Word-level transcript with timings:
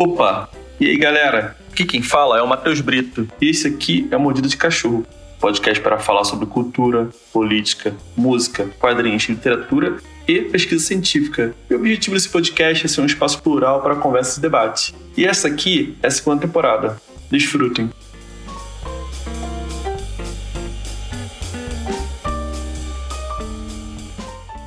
Opa! 0.00 0.48
E 0.80 0.88
aí, 0.88 0.96
galera? 0.96 1.54
Aqui 1.70 1.84
quem 1.84 2.00
fala 2.02 2.38
é 2.38 2.42
o 2.42 2.48
Matheus 2.48 2.80
Brito. 2.80 3.28
E 3.38 3.50
esse 3.50 3.68
aqui 3.68 4.08
é 4.10 4.16
Mordida 4.16 4.48
de 4.48 4.56
Cachorro, 4.56 5.04
podcast 5.38 5.78
para 5.82 5.98
falar 5.98 6.24
sobre 6.24 6.46
cultura, 6.46 7.10
política, 7.30 7.94
música, 8.16 8.66
quadrinhos, 8.78 9.28
literatura 9.28 9.98
e 10.26 10.40
pesquisa 10.40 10.82
científica. 10.82 11.54
E 11.68 11.74
o 11.74 11.76
objetivo 11.76 12.16
desse 12.16 12.30
podcast 12.30 12.86
é 12.86 12.88
ser 12.88 13.02
um 13.02 13.04
espaço 13.04 13.42
plural 13.42 13.82
para 13.82 13.94
conversa 13.94 14.38
e 14.38 14.42
debate. 14.42 14.94
E 15.18 15.26
essa 15.26 15.48
aqui 15.48 15.94
é 16.02 16.06
a 16.06 16.10
segunda 16.10 16.40
temporada. 16.40 16.98
Desfrutem! 17.30 17.90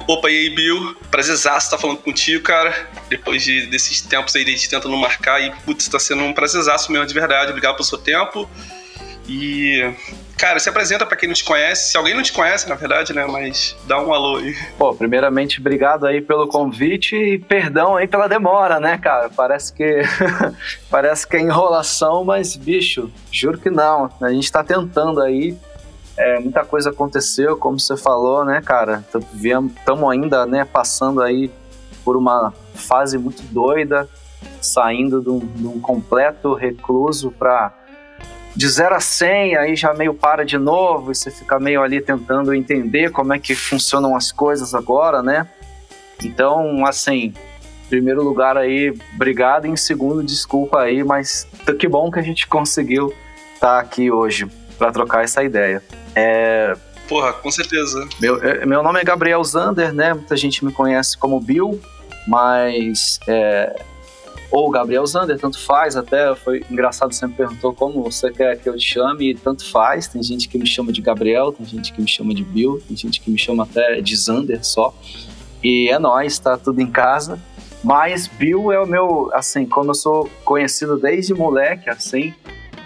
Opa, 0.05 0.29
e 0.29 0.37
aí, 0.37 0.49
Bill? 0.49 0.95
Prazerzaço 1.09 1.67
estar 1.67 1.77
falando 1.77 1.97
contigo, 1.97 2.43
cara. 2.43 2.73
Depois 3.09 3.43
de, 3.43 3.67
desses 3.67 4.01
tempos 4.01 4.35
aí 4.35 4.43
de 4.43 4.51
gente 4.51 4.69
tentando 4.69 4.97
marcar, 4.97 5.41
e 5.41 5.51
putz, 5.65 5.87
tá 5.87 5.97
sendo 5.97 6.23
um 6.23 6.33
prazerzaço 6.33 6.91
mesmo, 6.91 7.05
de 7.05 7.13
verdade. 7.13 7.51
Obrigado 7.51 7.75
pelo 7.75 7.85
seu 7.85 7.97
tempo. 7.97 8.49
E, 9.27 9.93
cara, 10.37 10.59
se 10.59 10.67
apresenta 10.67 11.05
para 11.05 11.15
quem 11.15 11.29
não 11.29 11.33
te 11.33 11.45
conhece. 11.45 11.91
Se 11.91 11.97
alguém 11.97 12.13
não 12.13 12.21
te 12.21 12.33
conhece, 12.33 12.67
na 12.67 12.75
verdade, 12.75 13.13
né? 13.13 13.25
Mas 13.25 13.77
dá 13.87 14.01
um 14.01 14.13
alô 14.13 14.37
aí. 14.37 14.53
Pô, 14.77 14.93
primeiramente, 14.93 15.61
obrigado 15.61 16.05
aí 16.05 16.19
pelo 16.19 16.47
convite 16.47 17.15
e 17.15 17.39
perdão 17.39 17.95
aí 17.95 18.05
pela 18.05 18.27
demora, 18.27 18.81
né, 18.81 18.97
cara? 18.97 19.29
Parece 19.29 19.71
que 19.71 20.01
parece 20.91 21.25
que 21.25 21.37
é 21.37 21.39
enrolação, 21.39 22.25
mas 22.25 22.57
bicho, 22.57 23.09
juro 23.31 23.57
que 23.57 23.69
não. 23.69 24.11
A 24.21 24.29
gente 24.31 24.51
tá 24.51 24.61
tentando 24.63 25.21
aí 25.21 25.55
é, 26.17 26.39
muita 26.39 26.63
coisa 26.63 26.91
aconteceu, 26.91 27.57
como 27.57 27.79
você 27.79 27.97
falou, 27.97 28.45
né, 28.45 28.61
cara? 28.61 29.03
Estamos 29.13 30.11
ainda, 30.11 30.45
né, 30.45 30.63
passando 30.65 31.21
aí 31.21 31.51
por 32.03 32.15
uma 32.15 32.53
fase 32.75 33.17
muito 33.17 33.41
doida, 33.43 34.07
saindo 34.61 35.21
de 35.21 35.29
um, 35.29 35.39
de 35.39 35.67
um 35.67 35.79
completo 35.79 36.53
recluso 36.53 37.31
para 37.31 37.73
de 38.55 38.69
0 38.69 38.95
a 38.95 38.99
100, 38.99 39.57
aí 39.57 39.75
já 39.75 39.93
meio 39.93 40.13
para 40.13 40.45
de 40.45 40.59
novo, 40.59 41.11
e 41.11 41.15
você 41.15 41.31
fica 41.31 41.59
meio 41.59 41.81
ali 41.81 41.99
tentando 41.99 42.53
entender 42.53 43.11
como 43.11 43.33
é 43.33 43.39
que 43.39 43.55
funcionam 43.55 44.15
as 44.15 44.31
coisas 44.31 44.75
agora, 44.75 45.23
né? 45.23 45.47
Então, 46.23 46.85
assim, 46.85 47.33
primeiro 47.89 48.21
lugar 48.21 48.55
aí, 48.55 48.93
obrigado, 49.15 49.65
e 49.65 49.69
em 49.71 49.75
segundo, 49.75 50.23
desculpa 50.23 50.81
aí, 50.81 51.03
mas 51.03 51.47
que 51.79 51.87
bom 51.87 52.11
que 52.11 52.19
a 52.19 52.21
gente 52.21 52.45
conseguiu 52.47 53.11
estar 53.55 53.77
tá 53.77 53.79
aqui 53.79 54.11
hoje 54.11 54.47
para 54.77 54.91
trocar 54.91 55.23
essa 55.23 55.43
ideia. 55.43 55.81
É... 56.15 56.75
Porra, 57.07 57.33
com 57.33 57.51
certeza. 57.51 58.07
Meu, 58.19 58.41
é, 58.41 58.65
meu 58.65 58.81
nome 58.81 58.99
é 58.99 59.03
Gabriel 59.03 59.43
Zander, 59.43 59.93
né? 59.93 60.13
Muita 60.13 60.37
gente 60.37 60.63
me 60.63 60.71
conhece 60.71 61.17
como 61.17 61.39
Bill, 61.39 61.79
mas. 62.27 63.19
É... 63.27 63.75
Ou 64.49 64.69
Gabriel 64.69 65.05
Zander, 65.05 65.37
tanto 65.37 65.59
faz 65.59 65.95
até. 65.95 66.33
Foi 66.35 66.63
engraçado, 66.69 67.13
você 67.13 67.25
me 67.27 67.33
perguntou 67.33 67.73
como 67.73 68.03
você 68.03 68.31
quer 68.31 68.57
que 68.57 68.69
eu 68.69 68.77
te 68.77 68.85
chame, 68.93 69.31
e 69.31 69.35
tanto 69.35 69.69
faz. 69.69 70.07
Tem 70.07 70.21
gente 70.23 70.47
que 70.47 70.57
me 70.57 70.65
chama 70.65 70.91
de 70.91 71.01
Gabriel, 71.01 71.51
tem 71.51 71.65
gente 71.65 71.91
que 71.91 72.01
me 72.01 72.07
chama 72.07 72.33
de 72.33 72.43
Bill, 72.43 72.81
tem 72.87 72.95
gente 72.95 73.19
que 73.19 73.29
me 73.29 73.37
chama 73.37 73.63
até 73.63 73.99
de 73.99 74.15
Zander 74.15 74.63
só. 74.63 74.93
E 75.63 75.89
é 75.89 75.97
nós, 75.97 76.37
tá 76.39 76.57
tudo 76.57 76.81
em 76.81 76.87
casa. 76.87 77.39
Mas 77.83 78.27
Bill 78.27 78.71
é 78.71 78.79
o 78.79 78.85
meu, 78.85 79.29
assim, 79.33 79.65
como 79.65 79.91
eu 79.91 79.95
sou 79.95 80.29
conhecido 80.45 80.97
desde 80.97 81.33
moleque, 81.33 81.89
assim, 81.89 82.33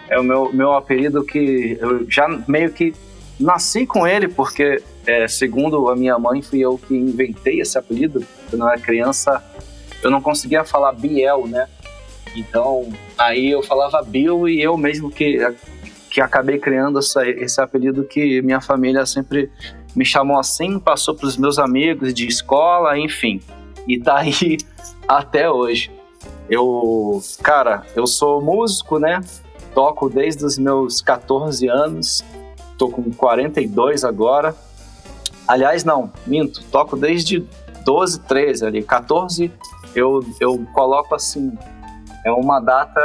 é 0.10 0.20
o 0.20 0.24
meu, 0.24 0.52
meu 0.52 0.74
apelido 0.74 1.24
que 1.24 1.78
eu 1.80 2.10
já 2.10 2.28
meio 2.48 2.72
que 2.72 2.94
nasci 3.40 3.86
com 3.86 4.08
ele, 4.08 4.28
porque, 4.28 4.82
é, 5.06 5.28
segundo 5.28 5.90
a 5.90 5.96
minha 5.96 6.18
mãe, 6.18 6.42
fui 6.42 6.60
eu 6.60 6.78
que 6.78 6.96
inventei 6.96 7.62
esse 7.62 7.78
apelido. 7.78 8.26
Quando 8.50 8.62
eu 8.62 8.70
era 8.70 8.80
criança, 8.80 9.44
eu 10.02 10.10
não 10.10 10.22
conseguia 10.22 10.64
falar 10.64 10.94
Biel, 10.94 11.48
né? 11.48 11.68
Então, 12.36 12.90
aí 13.18 13.52
eu 13.52 13.64
falava 13.64 14.02
Bill 14.02 14.48
e 14.48 14.62
eu 14.62 14.78
mesmo 14.78 15.10
que, 15.10 15.40
que 16.10 16.22
acabei 16.22 16.60
criando 16.60 17.00
essa, 17.00 17.28
esse 17.28 17.60
apelido 17.60 18.04
que 18.04 18.42
minha 18.42 18.62
família 18.62 19.06
sempre 19.06 19.50
me 19.96 20.06
chamou 20.06 20.40
assim, 20.40 20.78
passou 20.78 21.16
para 21.16 21.28
os 21.28 21.38
meus 21.38 21.58
amigos 21.58 22.14
de 22.14 22.28
escola, 22.28 22.98
enfim. 22.98 23.42
E 23.88 24.00
tá 24.00 24.20
aí 24.20 24.58
até 25.08 25.50
hoje. 25.50 25.92
Eu, 26.50 27.22
cara, 27.42 27.86
eu 27.96 28.06
sou 28.06 28.42
músico, 28.42 29.00
né? 29.00 29.22
toco 29.78 30.10
desde 30.10 30.44
os 30.44 30.58
meus 30.58 31.02
14 31.02 31.68
anos, 31.68 32.26
tô 32.78 32.90
com 32.90 33.12
42 33.12 34.04
agora. 34.04 34.56
Aliás, 35.48 35.84
não, 35.84 36.12
minto, 36.26 36.64
toco 36.72 36.96
desde 36.98 37.46
12, 37.84 38.20
13 38.22 38.66
ali. 38.66 38.84
14 38.84 39.52
eu, 39.96 40.24
eu 40.40 40.66
coloco 40.74 41.16
assim, 41.16 41.58
é 42.26 42.32
uma 42.32 42.60
data 42.60 43.02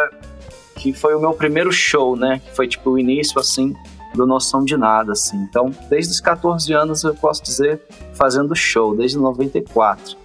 que 0.76 0.92
foi 0.92 1.14
o 1.14 1.20
meu 1.20 1.32
primeiro 1.32 1.70
show, 1.70 2.16
né? 2.16 2.40
Que 2.44 2.54
foi 2.54 2.66
tipo 2.66 2.90
o 2.90 2.98
início 2.98 3.38
assim 3.38 3.74
do 4.14 4.26
Noção 4.26 4.64
de 4.64 4.76
Nada, 4.76 5.12
assim. 5.12 5.36
Então, 5.38 5.70
desde 5.88 6.12
os 6.12 6.20
14 6.20 6.72
anos 6.72 7.02
eu 7.04 7.14
posso 7.14 7.42
dizer 7.42 7.80
fazendo 8.14 8.54
show, 8.54 8.94
desde 8.94 9.16
94. 9.16 10.16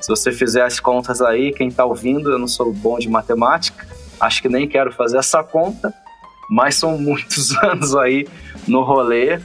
Se 0.00 0.08
você 0.08 0.30
fizer 0.32 0.62
as 0.62 0.78
contas 0.78 1.22
aí, 1.22 1.52
quem 1.52 1.70
tá 1.70 1.84
ouvindo, 1.84 2.30
eu 2.30 2.38
não 2.38 2.48
sou 2.48 2.72
bom 2.72 2.98
de 2.98 3.08
matemática, 3.08 3.86
acho 4.18 4.42
que 4.42 4.48
nem 4.48 4.68
quero 4.68 4.92
fazer 4.92 5.18
essa 5.18 5.42
conta, 5.42 5.94
mas 6.50 6.74
são 6.74 6.98
muitos 6.98 7.56
anos 7.62 7.94
aí 7.94 8.26
no 8.66 8.82
rolê. 8.82 9.38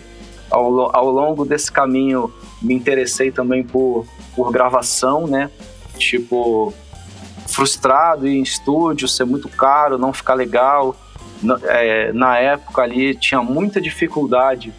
Ao, 0.49 0.95
ao 0.95 1.09
longo 1.09 1.45
desse 1.45 1.71
caminho, 1.71 2.33
me 2.61 2.73
interessei 2.73 3.31
também 3.31 3.63
por, 3.63 4.07
por 4.35 4.51
gravação, 4.51 5.27
né? 5.27 5.51
Tipo, 5.97 6.73
frustrado 7.47 8.27
em 8.27 8.41
estúdio, 8.41 9.07
ser 9.07 9.25
muito 9.25 9.49
caro, 9.49 9.97
não 9.97 10.11
ficar 10.11 10.33
legal. 10.33 10.95
Na, 11.41 11.59
é, 11.63 12.13
na 12.13 12.37
época 12.37 12.81
ali, 12.81 13.15
tinha 13.15 13.41
muita 13.41 13.79
dificuldade 13.79 14.73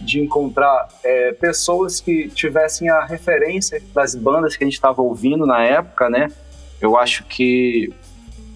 de 0.00 0.20
encontrar 0.20 0.88
é, 1.04 1.32
pessoas 1.32 2.00
que 2.00 2.28
tivessem 2.28 2.88
a 2.88 3.04
referência 3.04 3.82
das 3.92 4.14
bandas 4.14 4.56
que 4.56 4.64
a 4.64 4.66
gente 4.66 4.74
estava 4.74 5.02
ouvindo 5.02 5.44
na 5.44 5.62
época, 5.62 6.08
né? 6.08 6.30
Eu 6.80 6.96
acho 6.96 7.24
que 7.24 7.92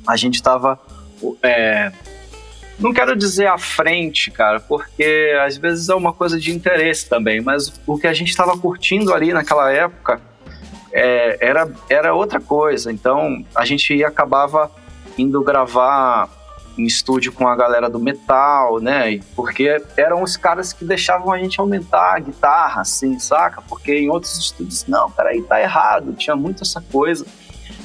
a 0.06 0.16
gente 0.16 0.36
estava 0.36 0.78
é, 1.42 1.92
não 2.82 2.92
quero 2.92 3.16
dizer 3.16 3.46
à 3.46 3.56
frente, 3.56 4.30
cara, 4.30 4.58
porque 4.60 5.32
às 5.46 5.56
vezes 5.56 5.88
é 5.88 5.94
uma 5.94 6.12
coisa 6.12 6.38
de 6.38 6.50
interesse 6.50 7.08
também, 7.08 7.40
mas 7.40 7.72
o 7.86 7.96
que 7.96 8.06
a 8.06 8.12
gente 8.12 8.30
estava 8.30 8.58
curtindo 8.58 9.14
ali 9.14 9.32
naquela 9.32 9.72
época 9.72 10.20
é, 10.92 11.38
era, 11.40 11.70
era 11.88 12.12
outra 12.12 12.40
coisa. 12.40 12.92
Então 12.92 13.44
a 13.54 13.64
gente 13.64 14.04
acabava 14.04 14.70
indo 15.16 15.40
gravar 15.42 16.28
em 16.76 16.84
estúdio 16.84 17.32
com 17.32 17.46
a 17.46 17.54
galera 17.54 17.88
do 17.88 17.98
metal, 17.98 18.80
né? 18.80 19.20
Porque 19.36 19.80
eram 19.96 20.22
os 20.22 20.36
caras 20.36 20.72
que 20.72 20.84
deixavam 20.84 21.32
a 21.32 21.38
gente 21.38 21.60
aumentar 21.60 22.16
a 22.16 22.18
guitarra, 22.18 22.80
assim, 22.80 23.18
saca? 23.18 23.62
Porque 23.62 23.94
em 23.94 24.08
outros 24.08 24.38
estúdios, 24.38 24.86
não, 24.86 25.10
peraí, 25.10 25.42
tá 25.42 25.60
errado, 25.60 26.14
tinha 26.14 26.34
muito 26.34 26.62
essa 26.62 26.80
coisa. 26.80 27.26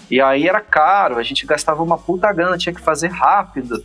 E 0.09 0.22
aí 0.22 0.47
era 0.47 0.62
caro, 0.62 1.18
a 1.18 1.24
gente 1.24 1.46
gastava 1.46 1.84
uma 1.84 1.97
puta 1.97 2.31
grana, 2.31 2.57
tinha 2.57 2.74
que 2.74 2.81
fazer 2.81 3.09
rápido. 3.09 3.84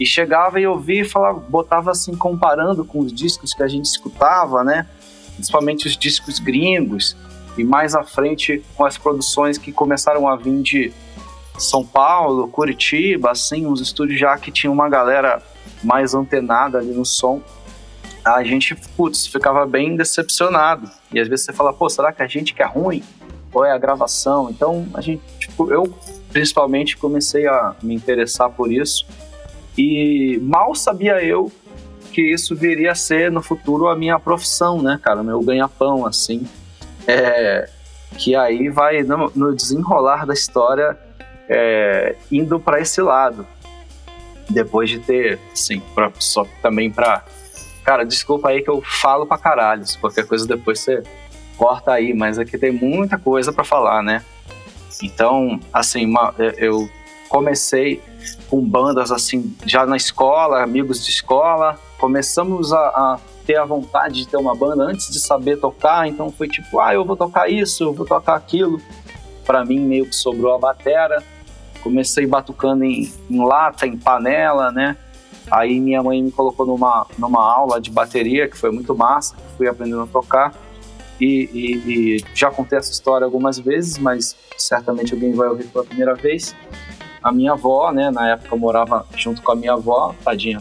E 0.00 0.06
chegava 0.06 0.58
e 0.58 0.66
ouvia 0.66 1.02
e 1.02 1.04
falava, 1.04 1.38
botava 1.38 1.90
assim, 1.90 2.16
comparando 2.16 2.86
com 2.86 3.00
os 3.00 3.12
discos 3.12 3.52
que 3.52 3.62
a 3.62 3.68
gente 3.68 3.84
escutava, 3.84 4.64
né? 4.64 4.86
Principalmente 5.34 5.86
os 5.86 5.94
discos 5.94 6.38
gringos. 6.38 7.14
E 7.58 7.62
mais 7.62 7.94
à 7.94 8.02
frente 8.02 8.64
com 8.74 8.86
as 8.86 8.96
produções 8.96 9.58
que 9.58 9.70
começaram 9.70 10.26
a 10.26 10.36
vir 10.36 10.62
de 10.62 10.92
São 11.58 11.84
Paulo, 11.84 12.48
Curitiba, 12.48 13.32
assim, 13.32 13.66
uns 13.66 13.82
estúdios 13.82 14.18
já 14.18 14.38
que 14.38 14.50
tinha 14.50 14.72
uma 14.72 14.88
galera 14.88 15.42
mais 15.84 16.14
antenada 16.14 16.78
ali 16.78 16.92
no 16.92 17.04
som. 17.04 17.42
A 18.24 18.42
gente, 18.42 18.74
putz, 18.96 19.26
ficava 19.26 19.66
bem 19.66 19.96
decepcionado. 19.96 20.90
E 21.12 21.20
às 21.20 21.28
vezes 21.28 21.44
você 21.44 21.52
fala, 21.52 21.74
pô, 21.74 21.90
será 21.90 22.10
que 22.10 22.22
a 22.22 22.26
gente 22.26 22.54
que 22.54 22.62
é 22.62 22.66
ruim? 22.66 23.02
Ou 23.52 23.66
é 23.66 23.72
a 23.72 23.78
gravação? 23.78 24.48
Então, 24.48 24.86
a 24.94 25.02
gente, 25.02 25.20
tipo, 25.38 25.70
eu 25.70 25.94
principalmente 26.32 26.96
comecei 26.96 27.46
a 27.46 27.74
me 27.82 27.94
interessar 27.94 28.48
por 28.48 28.72
isso 28.72 29.04
e 29.80 30.38
mal 30.40 30.74
sabia 30.74 31.24
eu 31.24 31.50
que 32.12 32.20
isso 32.20 32.54
viria 32.54 32.92
a 32.92 32.94
ser 32.94 33.30
no 33.30 33.42
futuro 33.42 33.88
a 33.88 33.96
minha 33.96 34.18
profissão, 34.18 34.82
né, 34.82 35.00
cara? 35.02 35.22
Meu 35.22 35.40
ganha-pão, 35.40 36.04
assim. 36.04 36.46
É, 37.06 37.68
que 38.18 38.34
aí 38.36 38.68
vai 38.68 39.02
no, 39.02 39.32
no 39.34 39.54
desenrolar 39.54 40.26
da 40.26 40.34
história 40.34 40.98
é, 41.48 42.14
indo 42.30 42.60
para 42.60 42.80
esse 42.80 43.00
lado. 43.00 43.46
Depois 44.50 44.90
de 44.90 44.98
ter, 44.98 45.38
assim, 45.52 45.80
pra, 45.94 46.12
só 46.18 46.44
também 46.60 46.90
pra. 46.90 47.24
Cara, 47.84 48.04
desculpa 48.04 48.50
aí 48.50 48.62
que 48.62 48.68
eu 48.68 48.82
falo 48.82 49.24
pra 49.24 49.38
caralho. 49.38 49.86
Se 49.86 49.96
qualquer 49.96 50.26
coisa 50.26 50.46
depois 50.46 50.80
você 50.80 51.02
corta 51.56 51.92
aí, 51.92 52.12
mas 52.12 52.38
aqui 52.38 52.58
tem 52.58 52.72
muita 52.72 53.16
coisa 53.16 53.52
para 53.52 53.64
falar, 53.64 54.02
né? 54.02 54.22
Então, 55.02 55.58
assim, 55.72 56.12
eu 56.58 56.90
comecei 57.30 58.02
com 58.50 58.60
bandas 58.60 59.10
assim, 59.12 59.56
já 59.64 59.86
na 59.86 59.96
escola, 59.96 60.62
amigos 60.62 61.02
de 61.02 61.10
escola. 61.10 61.78
Começamos 61.98 62.72
a, 62.72 62.78
a, 62.78 63.18
ter 63.46 63.56
a 63.56 63.64
vontade 63.64 64.16
de 64.16 64.28
ter 64.28 64.36
uma 64.36 64.54
banda 64.54 64.82
antes 64.82 65.10
de 65.10 65.20
saber 65.20 65.56
tocar, 65.58 66.08
então 66.08 66.30
foi 66.30 66.48
tipo, 66.48 66.80
ah, 66.80 66.92
eu 66.92 67.04
vou 67.04 67.16
tocar 67.16 67.48
isso, 67.48 67.84
eu 67.84 67.94
vou 67.94 68.04
tocar 68.04 68.34
aquilo. 68.34 68.80
Para 69.46 69.64
mim, 69.64 69.78
meio 69.78 70.06
que 70.06 70.14
sobrou 70.14 70.54
a 70.54 70.58
batera. 70.58 71.22
comecei 71.82 72.26
batucando 72.26 72.84
em, 72.84 73.10
em 73.30 73.44
lata, 73.44 73.86
em 73.86 73.96
panela, 73.96 74.72
né? 74.72 74.96
Aí 75.50 75.80
minha 75.80 76.02
mãe 76.02 76.22
me 76.22 76.32
colocou 76.32 76.66
numa, 76.66 77.06
numa 77.16 77.42
aula 77.42 77.80
de 77.80 77.90
bateria, 77.90 78.48
que 78.48 78.56
foi 78.56 78.70
muito 78.70 78.94
massa, 78.94 79.36
fui 79.56 79.68
aprendendo 79.68 80.02
a 80.02 80.06
tocar. 80.06 80.52
E, 81.20 81.48
e, 81.52 82.16
e, 82.16 82.24
já 82.34 82.50
contei 82.50 82.78
essa 82.78 82.90
história 82.90 83.24
algumas 83.24 83.58
vezes, 83.58 83.98
mas 83.98 84.36
certamente 84.56 85.12
alguém 85.12 85.32
vai 85.32 85.48
ouvir 85.48 85.64
pela 85.64 85.84
primeira 85.84 86.14
vez. 86.14 86.56
A 87.22 87.32
minha 87.32 87.52
avó, 87.52 87.92
né, 87.92 88.10
na 88.10 88.30
época 88.30 88.54
eu 88.54 88.58
morava 88.58 89.06
junto 89.16 89.42
com 89.42 89.52
a 89.52 89.56
minha 89.56 89.74
avó, 89.74 90.14
tadinha, 90.24 90.60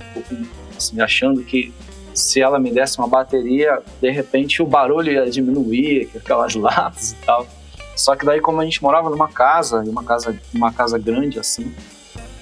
assim, 0.78 1.00
achando 1.02 1.44
que 1.44 1.74
se 2.14 2.42
ela 2.42 2.60
me 2.60 2.72
desse 2.72 2.98
uma 2.98 3.08
bateria, 3.08 3.82
de 4.02 4.10
repente 4.12 4.62
o 4.62 4.66
barulho 4.66 5.12
ia 5.12 5.30
diminuir, 5.30 6.10
aquelas 6.16 6.54
latas 6.56 7.12
e 7.12 7.16
tal. 7.26 7.48
Só 7.96 8.16
que 8.16 8.26
daí, 8.26 8.40
como 8.40 8.62
a 8.62 8.64
gente 8.64 8.82
morava 8.82 9.10
numa 9.10 9.28
casa, 9.28 9.82
uma 9.82 10.04
casa, 10.04 10.38
uma 10.54 10.72
casa 10.72 10.98
grande 10.98 11.40
assim, 11.40 11.74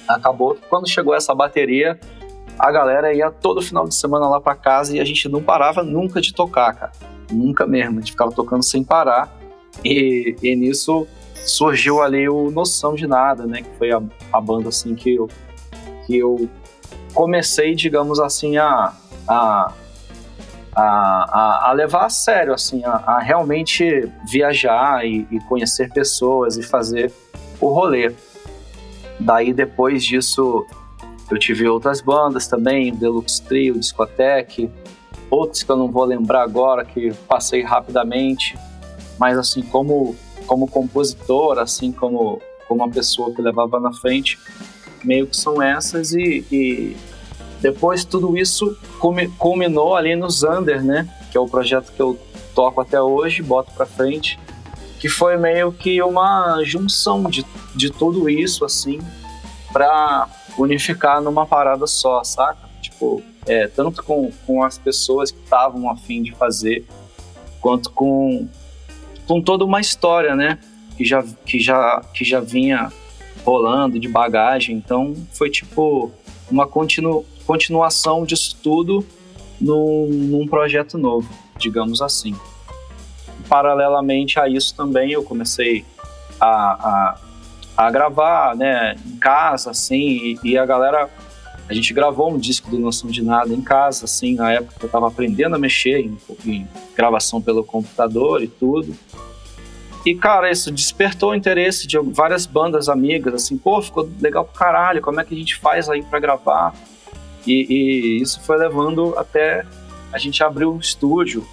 acabou 0.08 0.56
que 0.56 0.62
quando 0.68 0.88
chegou 0.88 1.16
essa 1.16 1.34
bateria, 1.34 2.00
a 2.58 2.72
galera 2.72 3.14
ia 3.14 3.30
todo 3.30 3.62
final 3.62 3.88
de 3.88 3.96
semana 3.96 4.28
lá 4.28 4.42
para 4.42 4.56
casa 4.56 4.96
e 4.96 5.00
a 5.00 5.06
gente 5.06 5.28
não 5.30 5.42
parava 5.42 5.84
nunca 5.84 6.20
de 6.20 6.34
tocar, 6.34 6.74
cara. 6.74 6.92
Nunca 7.32 7.68
mesmo. 7.68 7.98
A 7.98 8.00
gente 8.02 8.12
ficava 8.12 8.32
tocando 8.32 8.64
sem 8.64 8.84
parar. 8.84 9.36
E, 9.84 10.36
e 10.42 10.56
nisso 10.56 11.08
surgiu 11.50 12.02
ali 12.02 12.28
o 12.28 12.52
Noção 12.52 12.94
de 12.94 13.08
Nada, 13.08 13.46
né? 13.46 13.62
Que 13.62 13.78
foi 13.78 13.92
a, 13.92 14.02
a 14.32 14.42
banda 14.42 14.70
assim 14.70 14.96
que 14.96 15.16
eu, 15.16 15.30
que 16.06 16.18
eu 16.18 16.50
comecei, 17.14 17.74
digamos 17.74 18.20
assim, 18.20 18.58
a, 18.58 18.94
a, 19.28 19.74
a, 20.76 21.70
a 21.70 21.74
levar 21.74 22.06
a 22.06 22.10
sério, 22.10 22.54
assim, 22.54 22.84
a, 22.84 22.92
a 22.92 23.20
realmente 23.20 24.12
viajar 24.30 25.06
e, 25.06 25.28
e, 25.32 25.40
conhecer 25.42 25.92
pessoas 25.92 26.58
e 26.58 26.64
fazer 26.64 27.12
o 27.60 27.70
rolê. 27.70 28.14
Daí 29.20 29.54
depois 29.54 30.04
disso 30.04 30.66
eu 31.30 31.38
tive 31.40 31.68
outras 31.68 32.00
bandas 32.02 32.48
também, 32.48 32.94
Deluxe 32.94 33.42
Trio, 33.42 33.80
Discotec, 33.80 34.70
outros 35.30 35.64
que 35.64 35.72
eu 35.72 35.76
não 35.76 35.92
vou 35.92 36.06
lembrar 36.06 36.44
agora, 36.44 36.86
que 36.86 37.14
passei 37.28 37.64
rapidamente, 37.64 38.58
mas 39.20 39.38
assim, 39.38 39.62
como, 39.62 40.16
como 40.48 40.68
compositor, 40.68 41.60
assim 41.60 41.92
como, 41.92 42.42
como 42.68 42.84
uma 42.84 42.92
pessoa 42.92 43.32
que 43.34 43.42
levava 43.42 43.80
na 43.80 43.94
frente, 43.94 44.40
meio 45.04 45.28
que 45.28 45.38
são 45.38 45.62
essas 45.62 46.14
e, 46.14 46.46
e 46.52 46.98
depois 47.62 48.04
tudo 48.04 48.38
isso 48.38 48.76
culminou 49.38 49.96
ali 49.96 50.16
no 50.16 50.30
Zander, 50.30 50.84
né, 50.84 51.08
que 51.32 51.38
é 51.38 51.40
o 51.40 51.48
projeto 51.48 51.92
que 51.92 52.02
eu 52.02 52.18
toco 52.56 52.82
até 52.82 53.00
hoje, 53.00 53.44
boto 53.44 53.72
pra 53.74 53.86
frente, 53.86 54.40
que 55.00 55.08
foi 55.08 55.38
meio 55.38 55.72
que 55.72 56.02
uma 56.02 56.64
junção 56.64 57.24
de, 57.24 57.46
de 57.76 57.92
tudo 57.92 58.28
isso, 58.30 58.66
assim, 58.66 59.00
para 59.72 60.28
unificar 60.58 61.22
numa 61.22 61.46
parada 61.46 61.86
só, 61.86 62.24
saca? 62.24 62.68
Tipo, 62.82 63.22
é, 63.46 63.68
tanto 63.68 64.04
com, 64.04 64.32
com 64.46 64.64
as 64.64 64.78
pessoas 64.78 65.30
que 65.30 65.40
estavam 65.40 65.90
afim 65.90 66.24
de 66.24 66.34
fazer, 66.34 66.86
quanto 67.62 67.92
com, 67.92 68.48
com 69.28 69.42
toda 69.42 69.66
uma 69.66 69.82
história, 69.82 70.36
né? 70.36 70.58
Que 70.96 71.06
já, 71.06 71.24
que, 71.46 71.60
já, 71.60 72.02
que 72.14 72.24
já 72.24 72.40
vinha 72.40 72.92
rolando 73.46 74.00
de 74.00 74.08
bagagem. 74.08 74.76
Então, 74.76 75.16
foi 75.34 75.50
tipo 75.50 76.12
uma 76.50 76.66
continu, 76.66 77.26
continuação 77.46 78.26
disso 78.26 78.58
tudo 78.64 79.06
num, 79.60 80.08
num 80.08 80.48
projeto 80.48 80.98
novo, 80.98 81.30
digamos 81.58 82.02
assim. 82.02 82.36
Paralelamente 83.48 84.40
a 84.40 84.48
isso 84.48 84.76
também, 84.76 85.12
eu 85.12 85.24
comecei 85.24 85.86
a, 86.40 86.48
a 86.48 87.18
a 87.78 87.92
gravar, 87.92 88.56
né, 88.56 88.96
em 89.06 89.18
casa, 89.18 89.70
assim, 89.70 89.96
e, 89.96 90.40
e, 90.44 90.58
a 90.58 90.66
galera, 90.66 91.08
a 91.70 91.74
gente 91.74 91.94
gravou 91.94 92.32
um 92.32 92.38
disco 92.38 92.70
do 92.72 92.80
Noção 92.80 93.10
de 93.10 93.22
Nada 93.22 93.54
em 93.54 93.62
casa, 93.62 94.06
assim, 94.06 94.36
na 94.36 94.54
época 94.54 94.76
eu 94.82 94.90
tava 94.90 95.08
aprendendo 95.08 95.56
a 95.56 95.60
mexer 95.60 96.00
em, 96.00 96.18
em 96.46 96.68
gravação 96.96 97.42
pelo 97.42 97.64
computador 97.64 98.42
e 98.42 98.48
tudo. 98.48 98.96
E, 100.06 100.16
cara, 100.16 100.50
isso 100.50 100.72
despertou 100.72 101.32
o 101.32 101.36
interesse 101.36 101.86
de 101.86 101.98
várias 102.00 102.46
bandas 102.46 102.88
amigas, 102.88 103.34
assim, 103.34 103.58
pô, 103.58 103.82
ficou 103.82 104.10
legal 104.22 104.46
pro 104.46 104.58
caralho, 104.58 105.02
como 105.02 105.20
é 105.20 105.26
que 105.26 105.36
a 105.36 105.38
gente 105.38 105.58
faz 105.58 105.90
aí 105.90 106.02
para 106.02 106.20
gravar? 106.20 106.74
E, 107.46 107.68
e, 107.70 108.22
isso 108.22 108.40
foi 108.42 108.58
levando 108.58 109.14
até 109.18 109.66
a 110.14 110.18
gente 110.18 110.42
abrir 110.42 110.66
um 110.66 110.80
estúdio, 110.80 111.46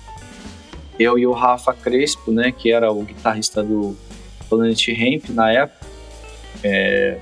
eu 0.97 1.19
e 1.19 1.27
o 1.27 1.33
Rafa 1.33 1.75
Crespo, 1.75 2.31
né, 2.31 2.53
que 2.53 2.71
era 2.71 2.93
o 2.93 3.03
guitarrista 3.03 3.65
do 3.65 3.97
Planet 4.49 4.87
Ramp 4.89 5.31
na 5.31 5.51
época, 5.51 5.87
é, 6.63 7.19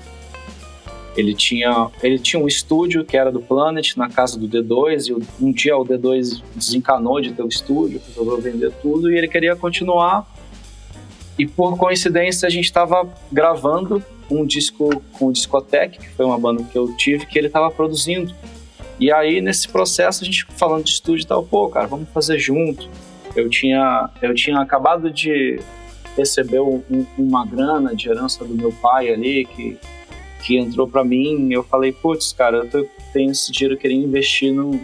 ele 1.15 1.33
tinha, 1.33 1.89
ele 2.01 2.17
tinha 2.17 2.41
um 2.41 2.47
estúdio 2.47 3.05
que 3.05 3.15
era 3.15 3.31
do 3.31 3.39
Planet 3.39 3.95
na 3.95 4.09
casa 4.09 4.37
do 4.37 4.47
D2 4.47 5.09
e 5.09 5.43
um 5.43 5.51
dia 5.51 5.77
o 5.77 5.85
D2 5.85 6.41
desencanou 6.55 7.21
de 7.21 7.31
ter 7.33 7.43
o 7.43 7.47
estúdio, 7.47 8.01
resolveu 8.07 8.41
vender 8.41 8.71
tudo 8.81 9.11
e 9.11 9.17
ele 9.17 9.27
queria 9.27 9.55
continuar. 9.55 10.27
E 11.37 11.45
por 11.45 11.77
coincidência 11.77 12.47
a 12.47 12.49
gente 12.49 12.65
estava 12.65 13.07
gravando 13.31 14.03
um 14.29 14.45
disco 14.45 15.01
com 15.13 15.27
o 15.27 15.33
Discotec, 15.33 15.99
que 15.99 16.09
foi 16.09 16.25
uma 16.25 16.37
banda 16.39 16.63
que 16.63 16.77
eu 16.77 16.95
tive, 16.95 17.25
que 17.25 17.37
ele 17.37 17.47
estava 17.47 17.69
produzindo. 17.69 18.33
E 18.99 19.11
aí 19.11 19.39
nesse 19.41 19.67
processo 19.67 20.23
a 20.23 20.25
gente 20.25 20.45
falando 20.57 20.83
de 20.83 20.91
estúdio 20.91 21.23
e 21.23 21.27
tal, 21.27 21.43
pô, 21.43 21.69
cara, 21.69 21.87
vamos 21.87 22.09
fazer 22.09 22.39
junto. 22.39 22.89
Eu 23.35 23.49
tinha, 23.49 24.09
eu 24.21 24.33
tinha 24.33 24.59
acabado 24.59 25.11
de 25.11 25.59
recebeu 26.15 26.83
um, 26.89 27.05
uma 27.17 27.45
grana 27.45 27.95
de 27.95 28.09
herança 28.09 28.45
do 28.45 28.53
meu 28.53 28.71
pai 28.71 29.09
ali, 29.11 29.45
que, 29.45 29.77
que 30.43 30.57
entrou 30.57 30.87
para 30.87 31.03
mim. 31.03 31.51
Eu 31.51 31.63
falei, 31.63 31.91
putz, 31.91 32.33
cara, 32.33 32.67
eu 32.71 32.89
tenho 33.11 33.31
esse 33.31 33.51
dinheiro, 33.51 33.77
queria 33.77 33.97
investir 33.97 34.53
num, 34.53 34.79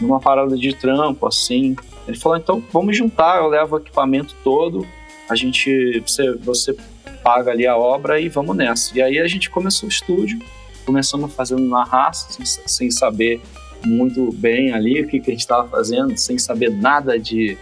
numa 0.00 0.20
parada 0.20 0.56
de 0.56 0.74
trampo, 0.74 1.26
assim. 1.26 1.76
Ele 2.06 2.16
falou, 2.16 2.38
então 2.38 2.62
vamos 2.72 2.96
juntar, 2.96 3.38
eu 3.38 3.48
levo 3.48 3.76
o 3.76 3.78
equipamento 3.78 4.34
todo, 4.42 4.86
a 5.28 5.34
gente, 5.34 6.00
você, 6.00 6.32
você 6.36 6.74
paga 7.22 7.50
ali 7.50 7.66
a 7.66 7.76
obra 7.76 8.20
e 8.20 8.28
vamos 8.28 8.56
nessa. 8.56 8.96
E 8.96 9.02
aí 9.02 9.18
a 9.18 9.26
gente 9.26 9.50
começou 9.50 9.88
o 9.88 9.92
estúdio, 9.92 10.38
começamos 10.86 11.32
fazendo 11.34 11.64
na 11.66 11.84
raça, 11.84 12.32
sem, 12.32 12.46
sem 12.66 12.90
saber 12.90 13.40
muito 13.84 14.32
bem 14.32 14.72
ali 14.72 15.02
o 15.02 15.08
que, 15.08 15.20
que 15.20 15.30
a 15.30 15.34
gente 15.34 15.40
estava 15.40 15.68
fazendo, 15.68 16.16
sem 16.16 16.38
saber 16.38 16.70
nada 16.70 17.18
de, 17.18 17.58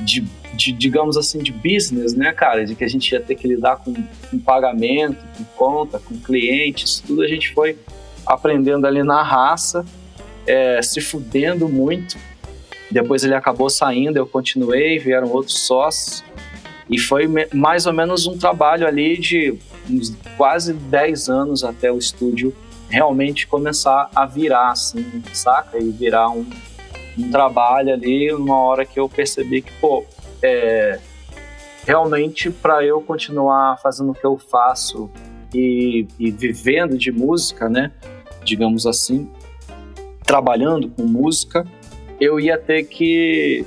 de 0.00 0.24
de, 0.54 0.72
digamos 0.72 1.16
assim, 1.16 1.38
de 1.38 1.52
business, 1.52 2.14
né, 2.14 2.32
cara? 2.32 2.64
De 2.64 2.74
que 2.74 2.84
a 2.84 2.88
gente 2.88 3.10
ia 3.12 3.20
ter 3.20 3.34
que 3.34 3.46
lidar 3.46 3.76
com, 3.76 3.94
com 3.94 4.38
pagamento, 4.38 5.24
com 5.36 5.44
conta, 5.56 5.98
com 5.98 6.16
clientes, 6.18 7.02
tudo 7.06 7.22
a 7.22 7.28
gente 7.28 7.52
foi 7.52 7.78
aprendendo 8.26 8.86
ali 8.86 9.02
na 9.02 9.22
raça, 9.22 9.84
é, 10.46 10.80
se 10.82 11.00
fudendo 11.00 11.68
muito. 11.68 12.16
Depois 12.90 13.22
ele 13.22 13.34
acabou 13.34 13.70
saindo, 13.70 14.16
eu 14.16 14.26
continuei, 14.26 14.98
vieram 14.98 15.28
outros 15.30 15.66
sócios. 15.66 16.24
E 16.88 16.98
foi 16.98 17.28
mais 17.54 17.86
ou 17.86 17.92
menos 17.92 18.26
um 18.26 18.36
trabalho 18.36 18.86
ali 18.86 19.16
de 19.16 19.56
uns 19.88 20.14
quase 20.36 20.72
10 20.72 21.28
anos 21.28 21.62
até 21.62 21.90
o 21.90 21.98
estúdio 21.98 22.54
realmente 22.88 23.46
começar 23.46 24.10
a 24.14 24.26
virar, 24.26 24.72
assim, 24.72 25.22
saca? 25.32 25.78
E 25.78 25.90
virar 25.90 26.30
um, 26.30 26.44
um 27.16 27.30
trabalho 27.30 27.92
ali, 27.92 28.32
numa 28.32 28.58
hora 28.58 28.84
que 28.84 28.98
eu 28.98 29.08
percebi 29.08 29.62
que, 29.62 29.70
pô, 29.80 30.04
é, 30.42 30.98
realmente 31.86 32.50
para 32.50 32.84
eu 32.84 33.00
continuar 33.00 33.78
fazendo 33.80 34.12
o 34.12 34.14
que 34.14 34.24
eu 34.24 34.38
faço 34.38 35.10
e, 35.52 36.06
e, 36.18 36.30
vivendo 36.30 36.96
de 36.96 37.10
música, 37.10 37.68
né? 37.68 37.90
Digamos 38.44 38.86
assim, 38.86 39.28
trabalhando 40.24 40.88
com 40.88 41.02
música, 41.02 41.66
eu 42.20 42.38
ia 42.38 42.56
ter 42.56 42.84
que, 42.84 43.64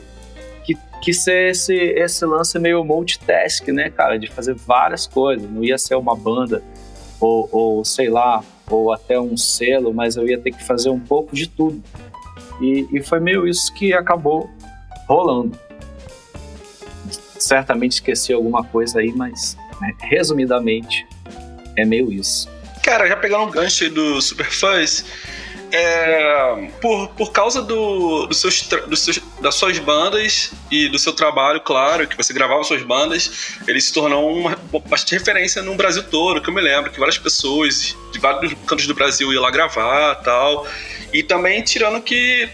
que, 0.63 0.77
que 1.01 1.13
ser 1.13 1.51
esse, 1.51 1.75
esse 1.75 2.25
lance 2.25 2.57
meio 2.59 2.83
multitask, 2.83 3.67
né, 3.67 3.89
cara? 3.89 4.17
De 4.17 4.27
fazer 4.27 4.55
várias 4.55 5.05
coisas. 5.05 5.49
Não 5.49 5.63
ia 5.63 5.77
ser 5.77 5.95
uma 5.95 6.15
banda 6.15 6.63
ou, 7.19 7.49
ou 7.51 7.85
sei 7.85 8.09
lá, 8.09 8.43
ou 8.69 8.91
até 8.93 9.19
um 9.19 9.35
selo, 9.35 9.93
mas 9.93 10.15
eu 10.15 10.27
ia 10.27 10.39
ter 10.39 10.51
que 10.51 10.63
fazer 10.63 10.89
um 10.89 10.99
pouco 10.99 11.35
de 11.35 11.47
tudo. 11.47 11.81
E, 12.61 12.87
e 12.91 13.01
foi 13.01 13.19
meio 13.19 13.47
isso 13.47 13.73
que 13.73 13.93
acabou 13.93 14.49
rolando 15.07 15.57
certamente 17.43 17.93
esqueci 17.93 18.33
alguma 18.33 18.63
coisa 18.63 18.99
aí, 18.99 19.11
mas 19.13 19.57
né, 19.81 19.93
resumidamente 19.99 21.05
é 21.77 21.85
meio 21.85 22.11
isso. 22.11 22.49
Cara, 22.83 23.07
já 23.07 23.15
pegando 23.15 23.45
um 23.45 23.51
gancho 23.51 23.83
aí 23.83 23.89
do 23.89 24.21
Superfuzz, 24.21 25.05
é, 25.71 26.69
por, 26.79 27.09
por 27.09 27.31
causa 27.31 27.61
do, 27.61 28.27
do 28.27 28.33
seus, 28.33 28.61
do 28.61 28.95
seus, 28.95 29.19
das 29.41 29.55
suas 29.55 29.79
bandas 29.79 30.51
e 30.69 30.87
do 30.87 30.99
seu 30.99 31.13
trabalho, 31.13 31.59
claro, 31.61 32.07
que 32.07 32.15
você 32.15 32.31
gravava 32.31 32.63
suas 32.63 32.83
bandas, 32.83 33.57
ele 33.67 33.81
se 33.81 33.91
tornou 33.91 34.37
uma 34.37 34.55
bastante 34.87 35.17
referência 35.17 35.63
no 35.63 35.73
Brasil 35.73 36.03
todo, 36.03 36.39
que 36.41 36.47
eu 36.49 36.53
me 36.53 36.61
lembro, 36.61 36.91
que 36.91 36.99
várias 36.99 37.17
pessoas 37.17 37.95
de 38.11 38.19
vários 38.19 38.53
cantos 38.67 38.85
do 38.85 38.93
Brasil 38.93 39.33
iam 39.33 39.41
lá 39.41 39.49
gravar 39.49 40.15
tal. 40.15 40.67
E 41.11 41.23
também 41.23 41.63
tirando 41.63 41.99
que 42.01 42.47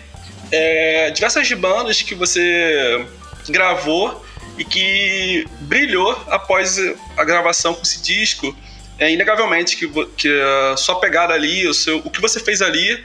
é, 0.52 1.12
diversas 1.12 1.52
bandas 1.52 2.02
que 2.02 2.16
você 2.16 3.06
gravou 3.50 4.24
e 4.60 4.66
que 4.66 5.48
brilhou 5.62 6.12
após 6.28 6.78
a 7.18 7.24
gravação 7.24 7.74
com 7.74 7.82
esse 7.82 8.02
disco 8.04 8.56
é 9.00 9.10
inegavelmente 9.10 9.78
que, 9.78 9.88
que 10.18 10.30
a 10.74 10.78
sua 10.78 11.00
pegada 11.00 11.34
ali, 11.34 11.66
o, 11.66 11.74
seu, 11.74 12.00
o 12.00 12.10
que 12.10 12.20
você 12.20 12.40
fez 12.42 12.62
ali, 12.62 13.02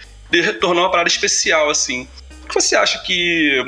tornou 0.60 0.82
uma 0.82 0.90
parada 0.90 1.08
especial, 1.08 1.70
assim. 1.70 2.08
O 2.42 2.48
que 2.48 2.54
você 2.54 2.74
acha 2.74 2.98
que. 2.98 3.64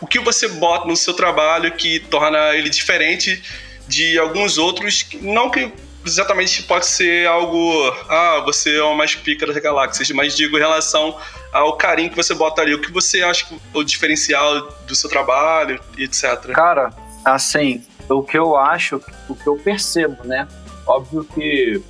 O 0.00 0.06
que 0.06 0.20
você 0.20 0.46
bota 0.46 0.86
no 0.86 0.96
seu 0.96 1.12
trabalho 1.12 1.72
que 1.72 1.98
torna 1.98 2.54
ele 2.54 2.70
diferente 2.70 3.42
de 3.88 4.16
alguns 4.16 4.56
outros, 4.56 5.04
não 5.20 5.50
que 5.50 5.72
exatamente 6.04 6.62
pode 6.62 6.86
ser 6.86 7.26
algo. 7.26 7.72
Ah, 8.08 8.42
você 8.44 8.76
é 8.76 8.82
o 8.82 8.94
mais 8.94 9.14
pica 9.14 9.46
das 9.46 9.56
galáxias, 9.56 10.10
mas 10.10 10.36
digo 10.36 10.56
em 10.56 10.60
relação 10.60 11.16
ao 11.52 11.76
carinho 11.76 12.10
que 12.10 12.16
você 12.16 12.34
bota 12.34 12.62
ali. 12.62 12.74
O 12.74 12.80
que 12.80 12.92
você 12.92 13.22
acha 13.22 13.46
que 13.46 13.60
o 13.74 13.82
diferencial 13.82 14.68
do 14.86 14.94
seu 14.94 15.08
trabalho 15.08 15.80
e 15.96 16.04
etc. 16.04 16.52
Cara, 16.52 16.90
assim, 17.24 17.84
o 18.08 18.22
que 18.22 18.38
eu 18.38 18.56
acho, 18.56 19.00
o 19.28 19.34
que 19.34 19.46
eu 19.46 19.56
percebo, 19.56 20.24
né? 20.24 20.48
Óbvio 20.86 21.24
que. 21.24 21.82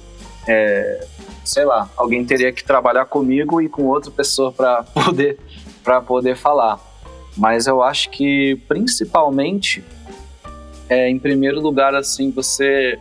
É, 0.47 1.07
sei 1.45 1.65
lá, 1.65 1.88
alguém 1.97 2.25
teria 2.25 2.53
que 2.53 2.62
trabalhar 2.65 3.07
comigo 3.07 3.61
e 3.61 3.69
com 3.69 3.85
outra 3.85 4.11
pessoa 4.11 4.53
para 4.53 4.83
poder, 4.93 5.38
pra 5.83 6.00
poder 6.00 6.37
falar. 6.37 6.79
Mas 7.37 7.67
eu 7.67 7.83
acho 7.83 8.11
que 8.11 8.57
principalmente, 8.67 9.85
é, 10.88 11.09
em 11.09 11.19
primeiro 11.19 11.61
lugar, 11.61 11.95
assim, 11.95 12.31
você 12.31 12.99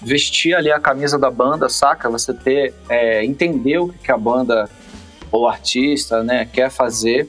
vestir 0.00 0.54
ali 0.54 0.70
a 0.70 0.80
camisa 0.80 1.18
da 1.18 1.30
banda, 1.30 1.68
saca? 1.68 2.08
Você 2.08 2.32
ter, 2.32 2.74
é, 2.88 3.24
entender 3.24 3.78
o 3.78 3.88
que 3.88 4.10
a 4.10 4.16
banda 4.16 4.68
ou 5.30 5.46
artista, 5.46 6.22
né, 6.22 6.48
quer 6.50 6.70
fazer, 6.70 7.28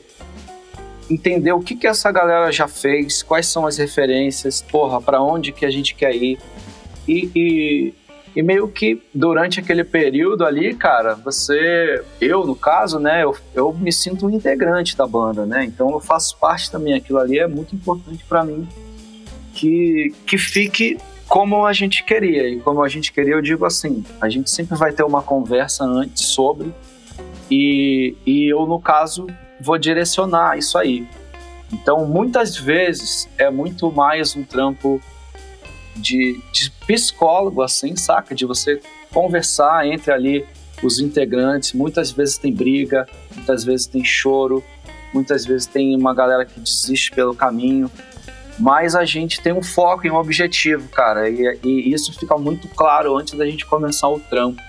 entender 1.10 1.52
o 1.52 1.60
que 1.60 1.76
que 1.76 1.88
essa 1.88 2.12
galera 2.12 2.52
já 2.52 2.68
fez, 2.68 3.24
quais 3.24 3.48
são 3.48 3.66
as 3.66 3.78
referências, 3.78 4.62
porra, 4.62 5.02
para 5.02 5.22
onde 5.22 5.52
que 5.52 5.66
a 5.66 5.70
gente 5.70 5.96
quer 5.96 6.16
ir 6.16 6.40
e, 7.08 7.32
e, 7.36 7.94
e, 8.36 8.44
meio 8.44 8.68
que 8.68 9.02
durante 9.14 9.60
aquele 9.60 9.84
período 9.84 10.46
ali, 10.46 10.76
cara, 10.76 11.16
você, 11.16 12.04
eu 12.22 12.46
no 12.46 12.56
caso, 12.56 13.00
né, 13.00 13.24
eu, 13.24 13.36
eu 13.56 13.74
me 13.74 13.92
sinto 13.92 14.28
um 14.28 14.30
integrante 14.30 14.96
da 14.96 15.08
banda, 15.08 15.46
né? 15.46 15.66
Então 15.66 15.90
eu 15.92 16.00
faço 16.00 16.38
parte 16.38 16.70
também. 16.70 16.94
Aquilo 16.94 17.18
ali 17.18 17.40
é 17.40 17.48
muito 17.48 17.76
importante 17.76 18.24
para 18.30 18.44
mim 18.44 18.68
que 19.56 20.14
que 20.28 20.38
fique 20.38 21.00
como 21.30 21.66
a 21.66 21.72
gente 21.72 22.04
queria. 22.04 22.50
E 22.50 22.60
como 22.60 22.84
a 22.84 22.90
gente 22.90 23.14
queria, 23.14 23.36
eu 23.36 23.42
digo 23.42 23.66
assim: 23.66 24.04
a 24.20 24.28
gente 24.28 24.50
sempre 24.50 24.76
vai 24.76 24.92
ter 24.92 25.04
uma 25.04 25.22
conversa 25.22 25.86
antes 25.86 26.26
sobre, 26.26 26.74
e, 27.50 28.16
e 28.26 28.52
eu, 28.52 28.66
no 28.66 28.82
caso, 28.82 29.28
vou 29.62 29.78
direcionar 29.78 30.58
isso 30.58 30.78
aí. 30.78 31.08
Então, 31.72 32.06
muitas 32.06 32.58
vezes 32.58 33.30
é 33.38 33.50
muito 33.52 33.92
mais 33.92 34.36
um 34.36 34.44
trampo 34.44 35.00
de, 35.96 36.42
de 36.52 36.72
psicólogo, 36.88 37.62
assim, 37.62 37.96
saca? 37.96 38.34
De 38.34 38.46
você 38.46 38.82
conversar 39.14 39.86
entre 39.86 40.12
ali 40.12 40.46
os 40.82 41.00
integrantes. 41.00 41.74
Muitas 41.74 42.10
vezes 42.10 42.40
tem 42.40 42.52
briga, 42.52 43.08
muitas 43.36 43.64
vezes 43.64 43.86
tem 43.86 44.04
choro, 44.04 44.64
muitas 45.14 45.46
vezes 45.46 45.68
tem 45.68 45.96
uma 45.96 46.14
galera 46.14 46.44
que 46.44 46.60
desiste 46.60 47.12
pelo 47.12 47.36
caminho 47.36 47.92
mas 48.60 48.94
a 48.94 49.06
gente 49.06 49.42
tem 49.42 49.54
um 49.54 49.64
foco 49.64 50.06
e 50.06 50.12
um 50.12 50.16
objetivo, 50.16 50.90
cara, 50.90 51.30
e, 51.30 51.60
e, 51.64 51.94
isso 51.94 52.14
fica 52.20 52.38
muito 52.38 52.68
claro 52.68 53.16
antes 53.16 53.34
da 53.34 53.46
gente 53.46 53.66
começar 53.66 54.10
o 54.10 54.20
trampo. 54.20 54.62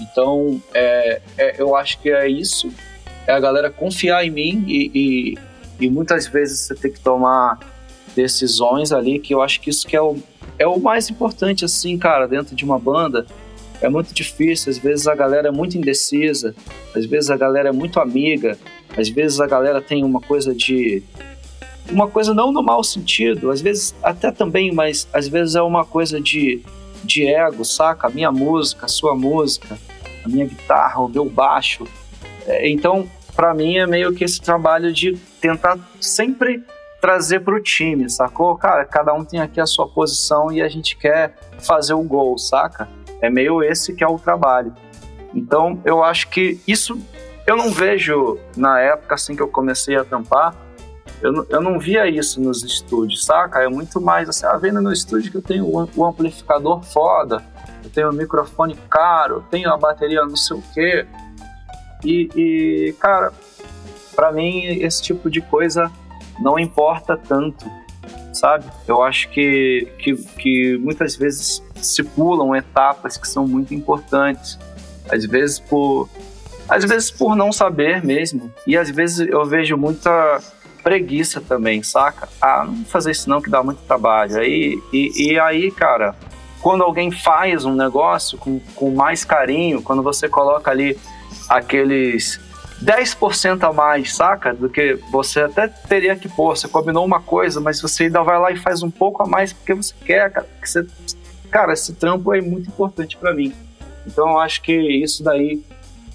Então, 0.00 0.62
é, 0.72 1.20
é, 1.36 1.60
eu 1.60 1.74
acho 1.74 1.98
que 1.98 2.10
é 2.10 2.28
isso, 2.28 2.70
é 3.26 3.32
a 3.32 3.40
galera 3.40 3.68
confiar 3.68 4.24
em 4.24 4.30
mim 4.30 4.64
e, 4.68 4.90
e, 4.94 5.86
e, 5.86 5.90
muitas 5.90 6.28
vezes 6.28 6.60
você 6.60 6.74
tem 6.76 6.92
que 6.92 7.00
tomar 7.00 7.58
decisões 8.14 8.92
ali, 8.92 9.18
que 9.18 9.34
eu 9.34 9.42
acho 9.42 9.60
que 9.60 9.70
isso 9.70 9.86
que 9.86 9.96
é 9.96 10.00
o, 10.00 10.16
é 10.58 10.66
o 10.66 10.78
mais 10.78 11.10
importante, 11.10 11.64
assim, 11.64 11.98
cara, 11.98 12.28
dentro 12.28 12.54
de 12.54 12.64
uma 12.64 12.78
banda. 12.78 13.26
É 13.80 13.90
muito 13.90 14.14
difícil, 14.14 14.70
às 14.70 14.78
vezes 14.78 15.06
a 15.06 15.14
galera 15.14 15.48
é 15.48 15.50
muito 15.50 15.76
indecisa, 15.76 16.54
às 16.94 17.04
vezes 17.04 17.28
a 17.28 17.36
galera 17.36 17.68
é 17.68 17.72
muito 17.72 18.00
amiga, 18.00 18.56
às 18.96 19.08
vezes 19.10 19.38
a 19.38 19.46
galera 19.46 19.82
tem 19.82 20.02
uma 20.02 20.20
coisa 20.20 20.54
de 20.54 21.02
uma 21.90 22.08
coisa 22.08 22.34
não 22.34 22.52
no 22.52 22.62
mau 22.62 22.82
sentido, 22.82 23.50
às 23.50 23.60
vezes 23.60 23.94
até 24.02 24.30
também, 24.30 24.72
mas 24.72 25.08
às 25.12 25.28
vezes 25.28 25.54
é 25.54 25.62
uma 25.62 25.84
coisa 25.84 26.20
de, 26.20 26.62
de 27.04 27.26
ego, 27.26 27.64
saca? 27.64 28.06
A 28.06 28.10
minha 28.10 28.30
música, 28.32 28.86
a 28.86 28.88
sua 28.88 29.14
música, 29.14 29.78
a 30.24 30.28
minha 30.28 30.46
guitarra, 30.46 31.00
o 31.00 31.08
meu 31.08 31.24
baixo. 31.24 31.86
É, 32.46 32.68
então, 32.68 33.08
para 33.34 33.54
mim 33.54 33.76
é 33.76 33.86
meio 33.86 34.12
que 34.14 34.24
esse 34.24 34.40
trabalho 34.40 34.92
de 34.92 35.16
tentar 35.40 35.78
sempre 36.00 36.62
trazer 37.00 37.40
para 37.40 37.54
o 37.54 37.60
time, 37.60 38.08
sacou? 38.10 38.56
Cara, 38.56 38.84
cada 38.84 39.12
um 39.12 39.24
tem 39.24 39.40
aqui 39.40 39.60
a 39.60 39.66
sua 39.66 39.86
posição 39.86 40.50
e 40.50 40.62
a 40.62 40.68
gente 40.68 40.96
quer 40.96 41.34
fazer 41.60 41.94
o 41.94 42.02
gol, 42.02 42.36
saca? 42.38 42.88
É 43.20 43.30
meio 43.30 43.62
esse 43.62 43.94
que 43.94 44.02
é 44.02 44.08
o 44.08 44.18
trabalho. 44.18 44.74
Então, 45.34 45.80
eu 45.84 46.02
acho 46.02 46.28
que 46.28 46.58
isso 46.66 46.98
eu 47.46 47.56
não 47.56 47.70
vejo 47.70 48.38
na 48.56 48.80
época 48.80 49.14
assim 49.14 49.36
que 49.36 49.42
eu 49.42 49.46
comecei 49.46 49.94
a 49.94 50.04
tampar, 50.04 50.52
eu, 51.22 51.46
eu 51.48 51.60
não 51.60 51.78
via 51.78 52.08
isso 52.08 52.40
nos 52.40 52.62
estúdios, 52.62 53.24
saca? 53.24 53.62
É 53.62 53.68
muito 53.68 54.00
mais 54.00 54.28
assim, 54.28 54.46
ah, 54.46 54.56
vendo 54.56 54.80
no 54.80 54.92
estúdio 54.92 55.30
que 55.30 55.38
eu 55.38 55.42
tenho 55.42 55.66
o 55.66 56.04
amplificador 56.04 56.82
foda, 56.82 57.42
eu 57.82 57.90
tenho 57.90 58.10
o 58.10 58.12
microfone 58.12 58.76
caro, 58.90 59.36
eu 59.36 59.42
tenho 59.42 59.72
a 59.72 59.76
bateria 59.76 60.24
não 60.24 60.36
sei 60.36 60.56
o 60.56 60.62
quê. 60.74 61.06
E, 62.04 62.28
e 62.36 62.92
cara, 63.00 63.32
para 64.14 64.32
mim 64.32 64.64
esse 64.64 65.02
tipo 65.02 65.30
de 65.30 65.40
coisa 65.40 65.90
não 66.38 66.58
importa 66.58 67.16
tanto, 67.16 67.64
sabe? 68.32 68.66
Eu 68.86 69.02
acho 69.02 69.28
que, 69.30 69.88
que, 69.98 70.14
que 70.14 70.78
muitas 70.78 71.16
vezes 71.16 71.62
se 71.76 72.02
pulam 72.02 72.54
etapas 72.54 73.16
que 73.16 73.26
são 73.26 73.46
muito 73.46 73.72
importantes. 73.74 74.58
Às 75.10 75.24
vezes 75.24 75.58
por 75.58 76.08
às 76.68 76.84
vezes 76.84 77.10
por 77.10 77.36
não 77.36 77.52
saber 77.52 78.04
mesmo. 78.04 78.52
E 78.66 78.76
às 78.76 78.90
vezes 78.90 79.26
eu 79.28 79.44
vejo 79.44 79.76
muita 79.76 80.40
preguiça 80.86 81.40
também, 81.40 81.82
saca? 81.82 82.28
Ah, 82.40 82.64
não 82.64 82.84
fazer 82.84 83.10
isso 83.10 83.28
não 83.28 83.42
que 83.42 83.50
dá 83.50 83.60
muito 83.60 83.78
trabalho. 83.78 84.38
Aí, 84.38 84.80
e, 84.92 85.32
e 85.32 85.40
aí, 85.40 85.68
cara, 85.72 86.14
quando 86.62 86.84
alguém 86.84 87.10
faz 87.10 87.64
um 87.64 87.74
negócio 87.74 88.38
com, 88.38 88.60
com 88.76 88.94
mais 88.94 89.24
carinho, 89.24 89.82
quando 89.82 90.00
você 90.00 90.28
coloca 90.28 90.70
ali 90.70 90.96
aqueles 91.48 92.38
10% 92.80 93.68
a 93.68 93.72
mais, 93.72 94.14
saca? 94.14 94.54
Do 94.54 94.70
que 94.70 94.94
você 95.10 95.40
até 95.40 95.66
teria 95.66 96.14
que 96.14 96.28
pôr. 96.28 96.56
Você 96.56 96.68
combinou 96.68 97.04
uma 97.04 97.20
coisa, 97.20 97.60
mas 97.60 97.80
você 97.80 98.04
ainda 98.04 98.22
vai 98.22 98.38
lá 98.38 98.52
e 98.52 98.56
faz 98.56 98.80
um 98.84 98.90
pouco 98.90 99.24
a 99.24 99.26
mais 99.26 99.52
porque 99.52 99.74
você 99.74 99.92
quer, 100.04 100.30
cara. 100.30 100.46
Porque 100.46 100.68
você, 100.68 100.86
cara, 101.50 101.72
esse 101.72 101.94
trampo 101.94 102.32
é 102.32 102.40
muito 102.40 102.68
importante 102.68 103.16
para 103.16 103.34
mim. 103.34 103.52
Então 104.06 104.28
eu 104.28 104.38
acho 104.38 104.62
que 104.62 104.72
isso 104.72 105.24
daí 105.24 105.60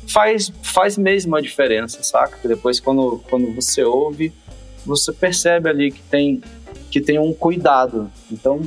faz, 0.07 0.49
faz 0.63 0.97
mesmo 0.97 1.35
a 1.35 1.41
diferença, 1.41 2.01
saca? 2.03 2.47
Depois 2.47 2.79
quando, 2.79 3.21
quando 3.29 3.53
você 3.53 3.83
ouve, 3.83 4.33
você 4.85 5.11
percebe 5.11 5.69
ali 5.69 5.91
que 5.91 6.01
tem, 6.03 6.41
que 6.89 7.01
tem 7.01 7.19
um 7.19 7.33
cuidado. 7.33 8.11
Então, 8.31 8.61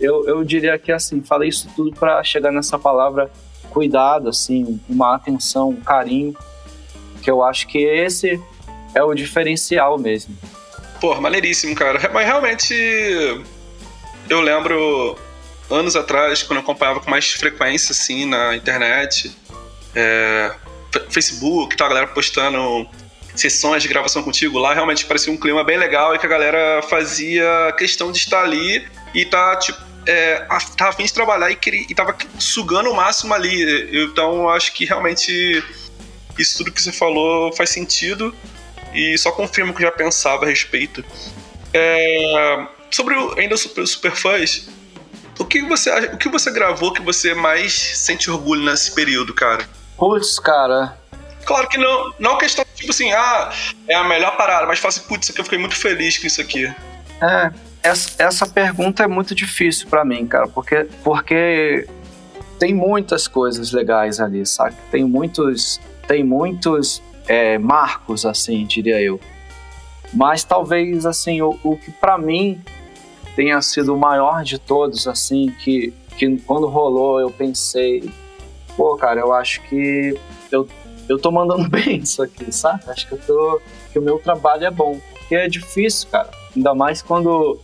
eu, 0.00 0.26
eu 0.26 0.44
diria 0.44 0.78
que 0.78 0.92
assim, 0.92 1.22
falei 1.22 1.48
isso 1.48 1.68
tudo 1.74 1.92
para 1.92 2.22
chegar 2.24 2.52
nessa 2.52 2.78
palavra 2.78 3.30
cuidado, 3.70 4.28
assim, 4.28 4.80
uma 4.88 5.16
atenção, 5.16 5.70
um 5.70 5.80
carinho, 5.80 6.36
que 7.20 7.30
eu 7.30 7.42
acho 7.42 7.66
que 7.66 7.78
esse 7.78 8.40
é 8.94 9.02
o 9.02 9.12
diferencial 9.14 9.98
mesmo. 9.98 10.36
Pô, 11.00 11.20
maneiríssimo, 11.20 11.74
cara. 11.74 12.08
Mas 12.12 12.24
realmente, 12.24 12.74
eu 14.28 14.40
lembro 14.40 15.18
anos 15.70 15.96
atrás, 15.96 16.42
quando 16.42 16.58
eu 16.58 16.62
acompanhava 16.62 17.00
com 17.00 17.10
mais 17.10 17.32
frequência, 17.32 17.92
assim, 17.92 18.24
na 18.26 18.54
internet, 18.54 19.36
é, 19.94 20.54
Facebook, 21.10 21.76
tá, 21.76 21.86
a 21.86 21.88
galera 21.88 22.06
postando 22.08 22.86
sessões 23.34 23.82
de 23.82 23.88
gravação 23.88 24.22
contigo 24.22 24.58
lá, 24.58 24.74
realmente 24.74 25.04
parecia 25.06 25.32
um 25.32 25.36
clima 25.36 25.64
bem 25.64 25.76
legal 25.76 26.14
e 26.14 26.18
que 26.18 26.26
a 26.26 26.28
galera 26.28 26.82
fazia 26.82 27.74
questão 27.76 28.12
de 28.12 28.18
estar 28.18 28.42
ali 28.42 28.86
e 29.12 29.24
tá, 29.24 29.56
tipo, 29.56 29.78
é, 30.06 30.46
tava 30.76 30.90
afim 30.90 31.04
de 31.04 31.12
trabalhar 31.12 31.50
e, 31.50 31.56
queria, 31.56 31.86
e 31.88 31.94
tava 31.94 32.16
sugando 32.38 32.90
o 32.90 32.94
máximo 32.94 33.34
ali. 33.34 34.04
Então 34.04 34.48
acho 34.48 34.72
que 34.72 34.84
realmente 34.84 35.62
isso 36.38 36.58
tudo 36.58 36.72
que 36.72 36.82
você 36.82 36.92
falou 36.92 37.52
faz 37.52 37.70
sentido 37.70 38.34
e 38.92 39.16
só 39.18 39.32
confirma 39.32 39.72
o 39.72 39.74
que 39.74 39.82
eu 39.82 39.86
já 39.86 39.92
pensava 39.92 40.44
a 40.44 40.48
respeito. 40.48 41.04
É, 41.72 42.66
sobre 42.90 43.14
o, 43.14 43.38
ainda 43.38 43.56
sobre 43.56 43.84
Superfãs, 43.86 44.68
o 45.38 45.44
que 45.44 45.62
você 45.62 45.90
o 45.90 46.16
que 46.16 46.28
você 46.28 46.50
gravou 46.50 46.92
que 46.92 47.02
você 47.02 47.34
mais 47.34 47.72
sente 47.72 48.30
orgulho 48.30 48.62
nesse 48.62 48.92
período, 48.92 49.34
cara? 49.34 49.68
Putz, 49.96 50.38
cara, 50.38 50.98
Claro 51.44 51.68
que 51.68 51.78
não, 51.78 52.12
não 52.18 52.38
questão 52.38 52.64
tipo 52.74 52.90
assim, 52.90 53.12
ah, 53.12 53.50
é 53.88 53.94
a 53.94 54.04
melhor 54.04 54.36
parada, 54.36 54.66
mas 54.66 54.78
fala 54.78 54.90
assim, 54.90 55.02
putz, 55.08 55.32
eu 55.36 55.44
fiquei 55.44 55.58
muito 55.58 55.76
feliz 55.76 56.18
com 56.18 56.26
isso 56.26 56.40
aqui. 56.40 56.66
É, 57.22 57.52
essa, 57.82 58.22
essa 58.22 58.46
pergunta 58.46 59.02
é 59.02 59.06
muito 59.06 59.34
difícil 59.34 59.88
para 59.88 60.04
mim, 60.04 60.26
cara, 60.26 60.46
porque, 60.48 60.86
porque 61.02 61.88
tem 62.58 62.74
muitas 62.74 63.26
coisas 63.26 63.72
legais 63.72 64.20
ali, 64.20 64.44
sabe? 64.44 64.76
Tem 64.90 65.04
muitos, 65.04 65.80
tem 66.06 66.22
muitos 66.22 67.02
é, 67.26 67.58
marcos, 67.58 68.26
assim, 68.26 68.64
diria 68.66 69.00
eu. 69.00 69.20
Mas 70.12 70.44
talvez, 70.44 71.06
assim, 71.06 71.40
o, 71.42 71.58
o 71.62 71.76
que 71.76 71.90
para 71.90 72.18
mim 72.18 72.62
tenha 73.34 73.60
sido 73.62 73.94
o 73.94 73.98
maior 73.98 74.44
de 74.44 74.58
todos, 74.58 75.08
assim, 75.08 75.52
que, 75.60 75.92
que 76.16 76.38
quando 76.38 76.66
rolou 76.68 77.20
eu 77.20 77.30
pensei, 77.30 78.08
pô, 78.76 78.96
cara, 78.96 79.20
eu 79.20 79.32
acho 79.32 79.60
que 79.62 80.16
eu, 80.52 80.68
eu 81.08 81.18
tô 81.18 81.30
mandando 81.30 81.68
bem 81.70 81.98
isso 81.98 82.22
aqui, 82.22 82.52
sabe? 82.52 82.82
Acho 82.88 83.06
que 83.06 83.12
eu 83.12 83.18
tô 83.18 83.60
que 83.92 83.98
o 83.98 84.02
meu 84.02 84.18
trabalho 84.18 84.64
é 84.64 84.70
bom, 84.70 85.00
porque 85.12 85.34
é 85.34 85.48
difícil, 85.48 86.08
cara. 86.10 86.30
Ainda 86.54 86.74
mais 86.74 87.02
quando 87.02 87.60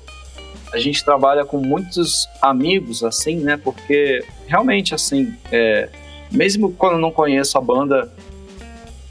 a 0.73 0.79
gente 0.79 1.05
trabalha 1.05 1.45
com 1.45 1.59
muitos 1.59 2.29
amigos, 2.41 3.03
assim, 3.03 3.37
né? 3.37 3.57
Porque 3.57 4.25
realmente, 4.47 4.95
assim, 4.95 5.35
é, 5.51 5.89
mesmo 6.31 6.73
quando 6.73 6.95
eu 6.95 6.99
não 6.99 7.11
conheço 7.11 7.59
a 7.59 7.61
banda, 7.61 8.13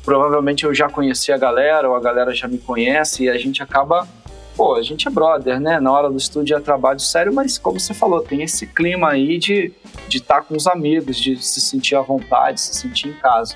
provavelmente 0.03 0.63
eu 0.63 0.73
já 0.73 0.89
conheci 0.89 1.31
a 1.31 1.37
galera, 1.37 1.89
ou 1.89 1.95
a 1.95 1.99
galera 1.99 2.33
já 2.33 2.47
me 2.47 2.57
conhece, 2.57 3.23
e 3.23 3.29
a 3.29 3.37
gente 3.37 3.61
acaba. 3.61 4.07
Pô, 4.55 4.75
a 4.75 4.81
gente 4.81 5.07
é 5.07 5.11
brother, 5.11 5.57
né? 5.59 5.79
Na 5.79 5.91
hora 5.91 6.09
do 6.09 6.17
estúdio 6.17 6.57
é 6.57 6.59
trabalho 6.59 6.99
sério, 6.99 7.33
mas 7.33 7.57
como 7.57 7.79
você 7.79 7.93
falou, 7.93 8.21
tem 8.21 8.41
esse 8.41 8.67
clima 8.67 9.09
aí 9.09 9.37
de 9.37 9.73
estar 9.73 10.09
de 10.09 10.21
tá 10.21 10.41
com 10.41 10.55
os 10.55 10.67
amigos, 10.67 11.17
de 11.17 11.41
se 11.41 11.61
sentir 11.61 11.95
à 11.95 12.01
vontade, 12.01 12.59
se 12.59 12.73
sentir 12.75 13.07
em 13.07 13.13
casa. 13.13 13.55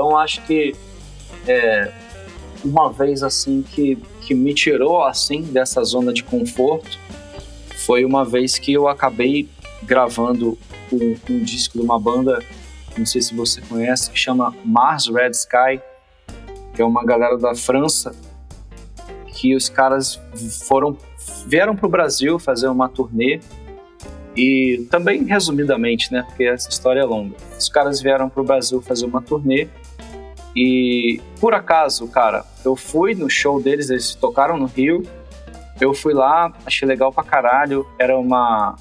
Então 0.00 0.16
acho 0.16 0.40
que 0.46 0.74
é, 1.46 1.92
uma 2.64 2.90
vez 2.90 3.22
assim 3.22 3.60
que, 3.60 3.96
que 4.22 4.34
me 4.34 4.54
tirou 4.54 5.04
assim 5.04 5.42
dessa 5.42 5.84
zona 5.84 6.10
de 6.10 6.24
conforto 6.24 6.98
foi 7.84 8.02
uma 8.02 8.24
vez 8.24 8.58
que 8.58 8.72
eu 8.72 8.88
acabei 8.88 9.46
gravando 9.82 10.56
um, 10.90 11.16
um 11.28 11.44
disco 11.44 11.78
de 11.78 11.84
uma 11.84 12.00
banda, 12.00 12.42
não 12.96 13.04
sei 13.04 13.20
se 13.20 13.34
você 13.34 13.60
conhece, 13.60 14.10
que 14.10 14.18
chama 14.18 14.56
Mars 14.64 15.06
Red 15.06 15.32
Sky, 15.32 15.82
que 16.74 16.80
é 16.80 16.84
uma 16.84 17.04
galera 17.04 17.36
da 17.36 17.54
França, 17.54 18.14
que 19.34 19.54
os 19.54 19.68
caras 19.68 20.18
foram 20.66 20.96
vieram 21.46 21.76
para 21.76 21.86
o 21.86 21.90
Brasil 21.90 22.38
fazer 22.38 22.68
uma 22.68 22.88
turnê 22.88 23.38
e 24.34 24.86
também 24.90 25.24
resumidamente, 25.24 26.10
né, 26.10 26.22
porque 26.26 26.44
essa 26.44 26.70
história 26.70 27.00
é 27.00 27.04
longa. 27.04 27.36
Os 27.58 27.68
caras 27.68 28.00
vieram 28.00 28.30
para 28.30 28.40
o 28.40 28.44
Brasil 28.44 28.80
fazer 28.80 29.04
uma 29.04 29.20
turnê 29.20 29.68
e 30.54 31.20
por 31.40 31.54
acaso, 31.54 32.08
cara, 32.08 32.44
eu 32.64 32.74
fui 32.74 33.14
no 33.14 33.30
show 33.30 33.60
deles, 33.62 33.90
eles 33.90 34.14
tocaram 34.14 34.56
no 34.56 34.66
Rio. 34.66 35.02
Eu 35.80 35.94
fui 35.94 36.12
lá, 36.12 36.52
achei 36.66 36.86
legal 36.86 37.12
pra 37.12 37.22
caralho. 37.22 37.86
Era 37.98 38.18
uma, 38.18 38.76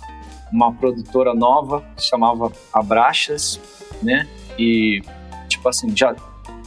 uma 0.52 0.74
produtora 0.74 1.34
nova, 1.34 1.84
chamava 1.98 2.52
Abraxas, 2.74 3.60
né? 4.02 4.28
E, 4.58 5.02
tipo 5.48 5.70
assim, 5.70 5.96
já 5.96 6.16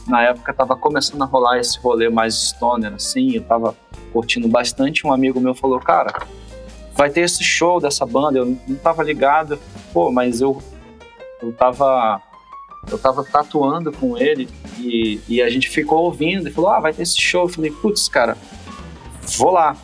na 0.07 0.21
época 0.23 0.53
tava 0.53 0.75
começando 0.75 1.21
a 1.21 1.25
rolar 1.25 1.59
esse 1.59 1.79
rolê 1.79 2.09
mais 2.09 2.35
stoner, 2.35 2.93
assim, 2.93 3.35
eu 3.35 3.43
tava 3.43 3.75
curtindo 4.11 4.47
bastante. 4.47 5.05
Um 5.05 5.13
amigo 5.13 5.39
meu 5.39 5.53
falou, 5.53 5.79
cara, 5.79 6.25
vai 6.95 7.09
ter 7.09 7.21
esse 7.21 7.43
show 7.43 7.79
dessa 7.79 8.05
banda. 8.05 8.39
Eu 8.39 8.57
não 8.67 8.75
tava 8.77 9.03
ligado, 9.03 9.59
pô, 9.93 10.11
mas 10.11 10.41
eu, 10.41 10.61
eu 11.41 11.53
tava 11.53 12.21
eu 12.91 12.97
tava 12.97 13.23
tatuando 13.23 13.91
com 13.91 14.17
ele 14.17 14.47
e, 14.77 15.19
e 15.27 15.41
a 15.41 15.49
gente 15.49 15.69
ficou 15.69 16.03
ouvindo 16.03 16.47
e 16.47 16.51
falou: 16.51 16.71
Ah, 16.71 16.79
vai 16.79 16.93
ter 16.93 17.03
esse 17.03 17.19
show. 17.19 17.43
Eu 17.43 17.49
falei: 17.49 17.71
Putz, 17.71 18.07
cara, 18.07 18.37
vou 19.37 19.51
lá. 19.51 19.75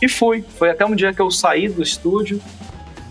E 0.00 0.08
fui. 0.08 0.44
Foi 0.56 0.70
até 0.70 0.84
um 0.84 0.94
dia 0.94 1.12
que 1.12 1.22
eu 1.22 1.30
saí 1.30 1.68
do 1.68 1.82
estúdio, 1.82 2.40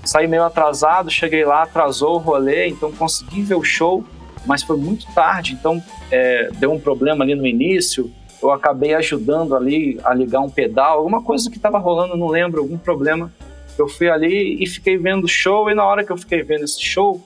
saí 0.03 0.27
meio 0.27 0.43
atrasado, 0.43 1.09
cheguei 1.09 1.45
lá, 1.45 1.63
atrasou 1.63 2.15
o 2.15 2.17
rolê, 2.17 2.67
então 2.67 2.91
consegui 2.91 3.41
ver 3.41 3.55
o 3.55 3.63
show, 3.63 4.03
mas 4.45 4.61
foi 4.61 4.77
muito 4.77 5.05
tarde, 5.13 5.53
então 5.53 5.81
é, 6.11 6.49
deu 6.55 6.71
um 6.71 6.79
problema 6.79 7.23
ali 7.23 7.35
no 7.35 7.47
início. 7.47 8.11
Eu 8.41 8.51
acabei 8.51 8.93
ajudando 8.95 9.55
ali 9.55 9.99
a 10.03 10.13
ligar 10.13 10.41
um 10.41 10.49
pedal, 10.49 10.97
alguma 10.97 11.21
coisa 11.21 11.49
que 11.49 11.57
estava 11.57 11.77
rolando, 11.77 12.17
não 12.17 12.27
lembro, 12.27 12.59
algum 12.59 12.77
problema. 12.77 13.31
Eu 13.77 13.87
fui 13.87 14.09
ali 14.09 14.61
e 14.61 14.67
fiquei 14.67 14.97
vendo 14.97 15.25
o 15.25 15.29
show, 15.29 15.69
e 15.69 15.75
na 15.75 15.85
hora 15.85 16.03
que 16.03 16.11
eu 16.11 16.17
fiquei 16.17 16.41
vendo 16.43 16.63
esse 16.63 16.83
show, 16.83 17.23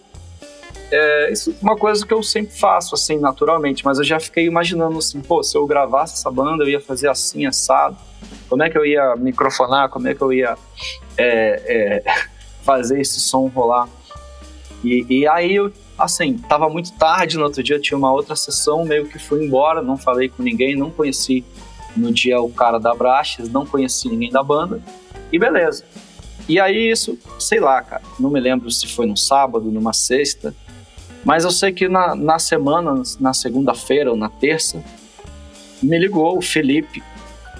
é, 0.95 1.31
isso 1.31 1.51
é 1.51 1.53
uma 1.61 1.75
coisa 1.75 2.05
que 2.05 2.13
eu 2.13 2.23
sempre 2.23 2.55
faço, 2.55 2.95
assim, 2.95 3.17
naturalmente, 3.17 3.83
mas 3.83 3.97
eu 3.97 4.03
já 4.03 4.17
fiquei 4.17 4.45
imaginando 4.45 4.97
assim, 4.97 5.19
pô, 5.19 5.43
se 5.43 5.57
eu 5.57 5.65
gravasse 5.67 6.13
essa 6.13 6.31
banda, 6.31 6.63
eu 6.63 6.69
ia 6.69 6.79
fazer 6.79 7.09
assim, 7.09 7.45
assado, 7.45 7.97
como 8.47 8.63
é 8.63 8.69
que 8.69 8.77
eu 8.77 8.85
ia 8.85 9.15
microfonar, 9.17 9.89
como 9.89 10.07
é 10.07 10.15
que 10.15 10.21
eu 10.21 10.31
ia 10.31 10.57
é, 11.17 12.03
é, 12.05 12.13
fazer 12.63 13.01
esse 13.01 13.19
som 13.19 13.47
rolar. 13.47 13.89
E, 14.83 15.05
e 15.09 15.27
aí 15.27 15.55
eu, 15.55 15.69
assim, 15.97 16.37
tava 16.37 16.69
muito 16.69 16.93
tarde, 16.93 17.37
no 17.37 17.43
outro 17.43 17.61
dia 17.61 17.77
tinha 17.77 17.97
uma 17.97 18.11
outra 18.11 18.35
sessão, 18.35 18.85
meio 18.85 19.05
que 19.05 19.19
fui 19.19 19.43
embora, 19.43 19.81
não 19.81 19.97
falei 19.97 20.29
com 20.29 20.41
ninguém, 20.41 20.77
não 20.77 20.89
conheci 20.89 21.43
no 21.97 22.13
dia 22.13 22.39
o 22.39 22.49
cara 22.49 22.79
da 22.79 22.93
Brachas, 22.93 23.49
não 23.49 23.65
conheci 23.65 24.07
ninguém 24.07 24.29
da 24.29 24.41
banda, 24.41 24.81
e 25.31 25.37
beleza. 25.37 25.83
E 26.47 26.59
aí 26.59 26.91
isso, 26.91 27.17
sei 27.39 27.59
lá, 27.59 27.81
cara, 27.81 28.03
não 28.19 28.29
me 28.29 28.39
lembro 28.39 28.69
se 28.69 28.87
foi 28.87 29.05
no 29.05 29.17
sábado, 29.17 29.71
numa 29.71 29.93
sexta, 29.93 30.55
mas 31.25 31.43
eu 31.43 31.49
sei 31.49 31.73
que 31.73 31.89
na, 31.89 32.15
na 32.15 32.37
semana, 32.37 33.01
na 33.19 33.33
segunda-feira 33.33 34.11
ou 34.11 34.15
na 34.15 34.29
terça, 34.29 34.81
me 35.81 35.97
ligou 35.97 36.37
o 36.37 36.41
Felipe, 36.41 37.03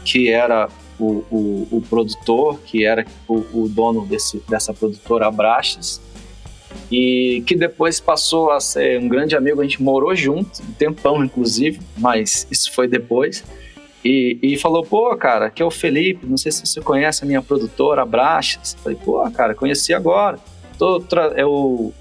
que 0.06 0.30
era 0.30 0.70
o, 1.00 1.24
o, 1.32 1.68
o 1.72 1.82
produtor, 1.90 2.60
que 2.64 2.86
era 2.86 3.04
o, 3.28 3.44
o, 3.54 3.68
dono 3.68 4.06
desse, 4.06 4.42
dessa 4.48 4.72
produtora 4.72 5.26
Abraxas, 5.28 6.00
e 6.92 7.44
que 7.48 7.56
depois 7.56 8.00
passou 8.00 8.52
a 8.52 8.60
ser 8.60 9.00
um 9.00 9.08
grande 9.08 9.36
amigo. 9.36 9.60
A 9.60 9.64
gente 9.64 9.82
morou 9.82 10.16
junto, 10.16 10.62
um 10.62 10.72
tempão 10.74 11.24
inclusive, 11.24 11.80
mas 11.98 12.48
isso 12.52 12.72
foi 12.72 12.88
depois. 12.88 13.44
E, 14.04 14.38
e 14.44 14.58
falou: 14.58 14.84
pô, 14.84 15.16
cara, 15.16 15.48
aqui 15.48 15.64
é 15.64 15.66
o 15.66 15.72
Felipe, 15.72 16.28
não 16.28 16.38
sei 16.38 16.52
se 16.52 16.66
você 16.66 16.80
conhece 16.82 17.24
a 17.24 17.28
minha 17.28 17.42
produtora 17.42 18.04
Abraxas. 18.04 18.78
Falei: 18.84 18.98
pô, 19.04 19.28
cara, 19.32 19.56
conheci 19.56 19.92
agora. 19.92 20.38
Tô 20.78 21.02
eu 21.36 21.94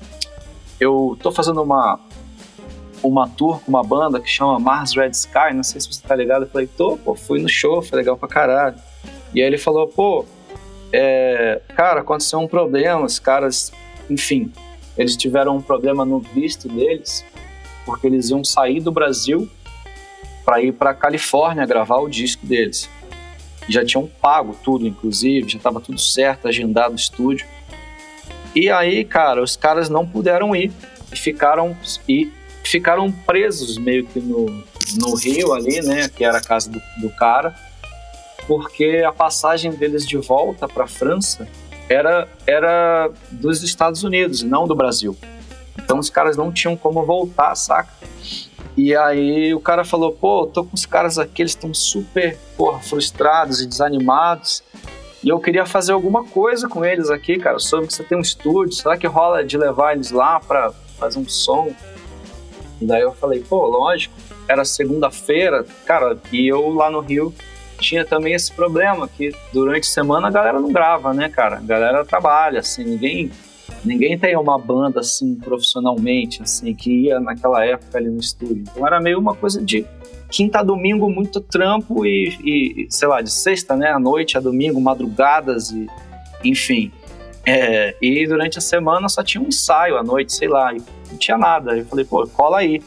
eu 0.81 1.17
tô 1.23 1.31
fazendo 1.33 1.63
uma 1.63 1.99
uma 3.03 3.29
tour 3.29 3.61
com 3.61 3.71
uma 3.71 3.85
banda 3.85 4.19
que 4.19 4.29
chama 4.29 4.59
Mars 4.59 4.97
Red 4.97 5.11
Sky, 5.11 5.53
não 5.53 5.63
sei 5.63 5.79
se 5.81 5.93
você 5.93 6.01
tá 6.01 6.17
ligado. 6.17 6.45
Eu 6.45 6.49
falei, 6.49 6.67
tô, 6.67 6.97
pô, 6.97 7.15
fui 7.15 7.39
no 7.39 7.49
show, 7.49 7.83
foi 7.83 7.99
legal 7.99 8.17
pra 8.17 8.27
caralho. 8.27 8.77
E 9.35 9.43
aí 9.43 9.47
ele 9.47 9.59
falou, 9.59 9.87
pô, 9.87 10.25
é, 10.91 11.61
cara, 11.77 12.01
aconteceu 12.01 12.39
um 12.39 12.49
problema, 12.49 13.05
os 13.05 13.19
caras, 13.19 13.73
enfim, 14.09 14.51
eles 14.97 15.17
tiveram 15.17 15.57
um 15.57 15.61
problema 15.61 16.05
no 16.05 16.21
visto 16.21 16.69
deles, 16.69 17.25
porque 17.85 18.07
eles 18.07 18.31
iam 18.31 18.43
sair 18.43 18.81
do 18.81 18.91
Brasil 18.91 19.49
para 20.45 20.63
ir 20.63 20.73
para 20.73 20.95
Califórnia 20.95 21.67
gravar 21.67 21.99
o 21.99 22.09
disco 22.09 22.47
deles. 22.47 22.89
Já 23.69 23.85
tinham 23.85 24.09
pago 24.21 24.57
tudo, 24.63 24.87
inclusive, 24.87 25.49
já 25.49 25.57
estava 25.57 25.81
tudo 25.81 25.99
certo, 25.99 26.47
agendado 26.47 26.93
o 26.93 26.97
estúdio. 26.97 27.47
E 28.55 28.71
aí, 28.71 29.05
cara, 29.05 29.43
os 29.43 29.57
caras 29.57 29.89
não 29.89 30.07
puderam 30.07 30.55
ir 30.55 30.71
e 31.13 31.17
ficaram 31.17 31.77
e 32.09 32.31
ficaram 32.63 33.11
presos 33.11 33.77
meio 33.77 34.07
que 34.07 34.21
no, 34.21 34.47
no 34.97 35.15
Rio 35.15 35.53
ali, 35.53 35.81
né, 35.83 36.09
que 36.09 36.25
era 36.25 36.39
a 36.39 36.41
casa 36.41 36.71
do, 36.71 36.81
do 36.99 37.11
cara, 37.11 37.55
porque 38.47 39.03
a 39.07 39.13
passagem 39.13 39.73
deles 39.73 40.07
de 40.07 40.17
volta 40.17 40.69
para 40.69 40.85
a 40.85 40.89
França 40.89 41.49
era 41.89 42.29
era 42.47 43.11
dos 43.31 43.63
Estados 43.63 44.03
Unidos, 44.03 44.43
não 44.43 44.67
do 44.67 44.75
Brasil. 44.75 45.17
Então 45.79 45.99
os 45.99 46.09
caras 46.09 46.37
não 46.37 46.53
tinham 46.53 46.77
como 46.77 47.05
voltar, 47.05 47.55
saca? 47.55 47.93
E 48.77 48.95
aí 48.97 49.55
o 49.55 49.61
cara 49.61 49.85
falou, 49.85 50.13
pô, 50.13 50.47
tô 50.47 50.65
com 50.65 50.75
os 50.75 50.85
caras 50.85 51.19
aqui, 51.19 51.43
eles 51.43 51.53
estão 51.53 51.73
super 51.73 52.37
porra, 52.57 52.81
frustrados 52.81 53.61
e 53.61 53.67
desanimados. 53.67 54.63
E 55.25 55.31
eu 55.31 55.41
queria 55.41 55.65
fazer 55.65 55.93
alguma 55.93 56.23
coisa 56.23 56.69
com 56.69 56.85
eles 56.85 57.09
aqui, 57.09 57.39
cara. 57.39 57.57
Eu 57.57 57.61
soube 57.61 57.87
que 57.87 57.95
você 57.95 58.05
tem 58.05 58.19
um 58.19 58.21
estúdio, 58.21 58.75
será 58.75 58.95
que 58.95 59.07
rola 59.07 59.43
de 59.43 59.57
levar 59.57 59.95
eles 59.95 60.11
lá 60.11 60.39
para 60.39 60.71
fazer 60.99 61.19
um 61.19 61.27
som? 61.27 61.73
E 62.79 62.85
daí 62.85 63.01
eu 63.01 63.13
falei, 63.13 63.41
pô, 63.41 63.67
lógico. 63.67 64.15
Era 64.47 64.63
segunda-feira, 64.67 65.65
cara, 65.87 66.19
e 66.31 66.47
eu 66.47 66.69
lá 66.69 66.91
no 66.91 67.01
Rio 67.01 67.33
tinha 67.79 68.05
também 68.05 68.35
esse 68.35 68.53
problema 68.53 69.09
que 69.09 69.35
durante 69.51 69.89
a 69.89 69.91
semana 69.91 70.29
a 70.29 70.31
galera 70.31 70.61
não 70.61 70.71
grava, 70.71 71.15
né, 71.15 71.31
cara? 71.31 71.57
A 71.57 71.61
galera 71.61 72.05
trabalha, 72.05 72.61
assim, 72.61 72.85
ninguém 72.85 73.31
ninguém 73.83 74.19
tem 74.19 74.37
uma 74.37 74.59
banda 74.59 75.01
assim 75.01 75.35
profissionalmente, 75.37 76.43
assim, 76.43 76.75
que 76.75 77.07
ia 77.07 77.19
naquela 77.19 77.65
época 77.65 77.97
ali 77.97 78.11
no 78.11 78.21
estúdio. 78.21 78.65
Então 78.71 78.87
era 78.87 79.01
meio 79.01 79.19
uma 79.19 79.35
coisa 79.35 79.63
de 79.63 79.87
quinta 80.35 80.59
a 80.59 80.63
domingo 80.65 81.09
muito 81.09 81.41
trampo 81.41 82.05
e, 82.05 82.37
e, 82.43 82.87
sei 82.91 83.07
lá, 83.07 83.23
de 83.23 83.31
sexta, 83.31 83.77
né, 83.77 83.93
à 83.93 84.01
noite 84.01 84.37
a 84.37 84.41
domingo, 84.41 84.81
madrugadas 84.81 85.71
e 85.71 85.87
enfim. 86.43 86.91
É, 87.47 87.95
e 88.03 88.27
durante 88.27 88.59
a 88.59 88.61
semana 88.61 89.09
só 89.09 89.23
tinha 89.23 89.41
um 89.41 89.47
ensaio 89.47 89.97
à 89.97 90.03
noite, 90.03 90.33
sei 90.33 90.49
lá, 90.49 90.73
não 90.73 91.19
tinha 91.19 91.39
nada. 91.39 91.77
Eu 91.77 91.85
falei, 91.87 92.05
pô, 92.05 92.27
cola 92.27 92.59
aí. 92.59 92.83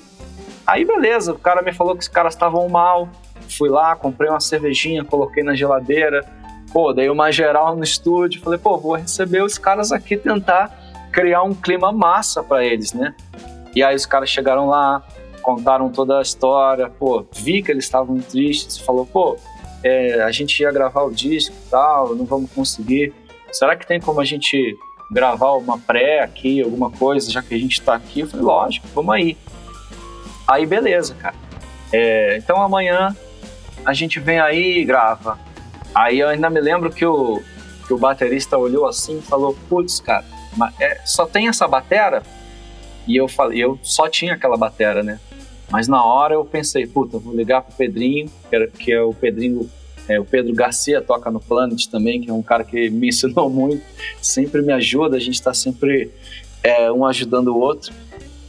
Aí 0.65 0.83
beleza, 0.83 1.31
o 1.31 1.39
cara 1.39 1.61
me 1.61 1.71
falou 1.71 1.95
que 1.95 2.01
os 2.01 2.09
caras 2.09 2.33
estavam 2.33 2.67
mal. 2.67 3.07
Fui 3.57 3.69
lá, 3.69 3.95
comprei 3.95 4.29
uma 4.29 4.41
cervejinha, 4.41 5.05
coloquei 5.05 5.41
na 5.41 5.55
geladeira. 5.55 6.25
Pô, 6.73 6.91
dei 6.91 7.09
uma 7.09 7.31
geral 7.31 7.77
no 7.77 7.83
estúdio. 7.83 8.41
Falei, 8.41 8.59
pô, 8.59 8.77
vou 8.77 8.95
receber 8.95 9.41
os 9.41 9.57
caras 9.57 9.93
aqui 9.93 10.17
tentar 10.17 10.69
criar 11.13 11.43
um 11.43 11.53
clima 11.53 11.93
massa 11.93 12.43
para 12.43 12.65
eles, 12.65 12.91
né? 12.91 13.15
E 13.73 13.81
aí 13.81 13.95
os 13.95 14.05
caras 14.05 14.29
chegaram 14.29 14.67
lá, 14.67 15.01
contaram 15.47 15.89
toda 15.89 16.19
a 16.19 16.21
história, 16.21 16.89
pô, 16.89 17.25
vi 17.33 17.63
que 17.63 17.71
eles 17.71 17.85
estavam 17.85 18.17
tristes, 18.17 18.77
falou, 18.77 19.05
pô, 19.05 19.37
é, 19.81 20.21
a 20.21 20.29
gente 20.29 20.59
ia 20.61 20.69
gravar 20.73 21.03
o 21.03 21.09
disco 21.09 21.55
e 21.55 21.69
tal, 21.69 22.13
não 22.13 22.25
vamos 22.25 22.51
conseguir. 22.51 23.13
Será 23.53 23.73
que 23.77 23.87
tem 23.87 23.97
como 23.97 24.19
a 24.19 24.25
gente 24.25 24.77
gravar 25.09 25.53
uma 25.53 25.79
pré 25.79 26.19
aqui, 26.19 26.61
alguma 26.61 26.91
coisa, 26.91 27.31
já 27.31 27.41
que 27.41 27.55
a 27.55 27.57
gente 27.57 27.81
tá 27.81 27.93
aqui. 27.93 28.19
Eu 28.19 28.27
falei, 28.27 28.45
lógico, 28.45 28.87
vamos 28.93 29.15
aí. 29.15 29.37
Aí, 30.45 30.65
beleza, 30.65 31.15
cara. 31.15 31.35
É, 31.93 32.35
então 32.35 32.61
amanhã 32.61 33.15
a 33.85 33.93
gente 33.93 34.19
vem 34.19 34.41
aí 34.41 34.79
e 34.79 34.83
grava. 34.83 35.39
Aí 35.95 36.19
eu 36.19 36.27
ainda 36.27 36.49
me 36.49 36.59
lembro 36.59 36.89
que 36.89 37.05
o, 37.05 37.41
que 37.87 37.93
o 37.93 37.97
baterista 37.97 38.57
olhou 38.57 38.85
assim 38.85 39.19
e 39.19 39.21
falou: 39.21 39.57
Putz, 39.69 40.01
cara, 40.01 40.25
é, 40.77 40.99
só 41.05 41.25
tem 41.25 41.47
essa 41.47 41.65
batera? 41.69 42.21
E 43.07 43.15
eu 43.15 43.29
falei: 43.29 43.63
Eu 43.63 43.79
só 43.81 44.09
tinha 44.09 44.33
aquela 44.33 44.57
batera, 44.57 45.01
né? 45.01 45.17
Mas 45.69 45.87
na 45.87 46.03
hora 46.03 46.35
eu 46.35 46.45
pensei: 46.45 46.85
Puta, 46.85 47.17
vou 47.17 47.35
ligar 47.35 47.61
pro 47.61 47.75
Pedrinho, 47.75 48.29
que 48.79 48.91
é, 48.91 49.01
o 49.01 49.13
Pedrinho. 49.13 49.69
É, 50.09 50.17
o 50.17 50.23
Pedro 50.23 50.53
Garcia 50.53 51.01
toca 51.01 51.29
no 51.29 51.41
Planet 51.41 51.85
também, 51.87 52.21
que 52.21 52.29
é 52.29 52.33
um 52.33 52.41
cara 52.41 52.63
que 52.63 52.89
me 52.89 53.09
ensinou 53.09 53.49
muito, 53.49 53.83
sempre 54.21 54.61
me 54.61 54.71
ajuda, 54.71 55.17
a 55.17 55.19
gente 55.19 55.33
está 55.33 55.53
sempre 55.53 56.09
é, 56.63 56.89
um 56.89 57.05
ajudando 57.05 57.49
o 57.49 57.59
outro. 57.59 57.93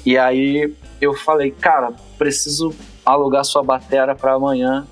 E 0.07 0.16
aí 0.16 0.72
eu 1.00 1.14
falei, 1.14 1.50
cara, 1.50 1.92
preciso 2.16 2.72
alugar 3.04 3.44
sua 3.44 3.62
batera 3.62 4.14
para 4.14 4.35
amanhã 4.35 4.87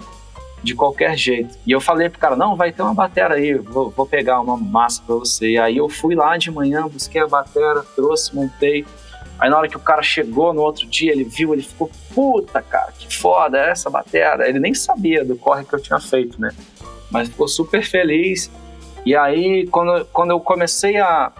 de 0.62 0.74
qualquer 0.74 1.16
jeito. 1.16 1.56
E 1.66 1.70
eu 1.70 1.80
falei 1.80 2.08
pro 2.08 2.18
cara, 2.18 2.34
não, 2.34 2.56
vai 2.56 2.72
ter 2.72 2.82
uma 2.82 2.94
batera 2.94 3.34
aí, 3.34 3.54
vou, 3.54 3.90
vou 3.90 4.06
pegar 4.06 4.40
uma 4.40 4.56
massa 4.56 5.02
para 5.06 5.14
você. 5.14 5.50
E 5.50 5.58
aí 5.58 5.76
eu 5.76 5.88
fui 5.88 6.14
lá 6.14 6.36
de 6.36 6.50
manhã, 6.50 6.88
busquei 6.88 7.20
a 7.20 7.26
batera, 7.26 7.84
trouxe, 7.94 8.34
montei. 8.34 8.84
Aí 9.38 9.50
na 9.50 9.58
hora 9.58 9.68
que 9.68 9.76
o 9.76 9.80
cara 9.80 10.02
chegou 10.02 10.52
no 10.52 10.62
outro 10.62 10.86
dia, 10.86 11.12
ele 11.12 11.24
viu, 11.24 11.52
ele 11.52 11.62
ficou, 11.62 11.90
puta, 12.14 12.62
cara, 12.62 12.92
que 12.92 13.14
foda 13.14 13.58
é 13.58 13.70
essa 13.70 13.90
batera. 13.90 14.48
Ele 14.48 14.58
nem 14.58 14.74
sabia 14.74 15.24
do 15.24 15.36
corre 15.36 15.64
que 15.64 15.74
eu 15.74 15.80
tinha 15.80 16.00
feito, 16.00 16.40
né? 16.40 16.50
Mas 17.10 17.28
ficou 17.28 17.46
super 17.46 17.84
feliz. 17.84 18.50
E 19.04 19.14
aí, 19.14 19.66
quando, 19.66 20.04
quando 20.06 20.30
eu 20.30 20.40
comecei 20.40 20.96
a, 20.96 21.32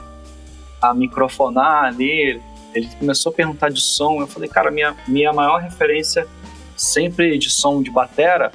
a 0.81 0.95
microfonar 0.95 1.85
ali, 1.85 2.41
ele 2.75 2.89
começou 2.99 3.33
a 3.33 3.35
perguntar 3.35 3.71
de 3.71 3.81
som. 3.81 4.21
Eu 4.21 4.27
falei, 4.27 4.49
cara, 4.49 4.71
minha, 4.71 4.95
minha 5.09 5.33
maior 5.33 5.61
referência 5.61 6.27
sempre 6.77 7.39
de 7.39 7.49
som 7.49 7.83
de 7.83 7.91
batera 7.91 8.53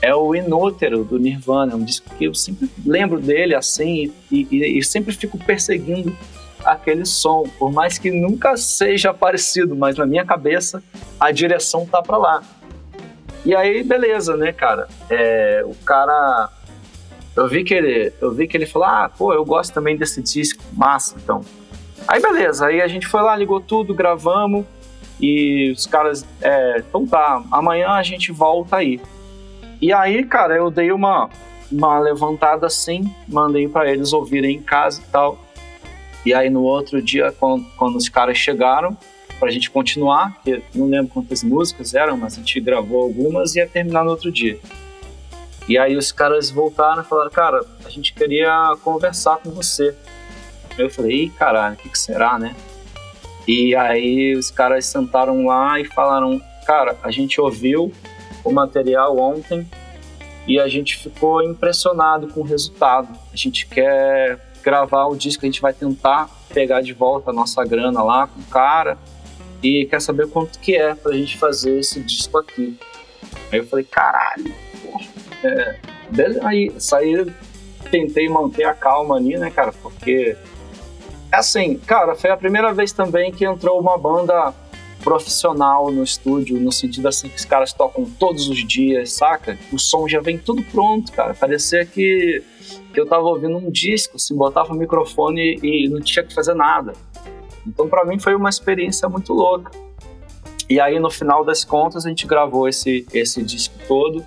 é 0.00 0.14
o 0.14 0.34
Inútero 0.34 1.04
do 1.04 1.18
Nirvana, 1.18 1.74
um 1.74 1.82
disco 1.82 2.08
que 2.16 2.24
eu 2.24 2.34
sempre 2.34 2.70
lembro 2.84 3.20
dele 3.20 3.54
assim 3.54 4.12
e, 4.30 4.46
e, 4.50 4.78
e, 4.78 4.84
sempre 4.84 5.12
fico 5.12 5.36
perseguindo 5.38 6.16
aquele 6.64 7.04
som, 7.04 7.44
por 7.58 7.72
mais 7.72 7.98
que 7.98 8.10
nunca 8.10 8.56
seja 8.56 9.12
parecido, 9.14 9.74
mas 9.76 9.96
na 9.96 10.06
minha 10.06 10.24
cabeça 10.24 10.82
a 11.18 11.30
direção 11.30 11.86
tá 11.86 12.02
para 12.02 12.16
lá. 12.16 12.42
E 13.44 13.54
aí, 13.54 13.82
beleza, 13.82 14.36
né, 14.36 14.52
cara? 14.52 14.88
É, 15.08 15.62
o 15.64 15.74
cara, 15.84 16.50
eu 17.36 17.48
vi 17.48 17.64
que 17.64 17.74
ele, 17.74 18.12
eu 18.20 18.32
vi 18.32 18.46
que 18.46 18.56
ele 18.56 18.66
falou, 18.66 18.88
ah, 18.88 19.10
pô, 19.16 19.32
eu 19.32 19.44
gosto 19.44 19.72
também 19.72 19.96
desse 19.96 20.20
disco, 20.22 20.62
massa, 20.72 21.14
então. 21.16 21.42
Aí, 22.06 22.20
beleza, 22.20 22.66
aí 22.66 22.80
a 22.80 22.88
gente 22.88 23.06
foi 23.06 23.22
lá, 23.22 23.36
ligou 23.36 23.60
tudo, 23.60 23.94
gravamos 23.94 24.64
e 25.20 25.72
os 25.72 25.86
caras, 25.86 26.26
é, 26.40 26.78
então 26.78 27.06
tá, 27.06 27.42
amanhã 27.50 27.90
a 27.90 28.02
gente 28.02 28.32
volta 28.32 28.76
aí. 28.76 29.00
E 29.80 29.92
aí, 29.92 30.24
cara, 30.24 30.56
eu 30.56 30.70
dei 30.70 30.90
uma, 30.90 31.28
uma 31.70 31.98
levantada 31.98 32.66
assim, 32.66 33.12
mandei 33.28 33.68
para 33.68 33.90
eles 33.90 34.12
ouvirem 34.12 34.56
em 34.56 34.62
casa 34.62 35.00
e 35.00 35.10
tal. 35.10 35.38
E 36.24 36.34
aí 36.34 36.50
no 36.50 36.62
outro 36.62 37.00
dia, 37.00 37.32
quando, 37.32 37.64
quando 37.76 37.96
os 37.96 38.08
caras 38.08 38.36
chegaram, 38.36 38.96
pra 39.38 39.50
gente 39.50 39.70
continuar, 39.70 40.40
que 40.42 40.62
não 40.74 40.88
lembro 40.88 41.12
quantas 41.12 41.42
músicas 41.42 41.94
eram, 41.94 42.16
mas 42.16 42.34
a 42.34 42.36
gente 42.38 42.60
gravou 42.60 43.02
algumas 43.02 43.54
e 43.54 43.58
ia 43.58 43.66
terminar 43.66 44.04
no 44.04 44.10
outro 44.10 44.30
dia. 44.32 44.58
E 45.68 45.76
aí 45.76 45.96
os 45.96 46.10
caras 46.10 46.50
voltaram 46.50 47.02
e 47.02 47.04
falaram, 47.04 47.30
cara, 47.30 47.64
a 47.84 47.88
gente 47.90 48.12
queria 48.14 48.74
conversar 48.82 49.36
com 49.36 49.50
você. 49.50 49.94
Eu 50.76 50.88
falei, 50.88 51.24
ih, 51.24 51.30
caralho, 51.30 51.74
o 51.74 51.78
que, 51.78 51.88
que 51.88 51.98
será, 51.98 52.38
né? 52.38 52.56
E 53.46 53.74
aí 53.74 54.34
os 54.34 54.50
caras 54.50 54.86
sentaram 54.86 55.46
lá 55.46 55.78
e 55.78 55.84
falaram, 55.84 56.40
cara, 56.66 56.96
a 57.02 57.10
gente 57.10 57.40
ouviu 57.40 57.92
o 58.44 58.52
material 58.52 59.18
ontem 59.18 59.66
e 60.46 60.58
a 60.58 60.66
gente 60.68 60.96
ficou 60.96 61.42
impressionado 61.42 62.28
com 62.28 62.40
o 62.40 62.44
resultado. 62.44 63.08
A 63.32 63.36
gente 63.36 63.66
quer 63.66 64.38
gravar 64.68 65.06
o 65.06 65.16
disco, 65.16 65.46
a 65.46 65.48
gente 65.48 65.62
vai 65.62 65.72
tentar 65.72 66.28
pegar 66.52 66.82
de 66.82 66.92
volta 66.92 67.30
a 67.30 67.32
nossa 67.32 67.64
grana 67.64 68.02
lá 68.02 68.26
com 68.26 68.38
o 68.38 68.44
cara 68.44 68.98
e 69.62 69.86
quer 69.86 69.98
saber 69.98 70.28
quanto 70.28 70.58
que 70.58 70.76
é 70.76 70.94
pra 70.94 71.12
gente 71.14 71.38
fazer 71.38 71.78
esse 71.78 72.00
disco 72.00 72.36
aqui. 72.36 72.78
Aí 73.50 73.60
eu 73.60 73.66
falei, 73.66 73.86
caralho, 73.86 74.54
porra, 74.82 75.06
é, 75.42 75.78
aí 76.42 76.70
saí, 76.78 77.32
tentei 77.90 78.28
manter 78.28 78.64
a 78.64 78.74
calma 78.74 79.16
ali, 79.16 79.38
né, 79.38 79.50
cara, 79.50 79.72
porque 79.72 80.36
assim, 81.32 81.78
cara, 81.78 82.14
foi 82.14 82.28
a 82.28 82.36
primeira 82.36 82.70
vez 82.74 82.92
também 82.92 83.32
que 83.32 83.46
entrou 83.46 83.80
uma 83.80 83.96
banda 83.96 84.52
profissional 85.02 85.90
no 85.90 86.02
estúdio, 86.02 86.60
no 86.60 86.70
sentido 86.70 87.08
assim 87.08 87.30
que 87.30 87.36
os 87.36 87.46
caras 87.46 87.72
tocam 87.72 88.04
todos 88.04 88.50
os 88.50 88.68
dias, 88.68 89.12
saca? 89.12 89.58
O 89.72 89.78
som 89.78 90.06
já 90.06 90.20
vem 90.20 90.36
tudo 90.36 90.62
pronto, 90.64 91.10
cara. 91.12 91.32
Parecia 91.32 91.86
que, 91.86 92.42
que 92.92 93.00
eu 93.00 93.06
tava 93.06 93.22
ouvindo 93.24 93.56
um 93.56 93.70
disco, 93.70 94.16
assim, 94.16 94.34
botava 94.34 94.72
o 94.72 94.76
microfone 94.76 95.58
e 95.62 95.88
não 95.88 96.00
tinha 96.00 96.24
que 96.24 96.34
fazer 96.34 96.54
nada. 96.54 96.92
Então, 97.66 97.88
para 97.88 98.04
mim, 98.04 98.18
foi 98.18 98.34
uma 98.34 98.48
experiência 98.48 99.08
muito 99.08 99.32
louca. 99.32 99.70
E 100.68 100.80
aí, 100.80 100.98
no 100.98 101.10
final 101.10 101.44
das 101.44 101.64
contas, 101.64 102.04
a 102.04 102.08
gente 102.08 102.26
gravou 102.26 102.68
esse, 102.68 103.06
esse 103.12 103.42
disco 103.42 103.74
todo. 103.86 104.24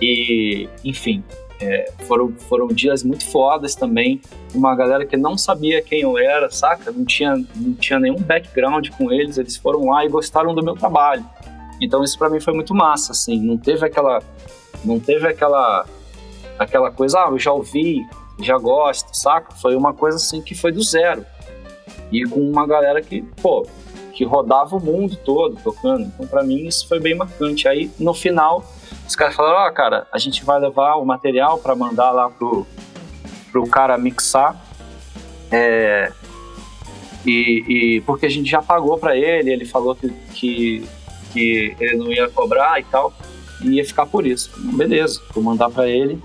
E, 0.00 0.68
enfim, 0.84 1.22
é, 1.60 1.90
foram, 2.06 2.32
foram 2.32 2.68
dias 2.68 3.02
muito 3.02 3.24
fodas 3.30 3.74
também. 3.74 4.20
Uma 4.54 4.74
galera 4.74 5.06
que 5.06 5.16
não 5.16 5.38
sabia 5.38 5.80
quem 5.80 6.00
eu 6.00 6.18
era, 6.18 6.50
saca? 6.50 6.90
Não 6.90 7.04
tinha, 7.04 7.36
não 7.54 7.74
tinha 7.74 7.98
nenhum 7.98 8.16
background 8.16 8.88
com 8.90 9.10
eles. 9.12 9.38
Eles 9.38 9.56
foram 9.56 9.86
lá 9.88 10.04
e 10.04 10.08
gostaram 10.08 10.54
do 10.54 10.62
meu 10.62 10.74
trabalho. 10.74 11.24
Então 11.80 12.04
isso 12.04 12.18
para 12.18 12.28
mim 12.28 12.40
foi 12.40 12.52
muito 12.52 12.74
massa, 12.74 13.12
assim. 13.12 13.40
Não 13.40 13.56
teve 13.56 13.84
aquela, 13.86 14.22
não 14.84 15.00
teve 15.00 15.26
aquela, 15.26 15.86
aquela 16.58 16.90
coisa, 16.90 17.20
ah, 17.20 17.28
eu 17.30 17.38
já 17.38 17.52
ouvi, 17.52 18.06
já 18.40 18.58
gosto, 18.58 19.14
saca? 19.14 19.54
Foi 19.54 19.76
uma 19.76 19.92
coisa 19.92 20.16
assim 20.16 20.40
que 20.42 20.54
foi 20.54 20.72
do 20.72 20.82
zero. 20.82 21.24
E 22.10 22.24
com 22.24 22.40
uma 22.40 22.66
galera 22.66 23.00
que, 23.00 23.22
pô, 23.42 23.66
que 24.12 24.24
rodava 24.24 24.76
o 24.76 24.80
mundo 24.80 25.16
todo 25.16 25.56
tocando. 25.62 26.06
Então 26.06 26.26
para 26.26 26.42
mim 26.42 26.66
isso 26.66 26.86
foi 26.88 27.00
bem 27.00 27.14
marcante. 27.14 27.66
Aí 27.68 27.90
no 27.98 28.14
final 28.14 28.64
os 29.06 29.14
caras 29.14 29.34
falaram, 29.34 29.66
ó, 29.66 29.68
oh, 29.68 29.72
cara, 29.72 30.06
a 30.12 30.18
gente 30.18 30.44
vai 30.44 30.58
levar 30.58 30.96
o 30.96 31.04
material 31.04 31.58
para 31.58 31.74
mandar 31.74 32.10
lá 32.10 32.30
pro, 32.30 32.66
pro 33.50 33.66
cara 33.66 33.98
mixar. 33.98 34.56
É, 35.50 36.10
e, 37.26 37.64
e, 37.96 38.00
porque 38.02 38.26
a 38.26 38.28
gente 38.28 38.50
já 38.50 38.60
pagou 38.60 38.98
para 38.98 39.16
ele, 39.16 39.50
ele 39.50 39.64
falou 39.64 39.94
que, 39.94 40.10
que, 40.32 40.84
que, 41.32 41.76
ele 41.80 41.96
não 41.96 42.12
ia 42.12 42.28
cobrar 42.28 42.80
e 42.80 42.84
tal, 42.84 43.12
e 43.62 43.76
ia 43.76 43.84
ficar 43.84 44.06
por 44.06 44.26
isso. 44.26 44.50
Beleza, 44.56 45.22
vou 45.32 45.42
mandar 45.42 45.70
para 45.70 45.88
ele. 45.88 46.20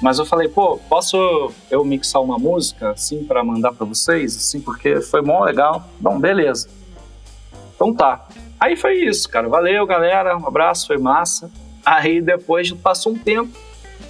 Mas 0.00 0.18
eu 0.18 0.24
falei, 0.24 0.48
pô, 0.48 0.78
posso 0.88 1.52
eu 1.70 1.84
mixar 1.84 2.22
uma 2.22 2.38
música 2.38 2.90
assim 2.90 3.24
para 3.24 3.42
mandar 3.42 3.72
para 3.72 3.84
vocês, 3.84 4.36
assim, 4.36 4.60
porque 4.60 5.00
foi 5.00 5.22
mó 5.22 5.44
legal. 5.44 5.88
Bom, 5.98 6.18
beleza. 6.18 6.68
Então 7.74 7.92
tá. 7.92 8.28
Aí 8.60 8.76
foi 8.76 8.94
isso, 8.94 9.28
cara. 9.28 9.48
Valeu, 9.48 9.84
galera. 9.86 10.36
Um 10.36 10.46
abraço, 10.46 10.86
foi 10.86 10.98
massa. 10.98 11.50
Aí 11.84 12.20
depois 12.20 12.70
passou 12.72 13.12
um 13.12 13.18
tempo, 13.18 13.56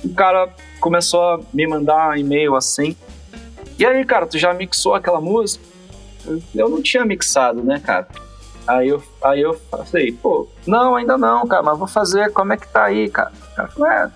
o 0.05 0.13
cara 0.15 0.49
começou 0.81 1.21
a 1.21 1.41
me 1.53 1.67
mandar 1.67 2.19
e-mail 2.19 2.57
assim. 2.57 2.97
E 3.79 3.87
aí, 3.87 4.05
cara, 4.05 4.27
tu 4.27 4.37
já 4.37 4.53
mixou 4.53 4.95
aquela 4.95 5.21
música? 5.21 5.65
Eu 6.55 6.69
não 6.69 6.83
tinha 6.83 7.05
mixado, 7.05 7.63
né, 7.63 7.79
cara? 7.79 8.09
Aí 8.67 8.89
eu, 8.89 9.03
aí 9.23 9.41
eu 9.41 9.59
falei, 9.87 10.13
pô, 10.13 10.47
não, 10.67 10.97
ainda 10.97 11.17
não, 11.17 11.47
cara, 11.47 11.63
mas 11.63 11.79
vou 11.79 11.89
fazer, 11.89 12.33
como 12.33 12.53
é 12.53 12.57
que 12.57 12.69
tá 12.69 12.85
aí, 12.85 13.09
cara? 13.09 13.33
O 13.53 13.55
cara 13.55 13.69
falou, 13.69 13.89
é, 13.89 14.11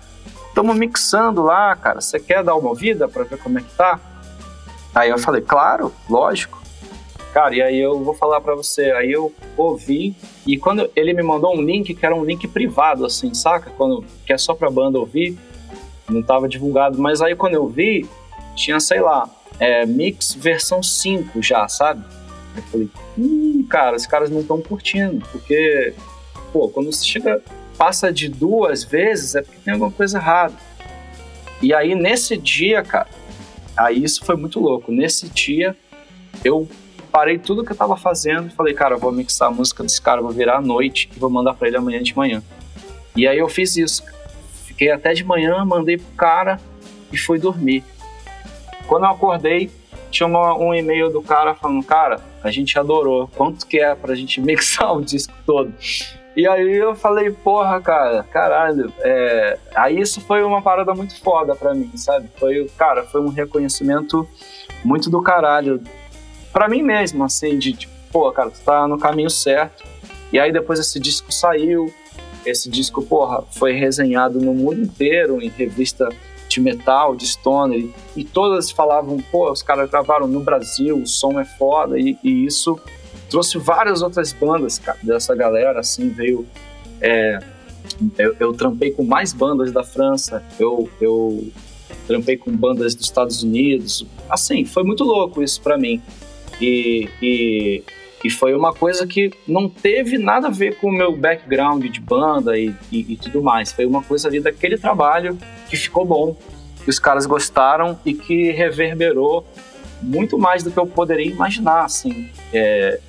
estamos 0.53 0.77
mixando 0.77 1.41
lá, 1.41 1.75
cara, 1.75 1.99
você 1.99 2.19
quer 2.19 2.43
dar 2.43 2.55
uma 2.55 2.69
ouvida 2.69 3.07
pra 3.07 3.23
ver 3.23 3.39
como 3.39 3.57
é 3.57 3.61
que 3.61 3.73
tá? 3.75 3.99
Aí 4.93 5.09
eu 5.09 5.17
falei, 5.17 5.41
claro, 5.41 5.91
lógico. 6.07 6.61
Cara, 7.33 7.55
e 7.55 7.61
aí 7.63 7.79
eu 7.79 8.03
vou 8.03 8.13
falar 8.13 8.39
para 8.39 8.53
você, 8.53 8.91
aí 8.91 9.11
eu 9.11 9.33
ouvi 9.57 10.15
e 10.45 10.55
quando 10.55 10.87
ele 10.95 11.11
me 11.13 11.23
mandou 11.23 11.57
um 11.57 11.61
link 11.61 11.95
que 11.95 12.05
era 12.05 12.15
um 12.15 12.23
link 12.23 12.47
privado 12.47 13.03
assim, 13.03 13.33
saca? 13.33 13.71
Quando 13.71 14.05
que 14.23 14.31
é 14.31 14.37
só 14.37 14.53
pra 14.53 14.69
banda 14.69 14.99
ouvir, 14.99 15.35
não 16.07 16.21
tava 16.21 16.47
divulgado, 16.47 17.01
mas 17.01 17.19
aí 17.19 17.35
quando 17.35 17.55
eu 17.55 17.67
vi, 17.67 18.07
tinha, 18.55 18.79
sei 18.79 19.01
lá, 19.01 19.27
é, 19.59 19.83
mix 19.87 20.35
versão 20.35 20.83
5 20.83 21.41
já, 21.41 21.67
sabe? 21.67 22.05
Eu 22.55 22.61
falei, 22.61 22.89
hum, 23.17 23.65
cara, 23.67 23.95
os 23.95 24.05
caras 24.05 24.29
não 24.29 24.41
estão 24.41 24.61
curtindo, 24.61 25.25
porque 25.31 25.95
pô, 26.51 26.69
quando 26.69 26.91
você 26.91 27.03
chega 27.03 27.41
passa 27.77 28.11
de 28.11 28.29
duas 28.29 28.83
vezes 28.83 29.35
é 29.35 29.41
porque 29.41 29.59
tem 29.63 29.73
alguma 29.73 29.91
coisa 29.91 30.17
errada. 30.17 30.53
E 31.61 31.73
aí 31.73 31.95
nesse 31.95 32.37
dia, 32.37 32.83
cara, 32.83 33.09
aí 33.75 34.03
isso 34.03 34.25
foi 34.25 34.35
muito 34.35 34.59
louco. 34.59 34.91
Nesse 34.91 35.29
dia 35.29 35.75
eu 36.43 36.67
parei 37.11 37.37
tudo 37.37 37.63
que 37.63 37.71
eu 37.71 37.75
tava 37.75 37.95
fazendo 37.95 38.47
e 38.47 38.51
falei, 38.51 38.73
cara, 38.73 38.97
vou 38.97 39.11
mixar 39.11 39.47
a 39.47 39.51
música 39.51 39.83
desse 39.83 40.01
cara, 40.01 40.21
vou 40.21 40.31
virar 40.31 40.57
à 40.57 40.61
noite 40.61 41.09
e 41.15 41.19
vou 41.19 41.29
mandar 41.29 41.53
para 41.53 41.67
ele 41.67 41.77
amanhã 41.77 42.01
de 42.01 42.15
manhã. 42.15 42.41
E 43.15 43.27
aí 43.27 43.37
eu 43.37 43.47
fiz 43.47 43.77
isso. 43.77 44.03
Fiquei 44.65 44.89
até 44.89 45.13
de 45.13 45.23
manhã, 45.23 45.63
mandei 45.63 45.97
pro 45.97 46.11
cara 46.17 46.59
e 47.11 47.17
fui 47.17 47.37
dormir. 47.37 47.83
Quando 48.87 49.03
eu 49.03 49.11
acordei, 49.11 49.69
tinha 50.09 50.27
um 50.27 50.73
e-mail 50.73 51.11
do 51.11 51.21
cara 51.21 51.53
falando, 51.53 51.83
cara, 51.83 52.19
a 52.43 52.51
gente 52.51 52.77
adorou, 52.77 53.29
quanto 53.35 53.65
que 53.65 53.79
é 53.79 53.95
pra 53.95 54.13
gente 54.13 54.39
mixar 54.41 54.95
o 54.95 55.01
disco 55.01 55.33
todo? 55.45 55.73
E 56.35 56.47
aí 56.47 56.75
eu 56.75 56.95
falei, 56.95 57.29
porra, 57.31 57.79
cara, 57.79 58.23
caralho. 58.23 58.91
É... 58.99 59.57
Aí 59.75 59.99
isso 59.99 60.19
foi 60.19 60.43
uma 60.43 60.61
parada 60.61 60.93
muito 60.93 61.19
foda 61.21 61.55
pra 61.55 61.73
mim, 61.73 61.91
sabe? 61.95 62.27
Foi, 62.37 62.69
cara, 62.75 63.03
foi 63.03 63.21
um 63.21 63.29
reconhecimento 63.29 64.27
muito 64.83 65.09
do 65.09 65.21
caralho. 65.21 65.81
Pra 66.51 66.67
mim 66.67 66.81
mesmo, 66.81 67.23
assim, 67.23 67.57
de, 67.57 67.71
de 67.73 67.87
pô, 68.11 68.31
cara, 68.31 68.49
tu 68.49 68.59
tá 68.61 68.87
no 68.87 68.97
caminho 68.97 69.29
certo. 69.29 69.83
E 70.31 70.39
aí 70.39 70.51
depois 70.51 70.79
esse 70.79 70.99
disco 70.99 71.31
saiu. 71.31 71.93
Esse 72.43 72.69
disco, 72.69 73.01
porra, 73.01 73.43
foi 73.51 73.71
resenhado 73.73 74.41
no 74.41 74.53
mundo 74.53 74.81
inteiro, 74.81 75.41
em 75.41 75.47
revista 75.47 76.09
de 76.53 76.61
metal, 76.61 77.15
de 77.15 77.25
stoner. 77.27 77.89
E, 78.15 78.23
todas 78.23 78.71
falavam, 78.71 79.17
pô, 79.31 79.51
os 79.51 79.61
caras 79.61 79.89
gravaram 79.89 80.27
no 80.27 80.39
Brasil, 80.39 80.97
o 80.97 81.07
som 81.07 81.39
é 81.39 81.45
foda. 81.45 81.99
E, 81.99 82.17
e 82.23 82.45
isso 82.45 82.79
trouxe 83.29 83.57
várias 83.57 84.01
outras 84.01 84.31
bandas, 84.31 84.77
cara, 84.79 84.97
dessa 85.01 85.35
galera, 85.35 85.79
assim, 85.79 86.09
veio... 86.09 86.45
É, 87.01 87.39
eu, 88.17 88.35
eu, 88.39 88.53
trampei 88.53 88.91
com 88.91 89.03
mais 89.03 89.33
bandas 89.33 89.71
da 89.71 89.83
França, 89.83 90.43
eu, 90.57 90.89
eu 91.01 91.47
trampei 92.07 92.37
com 92.37 92.51
bandas 92.55 92.95
dos 92.95 93.05
Estados 93.05 93.43
Unidos, 93.43 94.05
assim, 94.29 94.63
foi 94.63 94.83
muito 94.83 95.03
louco 95.03 95.43
isso 95.43 95.61
para 95.61 95.77
mim. 95.77 96.01
E, 96.61 97.09
e, 97.21 97.83
e, 98.23 98.29
foi 98.29 98.53
uma 98.53 98.73
coisa 98.73 99.05
que 99.05 99.31
não 99.47 99.67
teve 99.69 100.17
nada 100.17 100.47
a 100.47 100.51
ver 100.51 100.77
com 100.77 100.87
o 100.87 100.91
meu 100.91 101.15
background 101.15 101.85
de 101.85 101.99
banda 101.99 102.57
e, 102.57 102.73
e, 102.91 103.13
e 103.13 103.17
tudo 103.17 103.41
mais. 103.41 103.71
Foi 103.71 103.85
uma 103.85 104.01
coisa 104.01 104.27
ali 104.27 104.39
daquele 104.39 104.77
trabalho 104.77 105.37
que 105.69 105.75
ficou 105.75 106.05
bom, 106.05 106.35
que 106.83 106.89
os 106.89 106.99
caras 106.99 107.25
gostaram 107.25 107.99
e 108.05 108.13
que 108.13 108.51
reverberou 108.51 109.45
muito 110.01 110.37
mais 110.37 110.63
do 110.63 110.71
que 110.71 110.77
eu 110.77 110.85
poderia 110.85 111.25
imaginar, 111.25 111.85
assim. 111.85 112.29
É, 112.53 112.99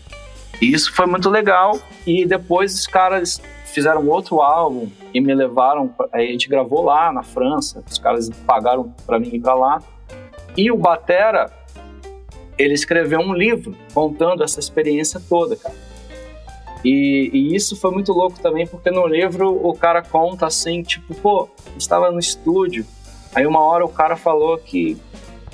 isso 0.61 0.93
foi 0.95 1.07
muito 1.07 1.29
legal. 1.29 1.79
E 2.07 2.25
depois 2.25 2.75
os 2.75 2.87
caras 2.87 3.41
fizeram 3.67 4.07
outro 4.09 4.41
álbum 4.41 4.89
e 5.13 5.21
me 5.21 5.35
levaram. 5.35 5.93
A 6.13 6.21
gente 6.21 6.49
gravou 6.49 6.85
lá 6.85 7.13
na 7.13 7.23
França. 7.23 7.83
Os 7.91 7.99
caras 7.99 8.31
pagaram 8.47 8.95
para 9.05 9.19
mim 9.19 9.31
ir 9.33 9.41
para 9.41 9.55
lá. 9.55 9.83
E 10.57 10.71
o 10.71 10.77
Batera, 10.77 11.51
ele 12.59 12.75
escreveu 12.75 13.21
um 13.21 13.33
livro 13.33 13.75
contando 13.93 14.43
essa 14.43 14.61
experiência 14.61 15.21
toda, 15.29 15.57
cara. 15.57 15.75
E, 16.85 17.31
e, 17.33 17.57
isso 17.57 17.77
foi 17.77 17.91
muito 17.91 18.13
louco 18.13 18.39
também, 18.41 18.67
porque 18.67 18.91
no 18.91 19.07
livro 19.07 19.51
o 19.67 19.73
cara 19.75 20.03
conta 20.03 20.47
assim, 20.47 20.83
tipo, 20.83 21.15
pô, 21.15 21.49
estava 21.79 22.11
no 22.11 22.19
estúdio. 22.19 22.85
Aí 23.35 23.47
uma 23.47 23.61
hora 23.61 23.85
o 23.85 23.89
cara 23.89 24.17
falou 24.17 24.59
que 24.59 24.97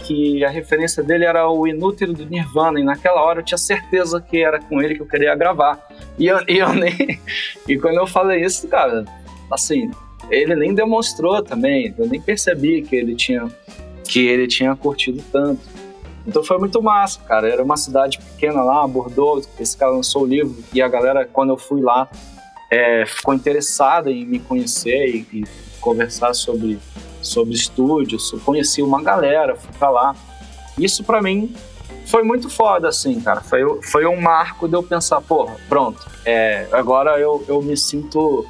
que 0.04 0.44
a 0.44 0.48
referência 0.48 1.02
dele 1.02 1.24
era 1.24 1.48
o 1.48 1.66
Inútil 1.66 2.12
do 2.12 2.26
Nirvana, 2.26 2.80
e 2.80 2.82
naquela 2.82 3.22
hora 3.22 3.40
eu 3.40 3.44
tinha 3.44 3.58
certeza 3.58 4.20
que 4.20 4.42
era 4.42 4.58
com 4.58 4.80
ele 4.80 4.94
que 4.94 5.02
eu 5.02 5.06
queria 5.06 5.34
gravar. 5.34 5.78
E 6.18 6.26
eu, 6.26 6.38
e 6.48 6.58
eu 6.58 6.72
nem. 6.72 7.20
E 7.68 7.78
quando 7.78 7.98
eu 7.98 8.06
falei 8.06 8.42
isso, 8.44 8.66
cara, 8.66 9.04
assim, 9.50 9.90
ele 10.30 10.56
nem 10.56 10.74
demonstrou 10.74 11.42
também, 11.42 11.94
eu 11.96 12.06
nem 12.06 12.20
percebi 12.20 12.82
que 12.82 12.96
ele 12.96 13.14
tinha, 13.14 13.48
que 14.04 14.26
ele 14.26 14.48
tinha 14.48 14.74
curtido 14.74 15.22
tanto. 15.30 15.60
Então 16.26 16.42
foi 16.44 16.58
muito 16.58 16.82
massa, 16.82 17.20
cara. 17.20 17.48
Era 17.48 17.62
uma 17.62 17.76
cidade 17.76 18.18
pequena 18.18 18.62
lá, 18.62 18.86
Bordeaux, 18.86 19.48
esse 19.58 19.76
cara 19.76 19.92
lançou 19.92 20.22
o 20.22 20.26
livro, 20.26 20.56
e 20.72 20.82
a 20.82 20.88
galera, 20.88 21.24
quando 21.24 21.50
eu 21.50 21.56
fui 21.56 21.80
lá, 21.80 22.08
é, 22.70 23.04
ficou 23.06 23.34
interessada 23.34 24.10
em 24.10 24.24
me 24.24 24.38
conhecer 24.38 25.06
e, 25.06 25.26
e 25.32 25.44
conversar 25.80 26.34
sobre 26.34 26.78
sobre 27.22 27.54
estúdios, 27.54 28.30
conheci 28.44 28.82
uma 28.82 29.02
galera, 29.02 29.56
fui 29.56 29.72
pra 29.78 29.90
lá. 29.90 30.16
Isso 30.78 31.04
para 31.04 31.20
mim 31.20 31.54
foi 32.06 32.22
muito 32.22 32.48
foda, 32.48 32.88
assim, 32.88 33.20
cara. 33.20 33.40
Foi, 33.40 33.60
foi 33.82 34.06
um 34.06 34.20
marco 34.20 34.66
de 34.66 34.74
eu 34.74 34.82
pensar, 34.82 35.20
porra, 35.20 35.56
pronto, 35.68 36.04
é, 36.24 36.66
agora 36.72 37.18
eu, 37.18 37.44
eu 37.46 37.62
me 37.62 37.76
sinto. 37.76 38.46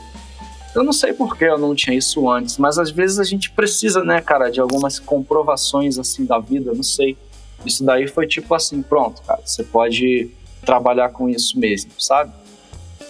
Eu 0.75 0.85
não 0.85 0.93
sei 0.93 1.13
por 1.13 1.37
que 1.37 1.45
eu 1.45 1.59
não 1.59 1.75
tinha 1.75 1.97
isso 1.97 2.29
antes, 2.31 2.57
mas 2.57 2.79
às 2.79 2.91
vezes 2.91 3.19
a 3.19 3.25
gente 3.25 3.51
precisa, 3.51 4.05
né, 4.05 4.21
cara, 4.21 4.51
de 4.51 4.61
algumas 4.61 5.01
comprovações, 5.01 5.99
assim, 5.99 6.25
da 6.25 6.39
vida, 6.39 6.73
não 6.73 6.85
sei. 6.85 7.19
Isso 7.65 7.85
daí 7.85 8.07
foi 8.07 8.27
tipo 8.27 8.55
assim, 8.55 8.83
pronto, 8.83 9.23
cara, 9.23 9.41
você 9.45 9.63
pode 9.63 10.31
trabalhar 10.65 11.11
com 11.11 11.29
isso 11.29 11.59
mesmo, 11.59 11.93
sabe? 11.99 12.33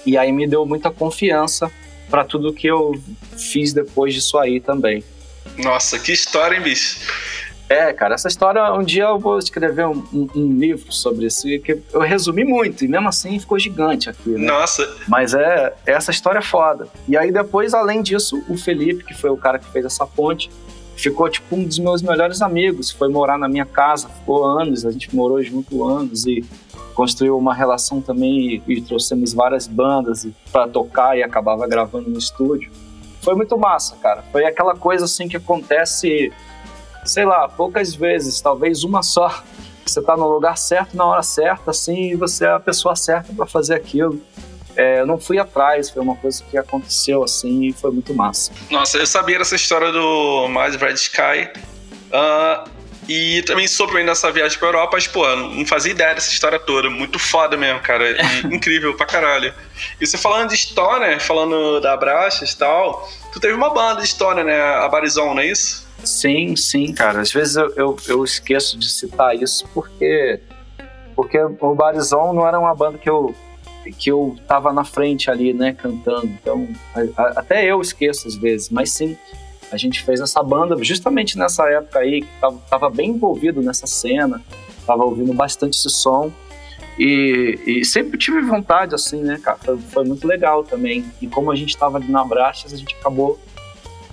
E 0.05 0.17
aí 0.17 0.33
me 0.33 0.47
deu 0.47 0.65
muita 0.65 0.91
confiança 0.91 1.71
para 2.09 2.25
tudo 2.25 2.53
que 2.53 2.67
eu 2.67 3.01
fiz 3.37 3.73
depois 3.73 4.15
disso 4.15 4.39
aí 4.39 4.61
também. 4.61 5.05
Nossa, 5.59 5.99
que 5.99 6.13
história, 6.13 6.57
hein, 6.57 6.63
bicho? 6.63 7.01
É, 7.71 7.93
cara, 7.93 8.17
essa 8.17 8.27
história, 8.27 8.73
um 8.73 8.83
dia 8.83 9.05
eu 9.05 9.19
vou 9.21 9.39
escrever 9.39 9.87
um, 9.87 10.05
um, 10.13 10.29
um, 10.35 10.59
livro 10.59 10.93
sobre 10.93 11.27
isso, 11.27 11.43
que 11.61 11.81
eu 11.93 12.01
resumi 12.01 12.43
muito, 12.43 12.85
e 12.85 12.89
mesmo 12.89 13.09
assim 13.09 13.39
ficou 13.39 13.61
gigante 13.61 14.11
aqui, 14.11 14.31
né? 14.31 14.45
Nossa! 14.45 14.93
Mas 15.07 15.35
é, 15.35 15.73
essa 15.87 16.11
história 16.11 16.41
é 16.41 16.43
foda. 16.43 16.89
E 17.07 17.17
aí 17.17 17.31
depois, 17.31 17.73
além 17.73 18.03
disso, 18.03 18.43
o 18.49 18.57
Felipe, 18.57 19.05
que 19.05 19.15
foi 19.15 19.31
o 19.31 19.37
cara 19.37 19.57
que 19.57 19.71
fez 19.71 19.85
essa 19.85 20.05
ponte, 20.05 20.51
ficou 21.01 21.29
tipo 21.29 21.57
um 21.57 21.65
dos 21.65 21.79
meus 21.79 22.03
melhores 22.03 22.43
amigos, 22.43 22.91
foi 22.91 23.09
morar 23.09 23.39
na 23.39 23.49
minha 23.49 23.67
casa, 23.67 24.09
ficou 24.09 24.45
anos, 24.45 24.85
a 24.85 24.91
gente 24.91 25.15
morou 25.15 25.43
junto 25.43 25.85
anos 25.85 26.27
e 26.27 26.45
construiu 26.95 27.39
uma 27.39 27.55
relação 27.55 28.01
também 28.01 28.63
e, 28.67 28.75
e 28.75 28.81
trouxemos 28.81 29.33
várias 29.33 29.67
bandas 29.67 30.27
para 30.53 30.69
tocar 30.69 31.17
e 31.17 31.23
acabava 31.23 31.67
gravando 31.67 32.11
no 32.11 32.19
estúdio 32.19 32.71
foi 33.21 33.35
muito 33.35 33.57
massa, 33.59 33.97
cara. 33.97 34.25
Foi 34.33 34.45
aquela 34.45 34.75
coisa 34.75 35.05
assim 35.05 35.29
que 35.29 35.37
acontece, 35.37 36.33
sei 37.05 37.25
lá, 37.25 37.49
poucas 37.49 37.95
vezes, 37.95 38.41
talvez 38.41 38.83
uma 38.85 39.03
só. 39.03 39.43
Você 39.85 40.01
tá 40.01 40.17
no 40.17 40.29
lugar 40.29 40.57
certo 40.57 40.97
na 40.97 41.05
hora 41.05 41.23
certa, 41.23 41.71
assim, 41.71 42.13
e 42.13 42.15
você 42.15 42.45
é 42.45 42.53
a 42.53 42.61
pessoa 42.61 42.95
certa 42.95 43.33
para 43.33 43.47
fazer 43.47 43.75
aquilo. 43.75 44.21
É, 44.81 45.01
eu 45.01 45.07
não 45.07 45.19
fui 45.19 45.39
atrás, 45.39 45.91
foi 45.91 46.01
uma 46.01 46.17
coisa 46.17 46.43
que 46.51 46.57
aconteceu 46.57 47.23
assim 47.23 47.65
e 47.65 47.73
foi 47.75 47.91
muito 47.91 48.15
massa. 48.15 48.51
Nossa, 48.71 48.97
eu 48.97 49.07
sabia 49.07 49.37
dessa 49.37 49.55
história 49.55 49.93
do 49.93 50.49
Mais 50.49 50.75
Red 50.75 50.95
Sky. 50.95 51.51
Uh, 52.09 52.67
e 53.07 53.43
também 53.43 53.69
soube 53.69 54.03
nessa 54.03 54.33
viagem 54.33 54.59
pra 54.59 54.69
Europa, 54.69 54.93
mas, 54.95 55.07
pô, 55.07 55.27
não 55.37 55.67
fazia 55.67 55.93
ideia 55.93 56.15
dessa 56.15 56.31
história 56.31 56.59
toda. 56.59 56.89
Muito 56.89 57.19
foda 57.19 57.59
mesmo, 57.59 57.81
cara. 57.81 58.07
Incrível 58.51 58.97
pra 58.97 59.05
caralho. 59.05 59.53
E 60.01 60.07
você 60.07 60.17
falando 60.17 60.49
de 60.49 60.55
história, 60.55 61.21
falando 61.21 61.79
da 61.81 61.95
Brachas 61.95 62.53
e 62.53 62.57
tal, 62.57 63.07
tu 63.35 63.39
teve 63.39 63.53
uma 63.53 63.69
banda 63.69 64.01
de 64.01 64.07
história, 64.07 64.43
né? 64.43 64.63
A 64.63 64.89
Barizon, 64.89 65.35
não 65.35 65.43
é 65.43 65.47
isso? 65.47 65.87
Sim, 66.03 66.57
sim, 66.57 66.95
cara. 66.95 67.21
Às 67.21 67.31
vezes 67.31 67.57
eu, 67.57 67.71
eu, 67.77 67.97
eu 68.09 68.25
esqueço 68.25 68.79
de 68.79 68.89
citar 68.89 69.37
isso 69.37 69.69
porque, 69.75 70.41
porque 71.15 71.39
o 71.39 71.75
Barizon 71.75 72.33
não 72.33 72.49
era 72.49 72.59
uma 72.59 72.75
banda 72.75 72.97
que 72.97 73.11
eu, 73.11 73.35
que 73.99 74.11
eu 74.11 74.37
tava 74.47 74.73
na 74.73 74.85
frente 74.85 75.31
ali, 75.31 75.53
né, 75.53 75.73
cantando. 75.73 76.27
Então, 76.27 76.69
a, 76.95 77.23
a, 77.23 77.29
até 77.41 77.65
eu 77.65 77.81
esqueço 77.81 78.29
às 78.29 78.37
vezes, 78.37 78.69
mas 78.69 78.93
sim, 78.93 79.17
a 79.71 79.77
gente 79.77 80.03
fez 80.03 80.21
essa 80.21 80.43
banda 80.43 80.77
justamente 80.83 81.39
nessa 81.39 81.69
época 81.69 82.01
aí, 82.01 82.23
que 82.23 82.41
tava, 82.41 82.59
tava 82.69 82.91
bem 82.91 83.11
envolvido 83.11 83.63
nessa 83.63 83.87
cena, 83.87 84.43
tava 84.87 85.05
ouvindo 85.05 85.33
bastante 85.33 85.79
esse 85.79 85.91
som. 85.91 86.33
E, 86.99 87.59
e, 87.67 87.85
sempre 87.85 88.19
tive 88.19 88.43
vontade, 88.43 88.95
assim, 88.95 89.23
né, 89.23 89.41
cara? 89.43 89.57
Foi, 89.59 89.79
foi, 89.79 90.05
muito 90.05 90.27
legal 90.27 90.65
também. 90.65 91.05
E 91.23 91.27
como 91.27 91.51
a 91.51 91.57
gente 91.57 91.77
tava 91.77 91.97
ali 91.97 92.11
na 92.11 92.25
Brachas, 92.25 92.75
a 92.75 92.77
gente 92.77 92.95
acabou 92.97 93.39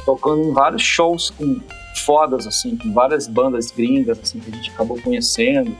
tocando 0.06 0.43
em 0.43 0.53
vários 0.53 0.84
shows 0.84 1.32
com 1.32 1.60
fodas, 2.06 2.47
assim, 2.47 2.77
com 2.77 2.93
várias 2.93 3.27
bandas 3.27 3.71
gringas, 3.71 4.19
assim, 4.19 4.39
que 4.39 4.49
a 4.49 4.56
gente 4.56 4.69
acabou 4.69 5.01
conhecendo. 5.01 5.75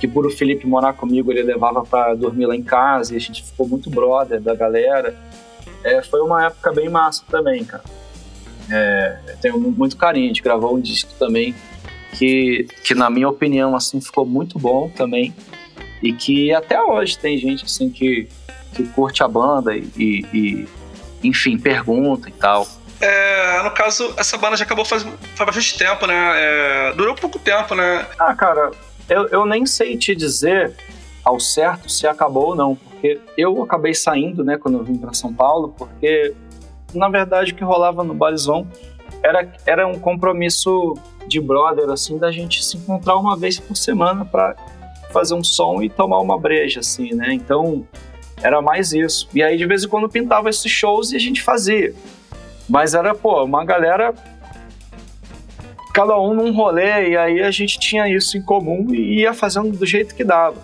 Que 0.00 0.08
por 0.08 0.26
o 0.26 0.30
Felipe 0.30 0.66
morar 0.66 0.94
comigo, 0.94 1.30
ele 1.30 1.42
levava 1.42 1.84
para 1.84 2.14
dormir 2.14 2.46
lá 2.46 2.56
em 2.56 2.62
casa 2.62 3.12
e 3.14 3.16
a 3.16 3.20
gente 3.20 3.44
ficou 3.44 3.68
muito 3.68 3.90
brother 3.90 4.40
da 4.40 4.54
galera. 4.54 5.14
É, 5.84 6.02
foi 6.02 6.20
uma 6.20 6.46
época 6.46 6.72
bem 6.72 6.88
massa 6.88 7.22
também, 7.30 7.64
cara. 7.64 7.84
É, 8.70 9.18
tenho 9.40 9.60
muito 9.60 9.96
carinho. 9.96 10.24
A 10.24 10.28
gente 10.28 10.42
gravou 10.42 10.74
um 10.74 10.80
disco 10.80 11.12
também 11.18 11.54
que, 12.12 12.66
que 12.82 12.94
na 12.94 13.10
minha 13.10 13.28
opinião, 13.28 13.76
assim, 13.76 14.00
ficou 14.00 14.24
muito 14.24 14.58
bom 14.58 14.88
também. 14.88 15.34
E 16.02 16.12
que 16.12 16.52
até 16.52 16.80
hoje 16.80 17.18
tem 17.18 17.36
gente, 17.36 17.64
assim, 17.66 17.90
que, 17.90 18.26
que 18.74 18.84
curte 18.88 19.22
a 19.22 19.28
banda 19.28 19.76
e, 19.76 19.86
e, 19.96 20.26
e 20.32 20.68
enfim, 21.22 21.58
pergunta 21.58 22.28
e 22.28 22.32
tal. 22.32 22.66
É, 23.00 23.62
no 23.62 23.70
caso, 23.70 24.12
essa 24.16 24.36
banda 24.36 24.56
já 24.56 24.64
acabou 24.64 24.84
faz, 24.84 25.02
faz 25.34 25.46
bastante 25.46 25.78
tempo, 25.78 26.06
né? 26.06 26.14
É, 26.36 26.92
durou 26.94 27.14
pouco 27.14 27.38
tempo, 27.38 27.74
né? 27.74 28.06
Ah, 28.18 28.34
cara, 28.34 28.70
eu, 29.10 29.28
eu 29.28 29.44
nem 29.44 29.66
sei 29.66 29.96
te 29.96 30.14
dizer 30.14 30.74
ao 31.24 31.38
certo 31.38 31.90
se 31.90 32.06
acabou 32.06 32.48
ou 32.48 32.54
não, 32.54 32.74
porque 32.74 33.20
eu 33.36 33.62
acabei 33.62 33.92
saindo, 33.92 34.42
né, 34.42 34.56
quando 34.56 34.78
eu 34.78 34.84
vim 34.84 34.96
para 34.96 35.12
São 35.12 35.34
Paulo, 35.34 35.74
porque 35.76 36.34
na 36.94 37.08
verdade, 37.08 37.52
o 37.52 37.54
que 37.54 37.64
rolava 37.64 38.02
no 38.02 38.14
Barizon 38.14 38.66
era, 39.22 39.48
era 39.66 39.86
um 39.86 39.98
compromisso 39.98 40.94
de 41.26 41.40
brother, 41.40 41.88
assim, 41.90 42.18
da 42.18 42.30
gente 42.30 42.64
se 42.64 42.76
encontrar 42.76 43.16
uma 43.16 43.36
vez 43.36 43.58
por 43.58 43.76
semana 43.76 44.24
para 44.24 44.56
fazer 45.12 45.34
um 45.34 45.44
som 45.44 45.82
e 45.82 45.88
tomar 45.88 46.18
uma 46.20 46.38
breja, 46.38 46.80
assim, 46.80 47.14
né? 47.14 47.32
Então, 47.32 47.86
era 48.42 48.62
mais 48.62 48.92
isso. 48.92 49.28
E 49.34 49.42
aí, 49.42 49.56
de 49.56 49.66
vez 49.66 49.84
em 49.84 49.88
quando, 49.88 50.08
pintava 50.08 50.48
esses 50.48 50.70
shows 50.70 51.12
e 51.12 51.16
a 51.16 51.18
gente 51.18 51.42
fazia. 51.42 51.92
Mas 52.68 52.94
era, 52.94 53.14
pô, 53.14 53.44
uma 53.44 53.64
galera 53.64 54.14
cada 55.92 56.18
um 56.18 56.34
num 56.34 56.52
rolê, 56.52 57.10
e 57.10 57.16
aí 57.16 57.42
a 57.42 57.50
gente 57.50 57.78
tinha 57.78 58.08
isso 58.08 58.36
em 58.36 58.42
comum 58.42 58.86
e 58.90 59.20
ia 59.20 59.34
fazendo 59.34 59.76
do 59.76 59.86
jeito 59.86 60.14
que 60.14 60.24
dava. 60.24 60.56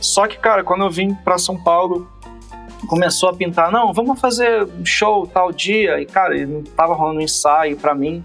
Só 0.00 0.26
que, 0.26 0.38
cara, 0.38 0.62
quando 0.64 0.84
eu 0.84 0.90
vim 0.90 1.14
para 1.14 1.38
São 1.38 1.56
Paulo, 1.56 2.08
começou 2.86 3.28
a 3.28 3.34
pintar, 3.34 3.70
não, 3.70 3.92
vamos 3.92 4.20
fazer 4.20 4.64
um 4.64 4.84
show 4.84 5.26
tal 5.26 5.52
dia, 5.52 6.00
e 6.00 6.06
cara, 6.06 6.34
não 6.46 6.62
tava 6.62 6.94
rolando 6.94 7.18
um 7.18 7.22
ensaio 7.22 7.76
para 7.76 7.94
mim. 7.94 8.24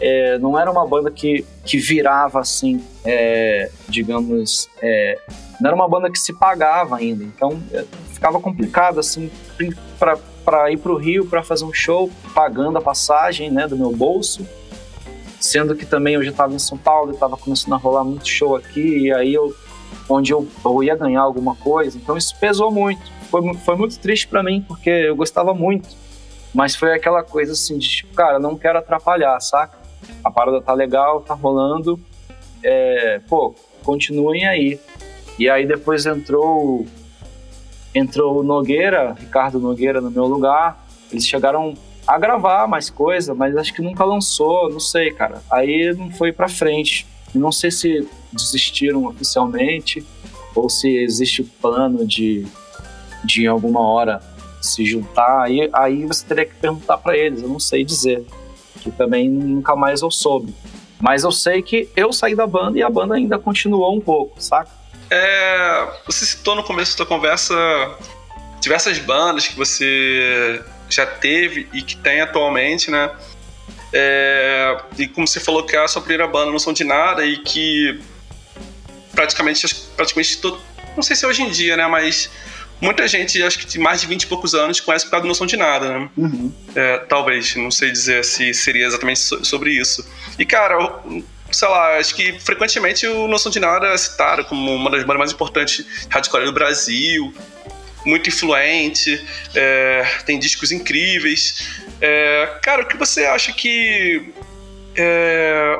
É, 0.00 0.36
não 0.38 0.58
era 0.58 0.68
uma 0.68 0.84
banda 0.84 1.12
que, 1.12 1.46
que 1.64 1.78
virava 1.78 2.40
assim, 2.40 2.82
é, 3.04 3.70
digamos, 3.88 4.68
é, 4.82 5.16
não 5.60 5.68
era 5.68 5.76
uma 5.76 5.88
banda 5.88 6.10
que 6.10 6.18
se 6.18 6.32
pagava 6.32 6.96
ainda, 6.96 7.22
então 7.22 7.62
é, 7.72 7.84
ficava 8.12 8.40
complicado 8.40 8.98
assim 8.98 9.30
para 9.96 10.72
ir 10.72 10.78
para 10.78 10.92
o 10.92 10.96
Rio 10.96 11.24
para 11.26 11.44
fazer 11.44 11.64
um 11.64 11.72
show, 11.72 12.10
pagando 12.34 12.78
a 12.78 12.80
passagem 12.80 13.48
né, 13.48 13.68
do 13.68 13.76
meu 13.76 13.92
bolso 13.92 14.44
sendo 15.42 15.74
que 15.74 15.84
também 15.84 16.14
eu 16.14 16.22
já 16.22 16.30
estava 16.30 16.54
em 16.54 16.58
São 16.58 16.78
Paulo, 16.78 17.12
estava 17.12 17.36
começando 17.36 17.72
a 17.72 17.76
rolar 17.76 18.04
muito 18.04 18.28
show 18.28 18.54
aqui, 18.54 19.06
e 19.06 19.12
aí 19.12 19.34
eu, 19.34 19.54
onde 20.08 20.32
eu, 20.32 20.46
eu 20.64 20.82
ia 20.82 20.94
ganhar 20.94 21.20
alguma 21.20 21.56
coisa, 21.56 21.98
então 21.98 22.16
isso 22.16 22.34
pesou 22.38 22.70
muito. 22.70 23.02
Foi, 23.28 23.54
foi 23.54 23.76
muito 23.76 23.98
triste 23.98 24.28
para 24.28 24.42
mim, 24.42 24.64
porque 24.66 24.88
eu 24.88 25.16
gostava 25.16 25.52
muito, 25.52 25.88
mas 26.54 26.76
foi 26.76 26.94
aquela 26.94 27.22
coisa 27.22 27.52
assim 27.52 27.76
de 27.76 27.88
tipo, 27.88 28.14
cara, 28.14 28.38
não 28.38 28.56
quero 28.56 28.78
atrapalhar, 28.78 29.38
saca? 29.40 29.76
A 30.22 30.30
parada 30.30 30.60
tá 30.62 30.72
legal, 30.72 31.20
tá 31.20 31.34
rolando, 31.34 31.98
é, 32.62 33.20
pô, 33.28 33.54
continuem 33.82 34.46
aí. 34.46 34.78
E 35.38 35.50
aí 35.50 35.66
depois 35.66 36.06
entrou 36.06 36.86
entrou 37.94 38.40
o 38.40 38.42
Nogueira, 38.42 39.14
Ricardo 39.18 39.58
Nogueira 39.58 40.00
no 40.00 40.10
meu 40.10 40.26
lugar. 40.26 40.86
Eles 41.10 41.26
chegaram 41.26 41.74
a 42.12 42.18
gravar 42.18 42.68
mais 42.68 42.90
coisa, 42.90 43.34
mas 43.34 43.56
acho 43.56 43.72
que 43.72 43.80
nunca 43.80 44.04
lançou, 44.04 44.70
não 44.70 44.78
sei, 44.78 45.10
cara. 45.10 45.42
Aí 45.50 45.94
não 45.96 46.10
foi 46.10 46.30
pra 46.30 46.46
frente. 46.46 47.06
Não 47.34 47.50
sei 47.50 47.70
se 47.70 48.06
desistiram 48.30 49.06
oficialmente 49.06 50.04
ou 50.54 50.68
se 50.68 50.94
existe 50.94 51.40
o 51.40 51.46
plano 51.46 52.06
de, 52.06 52.46
de 53.24 53.46
alguma 53.46 53.80
hora 53.80 54.20
se 54.60 54.84
juntar. 54.84 55.42
Aí, 55.42 55.70
aí 55.72 56.04
você 56.04 56.26
teria 56.26 56.44
que 56.44 56.54
perguntar 56.54 56.98
para 56.98 57.16
eles, 57.16 57.42
eu 57.42 57.48
não 57.48 57.58
sei 57.58 57.82
dizer. 57.82 58.22
Que 58.80 58.90
também 58.90 59.30
nunca 59.30 59.74
mais 59.74 60.02
eu 60.02 60.10
soube. 60.10 60.54
Mas 61.00 61.24
eu 61.24 61.32
sei 61.32 61.62
que 61.62 61.88
eu 61.96 62.12
saí 62.12 62.34
da 62.34 62.46
banda 62.46 62.78
e 62.78 62.82
a 62.82 62.90
banda 62.90 63.14
ainda 63.14 63.38
continuou 63.38 63.96
um 63.96 64.00
pouco, 64.00 64.40
saca? 64.40 64.70
É, 65.10 65.88
você 66.06 66.26
citou 66.26 66.54
no 66.54 66.62
começo 66.62 66.98
da 66.98 67.06
conversa 67.06 67.54
diversas 68.60 68.98
bandas 68.98 69.48
que 69.48 69.56
você 69.56 70.62
já 70.94 71.06
teve 71.06 71.68
e 71.72 71.82
que 71.82 71.96
tem 71.96 72.20
atualmente, 72.20 72.90
né? 72.90 73.10
É, 73.92 74.76
e 74.98 75.06
como 75.06 75.26
você 75.26 75.38
falou 75.38 75.64
que 75.64 75.76
é 75.76 75.80
a 75.80 75.88
sua 75.88 76.00
primeira 76.00 76.26
banda 76.26 76.50
não 76.50 76.58
são 76.58 76.72
de 76.72 76.82
nada 76.82 77.24
e 77.24 77.38
que 77.38 78.00
praticamente, 79.14 79.66
praticamente 79.96 80.38
todo, 80.38 80.58
não 80.96 81.02
sei 81.02 81.14
se 81.14 81.24
é 81.24 81.28
hoje 81.28 81.42
em 81.42 81.50
dia, 81.50 81.76
né? 81.76 81.86
Mas 81.86 82.30
muita 82.80 83.06
gente, 83.06 83.42
acho 83.42 83.58
que 83.58 83.66
de 83.66 83.78
mais 83.78 84.00
de 84.00 84.06
20 84.06 84.22
e 84.22 84.26
poucos 84.26 84.54
anos, 84.54 84.80
conhece 84.80 85.04
por 85.04 85.12
causa 85.12 85.22
do 85.22 85.28
Noção 85.28 85.46
de 85.46 85.56
Nada, 85.56 85.98
né? 85.98 86.10
Uhum. 86.16 86.52
É, 86.74 86.98
talvez, 86.98 87.54
não 87.54 87.70
sei 87.70 87.90
dizer 87.90 88.24
se 88.24 88.52
seria 88.54 88.86
exatamente 88.86 89.20
sobre 89.20 89.70
isso. 89.70 90.04
E, 90.38 90.44
cara, 90.44 91.00
sei 91.50 91.68
lá, 91.68 91.98
acho 91.98 92.14
que 92.14 92.38
frequentemente 92.40 93.06
o 93.06 93.28
Noção 93.28 93.52
de 93.52 93.60
Nada 93.60 93.88
é 93.88 93.96
citado 93.96 94.44
como 94.44 94.74
uma 94.74 94.90
das 94.90 95.02
bandas 95.02 95.18
mais 95.18 95.32
importantes 95.32 95.86
hardcore 96.08 96.44
do 96.44 96.52
Brasil 96.52 97.32
muito 98.04 98.28
influente, 98.28 99.24
é, 99.54 100.06
tem 100.24 100.38
discos 100.38 100.72
incríveis. 100.72 101.68
É, 102.00 102.58
cara, 102.62 102.82
o 102.82 102.86
que 102.86 102.96
você 102.96 103.24
acha 103.24 103.52
que. 103.52 104.32
É, 104.96 105.78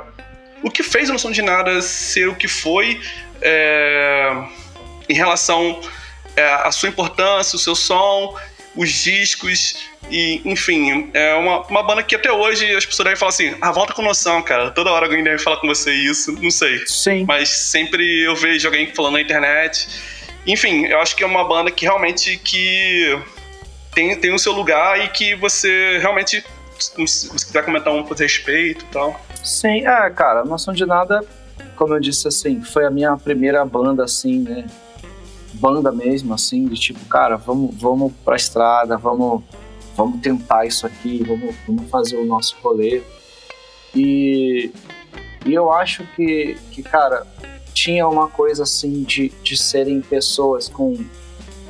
o 0.62 0.70
que 0.70 0.82
fez 0.82 1.11
a 1.11 1.12
Noção 1.12 1.30
de 1.30 1.42
Nada 1.42 1.82
ser 1.82 2.28
o 2.28 2.35
que 2.35 2.46
foi 2.46 3.00
é, 3.40 4.32
em 5.08 5.14
relação 5.14 5.80
é, 6.37 6.44
à 6.44 6.70
sua 6.70 6.88
importância, 6.88 7.56
o 7.56 7.58
seu 7.58 7.74
som, 7.74 8.37
os 8.76 8.88
discos, 8.90 9.90
e, 10.11 10.42
enfim, 10.44 11.11
é 11.14 11.35
uma, 11.35 11.62
uma 11.66 11.82
banda 11.82 12.02
que 12.02 12.14
até 12.14 12.30
hoje 12.30 12.74
as 12.74 12.85
pessoas 12.85 13.04
devem 13.04 13.18
falar 13.18 13.30
assim: 13.30 13.54
ah, 13.61 13.72
volta 13.72 13.92
com 13.92 14.02
noção, 14.02 14.42
cara. 14.42 14.70
Toda 14.70 14.90
hora 14.90 15.06
alguém 15.06 15.22
deve 15.22 15.38
falar 15.38 15.56
com 15.58 15.66
você 15.66 15.92
isso, 15.92 16.32
não 16.40 16.50
sei. 16.50 16.87
Sim. 16.87 17.24
Mas 17.26 17.48
sempre 17.48 18.22
eu 18.24 18.35
vejo 18.35 18.66
alguém 18.66 18.92
falando 18.94 19.14
na 19.14 19.20
internet. 19.20 19.88
Enfim, 20.46 20.87
eu 20.87 21.00
acho 21.00 21.14
que 21.14 21.22
é 21.22 21.26
uma 21.26 21.44
banda 21.44 21.70
que 21.70 21.85
realmente 21.85 22.37
que 22.37 23.18
tem, 23.94 24.18
tem 24.18 24.35
o 24.35 24.38
seu 24.38 24.52
lugar 24.52 24.98
e 25.05 25.09
que 25.09 25.35
você 25.37 25.98
realmente, 25.98 26.44
se 26.78 27.31
quiser 27.31 27.64
comentar 27.64 27.92
um 27.92 28.02
por 28.02 28.16
respeito 28.16 28.85
e 28.85 28.88
tal. 28.88 29.20
Sim, 29.42 29.87
é, 29.87 30.11
cara, 30.11 30.44
Noção 30.44 30.74
de 30.74 30.85
Nada, 30.85 31.24
como 31.76 31.94
eu 31.94 32.00
disse 32.00 32.26
assim, 32.26 32.62
foi 32.62 32.85
a 32.85 32.90
minha 32.90 33.16
primeira 33.16 33.64
banda, 33.64 34.05
assim, 34.05 34.40
né? 34.40 34.66
Banda 35.55 35.92
mesmo, 35.92 36.35
assim, 36.35 36.66
de 36.66 36.76
tipo, 36.76 37.05
cara, 37.07 37.37
vamos, 37.37 37.74
vamos 37.76 38.12
pra 38.24 38.37
estrada, 38.37 38.96
vamos, 38.96 39.42
vamos 39.96 40.20
tentar 40.20 40.64
isso 40.64 40.87
aqui, 40.87 41.22
vamos, 41.22 41.55
vamos 41.66 41.90
fazer 41.90 42.16
o 42.16 42.24
nosso 42.24 42.57
rolê. 42.62 43.02
E, 43.94 44.72
e 45.44 45.52
eu 45.52 45.70
acho 45.70 46.05
que, 46.16 46.57
que, 46.70 46.83
cara, 46.83 47.26
tinha 47.83 48.07
uma 48.07 48.29
coisa 48.29 48.62
assim 48.62 49.03
de, 49.03 49.31
de 49.42 49.61
serem 49.61 50.01
pessoas 50.01 50.68
com, 50.68 50.97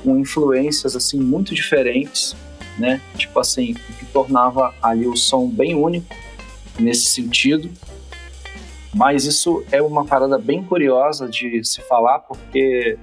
com 0.05 0.19
influências 0.19 0.95
assim 0.95 1.19
muito 1.19 1.55
diferentes, 1.55 2.37
né? 2.79 3.01
Tipo 3.17 3.41
assim, 3.41 3.73
que 3.99 4.05
tornava 4.13 4.75
ali 4.83 5.07
o 5.07 5.17
som 5.17 5.49
bem 5.49 5.75
único 5.75 6.15
nesse 6.79 7.15
sentido. 7.15 7.71
Mas 8.95 9.25
isso 9.25 9.65
é 9.73 9.81
uma 9.81 10.05
parada 10.05 10.37
bem 10.37 10.63
curiosa 10.63 11.27
de 11.27 11.65
se 11.65 11.81
falar, 11.81 12.19
porque 12.19 12.99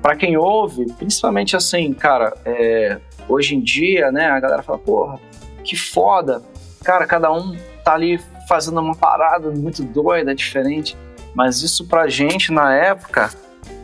para 0.00 0.14
quem 0.14 0.36
ouve, 0.36 0.86
principalmente 0.92 1.56
assim, 1.56 1.92
cara, 1.92 2.32
é, 2.44 3.00
hoje 3.28 3.56
em 3.56 3.60
dia, 3.60 4.12
né, 4.12 4.26
a 4.26 4.38
galera 4.38 4.62
fala, 4.62 4.78
porra, 4.78 5.18
que 5.64 5.76
foda, 5.76 6.44
cara, 6.84 7.04
cada 7.08 7.32
um 7.32 7.56
tá 7.82 7.94
ali 7.94 8.20
fazendo 8.48 8.80
uma 8.80 8.94
parada 8.94 9.50
muito 9.50 9.82
doida, 9.82 10.32
diferente. 10.32 10.96
Mas 11.38 11.62
isso 11.62 11.86
pra 11.86 12.08
gente 12.08 12.50
na 12.50 12.74
época 12.74 13.30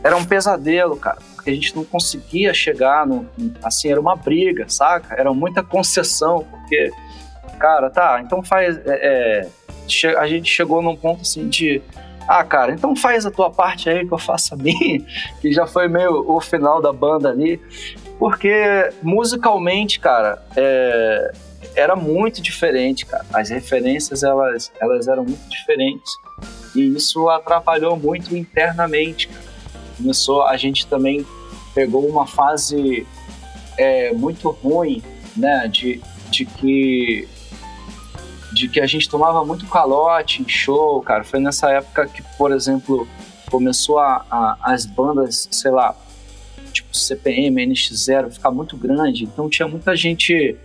era 0.03 0.17
um 0.17 0.25
pesadelo, 0.25 0.97
cara. 0.97 1.19
Porque 1.33 1.49
a 1.49 1.53
gente 1.53 1.73
não 1.73 1.85
conseguia 1.85 2.53
chegar 2.53 3.07
no. 3.07 3.29
Assim, 3.63 3.89
era 3.89 4.01
uma 4.01 4.13
briga, 4.13 4.67
saca? 4.67 5.15
Era 5.17 5.33
muita 5.33 5.63
concessão, 5.63 6.45
porque, 6.51 6.91
cara, 7.57 7.89
tá, 7.89 8.21
então 8.21 8.43
faz. 8.43 8.77
É, 8.85 9.47
é, 9.47 10.17
a 10.17 10.27
gente 10.27 10.51
chegou 10.51 10.81
num 10.81 10.97
ponto 10.97 11.21
assim 11.21 11.47
de. 11.47 11.81
Ah, 12.27 12.43
cara, 12.43 12.73
então 12.73 12.93
faz 12.93 13.25
a 13.25 13.31
tua 13.31 13.49
parte 13.49 13.89
aí 13.89 14.05
que 14.05 14.13
eu 14.13 14.17
faço 14.17 14.53
a 14.53 14.57
minha, 14.61 14.99
que 15.39 15.53
já 15.53 15.65
foi 15.65 15.87
meio 15.87 16.29
o 16.29 16.41
final 16.41 16.81
da 16.81 16.91
banda 16.91 17.29
ali. 17.29 17.61
Porque 18.19 18.91
musicalmente, 19.01 19.97
cara, 19.97 20.43
é, 20.57 21.31
era 21.73 21.95
muito 21.95 22.41
diferente, 22.41 23.05
cara. 23.05 23.25
As 23.33 23.49
referências, 23.49 24.23
elas, 24.23 24.73
elas 24.81 25.07
eram 25.07 25.23
muito 25.23 25.47
diferentes. 25.47 26.24
E 26.75 26.95
isso 26.95 27.29
atrapalhou 27.29 27.97
muito 27.97 28.35
internamente. 28.35 29.29
Começou, 29.97 30.43
a 30.43 30.57
gente 30.57 30.85
também 30.87 31.25
pegou 31.73 32.07
uma 32.07 32.25
fase 32.25 33.05
é, 33.77 34.13
muito 34.13 34.49
ruim, 34.49 35.01
né, 35.35 35.67
de, 35.67 36.01
de 36.29 36.45
que 36.45 37.27
de 38.51 38.69
que 38.69 38.79
a 38.79 38.87
gente 38.87 39.09
tomava 39.09 39.43
muito 39.43 39.67
calote 39.67 40.41
em 40.41 40.47
show, 40.47 41.01
cara. 41.01 41.25
Foi 41.25 41.41
nessa 41.41 41.69
época 41.71 42.07
que, 42.07 42.23
por 42.37 42.53
exemplo, 42.53 43.05
começou 43.51 43.99
a, 43.99 44.25
a 44.31 44.57
as 44.61 44.85
bandas, 44.85 45.49
sei 45.51 45.71
lá, 45.71 45.93
tipo 46.71 46.95
CPM, 46.95 47.67
NX0, 47.67 48.31
ficar 48.31 48.51
muito 48.51 48.77
grande. 48.77 49.25
Então 49.25 49.49
tinha 49.49 49.67
muita 49.67 49.93
gente 49.93 50.57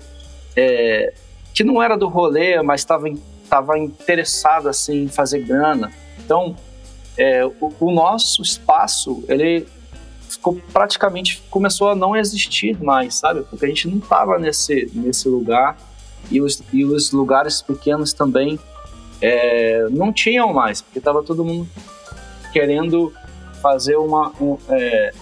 é, 0.57 1.13
que 1.53 1.65
não 1.65 1.83
era 1.83 1.97
do 1.97 2.07
rolê, 2.07 2.63
mas 2.63 2.81
estava 2.81 3.09
estava 3.51 3.77
interessado 3.77 4.69
assim 4.69 5.03
em 5.03 5.09
fazer 5.09 5.41
grana. 5.41 5.93
Então, 6.25 6.55
é, 7.19 7.45
o, 7.45 7.75
o, 7.81 7.91
nosso 7.91 8.41
espaço 8.43 9.25
ele 9.29 9.67
ficou 10.29 10.61
praticamente 10.73 11.43
começou 11.51 11.89
a 11.91 11.97
não 11.97 12.17
existir 12.17 12.81
mais, 12.81 13.17
sabe? 13.17 13.43
Porque 13.43 13.65
a 13.65 13.69
gente 13.69 13.89
não 13.89 13.99
estava 13.99 14.39
nesse 14.39 14.89
nesse 14.95 15.29
lugar 15.29 15.77
e 16.31 16.41
os, 16.41 16.63
e 16.73 16.85
os 16.85 17.11
lugares 17.11 17.61
pequenos 17.61 18.13
também 18.13 18.59
é, 19.21 19.89
não 19.91 20.13
tinham 20.13 20.53
mais, 20.53 20.81
porque 20.81 21.01
estava 21.01 21.21
todo 21.23 21.45
mundo 21.45 21.69
querendo 22.53 23.13
fazer 23.61 23.97
uma 23.97 24.33
um, 24.41 24.57
é, 24.69 25.13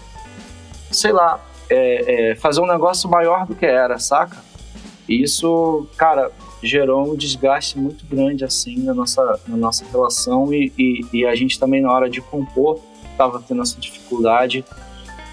sei 0.90 1.12
lá 1.12 1.40
é, 1.70 2.30
é, 2.30 2.34
fazer 2.36 2.60
um 2.60 2.66
negócio 2.66 3.08
maior 3.08 3.46
do 3.46 3.54
que 3.54 3.64
era, 3.64 3.98
saca? 3.98 4.36
E 5.08 5.22
isso, 5.22 5.88
cara, 5.96 6.30
gerou 6.62 7.12
um 7.12 7.16
desgaste 7.16 7.78
muito 7.78 8.04
grande 8.06 8.44
assim 8.44 8.78
na 8.82 8.94
nossa, 8.94 9.40
na 9.46 9.56
nossa 9.56 9.84
relação 9.90 10.52
e, 10.52 10.72
e, 10.78 11.06
e 11.12 11.26
a 11.26 11.34
gente 11.34 11.59
também 11.59 11.80
na 11.80 11.92
hora 11.92 12.09
de 12.09 12.20
compor 12.20 12.80
estava 13.11 13.42
tendo 13.46 13.62
essa 13.62 13.78
dificuldade 13.80 14.64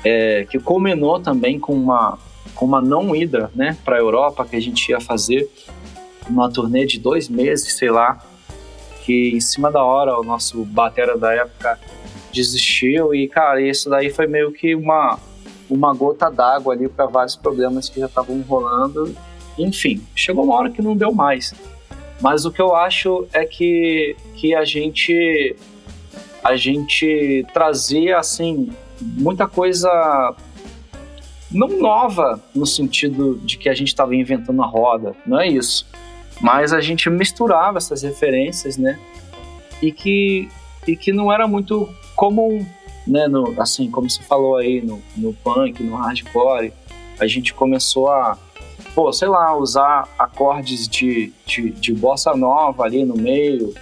é, 0.03 0.45
que 0.49 0.59
culminou 0.59 1.19
também 1.19 1.59
com 1.59 1.73
uma 1.73 2.17
com 2.53 2.65
uma 2.65 2.81
não 2.81 3.15
ida 3.15 3.51
né 3.53 3.77
para 3.83 3.97
a 3.97 3.99
Europa 3.99 4.45
que 4.45 4.55
a 4.55 4.61
gente 4.61 4.89
ia 4.89 4.99
fazer 5.01 5.49
uma 6.29 6.49
turnê 6.49 6.85
de 6.85 6.99
dois 6.99 7.27
meses 7.27 7.73
sei 7.77 7.89
lá 7.89 8.23
que 9.03 9.29
em 9.29 9.39
cima 9.39 9.71
da 9.71 9.83
hora 9.83 10.19
o 10.19 10.23
nosso 10.23 10.63
batera 10.65 11.17
da 11.17 11.33
época 11.33 11.79
desistiu 12.35 13.15
e, 13.15 13.27
cara, 13.27 13.61
isso 13.61 13.89
daí 13.89 14.09
foi 14.09 14.27
meio 14.27 14.51
que 14.51 14.75
uma, 14.75 15.17
uma 15.69 15.93
gota 15.93 16.29
d'água 16.29 16.73
ali 16.73 16.89
para 16.89 17.05
vários 17.05 17.35
problemas 17.35 17.87
que 17.87 17.99
já 17.99 18.07
estavam 18.07 18.41
rolando. 18.41 19.15
Enfim, 19.57 20.01
chegou 20.15 20.43
uma 20.43 20.55
hora 20.55 20.69
que 20.69 20.81
não 20.81 20.95
deu 20.95 21.13
mais. 21.13 21.53
Mas 22.21 22.45
o 22.45 22.51
que 22.51 22.61
eu 22.61 22.75
acho 22.75 23.27
é 23.33 23.45
que, 23.45 24.15
que 24.35 24.55
a 24.55 24.63
gente 24.63 25.55
a 26.43 26.55
gente 26.55 27.45
trazia 27.53 28.19
assim 28.19 28.69
muita 29.01 29.47
coisa 29.47 29.89
não 31.51 31.79
nova 31.79 32.41
no 32.53 32.65
sentido 32.65 33.39
de 33.43 33.57
que 33.57 33.69
a 33.69 33.73
gente 33.73 33.87
estava 33.87 34.15
inventando 34.15 34.61
a 34.61 34.65
roda, 34.65 35.15
não 35.25 35.39
é 35.39 35.47
isso. 35.47 35.87
Mas 36.41 36.73
a 36.73 36.81
gente 36.81 37.09
misturava 37.09 37.77
essas 37.77 38.03
referências, 38.03 38.77
né? 38.77 38.99
E 39.81 39.91
que, 39.91 40.49
e 40.87 40.95
que 40.95 41.11
não 41.13 41.31
era 41.31 41.47
muito 41.47 41.89
comum, 42.15 42.65
né? 43.07 43.27
No, 43.27 43.59
assim, 43.61 43.89
como 43.89 44.09
você 44.09 44.21
falou 44.21 44.57
aí, 44.57 44.81
no, 44.81 45.01
no 45.15 45.33
punk, 45.33 45.81
no 45.81 45.95
hardcore, 45.95 46.73
a 47.19 47.25
gente 47.25 47.53
começou 47.53 48.09
a, 48.09 48.37
pô, 48.95 49.11
sei 49.11 49.27
lá, 49.27 49.55
usar 49.55 50.07
acordes 50.17 50.87
de, 50.87 51.33
de, 51.45 51.71
de 51.71 51.93
bossa 51.93 52.33
nova 52.33 52.85
ali 52.85 53.03
no 53.03 53.15
meio 53.15 53.75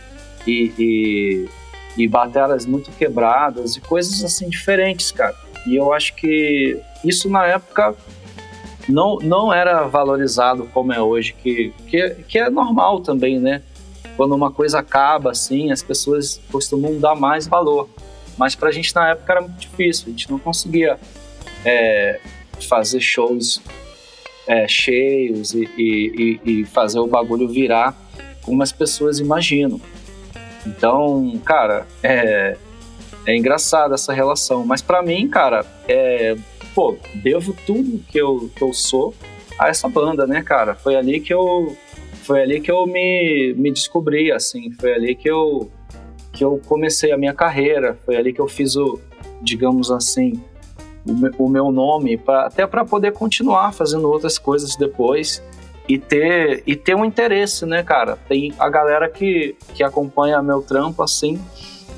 e, 0.46 0.74
e, 0.78 1.50
e 1.96 2.08
bateras 2.08 2.66
muito 2.66 2.92
quebradas 2.92 3.76
e 3.76 3.82
coisas 3.82 4.24
assim 4.24 4.50
diferentes, 4.50 5.12
cara. 5.12 5.36
E 5.68 5.76
eu 5.76 5.94
acho 5.94 6.16
que 6.16 6.82
isso 7.06 7.30
na 7.30 7.46
época 7.46 7.96
não, 8.90 9.18
não 9.20 9.54
era 9.54 9.84
valorizado 9.84 10.68
como 10.74 10.92
é 10.92 11.00
hoje, 11.00 11.34
que, 11.34 11.72
que, 11.88 12.10
que 12.28 12.40
é 12.40 12.50
normal 12.50 13.00
também, 13.02 13.40
né? 13.40 13.62
Quando 14.18 14.34
uma 14.34 14.52
coisa 14.52 14.80
acaba 14.80 15.32
assim, 15.32 15.72
as 15.72 15.84
pessoas 15.84 16.42
costumam 16.52 17.00
dar 17.00 17.16
mais 17.16 17.48
valor. 17.48 17.88
Mas 18.36 18.56
pra 18.56 18.72
gente 18.72 18.94
na 18.96 19.12
época 19.12 19.32
era 19.32 19.42
muito 19.42 19.60
difícil, 19.60 20.06
a 20.08 20.10
gente 20.10 20.30
não 20.30 20.40
conseguia 20.40 21.00
é, 21.64 22.20
fazer 22.68 23.00
shows 23.00 23.62
é, 24.48 24.68
cheios 24.68 25.54
e, 25.54 25.70
e, 25.78 26.40
e, 26.44 26.66
fazer 26.66 27.00
o 27.00 27.08
bagulho 27.08 27.48
virar 27.48 27.96
como 28.42 28.62
as 28.62 28.72
pessoas 28.72 29.20
imaginam. 29.20 29.80
Então, 30.66 31.40
cara, 31.46 31.88
é, 32.02 32.58
é 33.26 33.36
engraçado 33.36 33.94
essa 33.94 34.14
relação. 34.14 34.66
Mas 34.66 34.82
para 34.82 35.02
mim, 35.02 35.28
cara, 35.30 35.66
é, 35.88 36.36
pô, 36.76 36.98
devo 37.16 37.56
tudo 37.66 38.00
que 38.10 38.18
eu, 38.18 38.50
que 38.56 38.62
eu 38.62 38.74
sou 38.74 39.14
a 39.58 39.70
essa 39.70 39.88
banda, 39.88 40.26
né, 40.28 40.42
cara? 40.42 40.76
Foi 40.76 40.96
ali 40.96 41.20
que 41.20 41.34
eu 41.34 41.76
foi 42.24 42.42
ali 42.42 42.62
que 42.62 42.72
eu 42.72 42.88
me, 42.88 43.54
me 43.58 43.70
descobri, 43.70 44.32
assim, 44.32 44.72
foi 44.80 44.94
ali 44.94 45.16
que 45.16 45.30
eu 45.30 45.70
que 46.32 46.44
eu 46.44 46.60
comecei 46.66 47.12
a 47.12 47.18
minha 47.18 47.34
carreira, 47.34 47.98
foi 48.06 48.16
ali 48.16 48.34
que 48.34 48.40
eu 48.42 48.48
fiz 48.48 48.76
o, 48.76 49.00
digamos 49.42 49.92
assim, 49.92 50.42
o, 51.38 51.50
meu 51.50 51.72
nome, 51.72 52.18
pra, 52.18 52.48
até 52.48 52.66
para 52.66 52.86
poder 52.86 53.12
continuar 53.14 53.74
fazendo 53.74 54.10
outras 54.10 54.38
coisas 54.38 54.76
depois 54.76 55.44
e 55.88 55.98
ter 55.98 56.64
e 56.66 56.76
ter 56.76 56.96
um 56.96 57.04
interesse, 57.04 57.66
né, 57.66 57.84
cara? 57.84 58.18
Tem 58.28 58.54
a 58.58 58.70
galera 58.70 59.10
que, 59.10 59.56
que 59.74 59.84
acompanha 59.84 60.42
meu 60.42 60.62
trampo 60.62 61.04
assim, 61.04 61.44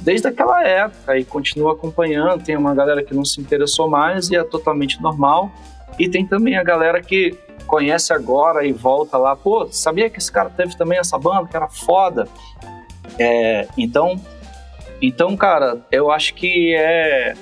desde 0.01 0.28
aquela 0.28 0.64
época 0.64 1.18
e 1.18 1.24
continua 1.24 1.74
acompanhando. 1.74 2.43
Tem 2.43 2.58
uma 2.58 2.74
galera 2.74 3.03
que 3.03 3.14
não 3.14 3.24
se 3.24 3.39
interessou 3.39 3.88
mais 3.88 4.30
e 4.30 4.36
é 4.36 4.43
totalmente 4.43 5.01
normal. 5.01 5.51
E 5.99 6.10
tem 6.10 6.26
também 6.26 6.58
a 6.58 6.64
galera 6.64 7.01
que 7.01 7.38
conhece 7.68 8.12
agora 8.12 8.66
e 8.66 8.72
volta 8.72 9.18
lá, 9.18 9.36
pô, 9.36 9.68
sabia 9.72 10.10
que 10.10 10.20
esse 10.20 10.32
cara 10.32 10.49
teve 10.49 10.78
também 10.78 10.99
essa 10.99 11.18
banda 11.18 11.47
que 11.47 11.56
era 11.56 11.68
foda? 11.68 12.28
É, 13.18 13.68
então, 13.78 14.20
então, 15.01 15.36
cara, 15.38 15.80
eu 15.91 16.12
acho 16.12 16.34
que 16.34 16.74
é 16.76 17.34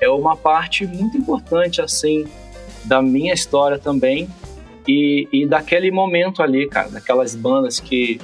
é 0.00 0.08
uma 0.08 0.36
parte 0.36 0.86
muito 0.86 1.16
importante 1.16 1.80
assim 1.80 2.26
da 2.84 3.02
minha 3.02 3.34
história 3.34 3.78
também 3.78 4.28
e, 4.88 5.28
e 5.32 5.46
daquele 5.46 5.90
momento 5.90 6.42
ali, 6.42 6.68
cara, 6.68 6.88
daquelas 6.88 7.34
bandas 7.34 7.78
que 7.78 8.20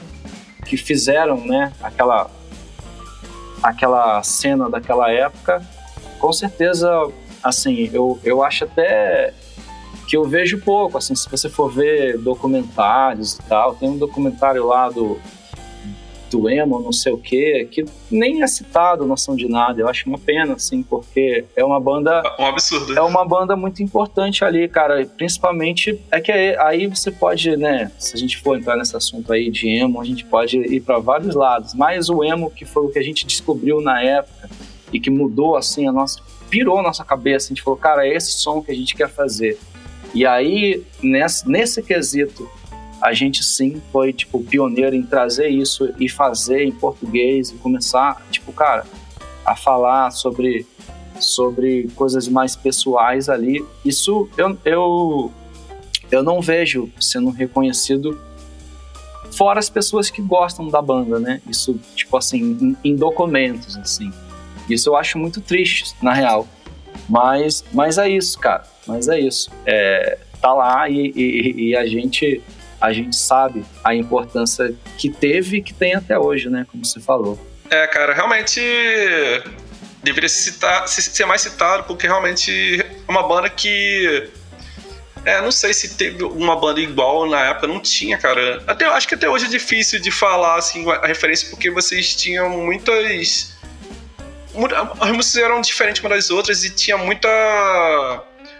que 0.64 0.76
fizeram, 0.76 1.36
né, 1.46 1.72
aquela 1.80 2.28
aquela 3.62 4.22
cena 4.22 4.68
daquela 4.68 5.10
época, 5.10 5.64
com 6.18 6.32
certeza, 6.32 6.90
assim, 7.42 7.88
eu, 7.92 8.18
eu 8.24 8.42
acho 8.42 8.64
até 8.64 9.32
que 10.08 10.16
eu 10.16 10.24
vejo 10.24 10.60
pouco, 10.60 10.98
assim, 10.98 11.14
se 11.14 11.28
você 11.28 11.48
for 11.48 11.70
ver 11.70 12.18
documentários 12.18 13.34
e 13.34 13.42
tal, 13.42 13.74
tem 13.74 13.88
um 13.88 13.98
documentário 13.98 14.66
lá 14.66 14.88
do 14.88 15.18
do 16.30 16.48
emo, 16.48 16.80
não 16.80 16.92
sei 16.92 17.12
o 17.12 17.18
que, 17.18 17.66
que 17.70 17.84
nem 18.10 18.42
é 18.42 18.46
citado 18.46 19.06
noção 19.06 19.36
de 19.36 19.48
nada. 19.48 19.80
Eu 19.80 19.88
acho 19.88 20.08
uma 20.08 20.18
pena, 20.18 20.54
assim, 20.54 20.82
porque 20.82 21.44
é 21.54 21.64
uma 21.64 21.80
banda. 21.80 22.22
É 22.38 22.42
um 22.42 22.46
absurdo. 22.46 22.96
É 22.96 23.02
uma 23.02 23.24
banda 23.24 23.56
muito 23.56 23.82
importante 23.82 24.44
ali, 24.44 24.68
cara. 24.68 25.04
Principalmente 25.06 26.00
é 26.10 26.20
que 26.20 26.32
aí 26.32 26.86
você 26.86 27.10
pode, 27.10 27.56
né? 27.56 27.90
Se 27.98 28.14
a 28.14 28.18
gente 28.18 28.38
for 28.38 28.58
entrar 28.58 28.76
nesse 28.76 28.96
assunto 28.96 29.32
aí 29.32 29.50
de 29.50 29.68
emo, 29.68 30.00
a 30.00 30.04
gente 30.04 30.24
pode 30.24 30.58
ir 30.58 30.80
para 30.80 30.98
vários 30.98 31.34
lados. 31.34 31.74
Mas 31.74 32.08
o 32.08 32.22
emo, 32.24 32.50
que 32.50 32.64
foi 32.64 32.84
o 32.84 32.88
que 32.88 32.98
a 32.98 33.04
gente 33.04 33.26
descobriu 33.26 33.80
na 33.80 34.02
época 34.02 34.48
e 34.92 35.00
que 35.00 35.10
mudou, 35.10 35.56
assim, 35.56 35.86
a 35.86 35.92
nossa. 35.92 36.20
pirou 36.50 36.78
a 36.78 36.82
nossa 36.82 37.04
cabeça. 37.04 37.46
A 37.46 37.48
gente 37.48 37.62
falou, 37.62 37.78
cara, 37.78 38.06
é 38.06 38.14
esse 38.14 38.32
som 38.32 38.62
que 38.62 38.70
a 38.70 38.74
gente 38.74 38.94
quer 38.94 39.08
fazer. 39.08 39.58
E 40.14 40.24
aí, 40.24 40.82
nesse, 41.02 41.48
nesse 41.48 41.82
quesito 41.82 42.48
a 43.00 43.12
gente 43.12 43.44
sim 43.44 43.80
foi, 43.92 44.12
tipo, 44.12 44.42
pioneiro 44.42 44.94
em 44.96 45.02
trazer 45.02 45.48
isso 45.48 45.92
e 45.98 46.08
fazer 46.08 46.64
em 46.64 46.72
português 46.72 47.50
e 47.50 47.54
começar, 47.54 48.24
tipo, 48.30 48.52
cara, 48.52 48.84
a 49.44 49.54
falar 49.54 50.10
sobre, 50.10 50.66
sobre 51.20 51.88
coisas 51.94 52.26
mais 52.28 52.56
pessoais 52.56 53.28
ali. 53.28 53.64
Isso 53.84 54.28
eu, 54.36 54.58
eu, 54.64 55.32
eu 56.10 56.22
não 56.22 56.40
vejo 56.40 56.90
sendo 57.00 57.30
reconhecido 57.30 58.18
fora 59.36 59.58
as 59.58 59.68
pessoas 59.68 60.10
que 60.10 60.22
gostam 60.22 60.68
da 60.68 60.80
banda, 60.80 61.20
né? 61.20 61.42
Isso, 61.48 61.78
tipo 61.94 62.16
assim, 62.16 62.40
em, 62.60 62.76
em 62.92 62.96
documentos, 62.96 63.76
assim. 63.76 64.10
Isso 64.68 64.88
eu 64.88 64.96
acho 64.96 65.18
muito 65.18 65.40
triste, 65.40 65.94
na 66.02 66.12
real. 66.12 66.48
Mas, 67.08 67.62
mas 67.72 67.98
é 67.98 68.08
isso, 68.08 68.38
cara. 68.38 68.64
Mas 68.86 69.08
é 69.08 69.20
isso. 69.20 69.50
É, 69.66 70.18
tá 70.40 70.52
lá 70.52 70.88
e, 70.88 71.12
e, 71.14 71.68
e 71.68 71.76
a 71.76 71.86
gente 71.86 72.42
a 72.80 72.92
gente 72.92 73.16
sabe 73.16 73.64
a 73.82 73.94
importância 73.94 74.74
que 74.98 75.10
teve 75.10 75.58
e 75.58 75.62
que 75.62 75.72
tem 75.72 75.94
até 75.94 76.18
hoje, 76.18 76.48
né? 76.48 76.66
Como 76.70 76.84
você 76.84 77.00
falou. 77.00 77.38
É, 77.70 77.86
cara, 77.86 78.14
realmente 78.14 78.60
deveria 80.02 80.28
citar, 80.28 80.86
ser 80.88 81.26
mais 81.26 81.42
citado, 81.42 81.84
porque 81.84 82.06
realmente 82.06 82.80
é 82.80 83.10
uma 83.10 83.26
banda 83.26 83.50
que. 83.50 84.30
É, 85.24 85.40
não 85.40 85.50
sei 85.50 85.74
se 85.74 85.96
teve 85.96 86.22
uma 86.22 86.54
banda 86.54 86.80
igual 86.80 87.28
na 87.28 87.46
época, 87.46 87.66
não 87.66 87.80
tinha, 87.80 88.16
cara. 88.16 88.62
Até, 88.66 88.84
acho 88.86 89.08
que 89.08 89.16
até 89.16 89.28
hoje 89.28 89.46
é 89.46 89.48
difícil 89.48 90.00
de 90.00 90.12
falar 90.12 90.56
assim, 90.56 90.88
a 90.88 91.06
referência, 91.06 91.50
porque 91.50 91.70
vocês 91.70 92.14
tinham 92.14 92.48
muitas. 92.50 93.56
As 95.00 95.10
músicas 95.10 95.36
eram 95.36 95.60
diferentes 95.60 96.00
umas 96.00 96.12
das 96.12 96.30
outras 96.30 96.64
e 96.64 96.70
tinha 96.70 96.96
muita. 96.96 97.28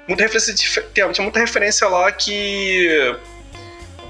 Muita 0.08 0.22
referência, 0.22 0.54
tinha 0.92 1.22
muita 1.22 1.38
referência 1.38 1.88
lá 1.88 2.10
que 2.12 3.16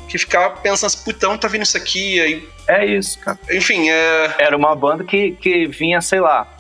que 0.09 0.19
ficava 0.19 0.57
pensando 0.57 0.87
assim, 0.87 1.05
putão, 1.05 1.37
tá 1.37 1.49
vindo 1.49 1.63
isso 1.63 1.77
aqui. 1.77 2.21
Aí... 2.21 2.49
É 2.69 2.85
isso, 2.85 3.19
cara. 3.21 3.39
Enfim, 3.51 3.89
é... 3.89 4.35
Era 4.39 4.57
uma 4.57 4.75
banda 4.75 5.05
que, 5.05 5.33
que 5.33 5.67
vinha, 5.67 6.01
sei 6.01 6.21
lá, 6.21 6.57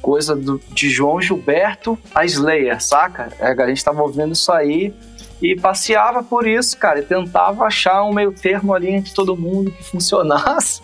coisa 0.00 0.36
do, 0.36 0.60
de 0.68 0.88
João 0.88 1.20
Gilberto 1.20 1.98
a 2.14 2.24
Slayer, 2.24 2.80
saca? 2.80 3.32
É, 3.40 3.50
a 3.50 3.66
gente 3.66 3.84
tava 3.84 4.02
ouvindo 4.02 4.32
isso 4.32 4.52
aí 4.52 4.94
e 5.42 5.54
passeava 5.54 6.22
por 6.22 6.46
isso, 6.46 6.78
cara, 6.78 7.00
e 7.00 7.02
tentava 7.02 7.64
achar 7.64 8.02
um 8.04 8.12
meio 8.12 8.32
termo 8.32 8.72
ali 8.72 8.88
entre 8.88 9.12
todo 9.12 9.36
mundo 9.36 9.70
que 9.70 9.82
funcionasse 9.90 10.80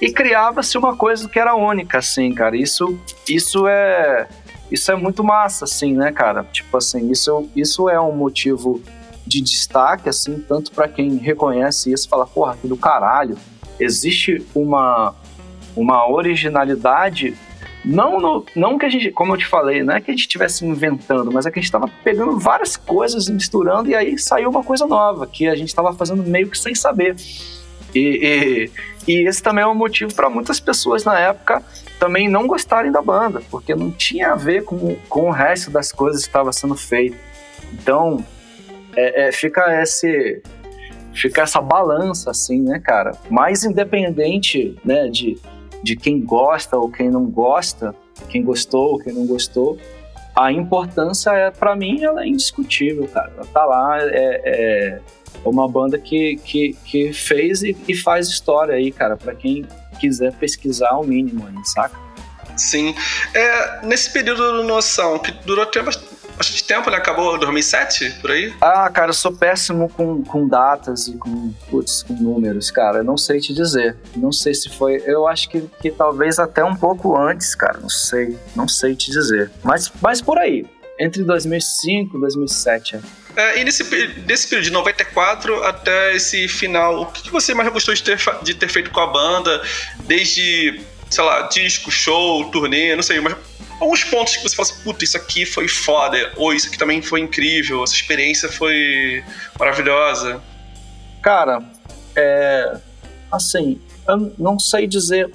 e 0.00 0.10
criava-se 0.10 0.76
uma 0.76 0.96
coisa 0.96 1.28
que 1.28 1.38
era 1.38 1.54
única, 1.54 1.98
assim, 1.98 2.32
cara. 2.32 2.56
Isso, 2.56 2.98
isso 3.28 3.66
é 3.68 4.26
isso 4.70 4.90
é 4.90 4.96
muito 4.96 5.22
massa, 5.22 5.66
assim, 5.66 5.92
né, 5.92 6.10
cara? 6.10 6.42
Tipo 6.44 6.76
assim, 6.78 7.10
isso, 7.10 7.48
isso 7.54 7.88
é 7.88 8.00
um 8.00 8.12
motivo 8.12 8.82
de 9.26 9.40
destaque, 9.40 10.08
assim, 10.08 10.42
tanto 10.46 10.72
para 10.72 10.88
quem 10.88 11.16
reconhece 11.16 11.92
isso, 11.92 12.08
fala, 12.08 12.26
porra, 12.26 12.56
que 12.60 12.68
do 12.68 12.76
caralho. 12.76 13.36
Existe 13.80 14.44
uma, 14.54 15.14
uma 15.74 16.08
originalidade, 16.08 17.36
não, 17.84 18.20
no, 18.20 18.46
não 18.54 18.78
que 18.78 18.86
a 18.86 18.88
gente, 18.88 19.10
como 19.10 19.34
eu 19.34 19.38
te 19.38 19.46
falei, 19.46 19.82
não 19.82 19.94
é 19.94 20.00
que 20.00 20.10
a 20.10 20.14
gente 20.14 20.22
estivesse 20.22 20.64
inventando, 20.64 21.30
mas 21.32 21.44
é 21.44 21.50
que 21.50 21.58
a 21.58 21.62
gente 21.62 21.68
estava 21.68 21.88
pegando 22.02 22.38
várias 22.38 22.76
coisas, 22.76 23.28
misturando, 23.28 23.90
e 23.90 23.94
aí 23.94 24.18
saiu 24.18 24.48
uma 24.48 24.62
coisa 24.62 24.86
nova, 24.86 25.26
que 25.26 25.48
a 25.48 25.56
gente 25.56 25.68
estava 25.68 25.92
fazendo 25.92 26.22
meio 26.22 26.48
que 26.48 26.58
sem 26.58 26.74
saber. 26.74 27.16
E, 27.94 28.70
e, 29.06 29.12
e 29.12 29.28
esse 29.28 29.42
também 29.42 29.62
é 29.62 29.66
um 29.66 29.74
motivo 29.74 30.14
para 30.14 30.30
muitas 30.30 30.58
pessoas 30.58 31.04
na 31.04 31.18
época 31.18 31.62
também 31.98 32.28
não 32.28 32.46
gostarem 32.46 32.90
da 32.90 33.00
banda, 33.00 33.40
porque 33.50 33.74
não 33.74 33.90
tinha 33.90 34.32
a 34.32 34.34
ver 34.34 34.64
com, 34.64 34.96
com 35.08 35.28
o 35.28 35.30
resto 35.30 35.70
das 35.70 35.92
coisas 35.92 36.22
que 36.22 36.28
estava 36.28 36.52
sendo 36.52 36.74
feito. 36.74 37.16
Então, 37.72 38.24
é, 38.96 39.28
é, 39.28 39.32
fica 39.32 39.82
esse 39.82 40.42
fica 41.12 41.42
essa 41.42 41.60
balança, 41.60 42.30
assim, 42.30 42.60
né, 42.60 42.80
cara? 42.80 43.12
Mais 43.30 43.62
independente, 43.62 44.76
né, 44.84 45.08
de, 45.08 45.38
de 45.82 45.94
quem 45.94 46.20
gosta 46.20 46.76
ou 46.76 46.90
quem 46.90 47.08
não 47.08 47.24
gosta, 47.26 47.94
quem 48.28 48.42
gostou 48.42 48.92
ou 48.92 48.98
quem 48.98 49.12
não 49.12 49.24
gostou, 49.24 49.78
a 50.34 50.50
importância, 50.50 51.30
é 51.30 51.50
para 51.52 51.76
mim, 51.76 52.02
ela 52.02 52.24
é 52.24 52.26
indiscutível, 52.26 53.06
cara. 53.06 53.32
Ela 53.36 53.46
tá 53.46 53.64
lá, 53.64 53.98
é, 54.00 54.40
é 54.44 55.00
uma 55.44 55.68
banda 55.68 55.98
que, 55.98 56.36
que, 56.44 56.76
que 56.84 57.12
fez 57.12 57.62
e, 57.62 57.76
e 57.86 57.94
faz 57.94 58.28
história 58.28 58.74
aí, 58.74 58.90
cara, 58.90 59.16
para 59.16 59.34
quem 59.34 59.64
quiser 60.00 60.32
pesquisar 60.32 60.96
o 60.96 61.04
mínimo 61.04 61.46
aí, 61.46 61.64
saca? 61.64 61.96
Sim. 62.56 62.94
É, 63.32 63.86
nesse 63.86 64.12
período 64.12 64.56
do 64.56 64.62
Noção, 64.64 65.18
que 65.18 65.32
durou 65.44 65.64
até 65.64 65.82
bastante 66.36 66.64
tempo, 66.64 66.90
né? 66.90 66.96
Acabou 66.96 67.38
2007, 67.38 68.18
por 68.20 68.30
aí? 68.30 68.52
Ah, 68.60 68.90
cara, 68.90 69.10
eu 69.10 69.14
sou 69.14 69.32
péssimo 69.32 69.88
com, 69.88 70.22
com 70.22 70.48
datas 70.48 71.08
e 71.08 71.16
com, 71.16 71.52
putz, 71.70 72.02
com 72.02 72.14
números, 72.14 72.70
cara. 72.70 72.98
Eu 72.98 73.04
não 73.04 73.16
sei 73.16 73.40
te 73.40 73.52
dizer. 73.52 73.96
Não 74.16 74.32
sei 74.32 74.54
se 74.54 74.68
foi. 74.68 75.02
Eu 75.06 75.26
acho 75.26 75.48
que, 75.48 75.62
que 75.80 75.90
talvez 75.90 76.38
até 76.38 76.64
um 76.64 76.74
pouco 76.74 77.16
antes, 77.16 77.54
cara. 77.54 77.78
Não 77.78 77.88
sei. 77.88 78.36
Não 78.54 78.68
sei 78.68 78.94
te 78.94 79.10
dizer. 79.10 79.50
Mas, 79.62 79.90
mas 80.00 80.20
por 80.20 80.38
aí. 80.38 80.66
Entre 80.98 81.24
2005 81.24 82.16
e 82.16 82.20
2007. 82.20 83.00
É. 83.36 83.40
é, 83.40 83.60
e 83.60 83.64
nesse, 83.64 83.82
nesse 84.26 84.48
período 84.48 84.64
de 84.64 84.70
94 84.70 85.64
até 85.64 86.14
esse 86.14 86.46
final, 86.46 87.02
o 87.02 87.06
que 87.06 87.30
você 87.30 87.52
mais 87.52 87.72
gostou 87.72 87.92
de 87.94 88.02
ter, 88.02 88.18
de 88.42 88.54
ter 88.54 88.68
feito 88.68 88.90
com 88.90 89.00
a 89.00 89.06
banda? 89.08 89.62
Desde, 90.06 90.80
sei 91.10 91.24
lá, 91.24 91.42
disco, 91.48 91.90
show, 91.90 92.48
turnê, 92.50 92.94
não 92.94 93.02
sei, 93.02 93.20
mas 93.20 93.34
alguns 93.80 94.04
pontos 94.04 94.36
que 94.36 94.42
você 94.42 94.54
fala 94.54 94.68
assim, 94.68 94.82
puta, 94.82 95.04
isso 95.04 95.16
aqui 95.16 95.44
foi 95.44 95.68
foda, 95.68 96.32
ou 96.36 96.52
isso 96.52 96.68
aqui 96.68 96.78
também 96.78 97.02
foi 97.02 97.20
incrível, 97.20 97.82
essa 97.82 97.94
experiência 97.94 98.48
foi 98.48 99.24
maravilhosa? 99.58 100.42
Cara, 101.22 101.62
é. 102.16 102.76
Assim, 103.30 103.80
eu 104.06 104.32
não 104.38 104.58
sei 104.58 104.86
dizer 104.86 105.32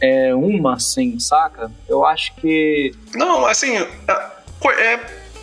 é, 0.00 0.34
uma, 0.34 0.74
assim, 0.74 1.18
saca? 1.18 1.70
Eu 1.88 2.04
acho 2.04 2.34
que. 2.36 2.94
Não, 3.14 3.46
assim, 3.46 3.76
é, 3.76 4.82
é 4.82 4.96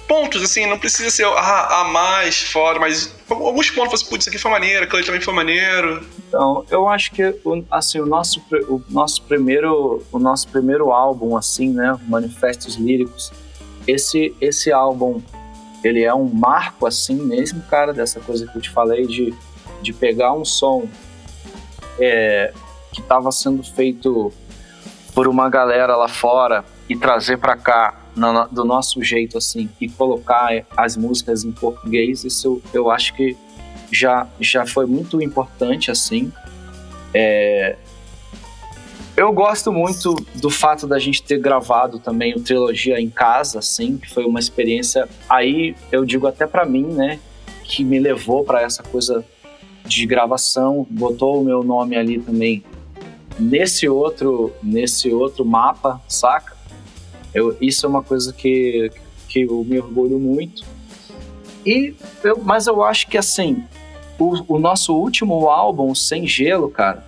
pontos, 0.07 0.43
assim, 0.43 0.65
não 0.65 0.77
precisa 0.77 1.09
ser 1.09 1.25
a, 1.25 1.81
a 1.81 1.83
mais 1.85 2.41
fora, 2.41 2.79
mas 2.79 3.13
alguns 3.33 3.69
pontos 3.69 4.01
você, 4.01 4.09
putz, 4.09 4.23
isso 4.23 4.29
aqui 4.29 4.37
foi 4.37 4.51
maneiro, 4.51 4.85
aquele 4.85 5.03
também 5.03 5.21
foi 5.21 5.33
maneiro. 5.33 6.05
Então, 6.27 6.65
eu 6.69 6.87
acho 6.87 7.11
que, 7.11 7.35
assim, 7.69 7.99
o 7.99 8.05
nosso, 8.05 8.41
o 8.67 8.81
nosso 8.89 9.21
primeiro, 9.23 10.03
o 10.11 10.19
nosso 10.19 10.47
primeiro 10.47 10.91
álbum, 10.91 11.35
assim, 11.35 11.69
né, 11.69 11.97
Manifestos 12.07 12.75
Líricos, 12.75 13.31
esse, 13.87 14.35
esse 14.39 14.71
álbum, 14.71 15.21
ele 15.83 16.03
é 16.03 16.13
um 16.13 16.25
marco, 16.25 16.85
assim, 16.85 17.15
mesmo, 17.15 17.61
cara, 17.63 17.93
dessa 17.93 18.19
coisa 18.19 18.47
que 18.47 18.57
eu 18.57 18.61
te 18.61 18.69
falei, 18.69 19.05
de, 19.05 19.33
de 19.81 19.93
pegar 19.93 20.33
um 20.33 20.45
som 20.45 20.87
é, 21.99 22.53
que 22.91 23.01
estava 23.01 23.31
sendo 23.31 23.63
feito 23.63 24.31
por 25.13 25.27
uma 25.27 25.49
galera 25.49 25.95
lá 25.95 26.07
fora 26.07 26.63
e 26.89 26.95
trazer 26.95 27.37
para 27.37 27.55
cá 27.55 28.02
do 28.51 28.63
nosso 28.63 29.01
jeito 29.03 29.37
assim 29.37 29.69
e 29.81 29.89
colocar 29.89 30.63
as 30.77 30.95
músicas 30.95 31.43
em 31.43 31.51
português, 31.51 32.23
isso 32.23 32.61
eu 32.73 32.91
acho 32.91 33.13
que 33.15 33.35
já, 33.91 34.27
já 34.39 34.65
foi 34.65 34.85
muito 34.85 35.21
importante 35.21 35.91
assim. 35.91 36.31
É, 37.13 37.75
eu 39.15 39.31
gosto 39.31 39.71
muito 39.71 40.15
do 40.35 40.49
fato 40.49 40.87
da 40.87 40.97
gente 40.97 41.21
ter 41.21 41.37
gravado 41.37 41.99
também 41.99 42.33
o 42.33 42.41
trilogia 42.41 42.99
em 42.99 43.09
casa, 43.09 43.59
assim, 43.59 43.97
que 43.97 44.11
foi 44.11 44.25
uma 44.25 44.39
experiência. 44.39 45.07
Aí 45.29 45.75
eu 45.91 46.03
digo 46.03 46.25
até 46.25 46.47
para 46.47 46.65
mim, 46.65 46.85
né, 46.85 47.19
que 47.63 47.83
me 47.83 47.99
levou 47.99 48.43
para 48.43 48.61
essa 48.61 48.81
coisa 48.81 49.23
de 49.85 50.05
gravação, 50.07 50.87
botou 50.89 51.41
o 51.41 51.43
meu 51.43 51.63
nome 51.63 51.95
ali 51.95 52.19
também 52.19 52.63
nesse 53.39 53.87
outro, 53.87 54.51
nesse 54.61 55.11
outro 55.11 55.45
mapa, 55.45 56.01
saca? 56.07 56.52
Eu, 57.33 57.57
isso 57.59 57.85
é 57.85 57.89
uma 57.89 58.03
coisa 58.03 58.31
que, 58.31 58.91
que 59.27 59.41
eu 59.41 59.63
me 59.63 59.79
orgulho 59.79 60.19
muito. 60.19 60.63
E 61.65 61.95
eu, 62.23 62.39
mas 62.43 62.67
eu 62.67 62.83
acho 62.83 63.07
que 63.07 63.17
assim, 63.17 63.63
o, 64.19 64.55
o, 64.55 64.59
nosso 64.59 64.95
último 64.95 65.49
álbum, 65.49 65.95
Sem 65.95 66.27
Gelo, 66.27 66.69
cara, 66.69 67.05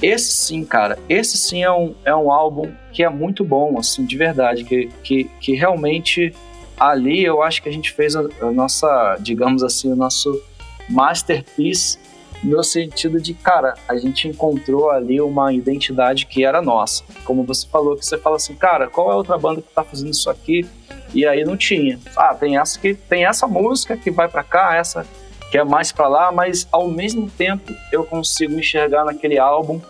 esse 0.00 0.32
sim, 0.32 0.64
cara, 0.64 0.98
esse 1.08 1.36
sim 1.36 1.62
é 1.62 1.70
um, 1.70 1.94
é 2.04 2.14
um 2.14 2.30
álbum 2.30 2.70
que 2.92 3.02
é 3.02 3.08
muito 3.08 3.44
bom, 3.44 3.78
assim, 3.78 4.04
de 4.04 4.16
verdade, 4.16 4.64
que, 4.64 4.88
que, 5.02 5.24
que 5.40 5.54
realmente 5.54 6.32
ali 6.78 7.24
eu 7.24 7.42
acho 7.42 7.62
que 7.62 7.68
a 7.68 7.72
gente 7.72 7.92
fez 7.92 8.14
a, 8.14 8.24
a 8.42 8.52
nossa, 8.52 9.16
digamos 9.20 9.62
assim, 9.62 9.90
o 9.90 9.96
nosso 9.96 10.40
masterpiece 10.88 11.98
no 12.46 12.62
sentido 12.62 13.20
de, 13.20 13.34
cara, 13.34 13.74
a 13.88 13.96
gente 13.96 14.28
encontrou 14.28 14.88
ali 14.90 15.20
uma 15.20 15.52
identidade 15.52 16.26
que 16.26 16.44
era 16.44 16.62
nossa. 16.62 17.02
Como 17.24 17.42
você 17.42 17.66
falou, 17.66 17.96
que 17.96 18.06
você 18.06 18.16
fala 18.16 18.36
assim, 18.36 18.54
cara, 18.54 18.86
qual 18.86 19.10
é 19.10 19.14
a 19.14 19.16
outra 19.16 19.36
banda 19.36 19.60
que 19.60 19.68
tá 19.74 19.82
fazendo 19.82 20.12
isso 20.12 20.30
aqui? 20.30 20.64
E 21.12 21.26
aí 21.26 21.44
não 21.44 21.56
tinha. 21.56 21.98
Ah, 22.16 22.34
tem 22.34 22.56
essa 22.56 22.78
que 22.78 22.94
tem 22.94 23.24
essa 23.24 23.48
música 23.48 23.96
que 23.96 24.12
vai 24.12 24.28
para 24.28 24.44
cá, 24.44 24.76
essa 24.76 25.04
que 25.50 25.58
é 25.58 25.64
mais 25.64 25.90
para 25.90 26.06
lá, 26.06 26.30
mas 26.30 26.68
ao 26.70 26.88
mesmo 26.88 27.28
tempo 27.28 27.72
eu 27.90 28.04
consigo 28.04 28.56
enxergar 28.58 29.04
naquele 29.04 29.38
álbum 29.38 29.80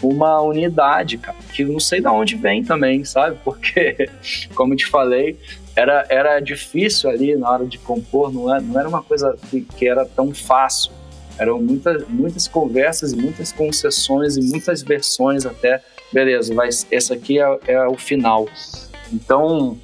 uma 0.00 0.40
unidade, 0.42 1.18
cara, 1.18 1.38
que 1.52 1.64
não 1.64 1.80
sei 1.80 2.00
de 2.00 2.06
onde 2.06 2.36
vem 2.36 2.62
também, 2.62 3.04
sabe? 3.04 3.36
Porque, 3.44 4.08
como 4.54 4.74
eu 4.74 4.76
te 4.76 4.86
falei, 4.86 5.36
era, 5.74 6.06
era 6.08 6.40
difícil 6.40 7.10
ali 7.10 7.34
na 7.34 7.50
hora 7.50 7.66
de 7.66 7.78
compor, 7.78 8.32
não 8.32 8.52
era, 8.52 8.60
não 8.60 8.78
era 8.78 8.88
uma 8.88 9.02
coisa 9.02 9.36
que, 9.50 9.62
que 9.62 9.88
era 9.88 10.04
tão 10.04 10.32
fácil 10.34 10.92
eram 11.38 11.60
muitas, 11.60 12.06
muitas 12.08 12.48
conversas 12.48 13.12
muitas 13.12 13.52
concessões 13.52 14.36
e 14.36 14.40
muitas 14.42 14.82
versões 14.82 15.44
até. 15.46 15.82
Beleza, 16.12 16.54
mas 16.54 16.86
essa 16.90 17.14
aqui 17.14 17.40
é, 17.40 17.58
é 17.66 17.86
o 17.86 17.96
final. 17.96 18.48
Então, 19.12 19.76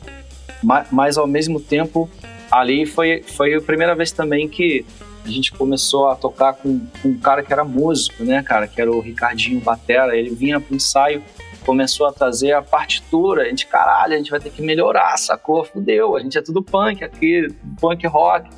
mas, 0.62 0.86
mas, 0.90 1.18
ao 1.18 1.26
mesmo 1.26 1.60
tempo, 1.60 2.08
ali 2.50 2.86
foi, 2.86 3.22
foi 3.22 3.54
a 3.54 3.60
primeira 3.60 3.94
vez 3.94 4.12
também 4.12 4.48
que 4.48 4.84
a 5.24 5.28
gente 5.28 5.52
começou 5.52 6.08
a 6.08 6.16
tocar 6.16 6.54
com, 6.54 6.80
com 7.00 7.08
um 7.08 7.18
cara 7.18 7.42
que 7.42 7.52
era 7.52 7.64
músico, 7.64 8.24
né, 8.24 8.42
cara? 8.42 8.66
Que 8.66 8.80
era 8.80 8.90
o 8.90 9.00
Ricardinho 9.00 9.60
Batera. 9.60 10.16
Ele 10.16 10.30
vinha 10.30 10.60
pro 10.60 10.74
ensaio 10.74 11.22
começou 11.64 12.06
a 12.06 12.12
trazer 12.12 12.52
a 12.52 12.62
partitura, 12.62 13.42
a 13.42 13.48
gente, 13.48 13.66
caralho, 13.66 14.14
a 14.14 14.16
gente 14.16 14.30
vai 14.30 14.40
ter 14.40 14.50
que 14.50 14.62
melhorar, 14.62 15.16
sacou? 15.16 15.64
Fudeu, 15.64 16.16
a 16.16 16.20
gente 16.20 16.36
é 16.36 16.42
tudo 16.42 16.62
punk 16.62 17.02
aqui, 17.02 17.48
punk 17.80 18.06
rock. 18.06 18.48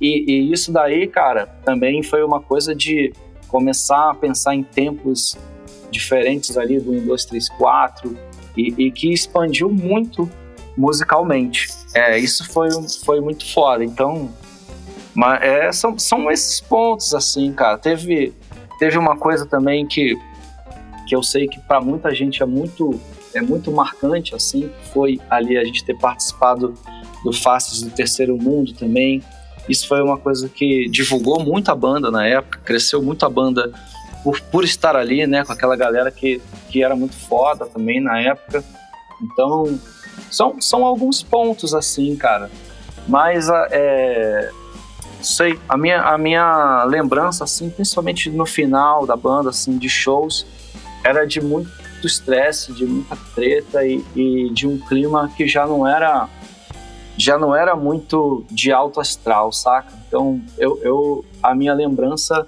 E, 0.00 0.30
e 0.30 0.52
isso 0.52 0.72
daí, 0.72 1.06
cara, 1.06 1.46
também 1.64 2.02
foi 2.02 2.22
uma 2.22 2.40
coisa 2.40 2.74
de 2.74 3.12
começar 3.48 4.10
a 4.10 4.14
pensar 4.14 4.54
em 4.54 4.62
tempos 4.62 5.36
diferentes 5.90 6.56
ali 6.56 6.80
do 6.80 6.92
1, 6.92 7.06
2, 7.06 7.24
3, 7.24 7.48
4 7.50 8.18
e, 8.56 8.74
e 8.78 8.90
que 8.90 9.12
expandiu 9.12 9.70
muito 9.70 10.28
musicalmente. 10.76 11.68
É, 11.94 12.18
isso 12.18 12.50
foi, 12.50 12.68
foi 13.04 13.20
muito 13.20 13.52
foda. 13.52 13.84
Então, 13.84 14.30
mas, 15.14 15.42
é, 15.42 15.72
são, 15.72 15.98
são 15.98 16.30
esses 16.30 16.60
pontos, 16.60 17.14
assim, 17.14 17.52
cara. 17.52 17.78
Teve, 17.78 18.32
teve 18.78 18.98
uma 18.98 19.16
coisa 19.16 19.46
também 19.46 19.86
que 19.86 20.18
que 21.06 21.14
eu 21.14 21.22
sei 21.22 21.46
que 21.46 21.60
para 21.60 21.80
muita 21.80 22.14
gente 22.14 22.42
é 22.42 22.46
muito 22.46 23.00
é 23.34 23.40
muito 23.40 23.72
marcante 23.72 24.34
assim, 24.34 24.70
foi 24.92 25.20
ali 25.28 25.58
a 25.58 25.64
gente 25.64 25.84
ter 25.84 25.96
participado 25.98 26.74
do 27.24 27.32
Faces 27.32 27.82
do 27.82 27.90
Terceiro 27.90 28.36
Mundo 28.36 28.72
também. 28.74 29.22
Isso 29.68 29.88
foi 29.88 30.02
uma 30.02 30.18
coisa 30.18 30.48
que 30.48 30.88
divulgou 30.88 31.42
muito 31.42 31.70
a 31.70 31.74
banda 31.74 32.10
na 32.10 32.26
época, 32.26 32.60
cresceu 32.64 33.02
muito 33.02 33.24
a 33.24 33.30
banda 33.30 33.72
por, 34.22 34.40
por 34.40 34.62
estar 34.62 34.94
ali, 34.94 35.26
né, 35.26 35.44
com 35.44 35.52
aquela 35.52 35.74
galera 35.74 36.10
que, 36.10 36.40
que 36.70 36.82
era 36.82 36.94
muito 36.94 37.14
foda 37.14 37.66
também 37.66 38.00
na 38.00 38.20
época. 38.20 38.62
Então, 39.20 39.78
são, 40.30 40.60
são 40.60 40.84
alguns 40.84 41.22
pontos 41.22 41.74
assim, 41.74 42.14
cara. 42.14 42.50
Mas 43.08 43.48
é, 43.70 44.50
sei, 45.22 45.58
a 45.68 45.76
minha, 45.76 46.02
a 46.02 46.18
minha 46.18 46.84
lembrança, 46.84 47.44
assim, 47.44 47.70
principalmente 47.70 48.30
no 48.30 48.46
final 48.46 49.06
da 49.06 49.16
banda, 49.16 49.50
assim, 49.50 49.76
de 49.78 49.88
shows, 49.88 50.46
era 51.04 51.26
de 51.26 51.40
muito 51.40 51.70
estresse, 52.02 52.72
de 52.72 52.86
muita 52.86 53.14
treta 53.34 53.86
e, 53.86 54.02
e, 54.16 54.50
de 54.50 54.66
um 54.66 54.78
clima 54.78 55.30
que 55.36 55.46
já 55.46 55.66
não 55.66 55.86
era 55.86 56.28
já 57.16 57.38
não 57.38 57.54
era 57.54 57.76
muito 57.76 58.44
de 58.50 58.72
alto 58.72 59.00
astral, 59.00 59.52
saca? 59.52 59.92
Então 60.08 60.40
eu, 60.58 60.80
eu 60.82 61.24
a 61.40 61.54
minha 61.54 61.72
lembrança 61.72 62.44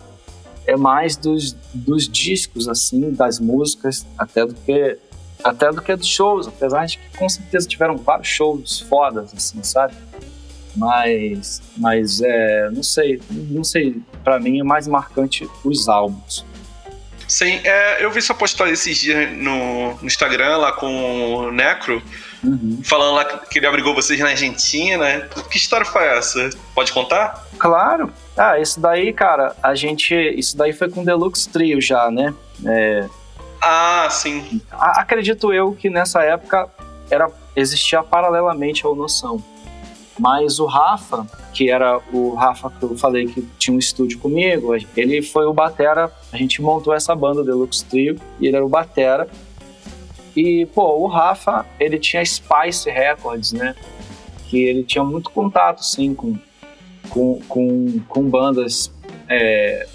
é 0.66 0.76
mais 0.76 1.16
dos, 1.16 1.52
dos 1.72 2.08
discos 2.08 2.66
assim, 2.68 3.12
das 3.12 3.38
músicas, 3.38 4.04
até 4.18 4.44
do 4.44 4.54
que 4.54 4.98
até 5.44 5.70
do 5.70 5.80
que 5.80 5.94
dos 5.94 6.08
shows, 6.08 6.48
apesar 6.48 6.86
de 6.86 6.98
que 6.98 7.16
com 7.16 7.28
certeza 7.28 7.68
tiveram 7.68 7.96
vários 7.96 8.26
shows 8.26 8.80
fodas 8.80 9.32
assim, 9.32 9.62
sabe? 9.62 9.94
Mas 10.74 11.62
mas 11.76 12.20
é, 12.20 12.70
não 12.70 12.82
sei, 12.82 13.20
não 13.30 13.62
sei, 13.62 14.02
para 14.24 14.40
mim 14.40 14.58
é 14.58 14.64
mais 14.64 14.88
marcante 14.88 15.48
os 15.62 15.88
álbuns. 15.88 16.44
Sim, 17.28 17.60
é, 17.64 18.04
eu 18.04 18.10
vi 18.10 18.22
sua 18.22 18.34
postagem 18.34 18.74
esses 18.74 18.98
dias 18.98 19.32
no, 19.32 19.94
no, 19.94 20.06
Instagram 20.06 20.58
lá 20.58 20.72
com 20.72 21.34
o 21.34 21.52
Necro. 21.52 22.02
Uhum. 22.44 22.80
Falando 22.84 23.14
lá 23.14 23.24
que 23.24 23.58
ele 23.58 23.66
abrigou 23.66 23.94
vocês 23.94 24.20
na 24.20 24.28
Argentina. 24.28 25.28
Que 25.50 25.58
história 25.58 25.84
foi 25.84 26.04
essa? 26.04 26.50
Pode 26.74 26.92
contar? 26.92 27.44
Claro. 27.58 28.12
Ah, 28.36 28.58
isso 28.58 28.78
daí, 28.78 29.12
cara, 29.12 29.56
a 29.62 29.74
gente. 29.74 30.14
Isso 30.14 30.56
daí 30.56 30.72
foi 30.72 30.88
com 30.88 31.02
o 31.02 31.04
Deluxe 31.04 31.48
Trio 31.48 31.80
já, 31.80 32.10
né? 32.10 32.32
É... 32.64 33.08
Ah, 33.60 34.06
sim. 34.10 34.60
acredito 34.70 35.52
eu 35.52 35.72
que 35.72 35.90
nessa 35.90 36.22
época 36.22 36.68
era 37.10 37.28
existia 37.56 38.02
paralelamente 38.02 38.84
ao 38.86 38.94
Noção. 38.94 39.42
Mas 40.18 40.58
o 40.58 40.66
Rafa, 40.66 41.26
que 41.52 41.70
era 41.70 42.00
o 42.12 42.34
Rafa 42.34 42.70
que 42.70 42.82
eu 42.82 42.96
falei 42.96 43.26
que 43.26 43.42
tinha 43.58 43.74
um 43.74 43.78
estúdio 43.78 44.18
comigo, 44.18 44.74
ele 44.96 45.20
foi 45.20 45.44
o 45.46 45.52
batera, 45.52 46.10
a 46.32 46.36
gente 46.36 46.62
montou 46.62 46.94
essa 46.94 47.14
banda 47.14 47.44
Deluxe 47.44 47.84
Trio, 47.84 48.18
e 48.40 48.46
ele 48.46 48.56
era 48.56 48.64
o 48.64 48.68
batera. 48.68 49.28
E, 50.34 50.66
pô, 50.66 50.98
o 50.98 51.06
Rafa, 51.06 51.66
ele 51.78 51.98
tinha 51.98 52.24
Spice 52.24 52.90
Records, 52.90 53.52
né? 53.52 53.74
Que 54.48 54.62
ele 54.64 54.84
tinha 54.84 55.04
muito 55.04 55.30
contato, 55.30 55.82
sim, 55.84 56.14
com, 56.14 56.34
com, 57.08 57.40
com, 57.48 58.00
com 58.08 58.22
bandas 58.22 58.92
é, 59.28 59.86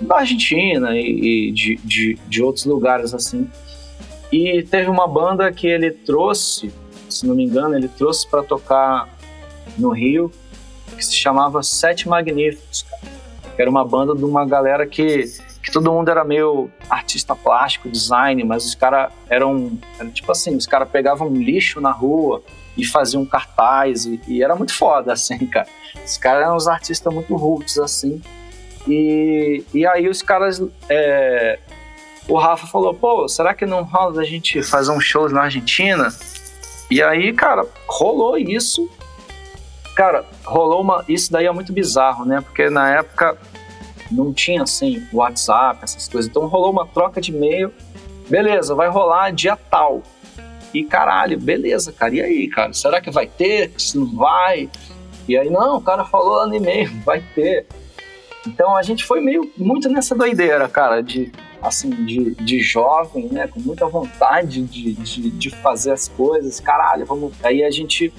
da 0.00 0.16
Argentina 0.16 0.96
e, 0.96 1.48
e 1.48 1.52
de, 1.52 1.76
de, 1.76 2.18
de 2.26 2.42
outros 2.42 2.64
lugares, 2.64 3.14
assim. 3.14 3.48
E 4.32 4.62
teve 4.62 4.90
uma 4.90 5.06
banda 5.06 5.50
que 5.52 5.66
ele 5.66 5.90
trouxe, 5.90 6.72
se 7.08 7.26
não 7.26 7.34
me 7.34 7.44
engano, 7.44 7.76
ele 7.76 7.88
trouxe 7.88 8.28
para 8.28 8.42
tocar 8.42 9.15
no 9.78 9.90
Rio, 9.90 10.30
que 10.96 11.04
se 11.04 11.14
chamava 11.14 11.62
Sete 11.62 12.08
Magníficos, 12.08 12.84
que 13.54 13.62
era 13.62 13.70
uma 13.70 13.84
banda 13.84 14.14
de 14.14 14.24
uma 14.24 14.46
galera 14.46 14.86
que, 14.86 15.24
que 15.62 15.72
todo 15.72 15.92
mundo 15.92 16.10
era 16.10 16.24
meio 16.24 16.70
artista 16.88 17.34
plástico, 17.34 17.88
design, 17.88 18.42
mas 18.44 18.64
os 18.64 18.74
caras 18.74 19.12
eram, 19.28 19.78
era 19.98 20.08
tipo 20.10 20.30
assim, 20.30 20.54
os 20.54 20.66
caras 20.66 20.88
pegavam 20.88 21.28
lixo 21.28 21.80
na 21.80 21.90
rua 21.90 22.42
e 22.76 22.84
faziam 22.84 23.24
cartaz, 23.24 24.04
e, 24.04 24.20
e, 24.28 24.42
era 24.42 24.54
muito 24.54 24.74
foda, 24.74 25.12
assim, 25.14 25.46
cara. 25.46 25.66
Os 26.04 26.18
caras 26.18 26.44
eram 26.44 26.56
uns 26.56 26.68
artistas 26.68 27.12
muito 27.12 27.34
roots, 27.34 27.78
assim. 27.78 28.20
E, 28.86 29.64
e 29.74 29.86
aí 29.86 30.08
os 30.08 30.22
caras. 30.22 30.62
É, 30.88 31.58
o 32.28 32.36
Rafa 32.36 32.66
falou: 32.66 32.94
pô, 32.94 33.26
será 33.28 33.54
que 33.54 33.66
não 33.66 33.82
rola 33.82 34.12
da 34.12 34.24
gente 34.24 34.62
fazer 34.62 34.92
um 34.92 35.00
show 35.00 35.28
na 35.28 35.42
Argentina? 35.42 36.08
E 36.90 37.02
aí, 37.02 37.32
cara, 37.32 37.66
rolou 37.88 38.38
isso. 38.38 38.88
Cara, 39.96 40.26
rolou 40.44 40.82
uma. 40.82 41.02
Isso 41.08 41.32
daí 41.32 41.46
é 41.46 41.50
muito 41.50 41.72
bizarro, 41.72 42.26
né? 42.26 42.42
Porque 42.42 42.68
na 42.68 42.96
época 42.96 43.38
não 44.10 44.30
tinha 44.30 44.62
assim 44.62 45.02
WhatsApp, 45.10 45.80
essas 45.82 46.06
coisas. 46.06 46.30
Então 46.30 46.46
rolou 46.46 46.70
uma 46.70 46.86
troca 46.86 47.18
de 47.18 47.32
e-mail. 47.32 47.72
Beleza, 48.28 48.74
vai 48.74 48.88
rolar 48.88 49.30
dia 49.30 49.56
tal. 49.56 50.02
E 50.74 50.84
caralho, 50.84 51.40
beleza, 51.40 51.92
cara. 51.92 52.14
E 52.14 52.20
aí, 52.20 52.46
cara? 52.48 52.74
Será 52.74 53.00
que 53.00 53.10
vai 53.10 53.26
ter? 53.26 53.72
Se 53.78 53.96
não 53.96 54.14
vai? 54.14 54.68
E 55.26 55.34
aí, 55.34 55.48
não, 55.48 55.78
o 55.78 55.80
cara 55.80 56.04
falou 56.04 56.36
lá 56.36 56.46
no 56.46 56.54
e-mail, 56.54 56.90
vai 57.02 57.22
ter. 57.34 57.66
Então 58.46 58.76
a 58.76 58.82
gente 58.82 59.02
foi 59.02 59.22
meio 59.22 59.50
muito 59.56 59.88
nessa 59.88 60.14
doideira, 60.14 60.68
cara, 60.68 61.02
de 61.02 61.32
assim, 61.62 61.88
de, 62.04 62.34
de 62.34 62.60
jovem, 62.60 63.28
né? 63.32 63.48
Com 63.48 63.60
muita 63.60 63.86
vontade 63.86 64.60
de, 64.60 64.92
de, 64.92 65.30
de 65.30 65.50
fazer 65.50 65.92
as 65.92 66.06
coisas. 66.06 66.60
Caralho, 66.60 67.06
vamos. 67.06 67.32
Aí 67.42 67.64
a 67.64 67.70
gente 67.70 68.12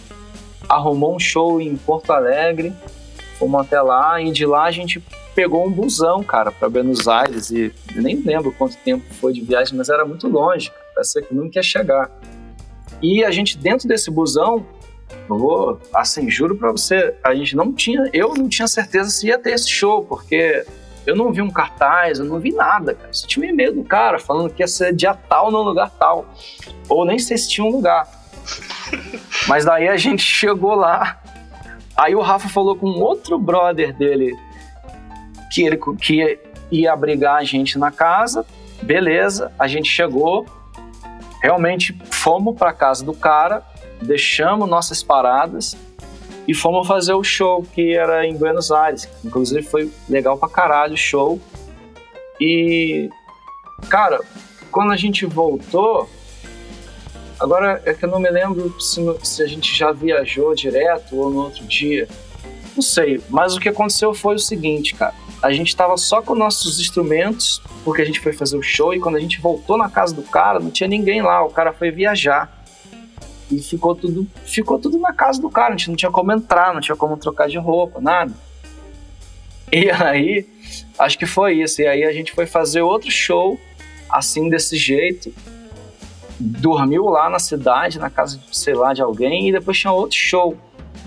arrumou 0.70 1.16
um 1.16 1.20
show 1.20 1.62
em 1.62 1.76
Porto 1.76 2.12
Alegre, 2.12 2.74
fomos 3.38 3.62
até 3.62 3.82
lá 3.82 4.22
e 4.22 4.32
de 4.32 4.46
lá 4.46 4.64
a 4.64 4.72
gente 4.72 5.02
pegou 5.36 5.66
um 5.66 5.72
busão, 5.72 6.24
cara, 6.24 6.52
para 6.52 6.68
Buenos 6.68 7.08
Aires 7.08 7.52
e 7.52 7.72
nem 7.96 8.18
lembro 8.18 8.52
quanto 8.52 8.76
tempo 8.78 9.06
foi 9.16 9.34
de 9.34 9.42
viagem, 9.42 9.78
mas 9.78 9.88
era 9.90 10.04
muito 10.04 10.28
longe, 10.28 10.72
parecia 10.96 11.22
que 11.22 11.34
nunca 11.34 11.60
ia 11.60 11.64
chegar. 11.64 12.10
E 13.02 13.24
a 13.24 13.30
gente 13.30 13.58
dentro 13.58 13.88
desse 13.88 14.10
busão, 14.10 14.66
eu 15.30 15.38
vou, 15.38 15.80
assim, 15.94 16.30
juro 16.30 16.56
para 16.56 16.72
você, 16.72 17.16
a 17.24 17.36
gente 17.36 17.56
não 17.56 17.72
tinha, 17.72 18.10
eu 18.12 18.34
não 18.34 18.50
tinha 18.50 18.68
certeza 18.68 19.10
se 19.10 19.28
ia 19.28 19.38
ter 19.38 19.52
esse 19.52 19.70
show, 19.70 20.04
porque 20.04 20.66
eu 21.06 21.16
não 21.16 21.32
vi 21.32 21.42
um 21.42 21.50
cartaz, 21.50 22.20
eu 22.20 22.26
não 22.26 22.38
vi 22.38 22.52
nada, 22.52 22.94
cara. 22.94 23.14
Só 23.14 23.26
tinha 23.26 23.50
e-mail 23.50 23.74
do 23.74 23.84
cara 23.84 24.20
falando 24.20 24.50
que 24.50 24.62
ia 24.62 24.68
ser 24.68 24.94
dia 24.94 25.14
tal 25.14 25.50
no 25.50 25.62
lugar 25.62 25.90
tal. 25.92 26.26
Ou 26.90 27.06
nem 27.06 27.18
sei 27.18 27.38
se 27.38 27.50
tinha 27.50 27.66
um 27.66 27.72
lugar. 27.72 28.06
Mas 29.48 29.66
daí 29.66 29.88
a 29.88 29.98
gente 29.98 30.22
chegou 30.22 30.76
lá. 30.76 31.20
Aí 31.96 32.16
o 32.16 32.22
Rafa 32.22 32.48
falou 32.50 32.76
com 32.76 32.88
outro 32.88 33.40
brother 33.40 33.94
dele 33.94 34.36
que 35.52 35.64
ele 35.64 35.78
que 36.00 36.40
ia 36.72 36.94
abrigar 36.94 37.38
a 37.38 37.44
gente 37.44 37.80
na 37.80 37.92
casa. 37.92 38.46
Beleza, 38.82 39.52
a 39.58 39.68
gente 39.68 39.90
chegou. 39.90 40.46
Realmente 41.42 41.98
fomos 42.12 42.58
para 42.58 42.74
casa 42.74 43.06
do 43.06 43.14
cara, 43.14 43.64
deixamos 44.02 44.68
nossas 44.68 45.04
paradas 45.04 45.78
e 46.48 46.54
fomos 46.54 46.88
fazer 46.88 47.14
o 47.14 47.24
show 47.24 47.62
que 47.62 47.96
era 47.96 48.26
em 48.26 48.36
Buenos 48.36 48.72
Aires. 48.72 49.08
Inclusive 49.24 49.62
foi 49.64 49.92
legal 50.10 50.38
pra 50.38 50.50
caralho 50.50 50.94
o 50.94 50.98
show. 50.98 51.40
E 52.40 53.10
cara, 53.90 54.20
quando 54.72 54.92
a 54.92 54.96
gente 54.96 55.26
voltou, 55.26 56.10
Agora 57.40 57.82
é 57.86 57.94
que 57.94 58.04
eu 58.04 58.10
não 58.10 58.20
me 58.20 58.30
lembro 58.30 58.74
se, 58.82 59.02
se, 59.24 59.44
a 59.44 59.48
gente 59.48 59.76
já 59.76 59.92
viajou 59.92 60.56
direto 60.56 61.16
ou 61.16 61.30
no 61.30 61.44
outro 61.44 61.64
dia. 61.66 62.08
Não 62.76 62.82
sei, 62.82 63.22
mas 63.30 63.56
o 63.56 63.60
que 63.60 63.70
aconteceu 63.70 64.14
foi 64.14 64.36
o 64.36 64.40
seguinte, 64.40 64.96
cara. 64.96 65.14
A 65.42 65.52
gente 65.52 65.76
tava 65.76 65.96
só 65.98 66.20
com 66.20 66.34
nossos 66.34 66.80
instrumentos, 66.80 67.62
porque 67.84 68.02
a 68.02 68.06
gente 68.06 68.20
foi 68.20 68.34
fazer 68.34 68.58
o 68.58 68.64
show, 68.64 68.94
e 68.94 69.00
quando 69.00 69.18
a 69.18 69.20
gente 69.20 69.40
voltou 69.40 69.78
na 69.78 69.88
casa 69.88 70.16
do 70.16 70.24
cara, 70.24 70.60
não 70.60 70.72
tinha 70.72 70.88
ninguém 70.88 71.22
lá, 71.22 71.44
o 71.44 71.50
cara 71.50 71.72
foi 71.72 71.92
viajar. 71.92 72.52
E 73.52 73.62
ficou 73.62 73.96
tudo, 73.96 74.28
ficou 74.44 74.80
tudo 74.80 74.98
na 74.98 75.14
casa 75.14 75.40
do 75.40 75.50
cara, 75.50 75.70
a 75.70 75.78
gente 75.78 75.90
não 75.90 75.96
tinha 75.96 76.12
como 76.12 76.32
entrar, 76.32 76.74
não 76.74 76.82
tinha 76.82 76.96
como 76.96 77.16
trocar 77.18 77.48
de 77.48 77.58
roupa, 77.58 78.02
nada. 78.02 78.34
E 79.72 79.92
aí, 79.92 80.48
acho 80.98 81.20
que 81.20 81.26
foi 81.26 81.62
isso. 81.62 81.82
E 81.82 81.88
aí 81.88 82.04
a 82.04 82.12
gente 82.12 82.32
foi 82.32 82.48
fazer 82.48 82.82
outro 82.82 83.12
show, 83.12 83.60
assim, 84.10 84.50
desse 84.50 84.76
jeito 84.76 85.32
dormiu 86.40 87.06
lá 87.06 87.30
na 87.30 87.40
cidade, 87.40 88.00
na 88.00 88.10
casa, 88.10 88.40
sei 88.52 88.74
lá, 88.74 88.94
de 88.94 89.02
alguém, 89.02 89.50
e 89.50 89.52
depois 89.52 89.78
tinha 89.78 89.92
outro 89.92 90.18
show. 90.18 90.56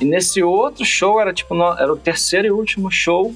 E 0.01 0.05
nesse 0.05 0.43
outro 0.43 0.85
show 0.85 1.20
era 1.20 1.33
tipo, 1.33 1.55
era 1.78 1.93
o 1.93 1.97
terceiro 1.97 2.47
e 2.47 2.51
último 2.51 2.91
show. 2.91 3.35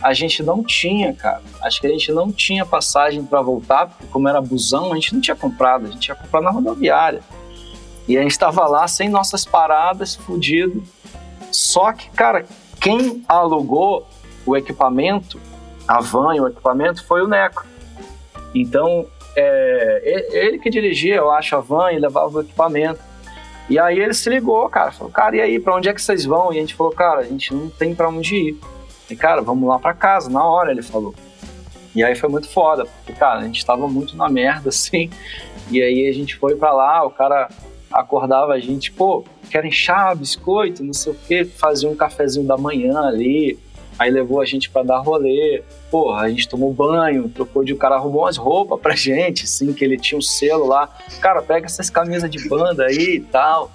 A 0.00 0.12
gente 0.14 0.42
não 0.42 0.62
tinha, 0.62 1.12
cara. 1.12 1.42
Acho 1.62 1.80
que 1.80 1.86
a 1.86 1.90
gente 1.90 2.12
não 2.12 2.30
tinha 2.30 2.64
passagem 2.64 3.24
para 3.24 3.42
voltar, 3.42 3.88
porque 3.88 4.06
como 4.06 4.28
era 4.28 4.40
busão, 4.40 4.92
a 4.92 4.94
gente 4.94 5.12
não 5.12 5.20
tinha 5.20 5.34
comprado, 5.34 5.86
a 5.86 5.88
gente 5.88 6.00
tinha 6.00 6.14
comprado 6.14 6.44
na 6.44 6.50
rodoviária. 6.50 7.20
E 8.06 8.16
a 8.16 8.22
gente 8.22 8.30
estava 8.30 8.66
lá 8.66 8.86
sem 8.86 9.08
nossas 9.08 9.44
paradas, 9.44 10.14
fudido. 10.14 10.82
Só 11.50 11.92
que, 11.92 12.08
cara, 12.10 12.46
quem 12.80 13.24
alugou 13.28 14.06
o 14.46 14.56
equipamento, 14.56 15.38
a 15.86 16.00
van 16.00 16.34
e 16.36 16.40
o 16.40 16.46
equipamento, 16.46 17.04
foi 17.04 17.22
o 17.22 17.28
Neco. 17.28 17.66
Então, 18.54 19.06
é, 19.36 20.00
ele 20.32 20.58
que 20.58 20.70
dirigia, 20.70 21.16
eu 21.16 21.30
acho, 21.30 21.56
a 21.56 21.60
van 21.60 21.92
e 21.92 21.98
levava 21.98 22.38
o 22.38 22.40
equipamento. 22.40 23.00
E 23.68 23.78
aí 23.78 23.98
ele 23.98 24.14
se 24.14 24.30
ligou, 24.30 24.68
cara, 24.68 24.90
falou, 24.90 25.12
cara, 25.12 25.36
e 25.36 25.40
aí, 25.40 25.60
pra 25.60 25.76
onde 25.76 25.88
é 25.88 25.94
que 25.94 26.00
vocês 26.00 26.24
vão? 26.24 26.52
E 26.52 26.56
a 26.56 26.60
gente 26.60 26.74
falou, 26.74 26.92
cara, 26.92 27.20
a 27.20 27.24
gente 27.24 27.52
não 27.52 27.68
tem 27.68 27.94
pra 27.94 28.08
onde 28.08 28.34
ir. 28.34 28.56
E, 29.10 29.16
cara, 29.16 29.42
vamos 29.42 29.68
lá 29.68 29.78
pra 29.78 29.92
casa, 29.92 30.30
na 30.30 30.42
hora, 30.44 30.70
ele 30.70 30.82
falou. 30.82 31.14
E 31.94 32.02
aí 32.02 32.14
foi 32.14 32.28
muito 32.28 32.48
foda, 32.48 32.86
porque, 32.86 33.12
cara, 33.12 33.40
a 33.40 33.44
gente 33.44 33.64
tava 33.64 33.86
muito 33.86 34.16
na 34.16 34.28
merda, 34.28 34.70
assim. 34.70 35.10
E 35.70 35.82
aí 35.82 36.08
a 36.08 36.12
gente 36.12 36.36
foi 36.36 36.56
pra 36.56 36.72
lá, 36.72 37.04
o 37.04 37.10
cara 37.10 37.48
acordava 37.92 38.52
a 38.52 38.58
gente, 38.58 38.90
pô, 38.92 39.24
querem 39.50 39.70
chá, 39.70 40.14
biscoito, 40.14 40.82
não 40.84 40.92
sei 40.92 41.12
o 41.12 41.16
quê, 41.26 41.44
fazia 41.44 41.88
um 41.88 41.96
cafezinho 41.96 42.46
da 42.46 42.56
manhã 42.56 43.00
ali, 43.00 43.58
aí 43.98 44.10
levou 44.10 44.40
a 44.40 44.44
gente 44.44 44.70
para 44.70 44.82
dar 44.82 44.98
rolê 44.98 45.62
porra, 45.90 46.22
a 46.22 46.28
gente 46.28 46.48
tomou 46.48 46.72
banho, 46.72 47.28
trocou 47.28 47.64
de. 47.64 47.72
O 47.72 47.76
cara 47.76 47.96
arrumou 47.96 48.22
umas 48.22 48.36
roupas 48.36 48.80
pra 48.80 48.94
gente, 48.96 49.44
assim, 49.44 49.72
que 49.72 49.84
ele 49.84 49.96
tinha 49.96 50.18
um 50.18 50.22
selo 50.22 50.66
lá. 50.66 50.88
Cara, 51.20 51.42
pega 51.42 51.66
essas 51.66 51.90
camisas 51.90 52.30
de 52.30 52.48
banda 52.48 52.86
aí 52.86 53.16
e 53.16 53.20
tal. 53.20 53.70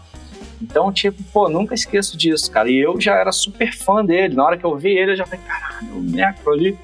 Então, 0.61 0.91
tipo, 0.93 1.21
pô, 1.33 1.49
nunca 1.49 1.75
esqueço 1.75 2.15
disso, 2.15 2.49
cara. 2.49 2.69
E 2.69 2.79
eu 2.79 2.99
já 2.99 3.15
era 3.15 3.31
super 3.31 3.73
fã 3.73 4.03
dele. 4.03 4.35
Na 4.35 4.45
hora 4.45 4.57
que 4.57 4.65
eu 4.65 4.77
vi 4.77 4.91
ele, 4.91 5.11
eu 5.11 5.15
já 5.17 5.25
falei, 5.25 5.41
caralho, 5.45 5.97
o 5.97 6.01
Neco 6.01 6.51
ali. 6.51 6.77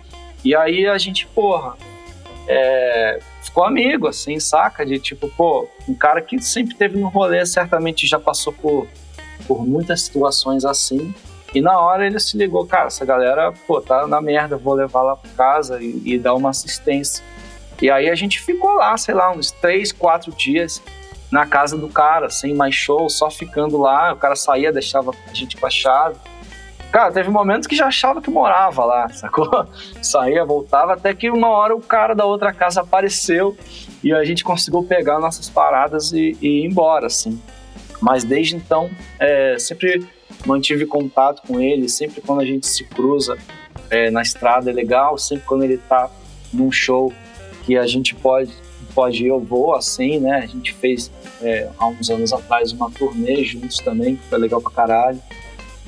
E 0.43 0.53
aí 0.55 0.85
a 0.85 0.97
gente, 0.97 1.25
porra, 1.27 1.77
é, 2.47 3.19
ficou 3.41 3.63
amigo, 3.63 4.07
assim, 4.07 4.37
saca? 4.39 4.85
De 4.85 4.99
tipo, 4.99 5.29
pô, 5.29 5.67
um 5.87 5.95
cara 5.95 6.21
que 6.21 6.41
sempre 6.41 6.75
teve 6.75 6.97
no 6.97 7.07
rolê, 7.07 7.45
certamente 7.45 8.05
já 8.05 8.19
passou 8.19 8.51
por, 8.51 8.87
por 9.47 9.65
muitas 9.65 10.01
situações 10.01 10.65
assim. 10.65 11.13
E 11.53 11.61
na 11.61 11.79
hora 11.79 12.05
ele 12.05 12.19
se 12.19 12.37
ligou, 12.37 12.65
cara, 12.65 12.87
essa 12.87 13.03
galera, 13.03 13.51
pô, 13.65 13.81
tá 13.81 14.05
na 14.05 14.21
merda, 14.21 14.55
vou 14.55 14.73
levar 14.73 15.01
lá 15.01 15.15
pra 15.15 15.29
casa 15.31 15.81
e, 15.81 16.01
e 16.05 16.19
dar 16.19 16.35
uma 16.35 16.49
assistência. 16.49 17.23
E 17.81 17.89
aí 17.89 18.09
a 18.09 18.15
gente 18.15 18.39
ficou 18.39 18.75
lá, 18.75 18.95
sei 18.97 19.15
lá, 19.15 19.31
uns 19.31 19.51
três, 19.51 19.91
quatro 19.91 20.31
dias 20.31 20.81
na 21.31 21.45
casa 21.45 21.77
do 21.77 21.87
cara, 21.87 22.29
sem 22.29 22.53
mais 22.53 22.75
show, 22.75 23.09
só 23.09 23.29
ficando 23.29 23.77
lá. 23.77 24.13
O 24.13 24.17
cara 24.17 24.35
saía, 24.35 24.71
deixava 24.71 25.11
a 25.11 25.33
gente 25.33 25.57
com 25.57 25.65
a 25.65 25.69
chave. 25.69 26.15
Cara, 26.91 27.11
teve 27.11 27.29
momentos 27.29 27.67
que 27.67 27.75
já 27.75 27.85
achava 27.85 28.21
que 28.21 28.31
morava 28.31 28.83
lá, 28.83 29.09
sacou? 29.13 29.67
Saía, 30.01 30.43
voltava, 30.43 30.93
até 30.93 31.13
que 31.13 31.29
uma 31.29 31.49
hora 31.49 31.75
o 31.75 31.81
cara 31.81 32.15
da 32.15 32.25
outra 32.25 32.51
casa 32.51 32.81
apareceu 32.81 33.55
e 34.03 34.11
a 34.13 34.23
gente 34.23 34.43
conseguiu 34.43 34.83
pegar 34.83 35.19
nossas 35.19 35.49
paradas 35.49 36.11
e, 36.11 36.35
e 36.41 36.61
ir 36.61 36.65
embora, 36.65 37.07
assim. 37.07 37.41
Mas 38.01 38.23
desde 38.23 38.55
então, 38.55 38.89
é, 39.19 39.57
sempre 39.59 40.07
mantive 40.45 40.85
contato 40.85 41.41
com 41.47 41.59
ele, 41.59 41.89
sempre 41.89 42.21
quando 42.21 42.41
a 42.41 42.45
gente 42.45 42.67
se 42.67 42.83
cruza 42.83 43.37
é, 43.89 44.09
na 44.09 44.21
estrada 44.21 44.69
é 44.69 44.73
legal, 44.73 45.17
sempre 45.17 45.45
quando 45.45 45.63
ele 45.63 45.77
tá 45.77 46.09
num 46.53 46.71
show 46.71 47.11
que 47.65 47.77
a 47.77 47.85
gente 47.85 48.15
pode, 48.15 48.51
pode 48.93 49.23
ir, 49.23 49.27
eu 49.27 49.39
vou 49.39 49.73
assim, 49.73 50.19
né? 50.19 50.37
A 50.37 50.45
gente 50.45 50.73
fez 50.73 51.11
é, 51.41 51.69
há 51.77 51.87
uns 51.87 52.09
anos 52.09 52.33
atrás 52.33 52.71
uma 52.71 52.89
turnê 52.89 53.43
juntos 53.43 53.77
também, 53.79 54.15
que 54.15 54.23
foi 54.23 54.37
legal 54.37 54.61
pra 54.61 54.71
caralho. 54.71 55.21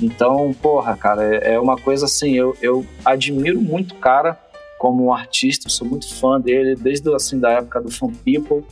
Então, 0.02 0.54
porra, 0.62 0.95
cara, 0.97 1.36
é, 1.36 1.54
é 1.54 1.60
uma 1.60 1.78
coisa 1.78 2.06
assim, 2.06 2.34
eu, 2.34 2.56
eu 2.62 2.86
admiro 3.06 3.62
muito 3.62 3.93
o 3.93 3.97
cara 3.97 4.39
como 4.80 5.06
um 5.06 5.14
artista, 5.14 5.70
sou 5.70 5.88
muito 5.88 6.12
fã 6.16 6.41
dele, 6.41 6.76
desde 6.76 7.14
assim, 7.14 7.39
da 7.39 7.52
época 7.52 7.82
do 7.82 7.91
Fun 7.91 8.12
People. 8.12 8.66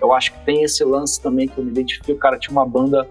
Eu 0.00 0.12
acho 0.12 0.32
que 0.32 0.38
tem 0.44 0.62
esse 0.62 0.84
lance 0.84 1.20
também 1.20 1.48
que 1.48 1.56
eu 1.56 1.64
me 1.64 1.70
identifico, 1.70 2.12
o 2.12 2.16
cara 2.16 2.38
tinha 2.38 2.52
uma 2.52 2.66
banda 2.66 3.08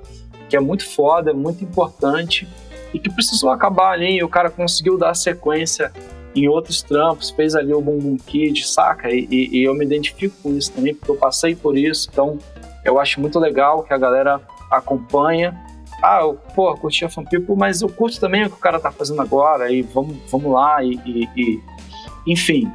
que 0.53 0.57
é 0.57 0.59
muito 0.59 0.87
foda, 0.87 1.33
muito 1.33 1.63
importante 1.63 2.47
e 2.93 2.99
que 2.99 3.09
precisou 3.09 3.49
acabar 3.49 3.93
ali 3.93 4.17
e 4.17 4.23
o 4.23 4.29
cara 4.29 4.51
conseguiu 4.51 4.99
dar 4.99 5.15
sequência 5.15 5.91
em 6.35 6.47
outros 6.47 6.83
trampos, 6.83 7.31
fez 7.31 7.55
ali 7.55 7.73
o 7.73 7.81
Boom 7.81 8.17
Kid, 8.17 8.63
saca? 8.67 9.09
E, 9.09 9.27
e, 9.31 9.57
e 9.57 9.63
eu 9.63 9.73
me 9.73 9.83
identifico 9.83 10.35
com 10.43 10.55
isso 10.55 10.71
também, 10.71 10.93
porque 10.93 11.09
eu 11.09 11.15
passei 11.15 11.55
por 11.55 11.75
isso, 11.75 12.07
então 12.13 12.37
eu 12.85 12.99
acho 12.99 13.19
muito 13.19 13.39
legal 13.39 13.81
que 13.81 13.95
a 13.95 13.97
galera 13.97 14.39
acompanha. 14.69 15.59
Ah, 16.03 16.19
eu, 16.21 16.35
pô, 16.53 16.71
curti 16.75 17.03
a 17.03 17.09
Fan 17.09 17.23
People, 17.23 17.55
mas 17.55 17.81
eu 17.81 17.89
curto 17.89 18.19
também 18.19 18.45
o 18.45 18.49
que 18.51 18.55
o 18.55 18.59
cara 18.59 18.79
tá 18.79 18.91
fazendo 18.91 19.23
agora, 19.23 19.71
e 19.71 19.81
vamos, 19.81 20.17
vamos 20.29 20.51
lá, 20.51 20.83
e, 20.83 20.99
e, 21.03 21.29
e 21.35 21.63
enfim, 22.27 22.71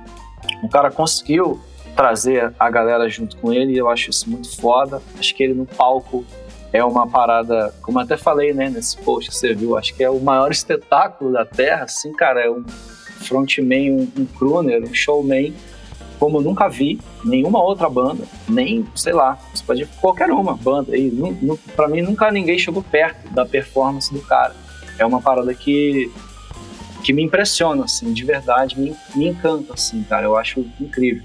o 0.65 0.69
cara 0.69 0.91
conseguiu 0.91 1.61
trazer 1.95 2.53
a 2.59 2.69
galera 2.71 3.09
junto 3.09 3.37
com 3.37 3.53
ele 3.53 3.75
e 3.75 3.79
eu 3.79 3.89
acho 3.89 4.11
isso 4.11 4.29
muito 4.29 4.61
foda. 4.61 5.01
Acho 5.17 5.33
que 5.33 5.45
ele 5.45 5.55
no 5.55 5.67
palco 5.67 6.25
é 6.73 6.85
uma 6.85 7.07
parada, 7.07 7.75
como 7.83 7.99
até 7.99 8.17
falei, 8.17 8.53
né, 8.53 8.69
nesse 8.69 8.97
post 8.99 9.31
que 9.31 9.37
você 9.37 9.55
viu, 9.55 9.77
acho 9.77 9.95
que 9.95 10.03
é 10.03 10.11
o 10.11 10.21
maior 10.21 10.51
espetáculo 10.51 11.33
da 11.33 11.45
Terra, 11.45 11.85
assim, 11.85 12.13
cara, 12.13 12.41
é 12.45 12.51
um 12.51 12.65
frontman, 12.67 13.93
um, 13.93 14.09
um 14.19 14.27
crooner, 14.27 14.83
um 14.83 14.95
showman, 14.95 15.55
como 16.19 16.41
nunca 16.41 16.69
vi 16.69 17.01
nenhuma 17.25 17.63
outra 17.63 17.89
banda, 17.89 18.25
nem, 18.49 18.87
sei 18.95 19.13
lá, 19.13 19.39
você 19.55 19.65
pode 19.65 19.83
ir 19.83 19.89
qualquer 20.01 20.29
uma 20.31 20.55
banda 20.55 20.95
aí, 20.95 21.13
para 21.77 21.89
mim 21.89 22.03
nunca 22.03 22.31
ninguém 22.31 22.59
chegou 22.59 22.83
perto 22.83 23.33
da 23.33 23.47
performance 23.47 24.13
do 24.13 24.21
cara. 24.21 24.55
É 24.99 25.07
uma 25.07 25.21
parada 25.21 25.55
que 25.55 26.11
que 27.03 27.13
me 27.13 27.23
impressiona, 27.23 27.85
assim, 27.85 28.13
de 28.13 28.25
verdade, 28.25 28.79
me, 28.79 28.95
me 29.15 29.29
encanta, 29.29 29.75
assim, 29.75 30.03
cara, 30.03 30.27
eu 30.27 30.37
acho 30.37 30.67
incrível. 30.81 31.23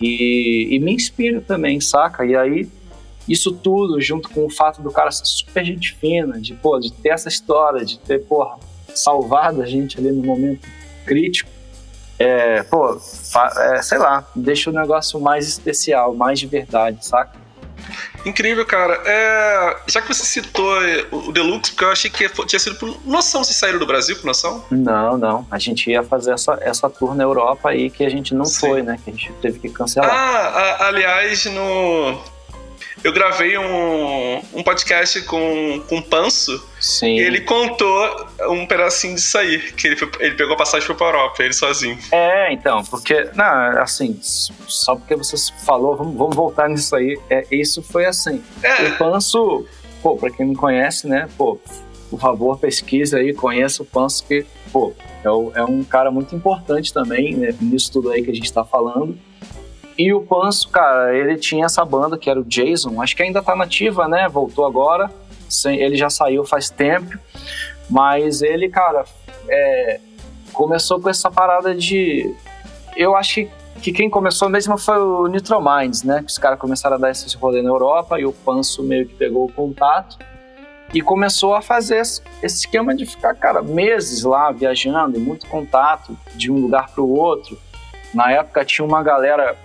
E, 0.00 0.68
e 0.70 0.78
me 0.78 0.92
inspira 0.94 1.40
também, 1.40 1.80
saca? 1.80 2.24
E 2.24 2.34
aí, 2.34 2.68
isso 3.28 3.52
tudo, 3.52 4.00
junto 4.00 4.30
com 4.30 4.46
o 4.46 4.50
fato 4.50 4.80
do 4.82 4.90
cara 4.90 5.10
ser 5.10 5.24
super 5.24 5.64
gente 5.64 5.94
fina, 5.96 6.40
de, 6.40 6.54
pô, 6.54 6.78
de 6.78 6.92
ter 6.92 7.10
essa 7.10 7.28
história, 7.28 7.84
de 7.84 7.98
ter, 7.98 8.20
porra, 8.24 8.58
salvado 8.94 9.62
a 9.62 9.66
gente 9.66 9.98
ali 9.98 10.12
no 10.12 10.24
momento 10.24 10.66
crítico, 11.04 11.50
é, 12.18 12.62
pô, 12.62 12.98
é, 13.58 13.82
sei 13.82 13.98
lá, 13.98 14.26
deixa 14.34 14.70
o 14.70 14.72
negócio 14.72 15.20
mais 15.20 15.46
especial, 15.46 16.14
mais 16.14 16.38
de 16.38 16.46
verdade, 16.46 17.04
saca? 17.04 17.46
Incrível, 18.24 18.66
cara. 18.66 19.00
É, 19.04 19.76
já 19.86 20.02
que 20.02 20.08
você 20.08 20.24
citou 20.24 20.78
o 21.12 21.32
Deluxe, 21.32 21.70
porque 21.70 21.84
eu 21.84 21.92
achei 21.92 22.10
que 22.10 22.28
tinha 22.44 22.58
sido 22.58 22.74
por 22.74 22.98
noção 23.06 23.44
se 23.44 23.54
saíram 23.54 23.78
do 23.78 23.86
Brasil, 23.86 24.16
por 24.16 24.26
noção? 24.26 24.64
Não, 24.70 25.16
não. 25.16 25.46
A 25.48 25.58
gente 25.58 25.88
ia 25.90 26.02
fazer 26.02 26.32
essa, 26.32 26.58
essa 26.60 26.90
tour 26.90 27.14
na 27.14 27.22
Europa 27.22 27.70
aí 27.70 27.88
que 27.88 28.04
a 28.04 28.08
gente 28.08 28.34
não 28.34 28.44
Sim. 28.44 28.60
foi, 28.60 28.82
né? 28.82 28.98
Que 29.04 29.10
a 29.10 29.12
gente 29.12 29.32
teve 29.34 29.60
que 29.60 29.68
cancelar. 29.68 30.10
Ah, 30.10 30.48
a, 30.80 30.86
aliás, 30.88 31.44
no, 31.46 32.18
eu 33.06 33.12
gravei 33.12 33.56
um, 33.56 34.42
um 34.52 34.64
podcast 34.64 35.22
com, 35.22 35.80
com 35.88 35.98
o 35.98 36.02
Panso. 36.02 36.60
Sim. 36.80 37.14
E 37.14 37.20
ele 37.20 37.40
contou 37.42 38.26
um 38.48 38.66
pedacinho 38.66 39.14
disso 39.14 39.38
aí, 39.38 39.60
que 39.60 39.86
ele, 39.86 39.96
ele 40.18 40.34
pegou 40.34 40.54
a 40.54 40.56
passagem 40.56 40.92
pra 40.92 41.06
Europa, 41.06 41.40
ele 41.40 41.52
sozinho. 41.52 41.96
É, 42.10 42.52
então, 42.52 42.82
porque, 42.84 43.30
não, 43.36 43.80
assim, 43.80 44.18
só 44.20 44.96
porque 44.96 45.14
você 45.14 45.36
falou, 45.64 45.96
vamos, 45.96 46.16
vamos 46.16 46.34
voltar 46.34 46.68
nisso 46.68 46.96
aí. 46.96 47.16
É, 47.30 47.46
isso 47.48 47.80
foi 47.80 48.06
assim. 48.06 48.42
É. 48.60 48.88
O 48.88 48.98
Panso, 48.98 49.64
pô, 50.02 50.16
pra 50.16 50.28
quem 50.28 50.46
não 50.46 50.54
conhece, 50.56 51.06
né, 51.06 51.28
pô, 51.38 51.60
por 52.10 52.18
favor, 52.18 52.58
pesquisa 52.58 53.18
aí, 53.18 53.32
conheça 53.32 53.84
o 53.84 53.86
Panso, 53.86 54.26
que, 54.26 54.44
pô, 54.72 54.92
é, 55.24 55.60
é 55.60 55.64
um 55.64 55.84
cara 55.84 56.10
muito 56.10 56.34
importante 56.34 56.92
também, 56.92 57.36
né, 57.36 57.54
nisso 57.60 57.92
tudo 57.92 58.10
aí 58.10 58.24
que 58.24 58.32
a 58.32 58.34
gente 58.34 58.52
tá 58.52 58.64
falando. 58.64 59.16
E 59.98 60.12
o 60.12 60.20
Panso, 60.20 60.68
cara, 60.68 61.16
ele 61.16 61.36
tinha 61.36 61.64
essa 61.64 61.84
banda 61.84 62.18
que 62.18 62.28
era 62.28 62.38
o 62.38 62.44
Jason, 62.44 63.00
acho 63.00 63.16
que 63.16 63.22
ainda 63.22 63.42
tá 63.42 63.56
nativa, 63.56 64.06
né? 64.06 64.28
Voltou 64.28 64.66
agora. 64.66 65.10
Ele 65.64 65.96
já 65.96 66.10
saiu 66.10 66.44
faz 66.44 66.68
tempo. 66.68 67.18
Mas 67.88 68.42
ele, 68.42 68.68
cara, 68.68 69.04
é, 69.48 70.00
começou 70.52 71.00
com 71.00 71.08
essa 71.08 71.30
parada 71.30 71.74
de. 71.74 72.34
Eu 72.96 73.16
acho 73.16 73.34
que, 73.34 73.50
que 73.80 73.92
quem 73.92 74.10
começou 74.10 74.48
mesmo 74.48 74.76
foi 74.76 74.98
o 74.98 75.28
Nitrominds, 75.28 76.02
né? 76.02 76.18
Que 76.20 76.30
os 76.30 76.38
caras 76.38 76.58
começaram 76.58 76.96
a 76.96 76.98
dar 76.98 77.10
esse 77.10 77.34
rolê 77.36 77.62
na 77.62 77.70
Europa 77.70 78.18
e 78.18 78.26
o 78.26 78.32
Panso 78.32 78.82
meio 78.82 79.06
que 79.06 79.14
pegou 79.14 79.46
o 79.46 79.52
contato 79.52 80.18
e 80.92 81.00
começou 81.00 81.54
a 81.54 81.62
fazer 81.62 82.00
esse 82.00 82.22
esquema 82.42 82.94
de 82.94 83.04
ficar, 83.06 83.34
cara, 83.34 83.60
meses 83.60 84.22
lá 84.22 84.50
viajando 84.52 85.18
muito 85.18 85.46
contato 85.46 86.16
de 86.34 86.50
um 86.50 86.58
lugar 86.58 86.88
para 86.90 87.02
o 87.02 87.12
outro. 87.12 87.58
Na 88.14 88.30
época 88.30 88.64
tinha 88.64 88.86
uma 88.86 89.02
galera 89.02 89.56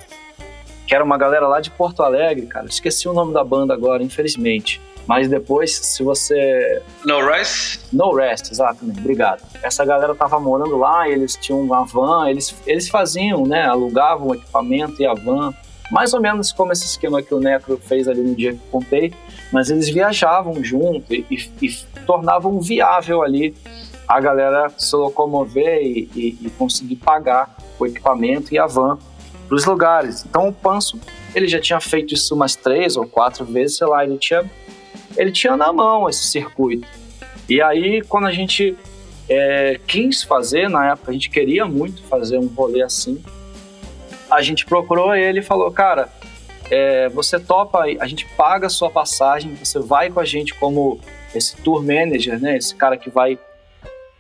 que 0.92 0.96
era 0.96 1.06
uma 1.06 1.18
galera 1.18 1.48
lá 1.48 1.62
de 1.62 1.72
Porto 1.72 2.04
Alegre, 2.04 2.46
cara. 2.48 2.66
Esqueci 2.66 3.08
o 3.08 3.14
nome 3.14 3.34
da 3.34 3.46
banda 3.46 3.74
agora, 3.74 4.04
infelizmente. 4.04 4.82
Mas 5.08 5.30
depois, 5.30 5.74
se 5.74 6.04
você. 6.04 6.82
No 7.06 7.26
Rest? 7.26 7.80
No 7.94 8.14
Rest, 8.14 8.52
exatamente, 8.52 9.00
obrigado. 9.00 9.42
Essa 9.64 9.86
galera 9.86 10.14
tava 10.14 10.38
morando 10.38 10.76
lá, 10.76 11.08
eles 11.08 11.38
tinham 11.38 11.62
uma 11.62 11.86
van, 11.86 12.30
eles, 12.30 12.54
eles 12.68 12.90
faziam, 12.90 13.48
né? 13.48 13.64
Alugavam 13.64 14.28
o 14.28 14.36
equipamento 14.36 15.02
e 15.02 15.06
a 15.06 15.14
van. 15.14 15.54
Mais 15.90 16.14
ou 16.14 16.20
menos 16.20 16.52
como 16.52 16.74
esse 16.74 16.84
esquema 16.84 17.22
que 17.22 17.34
o 17.34 17.40
Necro 17.40 17.78
fez 17.78 18.10
ali 18.10 18.22
no 18.22 18.36
dia 18.36 18.52
que 18.52 18.60
eu 18.60 18.70
contei, 18.70 19.14
mas 19.50 19.70
eles 19.70 19.88
viajavam 19.88 20.62
junto 20.62 21.14
e, 21.14 21.26
e, 21.32 21.68
e 21.68 21.74
tornavam 22.06 22.60
viável 22.60 23.24
ali 23.24 23.56
a 24.06 24.20
galera 24.20 24.70
se 24.78 24.94
locomover 24.94 25.82
e, 25.82 26.10
e, 26.14 26.38
e 26.42 26.50
conseguir 26.58 26.98
pagar 26.98 27.56
o 27.80 27.86
equipamento 27.86 28.54
e 28.54 28.60
a 28.60 28.68
van 28.68 29.00
para 29.52 29.58
os 29.58 29.66
lugares. 29.66 30.26
Então 30.26 30.48
o 30.48 30.54
Panso, 30.54 30.98
ele 31.36 31.46
já 31.46 31.60
tinha 31.60 31.82
feito 31.82 32.14
isso 32.14 32.34
umas 32.34 32.56
três 32.56 32.96
ou 32.96 33.06
quatro 33.06 33.44
vezes, 33.44 33.76
sei 33.76 33.88
lá, 33.88 34.02
ele 34.02 34.18
tinha, 34.18 34.50
ele 35.18 35.30
tinha 35.30 35.58
na 35.58 35.74
mão 35.74 36.08
esse 36.08 36.24
circuito. 36.24 36.88
E 37.50 37.62
aí, 37.62 38.02
quando 38.04 38.28
a 38.28 38.32
gente 38.32 38.78
é, 39.28 39.78
quis 39.86 40.24
fazer, 40.24 40.70
na 40.70 40.92
época 40.92 41.12
a 41.12 41.14
gente 41.14 41.30
queria 41.30 41.66
muito 41.66 42.02
fazer 42.04 42.38
um 42.38 42.48
rolê 42.48 42.82
assim, 42.82 43.22
a 44.30 44.42
gente 44.42 44.66
procurou 44.66 45.14
ele 45.14 45.40
e 45.40 45.44
falou, 45.44 45.70
cara, 45.70 46.08
é, 46.70 47.10
você 47.10 47.38
topa, 47.38 47.84
a 48.00 48.08
gente 48.08 48.26
paga 48.38 48.68
a 48.68 48.70
sua 48.70 48.90
passagem, 48.90 49.54
você 49.56 49.80
vai 49.80 50.10
com 50.10 50.22
a 50.22 50.26
gente 50.26 50.54
como 50.54 50.98
esse 51.36 51.58
tour 51.58 51.84
manager, 51.84 52.40
né? 52.40 52.56
Esse 52.56 52.74
cara 52.74 52.96
que 52.96 53.10
vai 53.10 53.38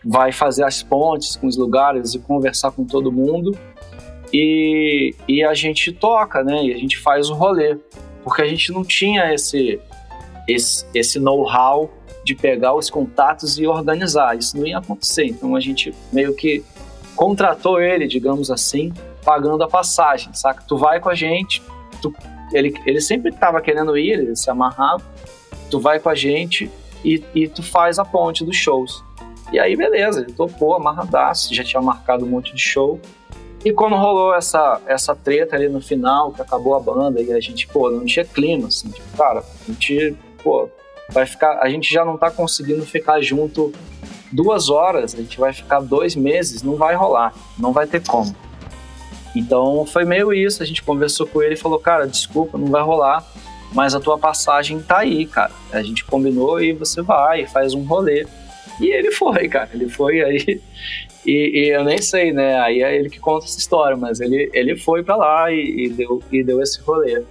vai 0.04 0.32
fazer 0.32 0.66
as 0.66 0.82
pontes 0.82 1.36
com 1.36 1.46
os 1.46 1.56
lugares 1.56 2.16
e 2.16 2.20
conversar 2.20 2.72
com 2.72 2.84
todo 2.84 3.12
mundo 3.12 3.56
e, 4.34 5.14
e 5.28 5.44
a 5.44 5.54
gente 5.54 5.92
toca, 5.92 6.44
né? 6.44 6.64
E 6.64 6.74
a 6.74 6.78
gente 6.78 6.98
faz 6.98 7.30
o 7.30 7.34
rolê. 7.34 7.78
Porque 8.24 8.42
a 8.42 8.48
gente 8.48 8.72
não 8.72 8.84
tinha 8.84 9.34
esse, 9.34 9.80
esse, 10.48 10.86
esse 10.94 11.20
know-how 11.20 11.92
de 12.24 12.36
pegar 12.36 12.76
os 12.76 12.90
contatos 12.90 13.58
e 13.58 13.66
organizar. 13.66 14.38
Isso 14.38 14.58
não 14.58 14.66
ia 14.66 14.78
acontecer. 14.78 15.26
Então 15.26 15.56
a 15.56 15.60
gente 15.60 15.94
meio 16.14 16.36
que 16.36 16.64
contratou 17.16 17.82
ele, 17.82 18.08
digamos 18.08 18.50
assim, 18.50 18.94
pagando 19.24 19.64
a 19.64 19.68
passagem, 19.68 20.34
saca? 20.34 20.64
Tu 20.68 20.78
vai 20.78 21.00
com 21.00 21.10
a 21.10 21.16
gente, 21.16 21.62
tu, 22.02 22.14
ele, 22.54 22.74
ele 22.86 23.02
sempre 23.02 23.30
estava 23.30 23.62
querendo 23.62 23.98
ir, 23.98 24.12
ele 24.12 24.36
se 24.36 24.50
amarrava, 24.50 25.04
tu 25.70 25.80
vai 25.80 26.00
com 26.00 26.10
a 26.10 26.16
gente 26.16 26.70
e, 27.04 27.24
e 27.34 27.48
tu 27.48 27.62
faz 27.64 28.00
a 28.00 28.06
ponte 28.06 28.44
dos 28.44 28.56
shows. 28.56 29.04
E 29.52 29.60
aí, 29.60 29.76
beleza, 29.76 30.22
ele 30.22 30.32
topou, 30.32 30.76
amarradaço, 30.76 31.54
já 31.54 31.64
tinha 31.64 31.82
marcado 31.82 32.26
um 32.26 32.30
monte 32.30 32.56
de 32.56 32.62
show. 32.62 33.00
E 33.64 33.72
quando 33.72 33.96
rolou 33.96 34.34
essa, 34.34 34.82
essa 34.88 35.16
treta 35.16 35.56
ali 35.56 35.70
no 35.70 35.80
final, 35.80 36.32
que 36.32 36.42
acabou 36.42 36.76
a 36.76 36.80
banda, 36.80 37.22
e 37.22 37.32
a 37.32 37.40
gente, 37.40 37.68
pô, 37.68 37.92
não 37.92 38.06
tinha 38.06 38.26
clima, 38.26 38.68
assim, 38.68 38.90
tipo, 38.90 39.18
cara, 39.18 39.40
a 39.40 39.72
gente, 39.72 40.16
pô, 40.44 40.68
vai 41.10 41.26
ficar, 41.28 41.60
a 41.60 41.70
gente 41.70 41.94
já 41.94 42.04
não 42.04 42.18
tá 42.18 42.32
conseguindo 42.32 42.84
ficar 42.86 43.22
junto 43.22 43.72
duas 44.32 44.70
horas, 44.70 45.14
a 45.14 45.18
gente 45.18 45.40
vai 45.40 45.54
ficar 45.54 45.80
dois 45.80 46.16
meses, 46.16 46.64
não 46.64 46.76
vai 46.76 46.96
rolar, 46.96 47.34
não 47.60 47.72
vai 47.72 47.86
ter 47.86 48.02
como. 48.06 48.36
Então 49.36 49.86
foi 49.86 50.06
meio 50.06 50.34
isso, 50.34 50.64
a 50.64 50.66
gente 50.66 50.82
conversou 50.82 51.28
com 51.28 51.42
ele 51.42 51.54
e 51.54 51.58
falou, 51.58 51.80
cara, 51.80 52.08
desculpa, 52.08 52.58
não 52.58 52.68
vai 52.68 52.82
rolar, 52.82 53.24
mas 53.74 53.94
a 53.94 54.00
tua 54.00 54.18
passagem 54.18 54.82
tá 54.82 55.00
aí, 55.00 55.26
cara. 55.26 55.52
A 55.72 55.82
gente 55.84 56.04
combinou 56.04 56.60
e 56.62 56.74
você 56.74 57.02
vai, 57.02 57.46
faz 57.46 57.74
um 57.74 57.84
rolê. 57.84 58.26
E 58.80 58.88
ele 58.88 59.12
foi, 59.12 59.48
cara, 59.48 59.70
ele 59.74 59.88
foi 59.88 60.22
aí 60.22 60.62
e, 61.26 61.66
e, 61.66 61.70
eu 61.70 61.84
nem 61.84 62.02
sei, 62.02 62.32
né? 62.32 62.60
Aí 62.60 62.82
é 62.82 62.96
ele 62.96 63.10
que 63.10 63.20
conta 63.20 63.46
essa 63.46 63.60
história, 63.60 63.96
mas 63.96 64.20
ele, 64.20 64.50
ele 64.54 64.76
foi 64.76 65.04
para 65.04 65.16
lá 65.16 65.52
e, 65.52 65.86
e, 65.86 65.90
deu, 65.90 66.22
e 66.32 66.44
deu 66.44 66.62
esse 66.62 66.82
rolê. 66.82 67.24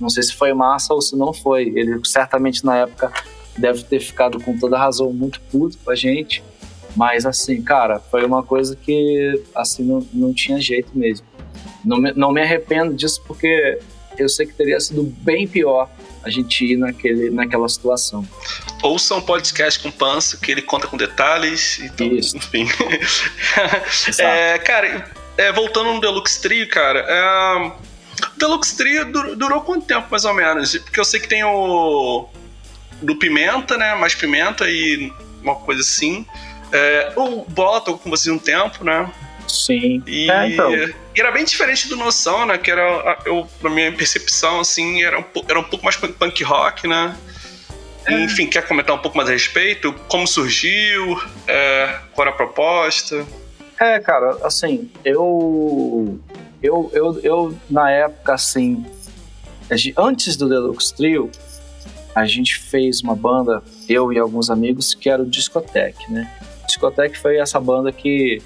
Não 0.00 0.08
sei 0.08 0.22
se 0.22 0.34
foi 0.34 0.52
massa 0.52 0.94
ou 0.94 1.00
se 1.00 1.16
não 1.16 1.32
foi. 1.32 1.72
Ele 1.74 2.00
certamente 2.04 2.64
na 2.64 2.78
época 2.78 3.12
deve 3.56 3.82
ter 3.84 4.00
ficado 4.00 4.40
com 4.40 4.58
toda 4.58 4.78
razão 4.78 5.12
muito 5.12 5.40
puto 5.52 5.78
com 5.84 5.90
a 5.90 5.94
gente. 5.94 6.42
Mas 6.96 7.26
assim, 7.26 7.62
cara, 7.62 8.00
foi 8.00 8.24
uma 8.24 8.42
coisa 8.42 8.74
que 8.74 9.42
assim 9.54 9.84
não, 9.84 10.04
não 10.12 10.32
tinha 10.32 10.60
jeito 10.60 10.90
mesmo. 10.96 11.26
Não 11.84 11.98
me, 11.98 12.12
não 12.12 12.32
me 12.32 12.42
arrependo 12.42 12.94
disso 12.94 13.22
porque 13.26 13.78
eu 14.22 14.28
sei 14.28 14.46
que 14.46 14.52
teria 14.52 14.78
sido 14.80 15.02
bem 15.02 15.46
pior 15.46 15.88
a 16.24 16.30
gente 16.30 16.64
ir 16.64 16.76
naquele, 16.76 17.30
naquela 17.30 17.68
situação. 17.68 18.26
Ouça 18.82 19.14
um 19.14 19.20
podcast 19.20 19.80
com 19.80 19.88
o 19.88 19.92
Panso, 19.92 20.40
que 20.40 20.50
ele 20.50 20.62
conta 20.62 20.86
com 20.86 20.96
detalhes. 20.96 21.80
Então, 21.80 22.06
Isso. 22.08 22.36
enfim. 22.36 22.66
é, 24.18 24.58
cara, 24.58 25.10
é, 25.36 25.52
voltando 25.52 25.92
no 25.92 26.00
Deluxe 26.00 26.40
Trio, 26.40 26.68
cara. 26.68 27.00
É, 27.00 27.72
o 28.36 28.38
Deluxe 28.38 28.76
Trio 28.76 29.10
dur, 29.10 29.36
durou 29.36 29.60
quanto 29.62 29.86
tempo, 29.86 30.08
mais 30.10 30.24
ou 30.24 30.34
menos? 30.34 30.76
Porque 30.76 31.00
eu 31.00 31.04
sei 31.04 31.20
que 31.20 31.28
tem 31.28 31.44
o. 31.44 32.28
Do 33.00 33.14
Pimenta, 33.14 33.76
né? 33.76 33.94
Mais 33.94 34.14
Pimenta 34.14 34.68
e 34.68 35.12
uma 35.40 35.54
coisa 35.54 35.80
assim. 35.80 36.26
É, 36.72 37.12
o 37.16 37.44
Bola 37.44 37.80
tocou 37.80 37.98
com 37.98 38.10
vocês 38.10 38.34
um 38.34 38.38
tempo, 38.38 38.84
né? 38.84 39.10
Sim. 39.46 40.02
E, 40.06 40.30
é, 40.30 40.48
então. 40.48 40.72
E 41.18 41.20
era 41.20 41.32
bem 41.32 41.44
diferente 41.44 41.88
do 41.88 41.96
Noção, 41.96 42.46
né? 42.46 42.56
Que 42.56 42.70
era, 42.70 43.20
eu, 43.26 43.44
na 43.60 43.68
minha 43.68 43.90
percepção, 43.90 44.60
assim, 44.60 45.02
era 45.02 45.18
um, 45.18 45.24
era 45.48 45.58
um 45.58 45.64
pouco 45.64 45.84
mais 45.84 45.96
punk 45.96 46.44
rock, 46.44 46.86
né? 46.86 47.16
É. 48.06 48.22
Enfim, 48.22 48.46
quer 48.46 48.64
comentar 48.68 48.94
um 48.94 49.00
pouco 49.00 49.16
mais 49.16 49.28
a 49.28 49.32
respeito? 49.32 49.92
Como 50.06 50.28
surgiu? 50.28 51.20
É, 51.48 51.98
qual 52.12 52.24
era 52.24 52.30
a 52.32 52.36
proposta? 52.38 53.26
É, 53.80 53.98
cara, 53.98 54.38
assim, 54.44 54.92
eu. 55.04 56.20
Eu, 56.62 56.88
eu, 56.94 57.20
eu 57.24 57.58
na 57.68 57.90
época, 57.90 58.34
assim. 58.34 58.86
Antes 59.96 60.36
do 60.36 60.48
Deluxe 60.48 60.94
Trio, 60.94 61.32
a 62.14 62.26
gente 62.26 62.60
fez 62.60 63.00
uma 63.02 63.16
banda, 63.16 63.60
eu 63.88 64.12
e 64.12 64.18
alguns 64.20 64.50
amigos, 64.50 64.94
que 64.94 65.10
era 65.10 65.20
o 65.20 65.26
Discotech, 65.26 65.98
né? 66.12 66.32
Discotech 66.68 67.18
foi 67.18 67.38
essa 67.38 67.58
banda 67.58 67.90
que 67.90 68.40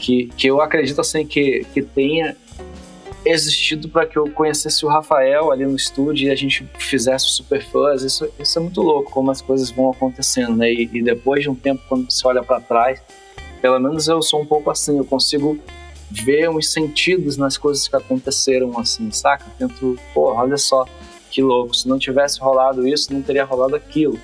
que, 0.00 0.26
que 0.36 0.46
eu 0.48 0.60
acredito 0.60 1.00
assim 1.00 1.26
que, 1.26 1.64
que 1.72 1.82
tenha 1.82 2.36
existido 3.24 3.88
para 3.88 4.06
que 4.06 4.16
eu 4.16 4.30
conhecesse 4.30 4.84
o 4.84 4.88
Rafael 4.88 5.52
ali 5.52 5.66
no 5.66 5.76
estúdio 5.76 6.28
e 6.28 6.30
a 6.30 6.34
gente 6.34 6.66
fizesse 6.78 7.26
o 7.26 7.28
Superfãs. 7.28 8.02
Isso, 8.02 8.28
isso 8.38 8.58
é 8.58 8.62
muito 8.62 8.80
louco, 8.80 9.10
como 9.10 9.30
as 9.30 9.42
coisas 9.42 9.70
vão 9.70 9.90
acontecendo, 9.90 10.56
né? 10.56 10.72
E, 10.72 10.88
e 10.92 11.02
depois 11.02 11.42
de 11.42 11.50
um 11.50 11.54
tempo, 11.54 11.82
quando 11.88 12.10
você 12.10 12.26
olha 12.26 12.42
para 12.42 12.60
trás, 12.60 13.00
pelo 13.60 13.78
menos 13.78 14.08
eu 14.08 14.22
sou 14.22 14.40
um 14.40 14.46
pouco 14.46 14.70
assim, 14.70 14.96
eu 14.96 15.04
consigo 15.04 15.58
ver 16.10 16.48
uns 16.48 16.72
sentidos 16.72 17.36
nas 17.36 17.56
coisas 17.56 17.86
que 17.86 17.94
aconteceram, 17.94 18.76
assim, 18.78 19.10
saca? 19.10 19.44
Tento, 19.58 19.98
pô, 20.14 20.32
olha 20.32 20.56
só 20.56 20.86
que 21.30 21.42
louco, 21.42 21.74
se 21.74 21.86
não 21.86 21.98
tivesse 21.98 22.40
rolado 22.40 22.88
isso, 22.88 23.12
não 23.12 23.22
teria 23.22 23.44
rolado 23.44 23.76
aquilo. 23.76 24.18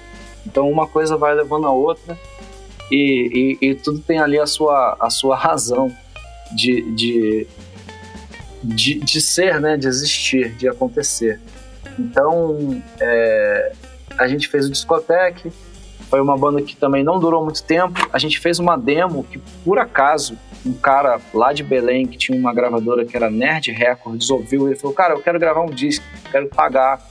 Então 0.44 0.68
uma 0.70 0.86
coisa 0.88 1.16
vai 1.16 1.34
levando 1.34 1.66
a 1.66 1.70
outra 1.70 2.18
e, 2.90 3.56
e, 3.60 3.68
e, 3.68 3.74
tudo 3.74 3.98
tem 3.98 4.18
ali 4.18 4.38
a 4.38 4.46
sua, 4.46 4.96
a 5.00 5.10
sua 5.10 5.36
razão 5.36 5.92
de, 6.54 6.82
de, 6.92 7.46
de, 8.62 8.94
de 9.00 9.20
ser, 9.20 9.60
né? 9.60 9.76
de 9.76 9.88
existir, 9.88 10.52
de 10.54 10.68
acontecer. 10.68 11.40
Então, 11.98 12.82
é, 13.00 13.72
a 14.18 14.28
gente 14.28 14.48
fez 14.48 14.66
o 14.66 14.70
Discotec, 14.70 15.50
foi 16.08 16.20
uma 16.20 16.36
banda 16.36 16.62
que 16.62 16.76
também 16.76 17.02
não 17.02 17.18
durou 17.18 17.42
muito 17.42 17.62
tempo. 17.62 18.08
A 18.12 18.18
gente 18.18 18.38
fez 18.38 18.58
uma 18.58 18.76
demo 18.76 19.24
que, 19.24 19.38
por 19.64 19.78
acaso, 19.78 20.38
um 20.64 20.72
cara 20.72 21.20
lá 21.34 21.52
de 21.52 21.62
Belém, 21.62 22.06
que 22.06 22.16
tinha 22.16 22.38
uma 22.38 22.52
gravadora 22.52 23.04
que 23.04 23.16
era 23.16 23.28
Nerd 23.28 23.72
Records, 23.72 24.30
ouviu 24.30 24.70
e 24.70 24.76
falou: 24.76 24.94
Cara, 24.94 25.14
eu 25.14 25.20
quero 25.20 25.38
gravar 25.38 25.62
um 25.62 25.70
disco, 25.70 26.04
quero 26.30 26.48
pagar. 26.48 27.04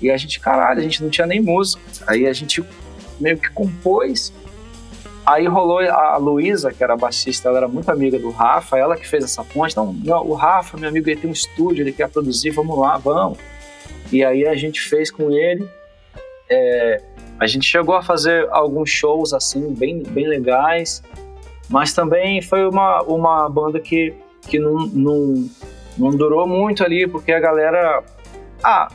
E 0.00 0.10
a 0.10 0.16
gente, 0.16 0.40
caralho, 0.40 0.80
a 0.80 0.82
gente 0.82 1.02
não 1.02 1.10
tinha 1.10 1.26
nem 1.26 1.40
música. 1.40 1.82
Aí 2.06 2.26
a 2.26 2.32
gente 2.32 2.64
meio 3.20 3.36
que 3.36 3.50
compôs 3.50 4.32
Aí 5.28 5.46
rolou 5.46 5.80
a 5.80 6.16
Luísa, 6.16 6.72
que 6.72 6.82
era 6.82 6.96
baixista, 6.96 7.50
ela 7.50 7.58
era 7.58 7.68
muito 7.68 7.90
amiga 7.90 8.18
do 8.18 8.30
Rafa, 8.30 8.78
ela 8.78 8.96
que 8.96 9.06
fez 9.06 9.24
essa 9.24 9.44
ponte. 9.44 9.72
Então, 9.72 9.94
o 10.24 10.32
Rafa, 10.32 10.78
meu 10.78 10.88
amigo, 10.88 11.06
ele 11.06 11.20
tem 11.20 11.28
um 11.28 11.34
estúdio, 11.34 11.82
ele 11.82 11.92
quer 11.92 12.08
produzir, 12.08 12.48
vamos 12.48 12.78
lá, 12.78 12.96
vamos. 12.96 13.36
E 14.10 14.24
aí 14.24 14.46
a 14.46 14.54
gente 14.54 14.80
fez 14.80 15.10
com 15.10 15.30
ele. 15.30 15.68
É, 16.48 17.02
a 17.38 17.46
gente 17.46 17.66
chegou 17.66 17.94
a 17.94 18.02
fazer 18.02 18.48
alguns 18.50 18.88
shows 18.88 19.34
assim, 19.34 19.74
bem, 19.74 20.02
bem 20.02 20.26
legais, 20.26 21.02
mas 21.68 21.92
também 21.92 22.40
foi 22.40 22.66
uma, 22.66 23.02
uma 23.02 23.50
banda 23.50 23.78
que, 23.80 24.14
que 24.48 24.58
não, 24.58 24.86
não, 24.86 25.50
não 25.98 26.08
durou 26.08 26.48
muito 26.48 26.82
ali, 26.82 27.06
porque 27.06 27.32
a 27.32 27.38
galera. 27.38 28.02
Ah, 28.64 28.88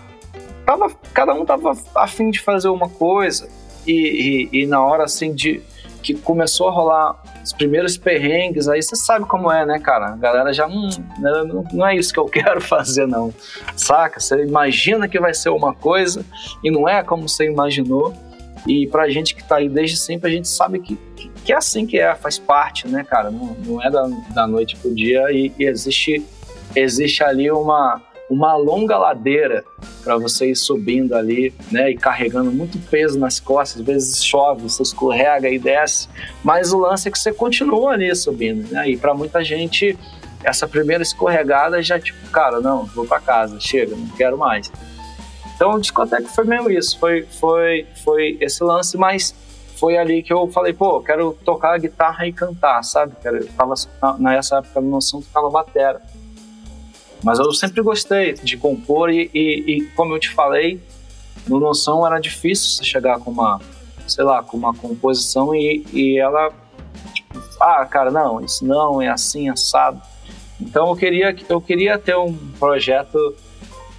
tava, 0.65 0.89
cada 1.13 1.36
um 1.36 1.45
tava 1.45 1.77
afim 1.93 2.31
de 2.31 2.39
fazer 2.39 2.69
uma 2.69 2.89
coisa, 2.89 3.47
e, 3.86 4.49
e, 4.51 4.63
e 4.63 4.65
na 4.65 4.84
hora 4.84 5.03
assim 5.03 5.31
de 5.31 5.61
que 6.04 6.14
começou 6.14 6.68
a 6.68 6.72
rolar 6.72 7.16
os 7.41 7.54
primeiros 7.54 7.97
perrengues, 7.97 8.68
aí 8.68 8.84
você 8.84 8.95
sabe 8.95 9.26
como 9.26 9.49
é, 9.49 9.66
né, 9.66 9.80
cara? 9.80 10.10
A 10.10 10.16
galera 10.18 10.54
já 10.54 10.68
hum, 10.68 10.89
não, 11.18 11.66
não 11.72 11.88
é 11.88 11.95
isso 11.95 12.14
que 12.14 12.20
eu 12.20 12.26
quero 12.30 12.60
fazer, 12.62 13.08
não. 13.08 13.34
Saca? 13.76 14.20
Você 14.20 14.43
imagina 14.43 15.08
que 15.08 15.20
vai 15.20 15.34
ser 15.34 15.49
uma 15.49 15.74
coisa 15.74 16.26
e 16.64 16.70
não 16.70 16.88
é 16.88 17.01
como 17.01 17.28
você 17.28 17.45
imaginou. 17.45 18.14
E 18.68 18.88
pra 18.88 19.10
gente 19.10 19.36
que 19.36 19.43
tá 19.43 19.58
aí 19.58 19.68
desde 19.68 19.97
sempre, 19.97 20.30
a 20.30 20.34
gente 20.34 20.47
sabe 20.47 20.80
que, 20.80 20.95
que, 21.16 21.30
que 21.30 21.54
é 21.54 21.58
assim 21.58 21.86
que 21.86 21.99
é, 21.99 22.14
faz 22.16 22.38
parte, 22.38 22.88
né, 22.88 23.04
cara? 23.04 23.32
Não, 23.32 23.56
não 23.66 23.82
é 23.82 23.89
da, 23.89 24.08
da 24.34 24.47
noite 24.47 24.76
pro 24.78 24.93
dia 24.93 25.32
e, 25.32 25.51
e 25.58 25.66
existe, 25.66 26.26
existe 26.76 27.24
ali 27.24 27.51
uma 27.51 28.01
uma 28.34 28.55
longa 28.55 28.97
ladeira 28.97 29.63
para 30.03 30.17
você 30.17 30.51
ir 30.51 30.55
subindo 30.55 31.15
ali, 31.15 31.53
né, 31.71 31.91
e 31.91 31.95
carregando 31.95 32.51
muito 32.51 32.79
peso 32.89 33.19
nas 33.19 33.39
costas, 33.39 33.81
às 33.81 33.86
vezes 33.86 34.25
chove, 34.25 34.63
você 34.63 34.81
escorrega 34.81 35.49
e 35.49 35.59
desce, 35.59 36.09
mas 36.43 36.73
o 36.73 36.79
lance 36.79 37.07
é 37.07 37.11
que 37.11 37.19
você 37.19 37.31
continua 37.31 37.91
ali 37.91 38.13
subindo, 38.15 38.71
né, 38.71 38.89
e 38.89 38.97
para 38.97 39.13
muita 39.13 39.43
gente 39.43 39.97
essa 40.43 40.67
primeira 40.67 41.03
escorregada 41.03 41.81
já 41.81 41.99
tipo, 41.99 42.29
cara, 42.29 42.59
não, 42.59 42.86
vou 42.86 43.05
para 43.05 43.19
casa, 43.19 43.59
chega, 43.61 43.95
não 43.95 44.07
quero 44.09 44.38
mais. 44.38 44.69
Então 45.55 45.75
o 45.75 45.79
discoteca 45.79 46.27
foi 46.27 46.43
meio 46.43 46.69
isso, 46.69 46.99
foi, 46.99 47.23
foi, 47.23 47.88
foi 48.03 48.38
esse 48.41 48.61
lance, 48.61 48.97
mas 48.97 49.34
foi 49.77 49.97
ali 49.97 50.21
que 50.21 50.34
eu 50.34 50.47
falei, 50.47 50.73
pô, 50.73 51.01
quero 51.01 51.38
tocar 51.45 51.79
guitarra 51.79 52.27
e 52.27 52.34
cantar, 52.34 52.84
sabe? 52.84 53.13
Eu 53.23 53.47
tava, 53.49 53.75
nessa 54.19 54.57
época, 54.57 54.81
no 54.81 54.89
noção, 54.89 55.21
tocava 55.21 55.49
batera. 55.49 56.01
Mas 57.24 57.39
eu 57.39 57.51
sempre 57.53 57.82
gostei 57.82 58.34
de 58.34 58.57
compor 58.57 59.09
e, 59.09 59.32
e, 59.34 59.78
e, 59.78 59.82
como 59.95 60.13
eu 60.13 60.19
te 60.19 60.30
falei, 60.30 60.80
no 61.47 61.59
Noção 61.59 62.05
era 62.05 62.19
difícil 62.19 62.69
você 62.71 62.84
chegar 62.84 63.19
com 63.19 63.32
uma, 63.32 63.61
sei 64.05 64.24
lá, 64.26 64.43
com 64.43 64.57
uma 64.57 64.74
composição 64.74 65.55
e, 65.55 65.86
e 65.93 66.19
ela, 66.19 66.51
tipo, 67.13 67.39
ah, 67.61 67.86
cara, 67.86 68.11
não, 68.11 68.43
isso 68.43 68.65
não, 68.65 69.01
é 69.01 69.07
assim, 69.07 69.49
assado. 69.49 70.01
Então 70.59 70.89
eu 70.89 70.95
queria, 70.95 71.36
eu 71.47 71.61
queria 71.61 71.97
ter 71.97 72.17
um 72.17 72.36
projeto 72.59 73.17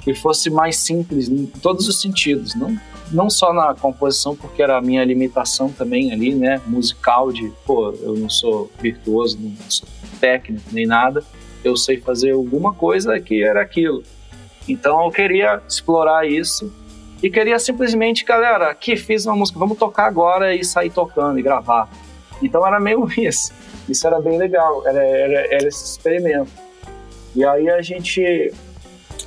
que 0.02 0.14
fosse 0.14 0.50
mais 0.50 0.76
simples 0.76 1.28
em 1.28 1.46
todos 1.46 1.88
os 1.88 2.00
sentidos, 2.00 2.54
não, 2.54 2.78
não 3.10 3.30
só 3.30 3.54
na 3.54 3.74
composição, 3.74 4.36
porque 4.36 4.62
era 4.62 4.76
a 4.76 4.82
minha 4.82 5.02
limitação 5.02 5.70
também 5.70 6.12
ali, 6.12 6.34
né, 6.34 6.60
musical 6.66 7.32
de, 7.32 7.50
pô, 7.64 7.90
eu 8.02 8.14
não 8.14 8.28
sou 8.28 8.70
virtuoso, 8.80 9.38
não 9.40 9.52
sou 9.68 9.88
técnico 10.20 10.64
nem 10.72 10.86
nada, 10.86 11.24
eu 11.64 11.76
sei 11.76 11.98
fazer 11.98 12.32
alguma 12.32 12.72
coisa 12.72 13.18
que 13.18 13.42
era 13.42 13.62
aquilo. 13.62 14.02
Então 14.68 15.04
eu 15.04 15.10
queria 15.10 15.60
explorar 15.68 16.26
isso 16.26 16.72
e 17.22 17.30
queria 17.30 17.58
simplesmente, 17.58 18.24
galera, 18.24 18.70
aqui 18.70 18.96
fiz 18.96 19.24
uma 19.24 19.34
música, 19.34 19.58
vamos 19.58 19.78
tocar 19.78 20.06
agora 20.06 20.54
e 20.54 20.62
sair 20.64 20.90
tocando 20.90 21.38
e 21.38 21.42
gravar. 21.42 21.88
Então 22.42 22.66
era 22.66 22.78
meio 22.78 23.08
isso. 23.18 23.52
Isso 23.88 24.06
era 24.06 24.20
bem 24.20 24.38
legal, 24.38 24.86
era, 24.86 25.02
era, 25.02 25.54
era 25.54 25.68
esse 25.68 25.84
experimento. 25.84 26.50
E 27.34 27.44
aí 27.44 27.68
a 27.68 27.82
gente, 27.82 28.52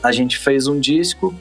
a 0.02 0.12
gente 0.12 0.38
fez 0.38 0.68
um 0.68 0.80
disco 0.80 1.34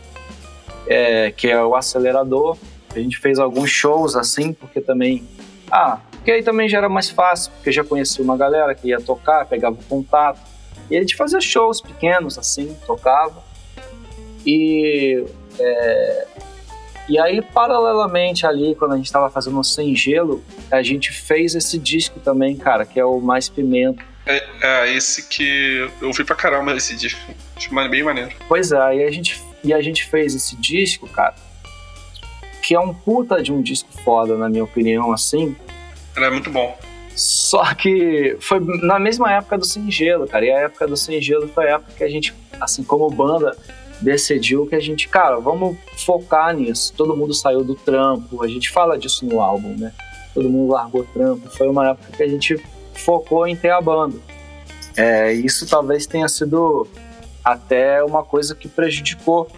é, 0.87 1.31
que 1.31 1.49
é 1.49 1.63
o 1.63 1.75
Acelerador. 1.75 2.57
A 2.95 2.99
gente 2.99 3.19
fez 3.19 3.39
alguns 3.39 3.71
shows 3.71 4.17
assim, 4.17 4.53
porque 4.53 4.81
também. 4.81 5.27
Ah, 5.71 6.01
porque 6.13 6.31
aí 6.31 6.43
também 6.43 6.69
já 6.69 6.79
era 6.79 6.89
mais 6.89 7.11
fácil, 7.11 7.53
porque 7.53 7.71
já 7.71 7.85
conhecia 7.85 8.25
uma 8.25 8.37
galera 8.37 8.75
que 8.75 8.89
ia 8.89 9.01
tocar, 9.01 9.47
pegava 9.47 9.77
o 9.77 9.85
contato. 9.85 10.41
E 10.91 10.97
a 10.97 11.01
gente 11.01 11.17
fazia 11.17 11.41
shows 11.41 11.81
pequenos, 11.81 12.39
assim, 12.39 12.77
tocava. 12.87 13.43
E, 14.47 15.25
é, 15.59 16.27
e 17.09 17.19
aí, 17.19 17.41
paralelamente 17.41 18.47
ali, 18.47 18.75
quando 18.75 18.95
a 18.95 18.97
gente 18.97 19.07
estava 19.07 19.31
fazendo 19.31 19.59
o 19.59 19.65
Sem 19.65 19.95
Gelo, 19.95 20.43
a 20.71 20.83
gente 20.83 21.13
fez 21.13 21.55
esse 21.55 21.79
disco 21.79 22.21
também, 22.21 22.57
cara, 22.57 22.85
que 22.85 22.99
é 22.99 23.05
o 23.05 23.21
Mais 23.21 23.49
Pimenta. 23.49 24.03
É, 24.27 24.45
é 24.63 24.93
esse 24.93 25.29
que 25.29 25.89
eu 26.01 26.09
ouvi 26.09 26.25
pra 26.25 26.35
caramba 26.35 26.75
esse 26.77 26.97
disco. 26.97 27.21
Acho 27.57 27.73
bem 27.89 28.03
maneiro. 28.03 28.33
Pois 28.49 28.73
é, 28.73 28.97
e 28.97 29.05
a 29.05 29.11
gente, 29.11 29.41
e 29.63 29.73
a 29.73 29.81
gente 29.81 30.05
fez 30.05 30.35
esse 30.35 30.57
disco, 30.57 31.09
cara, 31.09 31.35
que 32.61 32.75
é 32.75 32.81
um 32.81 32.93
puta 32.93 33.41
de 33.41 33.53
um 33.53 33.63
disco 33.63 33.89
foda, 34.03 34.37
na 34.37 34.49
minha 34.49 34.65
opinião, 34.65 35.13
assim. 35.13 35.55
Ele 36.17 36.27
é 36.27 36.31
muito 36.31 36.51
bom. 36.51 36.77
Só 37.17 37.75
que 37.75 38.37
foi 38.41 38.61
na 38.61 38.99
mesma 38.99 39.33
época 39.33 39.57
do 39.57 39.65
Sem 39.65 39.91
Gelo, 39.91 40.29
cara. 40.29 40.45
E 40.45 40.51
a 40.51 40.61
época 40.61 40.87
do 40.87 40.97
Sem 40.97 41.21
Gelo 41.21 41.49
foi 41.49 41.67
a 41.67 41.77
época 41.77 41.93
que 41.97 42.05
a 42.05 42.09
gente, 42.09 42.35
assim 42.61 42.85
como 42.85 43.09
banda, 43.09 43.57
decidiu 44.03 44.67
que 44.67 44.75
a 44.75 44.81
gente, 44.81 45.09
cara, 45.09 45.39
vamos 45.39 45.79
focar 46.05 46.55
nisso. 46.55 46.93
Todo 46.95 47.17
mundo 47.17 47.33
saiu 47.33 47.65
do 47.65 47.75
trampo, 47.75 48.43
a 48.45 48.47
gente 48.47 48.71
fala 48.71 48.99
disso 48.99 49.25
no 49.25 49.41
álbum, 49.41 49.75
né? 49.79 49.93
Todo 50.35 50.51
mundo 50.51 50.73
largou 50.73 51.05
trampo. 51.05 51.49
Foi 51.49 51.67
uma 51.67 51.89
época 51.89 52.13
que 52.15 52.23
a 52.23 52.29
gente 52.29 52.63
focou 52.93 53.47
em 53.47 53.57
ter 53.57 53.71
a 53.71 53.81
banda. 53.81 54.19
É, 54.95 55.33
isso 55.33 55.67
talvez 55.67 56.07
tenha 56.07 56.29
sido 56.29 56.87
até 57.43 58.05
uma 58.05 58.23
coisa 58.23 58.55
que 58.55 58.69
prejudicou 58.69 59.49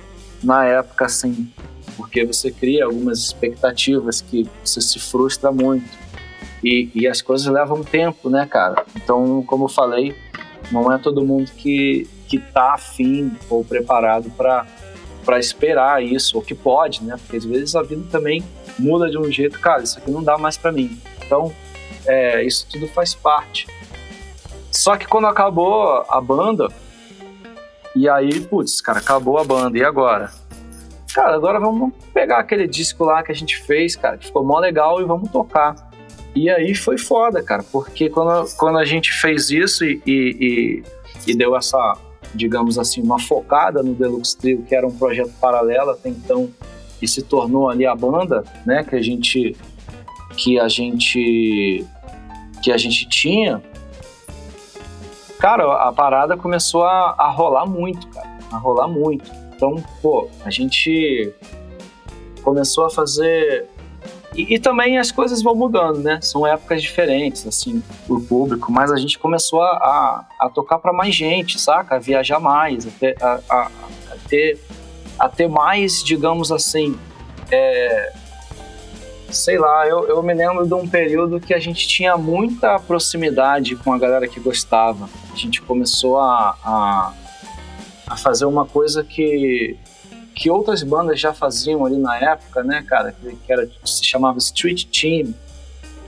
na 0.42 0.64
época, 0.64 1.06
assim, 1.06 1.50
porque 1.96 2.24
você 2.24 2.52
cria 2.52 2.84
algumas 2.84 3.18
expectativas 3.18 4.20
que 4.20 4.48
você 4.64 4.80
se 4.80 5.00
frustra 5.00 5.50
muito. 5.50 5.88
E, 6.62 6.90
e 6.94 7.06
as 7.06 7.22
coisas 7.22 7.46
levam 7.46 7.84
tempo, 7.84 8.28
né, 8.28 8.46
cara? 8.46 8.84
Então, 8.96 9.42
como 9.46 9.64
eu 9.64 9.68
falei, 9.68 10.14
não 10.72 10.92
é 10.92 10.98
todo 10.98 11.24
mundo 11.24 11.50
que, 11.56 12.08
que 12.26 12.38
tá 12.38 12.74
afim 12.74 13.32
ou 13.48 13.64
preparado 13.64 14.30
para 14.30 14.66
para 15.24 15.38
esperar 15.38 16.02
isso, 16.02 16.38
ou 16.38 16.42
que 16.42 16.54
pode, 16.54 17.04
né? 17.04 17.14
Porque 17.18 17.36
às 17.36 17.44
vezes 17.44 17.76
a 17.76 17.82
vida 17.82 18.02
também 18.10 18.42
muda 18.78 19.10
de 19.10 19.18
um 19.18 19.30
jeito, 19.30 19.60
cara, 19.60 19.82
isso 19.82 19.98
aqui 19.98 20.10
não 20.10 20.22
dá 20.24 20.38
mais 20.38 20.56
para 20.56 20.72
mim. 20.72 20.98
Então, 21.22 21.52
é, 22.06 22.42
isso 22.42 22.66
tudo 22.70 22.88
faz 22.88 23.14
parte. 23.14 23.66
Só 24.72 24.96
que 24.96 25.06
quando 25.06 25.26
acabou 25.26 26.02
a 26.08 26.18
banda, 26.18 26.68
e 27.94 28.08
aí, 28.08 28.40
putz, 28.40 28.80
cara, 28.80 29.00
acabou 29.00 29.36
a 29.36 29.44
banda, 29.44 29.76
e 29.76 29.84
agora? 29.84 30.30
Cara, 31.14 31.34
agora 31.34 31.60
vamos 31.60 31.92
pegar 32.14 32.38
aquele 32.38 32.66
disco 32.66 33.04
lá 33.04 33.22
que 33.22 33.30
a 33.30 33.34
gente 33.34 33.58
fez, 33.64 33.96
cara, 33.96 34.16
que 34.16 34.26
ficou 34.26 34.42
mó 34.42 34.58
legal 34.58 34.98
e 34.98 35.04
vamos 35.04 35.30
tocar. 35.30 35.87
E 36.34 36.48
aí 36.50 36.74
foi 36.74 36.98
foda, 36.98 37.42
cara, 37.42 37.64
porque 37.72 38.08
quando, 38.08 38.48
quando 38.56 38.78
a 38.78 38.84
gente 38.84 39.12
fez 39.12 39.50
isso 39.50 39.84
e, 39.84 40.00
e, 40.06 40.82
e, 41.26 41.32
e 41.32 41.36
deu 41.36 41.56
essa, 41.56 41.96
digamos 42.34 42.78
assim, 42.78 43.02
uma 43.02 43.18
focada 43.18 43.82
no 43.82 43.94
Deluxe 43.94 44.36
Trio, 44.36 44.62
que 44.62 44.74
era 44.74 44.86
um 44.86 44.96
projeto 44.96 45.32
paralelo 45.40 45.90
até 45.90 46.08
então, 46.08 46.48
e 47.00 47.08
se 47.08 47.22
tornou 47.22 47.68
ali 47.68 47.86
a 47.86 47.94
banda, 47.94 48.44
né, 48.66 48.84
que 48.84 48.96
a 48.96 49.02
gente 49.02 49.56
que 50.36 50.58
a 50.58 50.68
gente 50.68 51.84
que 52.62 52.72
a 52.72 52.76
gente 52.76 53.08
tinha, 53.08 53.62
cara, 55.38 55.88
a 55.88 55.92
parada 55.92 56.36
começou 56.36 56.84
a, 56.84 57.14
a 57.18 57.30
rolar 57.30 57.66
muito, 57.66 58.06
cara, 58.08 58.38
a 58.52 58.58
rolar 58.58 58.88
muito. 58.88 59.30
Então, 59.54 59.76
pô, 60.02 60.28
a 60.44 60.50
gente 60.50 61.32
começou 62.42 62.86
a 62.86 62.90
fazer 62.90 63.66
e, 64.34 64.54
e, 64.54 64.58
também 64.58 64.98
as 64.98 65.10
coisas 65.10 65.42
vão 65.42 65.54
mudando, 65.54 66.00
né? 66.00 66.20
São 66.20 66.46
épocas 66.46 66.82
diferentes, 66.82 67.46
assim, 67.46 67.82
o 68.08 68.20
público, 68.20 68.70
mas 68.70 68.92
a 68.92 68.96
gente 68.96 69.18
começou 69.18 69.62
a, 69.62 69.70
a, 69.70 70.24
a 70.40 70.50
tocar 70.50 70.78
para 70.78 70.92
mais 70.92 71.14
gente, 71.14 71.58
saca? 71.58 71.96
A 71.96 71.98
viajar 71.98 72.38
mais, 72.38 72.86
a 72.86 72.90
ter, 72.90 73.16
a, 73.22 73.40
a, 73.48 73.70
ter, 74.28 74.58
a 75.18 75.28
ter 75.28 75.48
mais, 75.48 76.04
digamos 76.04 76.52
assim, 76.52 76.98
é, 77.50 78.12
sei 79.30 79.58
lá, 79.58 79.86
eu, 79.86 80.06
eu 80.08 80.22
me 80.22 80.34
lembro 80.34 80.66
de 80.66 80.74
um 80.74 80.86
período 80.86 81.40
que 81.40 81.54
a 81.54 81.58
gente 81.58 81.86
tinha 81.88 82.16
muita 82.16 82.78
proximidade 82.78 83.76
com 83.76 83.92
a 83.92 83.98
galera 83.98 84.28
que 84.28 84.40
gostava. 84.40 85.08
A 85.32 85.36
gente 85.36 85.60
começou 85.62 86.18
a, 86.18 86.56
a, 86.62 87.12
a 88.06 88.16
fazer 88.16 88.44
uma 88.44 88.66
coisa 88.66 89.02
que 89.02 89.78
que 90.38 90.48
outras 90.48 90.84
bandas 90.84 91.18
já 91.18 91.34
faziam 91.34 91.84
ali 91.84 91.98
na 91.98 92.16
época, 92.16 92.62
né, 92.62 92.84
cara, 92.86 93.10
que, 93.10 93.34
que 93.34 93.52
era 93.52 93.68
se 93.84 94.04
chamava 94.04 94.38
Street 94.38 94.84
Team, 94.84 95.34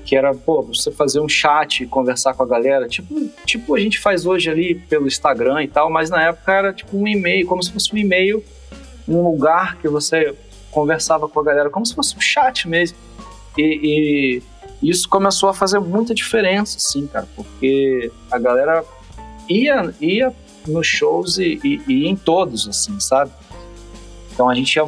que 0.05 0.15
era, 0.15 0.33
pô, 0.33 0.63
você 0.63 0.93
fazer 0.93 1.19
um 1.19 1.29
chat 1.29 1.83
e 1.83 1.87
conversar 1.87 2.35
com 2.35 2.45
a 2.45 2.47
galera, 2.47 2.87
tipo, 2.89 3.29
tipo 3.45 3.75
a 3.75 3.81
gente 3.81 3.99
faz 3.99 4.27
hoje 4.27 4.49
ali 4.49 4.77
pelo 4.77 5.09
Instagram 5.09 5.65
e 5.65 5.69
tal, 5.69 5.91
mas 5.91 6.11
na 6.11 6.23
época 6.23 6.53
era 6.53 6.73
tipo 6.73 6.97
um 6.97 7.09
e-mail, 7.09 7.45
como 7.45 7.61
se 7.61 7.73
fosse 7.73 7.93
um 7.93 7.99
e-mail, 7.99 8.43
um 9.09 9.21
lugar 9.21 9.77
que 9.79 9.89
você 9.89 10.33
conversava 10.71 11.29
com 11.29 11.41
a 11.41 11.43
galera, 11.43 11.69
como 11.69 11.85
se 11.85 11.93
fosse 11.93 12.17
um 12.17 12.21
chat 12.21 12.69
mesmo. 12.69 12.97
E, 13.59 14.43
e 14.81 14.91
isso 14.91 15.09
começou 15.09 15.49
a 15.49 15.55
fazer 15.55 15.81
muita 15.81 16.15
diferença, 16.15 16.77
assim, 16.77 17.09
cara, 17.09 17.27
porque 17.35 18.13
a 18.31 18.39
galera 18.39 18.85
ia, 19.49 19.93
ia 20.01 20.33
nos 20.69 20.87
shows 20.87 21.37
e, 21.39 21.61
e, 21.65 21.83
e 21.89 22.07
em 22.07 22.15
todos, 22.15 22.69
assim, 22.69 22.99
sabe? 23.01 23.33
Então 24.33 24.49
a 24.49 24.55
gente 24.55 24.79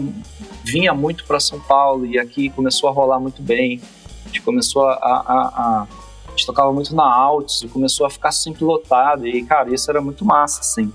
vinha 0.64 0.94
muito 0.94 1.24
para 1.24 1.40
São 1.40 1.60
Paulo 1.60 2.06
e 2.06 2.18
aqui 2.18 2.50
começou 2.50 2.88
a 2.88 2.92
rolar 2.92 3.20
muito 3.20 3.42
bem. 3.42 3.80
A 4.24 4.28
gente 4.28 4.42
começou 4.42 4.86
a, 4.86 4.94
a, 4.94 5.22
a, 5.22 5.86
a 6.26 6.30
gente 6.30 6.46
tocava 6.46 6.72
muito 6.72 6.94
na 6.94 7.04
Altos 7.04 7.62
e 7.62 7.68
começou 7.68 8.06
a 8.06 8.10
ficar 8.10 8.32
sempre 8.32 8.64
lotado 8.64 9.26
e 9.26 9.44
cara, 9.44 9.72
isso 9.74 9.90
era 9.90 10.00
muito 10.00 10.24
massa, 10.24 10.60
assim. 10.60 10.92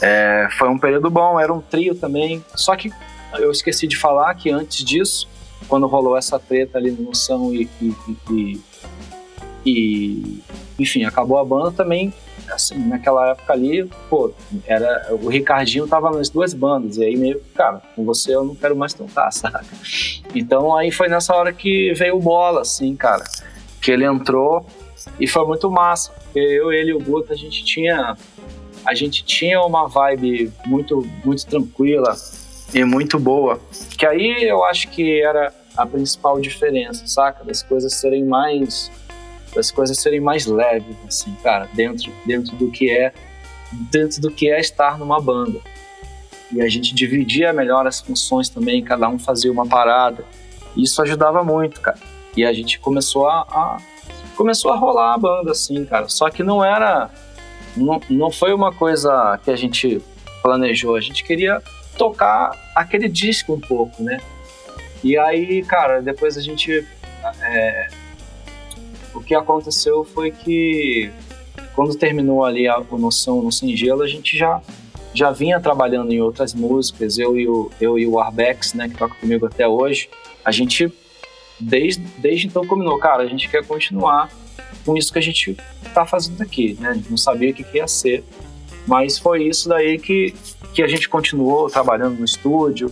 É, 0.00 0.48
foi 0.58 0.68
um 0.68 0.78
período 0.78 1.10
bom, 1.10 1.38
era 1.38 1.52
um 1.52 1.60
trio 1.60 1.94
também. 1.94 2.44
Só 2.54 2.74
que 2.76 2.90
eu 3.34 3.50
esqueci 3.50 3.86
de 3.86 3.96
falar 3.96 4.34
que 4.34 4.50
antes 4.50 4.84
disso, 4.84 5.28
quando 5.68 5.86
rolou 5.86 6.16
essa 6.16 6.38
treta 6.38 6.78
ali 6.78 6.90
no 6.90 7.04
Noção 7.04 7.54
e, 7.54 7.68
e, 7.80 7.94
e, 8.30 8.60
e, 9.66 10.42
enfim, 10.78 11.04
acabou 11.04 11.38
a 11.38 11.44
banda 11.44 11.70
também 11.72 12.12
assim, 12.52 12.76
naquela 12.78 13.30
época 13.30 13.52
ali, 13.52 13.88
pô, 14.08 14.32
era, 14.66 15.08
o 15.10 15.28
Ricardinho 15.28 15.86
tava 15.86 16.10
nas 16.10 16.28
duas 16.28 16.52
bandas, 16.52 16.96
e 16.96 17.04
aí 17.04 17.16
meio, 17.16 17.40
cara, 17.54 17.80
com 17.94 18.04
você 18.04 18.34
eu 18.34 18.44
não 18.44 18.54
quero 18.54 18.76
mais 18.76 18.92
tocar, 18.92 19.30
saca? 19.32 19.64
Então 20.34 20.76
aí 20.76 20.90
foi 20.90 21.08
nessa 21.08 21.34
hora 21.34 21.52
que 21.52 21.92
veio 21.94 22.16
o 22.16 22.20
Bola, 22.20 22.62
assim, 22.62 22.94
cara, 22.96 23.24
que 23.80 23.90
ele 23.90 24.04
entrou 24.04 24.66
e 25.18 25.26
foi 25.26 25.46
muito 25.46 25.70
massa, 25.70 26.12
porque 26.12 26.38
eu, 26.38 26.72
ele 26.72 26.90
e 26.90 26.94
o 26.94 27.00
Guto, 27.00 27.32
a 27.32 27.36
gente 27.36 27.64
tinha, 27.64 28.16
a 28.84 28.94
gente 28.94 29.24
tinha 29.24 29.60
uma 29.60 29.86
vibe 29.88 30.52
muito, 30.66 31.06
muito 31.24 31.46
tranquila 31.46 32.16
e 32.72 32.84
muito 32.84 33.18
boa, 33.18 33.60
que 33.96 34.06
aí 34.06 34.44
eu 34.44 34.64
acho 34.64 34.88
que 34.88 35.22
era 35.22 35.52
a 35.76 35.84
principal 35.84 36.40
diferença, 36.40 37.06
saca? 37.06 37.44
Das 37.44 37.62
coisas 37.62 37.94
serem 37.94 38.24
mais 38.24 38.90
das 39.54 39.70
coisas 39.70 39.98
serem 39.98 40.20
mais 40.20 40.46
leves, 40.46 40.96
assim, 41.06 41.34
cara, 41.42 41.68
dentro, 41.74 42.12
dentro 42.26 42.56
do 42.56 42.70
que 42.70 42.90
é 42.90 43.12
dentro 43.90 44.20
do 44.20 44.30
que 44.30 44.50
é 44.50 44.60
estar 44.60 44.98
numa 44.98 45.20
banda. 45.20 45.60
E 46.52 46.60
a 46.62 46.68
gente 46.68 46.94
dividia 46.94 47.52
melhor 47.52 47.86
as 47.86 48.00
funções 48.00 48.48
também, 48.48 48.82
cada 48.82 49.08
um 49.08 49.18
fazia 49.18 49.50
uma 49.50 49.66
parada. 49.66 50.24
Isso 50.76 51.00
ajudava 51.02 51.42
muito, 51.42 51.80
cara. 51.80 51.98
E 52.36 52.44
a 52.44 52.52
gente 52.52 52.78
começou 52.78 53.28
a, 53.28 53.40
a 53.40 53.78
começou 54.36 54.72
a 54.72 54.76
rolar 54.76 55.14
a 55.14 55.18
banda 55.18 55.52
assim, 55.52 55.84
cara. 55.84 56.08
Só 56.08 56.28
que 56.30 56.42
não 56.42 56.64
era 56.64 57.10
não, 57.76 58.00
não 58.08 58.30
foi 58.30 58.52
uma 58.52 58.72
coisa 58.72 59.38
que 59.42 59.50
a 59.50 59.56
gente 59.56 60.00
planejou, 60.42 60.94
a 60.94 61.00
gente 61.00 61.24
queria 61.24 61.62
tocar 61.96 62.50
aquele 62.74 63.08
disco 63.08 63.54
um 63.54 63.60
pouco, 63.60 64.02
né? 64.02 64.20
E 65.02 65.16
aí, 65.18 65.62
cara, 65.64 66.00
depois 66.00 66.36
a 66.36 66.40
gente 66.40 66.86
é, 67.42 67.88
o 69.14 69.20
que 69.22 69.34
aconteceu 69.34 70.04
foi 70.04 70.30
que 70.30 71.10
quando 71.74 71.94
terminou 71.94 72.44
ali 72.44 72.68
a, 72.68 72.78
o 72.78 72.98
Noção 72.98 73.42
no 73.42 73.50
Sem 73.50 73.72
a 73.72 74.06
gente 74.06 74.36
já, 74.36 74.60
já 75.12 75.30
vinha 75.30 75.60
trabalhando 75.60 76.12
em 76.12 76.20
outras 76.20 76.54
músicas, 76.54 77.18
eu 77.18 77.38
e 77.38 77.48
o, 77.48 77.70
eu 77.80 77.98
e 77.98 78.06
o 78.06 78.18
Arbex, 78.18 78.74
né, 78.74 78.88
que 78.88 78.96
toca 78.96 79.14
comigo 79.16 79.46
até 79.46 79.66
hoje, 79.66 80.08
a 80.44 80.50
gente 80.50 80.92
desde, 81.58 82.02
desde 82.18 82.46
então 82.46 82.66
combinou, 82.66 82.98
cara, 82.98 83.22
a 83.22 83.26
gente 83.26 83.48
quer 83.48 83.64
continuar 83.64 84.30
com 84.84 84.96
isso 84.96 85.12
que 85.12 85.18
a 85.18 85.22
gente 85.22 85.56
tá 85.92 86.04
fazendo 86.04 86.42
aqui, 86.42 86.76
né, 86.80 86.90
a 86.90 86.94
gente 86.94 87.10
não 87.10 87.16
sabia 87.16 87.50
o 87.50 87.54
que, 87.54 87.64
que 87.64 87.78
ia 87.78 87.88
ser, 87.88 88.24
mas 88.86 89.18
foi 89.18 89.44
isso 89.44 89.68
daí 89.68 89.98
que, 89.98 90.34
que 90.72 90.82
a 90.82 90.86
gente 90.86 91.08
continuou 91.08 91.68
trabalhando 91.68 92.18
no 92.18 92.24
estúdio, 92.24 92.90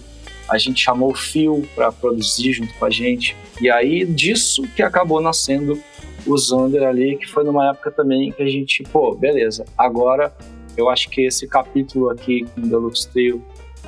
a 0.49 0.59
gente 0.59 0.83
chamou 0.83 1.13
o 1.13 1.15
Phil 1.15 1.69
para 1.75 1.93
produzir 1.93 2.53
junto 2.53 2.75
com 2.75 2.85
a 2.85 2.91
gente, 2.91 3.37
e 3.61 3.71
aí 3.71 4.05
disso 4.05 4.63
que 4.75 4.83
acabou 4.83 5.21
nascendo 5.21 5.81
o 6.27 6.37
Zander 6.37 6.83
ali, 6.83 7.17
que 7.17 7.27
foi 7.27 7.45
numa 7.45 7.71
época 7.71 7.91
também 7.91 8.33
que 8.33 8.43
a 8.43 8.49
gente, 8.49 8.83
pô, 8.85 9.15
beleza, 9.15 9.65
agora 9.77 10.33
eu 10.77 10.89
acho 10.89 11.09
que 11.11 11.23
esse 11.23 11.47
capítulo 11.47 12.11
aqui 12.11 12.47
com 12.55 12.63
Deluxe 12.63 13.09
Trio, 13.11 13.43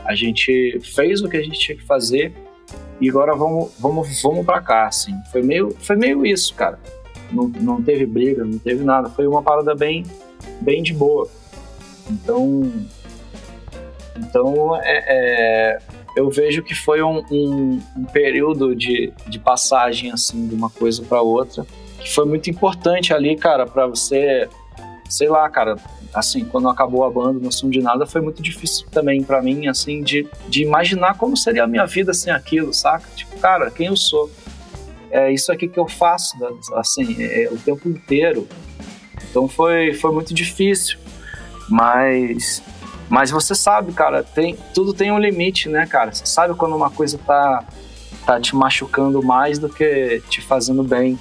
a 0.05 0.15
gente 0.15 0.79
fez 0.81 1.23
o 1.23 1.29
que 1.29 1.37
a 1.37 1.43
gente 1.43 1.59
tinha 1.59 1.77
que 1.77 1.85
fazer 1.85 2.35
e 3.01 3.09
agora 3.09 3.35
vamos, 3.35 3.73
vamos, 3.79 4.23
vamos 4.23 4.45
pra 4.45 4.61
cá, 4.61 4.87
assim. 4.87 5.15
Foi 5.33 5.43
meio, 5.43 5.71
foi 5.79 5.97
meio 5.97 6.25
isso, 6.27 6.55
cara. 6.55 6.79
Não, 7.33 7.49
não 7.49 7.83
teve 7.83 8.07
briga, 8.07 8.45
não 8.45 8.59
teve 8.59 8.85
nada. 8.85 9.09
Foi 9.09 9.27
uma 9.27 9.43
parada 9.43 9.75
bem, 9.75 10.05
bem 10.61 10.83
de 10.83 10.93
boa. 10.93 11.29
Então, 12.11 12.71
então 14.17 14.77
é, 14.77 15.05
é 15.07 15.79
eu 16.17 16.31
vejo 16.31 16.63
que 16.63 16.75
foi 16.75 17.03
um, 17.03 17.25
um, 17.31 17.81
um, 17.97 18.05
período 18.05 18.75
de, 18.75 19.13
de 19.27 19.39
passagem, 19.39 20.13
assim, 20.13 20.47
de 20.47 20.55
uma 20.55 20.71
coisa 20.71 21.03
para 21.03 21.21
outra 21.21 21.67
que 22.05 22.15
foi 22.15 22.27
muito 22.27 22.51
importante 22.51 23.15
ali, 23.15 23.35
cara, 23.35 23.67
para 23.67 23.87
você, 23.87 24.47
sei 25.09 25.29
lá, 25.29 25.49
cara, 25.49 25.77
assim, 26.13 26.45
quando 26.45 26.69
acabou 26.69 27.03
a 27.03 27.11
banda, 27.11 27.41
não 27.43 27.51
som 27.51 27.71
de 27.71 27.81
nada, 27.81 28.07
foi 28.07 28.21
muito 28.21 28.43
difícil 28.43 28.87
também 28.91 29.23
para 29.23 29.41
mim, 29.41 29.67
assim, 29.67 30.03
de, 30.03 30.29
de 30.47 30.63
imaginar 30.63 31.17
como 31.17 31.35
seria 31.35 31.65
a 31.65 31.67
minha 31.67 31.87
vida 31.87 32.13
sem 32.13 32.31
aquilo, 32.31 32.75
saca? 32.75 33.09
Tipo, 33.17 33.39
cara, 33.39 33.71
quem 33.71 33.87
eu 33.87 33.97
sou? 33.97 34.31
É 35.11 35.33
isso 35.33 35.51
aqui 35.51 35.67
que 35.67 35.79
eu 35.81 35.89
faço, 35.89 36.37
assim, 36.75 37.17
é, 37.19 37.49
o 37.51 37.57
tempo 37.57 37.89
inteiro. 37.89 38.47
Então 39.31 39.49
foi, 39.49 39.95
foi 39.95 40.13
muito 40.13 40.35
difícil, 40.35 40.99
mas 41.69 42.63
Mas 43.09 43.31
você 43.31 43.55
sabe, 43.55 43.93
cara, 43.93 44.23
tem, 44.23 44.57
tudo 44.75 44.93
tem 44.93 45.11
um 45.13 45.19
limite, 45.19 45.69
né, 45.69 45.87
cara? 45.87 46.13
Você 46.13 46.27
sabe 46.27 46.55
quando 46.55 46.75
uma 46.75 46.91
coisa 46.91 47.19
tá, 47.19 47.65
tá 48.27 48.41
te 48.41 48.55
machucando 48.57 49.23
mais 49.23 49.59
do 49.59 49.69
que 49.69 50.23
te 50.29 50.41
fazendo 50.41 50.83
bem. 50.83 51.19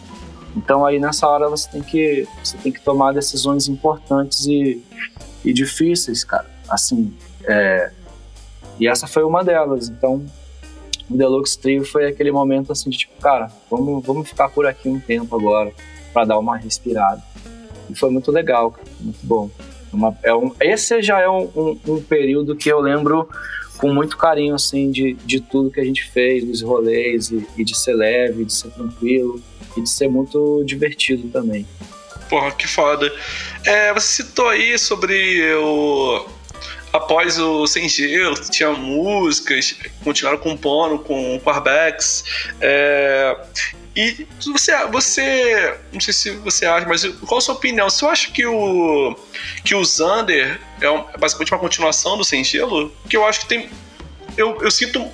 Então 0.55 0.85
aí 0.85 0.99
nessa 0.99 1.27
hora 1.27 1.49
você 1.49 1.69
tem 1.69 1.81
que, 1.81 2.27
você 2.43 2.57
tem 2.57 2.71
que 2.71 2.81
tomar 2.81 3.13
decisões 3.13 3.67
importantes 3.67 4.45
e, 4.45 4.83
e 5.43 5.53
difíceis, 5.53 6.23
cara. 6.23 6.49
Assim, 6.69 7.13
é, 7.43 7.91
e 8.79 8.87
essa 8.87 9.07
foi 9.07 9.23
uma 9.23 9.43
delas. 9.43 9.89
Então 9.89 10.23
o 11.09 11.17
Deluxe 11.17 11.59
Trio 11.59 11.85
foi 11.85 12.07
aquele 12.07 12.31
momento 12.31 12.71
assim 12.71 12.89
de 12.89 12.97
tipo, 12.97 13.19
cara, 13.21 13.51
vamos, 13.69 14.05
vamos 14.05 14.27
ficar 14.27 14.49
por 14.49 14.65
aqui 14.65 14.87
um 14.87 14.99
tempo 14.99 15.35
agora 15.35 15.71
para 16.13 16.25
dar 16.25 16.39
uma 16.39 16.57
respirada. 16.57 17.21
E 17.89 17.95
foi 17.95 18.09
muito 18.09 18.31
legal, 18.31 18.75
muito 18.99 19.19
bom. 19.23 19.49
Uma, 19.91 20.17
é 20.23 20.33
um, 20.33 20.51
esse 20.59 21.01
já 21.01 21.19
é 21.19 21.29
um, 21.29 21.49
um, 21.55 21.79
um, 21.87 22.01
período 22.01 22.55
que 22.55 22.69
eu 22.69 22.79
lembro 22.79 23.29
com 23.77 23.93
muito 23.93 24.17
carinho, 24.17 24.55
assim, 24.55 24.89
de, 24.89 25.13
de 25.13 25.39
tudo 25.39 25.69
que 25.69 25.79
a 25.79 25.83
gente 25.83 26.09
fez, 26.09 26.43
dos 26.43 26.61
rolês, 26.61 27.29
e, 27.29 27.45
e 27.57 27.63
de 27.63 27.77
ser 27.77 27.93
leve, 27.93 28.45
de 28.45 28.53
ser 28.53 28.71
tranquilo, 28.71 29.39
e 29.75 29.81
de 29.81 29.89
ser 29.89 30.09
muito 30.09 30.63
divertido 30.65 31.27
também. 31.29 31.67
Porra, 32.29 32.51
que 32.51 32.67
foda. 32.67 33.13
É, 33.65 33.93
você 33.93 34.23
citou 34.23 34.49
aí 34.49 34.77
sobre 34.77 35.53
o. 35.55 36.25
Após 36.91 37.39
o 37.39 37.65
Sem 37.65 37.89
Gelo, 37.89 38.35
tinha 38.51 38.71
músicas, 38.71 39.75
continuaram 40.03 40.37
compondo 40.37 40.99
com 40.99 41.39
Quarbacks. 41.43 42.23
É, 42.61 43.35
e 43.95 44.25
você, 44.51 44.85
você, 44.87 45.77
não 45.91 45.99
sei 46.01 46.13
se 46.13 46.31
você 46.31 46.65
acha, 46.65 46.87
mas 46.87 47.05
qual 47.27 47.37
a 47.37 47.41
sua 47.41 47.53
opinião? 47.53 47.89
Você 47.89 48.05
acha 48.05 48.31
que 48.31 48.45
o 48.45 49.15
que 49.63 49.75
o 49.75 49.85
Zander 49.85 50.59
é, 50.81 50.89
um, 50.89 51.05
é 51.13 51.17
basicamente 51.17 51.51
uma 51.51 51.59
continuação 51.59 52.17
do 52.17 52.23
Sem 52.23 52.43
Gelo? 52.43 52.91
Que 53.07 53.15
eu 53.15 53.25
acho 53.25 53.41
que 53.41 53.47
tem, 53.47 53.69
eu, 54.35 54.59
eu 54.61 54.71
sinto, 54.71 55.07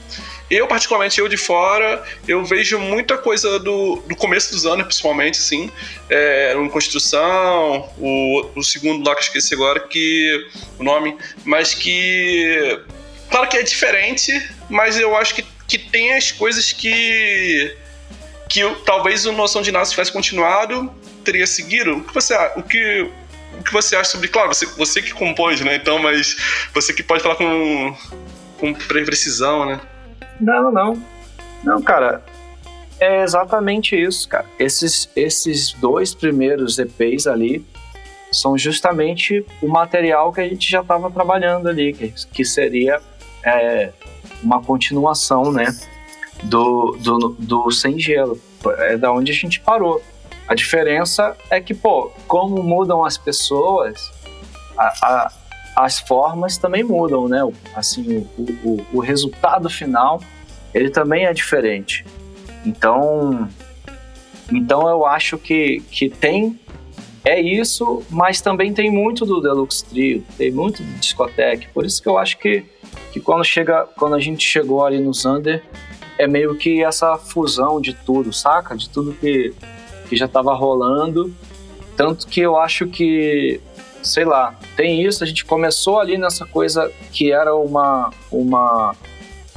eu 0.50 0.68
particularmente 0.68 1.20
eu 1.20 1.28
de 1.28 1.38
fora, 1.38 2.04
eu 2.28 2.44
vejo 2.44 2.80
muita 2.80 3.18
coisa 3.18 3.60
do, 3.60 3.98
do 4.08 4.16
começo 4.16 4.52
do 4.52 4.60
Zander, 4.60 4.86
principalmente, 4.86 5.40
assim, 5.40 5.72
é, 6.10 6.56
em 6.56 6.70
construção, 6.70 7.90
o, 7.98 8.50
o 8.56 8.64
segundo 8.64 9.08
lá 9.08 9.16
que 9.16 9.22
eu 9.22 9.26
esqueci 9.26 9.54
agora, 9.54 9.80
que 9.82 10.48
o 10.78 10.84
nome, 10.84 11.18
mas 11.44 11.74
que 11.74 12.80
claro 13.30 13.48
que 13.48 13.58
é 13.58 13.64
diferente, 13.64 14.50
mas 14.70 14.98
eu 14.98 15.16
acho 15.16 15.36
que 15.36 15.46
que 15.70 15.78
tem 15.78 16.16
as 16.16 16.32
coisas 16.32 16.74
que 16.74 17.78
que 18.50 18.62
talvez 18.84 19.28
o 19.28 19.32
Noção 19.32 19.62
de 19.62 19.72
Nada 19.72 19.86
tivesse 19.86 20.12
continuado, 20.12 20.92
teria 21.24 21.46
seguido. 21.46 21.98
O 21.98 22.04
que 22.04 22.12
você, 22.12 22.36
o 22.56 22.64
que, 22.64 23.08
o 23.60 23.64
que 23.64 23.72
você 23.72 23.96
acha 23.96 24.10
sobre. 24.10 24.28
Claro, 24.28 24.48
você, 24.48 24.66
você 24.66 25.04
que 25.04 25.14
compôs, 25.14 25.62
né? 25.62 25.76
Então, 25.76 26.00
mas 26.00 26.36
você 26.74 26.92
que 26.92 27.04
pode 27.04 27.22
falar 27.22 27.36
com, 27.36 27.96
com 28.58 28.74
precisão, 28.74 29.68
né? 29.68 29.80
Não, 30.40 30.72
não, 30.72 31.02
não. 31.64 31.82
Cara. 31.82 32.24
É 33.02 33.24
exatamente 33.24 33.96
isso, 33.96 34.28
cara. 34.28 34.46
Esses, 34.60 35.10
esses 35.16 35.72
dois 35.72 36.14
primeiros 36.14 36.78
EPs 36.78 37.28
ali 37.28 37.66
são 38.30 38.58
justamente 38.58 39.46
o 39.62 39.70
material 39.70 40.34
que 40.34 40.42
a 40.42 40.48
gente 40.48 40.70
já 40.70 40.82
estava 40.82 41.10
trabalhando 41.10 41.70
ali, 41.70 41.94
que, 41.94 42.14
que 42.34 42.44
seria 42.44 43.00
é, 43.46 43.94
uma 44.44 44.62
continuação, 44.62 45.50
né? 45.50 45.74
do, 46.44 46.98
do, 47.00 47.36
do 47.38 47.72
sem 47.72 48.00
gelo. 48.00 48.40
É 48.80 48.98
da 48.98 49.12
onde 49.12 49.32
a 49.32 49.36
gente 49.36 49.60
parou. 49.60 50.02
A 50.48 50.56
diferença 50.56 51.36
é 51.50 51.62
que, 51.62 51.74
pô, 51.74 52.12
como 52.28 52.64
mudam 52.64 53.06
as 53.06 53.18
pessoas, 53.18 54.12
a, 54.78 54.94
a, 55.04 55.32
as 55.84 56.00
formas 56.00 56.58
também 56.58 56.84
mudam, 56.84 57.28
né? 57.28 57.40
Assim, 57.76 58.28
o, 58.38 58.44
o, 58.68 58.86
o 58.94 59.00
resultado 59.00 59.70
final, 59.70 60.22
ele 60.74 60.90
também 60.90 61.26
é 61.26 61.34
diferente. 61.34 62.06
Então, 62.66 63.48
então 64.52 64.88
eu 64.90 65.06
acho 65.06 65.38
que, 65.38 65.82
que 65.90 66.10
tem 66.10 66.60
é 67.24 67.40
isso, 67.40 68.02
mas 68.10 68.42
também 68.42 68.74
tem 68.74 68.90
muito 68.90 69.26
do 69.26 69.42
Deluxe 69.42 69.86
Trio, 69.86 70.24
tem 70.38 70.52
muito 70.52 70.82
do 70.82 70.94
Discotec. 71.00 71.68
Por 71.74 71.86
isso 71.86 72.02
que 72.02 72.08
eu 72.08 72.18
acho 72.18 72.38
que, 72.38 72.64
que 73.12 73.20
quando, 73.20 73.44
chega, 73.44 73.88
quando 73.98 74.16
a 74.16 74.20
gente 74.20 74.44
chegou 74.44 74.86
ali 74.86 75.00
no 75.00 75.14
Zander, 75.14 75.64
é 76.18 76.28
meio 76.28 76.56
que 76.56 76.84
essa 76.84 77.18
fusão 77.18 77.80
de 77.80 77.94
tudo, 77.94 78.34
saca? 78.34 78.76
De 78.76 78.90
tudo 78.90 79.14
que, 79.14 79.54
que 80.08 80.16
já 80.16 80.26
estava 80.26 80.54
rolando. 80.54 81.34
Tanto 81.96 82.26
que 82.28 82.40
eu 82.40 82.58
acho 82.58 82.88
que, 82.88 83.60
sei 84.02 84.26
lá, 84.26 84.56
tem 84.76 85.04
isso. 85.04 85.24
A 85.24 85.28
gente 85.28 85.46
começou 85.46 86.00
ali 86.00 86.18
nessa 86.18 86.46
coisa 86.46 86.92
que 87.12 87.32
era 87.32 87.56
uma, 87.56 88.12
uma, 88.32 88.96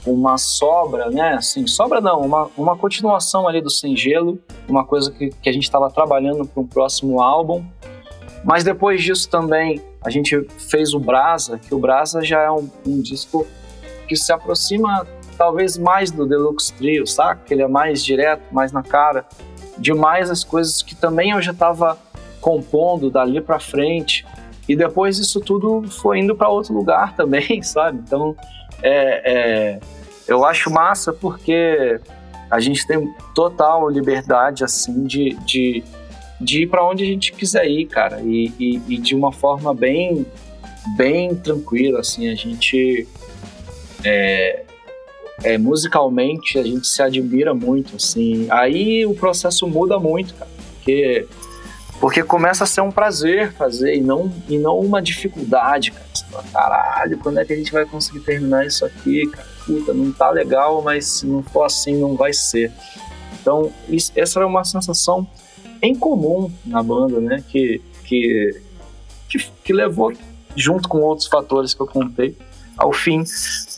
uma 0.06 0.38
sobra, 0.38 1.10
né? 1.10 1.34
Assim, 1.34 1.66
sobra 1.66 2.00
não, 2.00 2.20
uma, 2.20 2.50
uma 2.56 2.76
continuação 2.76 3.46
ali 3.48 3.60
do 3.60 3.70
Sem 3.70 3.96
Gelo, 3.96 4.38
uma 4.68 4.84
coisa 4.84 5.10
que, 5.10 5.30
que 5.30 5.48
a 5.48 5.52
gente 5.52 5.64
estava 5.64 5.90
trabalhando 5.90 6.46
para 6.46 6.62
um 6.62 6.66
próximo 6.66 7.20
álbum. 7.20 7.64
Mas 8.44 8.64
depois 8.64 9.02
disso 9.02 9.28
também 9.28 9.80
a 10.04 10.10
gente 10.10 10.46
fez 10.68 10.94
o 10.94 10.98
Brasa, 10.98 11.58
que 11.58 11.74
o 11.74 11.78
Brasa 11.78 12.22
já 12.22 12.40
é 12.40 12.50
um, 12.50 12.68
um 12.86 13.00
disco 13.00 13.46
que 14.08 14.16
se 14.16 14.32
aproxima 14.32 15.06
talvez 15.38 15.78
mais 15.78 16.10
do 16.10 16.26
Deluxe 16.26 16.72
Trio, 16.74 17.06
saca? 17.06 17.42
Que 17.44 17.54
ele 17.54 17.62
é 17.62 17.68
mais 17.68 18.04
direto, 18.04 18.42
mais 18.52 18.72
na 18.72 18.82
cara. 18.82 19.24
Demais 19.78 20.30
as 20.30 20.44
coisas 20.44 20.82
que 20.82 20.94
também 20.94 21.30
eu 21.30 21.40
já 21.40 21.52
estava 21.52 21.96
compondo 22.42 23.08
dali 23.08 23.40
para 23.40 23.58
frente. 23.58 24.26
E 24.68 24.76
depois 24.76 25.18
isso 25.18 25.40
tudo 25.40 25.88
foi 25.88 26.18
indo 26.18 26.36
para 26.36 26.48
outro 26.48 26.74
lugar 26.74 27.14
também, 27.16 27.62
sabe? 27.62 28.02
Então, 28.04 28.36
é, 28.82 29.22
é, 29.24 29.80
eu 30.28 30.44
acho 30.44 30.70
massa 30.70 31.12
porque 31.12 31.98
a 32.50 32.60
gente 32.60 32.86
tem 32.86 33.10
total 33.34 33.88
liberdade, 33.88 34.62
assim, 34.62 35.04
de, 35.04 35.30
de, 35.46 35.82
de 36.38 36.62
ir 36.62 36.66
para 36.66 36.86
onde 36.86 37.02
a 37.02 37.06
gente 37.06 37.32
quiser 37.32 37.66
ir, 37.66 37.86
cara. 37.86 38.20
E, 38.20 38.52
e, 38.58 38.82
e, 38.88 38.98
de 38.98 39.14
uma 39.14 39.32
forma 39.32 39.72
bem, 39.72 40.26
bem 40.96 41.34
tranquila, 41.34 42.00
assim. 42.00 42.28
A 42.28 42.34
gente... 42.34 43.08
É, 44.04 44.64
é, 45.44 45.58
musicalmente 45.58 46.58
a 46.58 46.62
gente 46.62 46.86
se 46.86 47.02
admira 47.02 47.54
muito, 47.54 47.96
assim. 47.96 48.46
Aí 48.50 49.06
o 49.06 49.14
processo 49.14 49.66
muda 49.66 49.98
muito, 49.98 50.34
cara, 50.34 50.50
porque 50.74 51.26
porque 52.02 52.20
começa 52.24 52.64
a 52.64 52.66
ser 52.66 52.80
um 52.80 52.90
prazer 52.90 53.52
fazer 53.52 53.94
e 53.94 54.00
não 54.00 54.28
e 54.48 54.58
não 54.58 54.76
uma 54.80 55.00
dificuldade, 55.00 55.92
cara. 55.92 56.04
Você 56.12 56.24
fala, 56.24 56.44
caralho, 56.52 57.16
quando 57.18 57.38
é 57.38 57.44
que 57.44 57.52
a 57.52 57.56
gente 57.56 57.70
vai 57.70 57.86
conseguir 57.86 58.18
terminar 58.24 58.66
isso 58.66 58.84
aqui, 58.84 59.28
cara? 59.28 59.46
Puta, 59.64 59.94
não 59.94 60.10
tá 60.10 60.28
legal, 60.28 60.82
mas 60.82 61.06
se 61.06 61.26
não 61.26 61.44
for 61.44 61.62
assim 61.62 61.96
não 61.96 62.16
vai 62.16 62.32
ser. 62.32 62.72
Então, 63.40 63.72
isso, 63.88 64.10
essa 64.16 64.40
era 64.40 64.48
uma 64.48 64.64
sensação 64.64 65.24
em 65.80 65.94
comum 65.94 66.50
na 66.66 66.82
banda, 66.82 67.20
né, 67.20 67.44
que 67.48 67.80
que 68.04 68.60
que, 69.28 69.38
que 69.62 69.72
levou 69.72 70.12
junto 70.56 70.88
com 70.88 70.98
outros 71.02 71.28
fatores 71.28 71.72
que 71.72 71.82
eu 71.82 71.86
contei 71.86 72.36
ao 72.76 72.92
fim, 72.92 73.22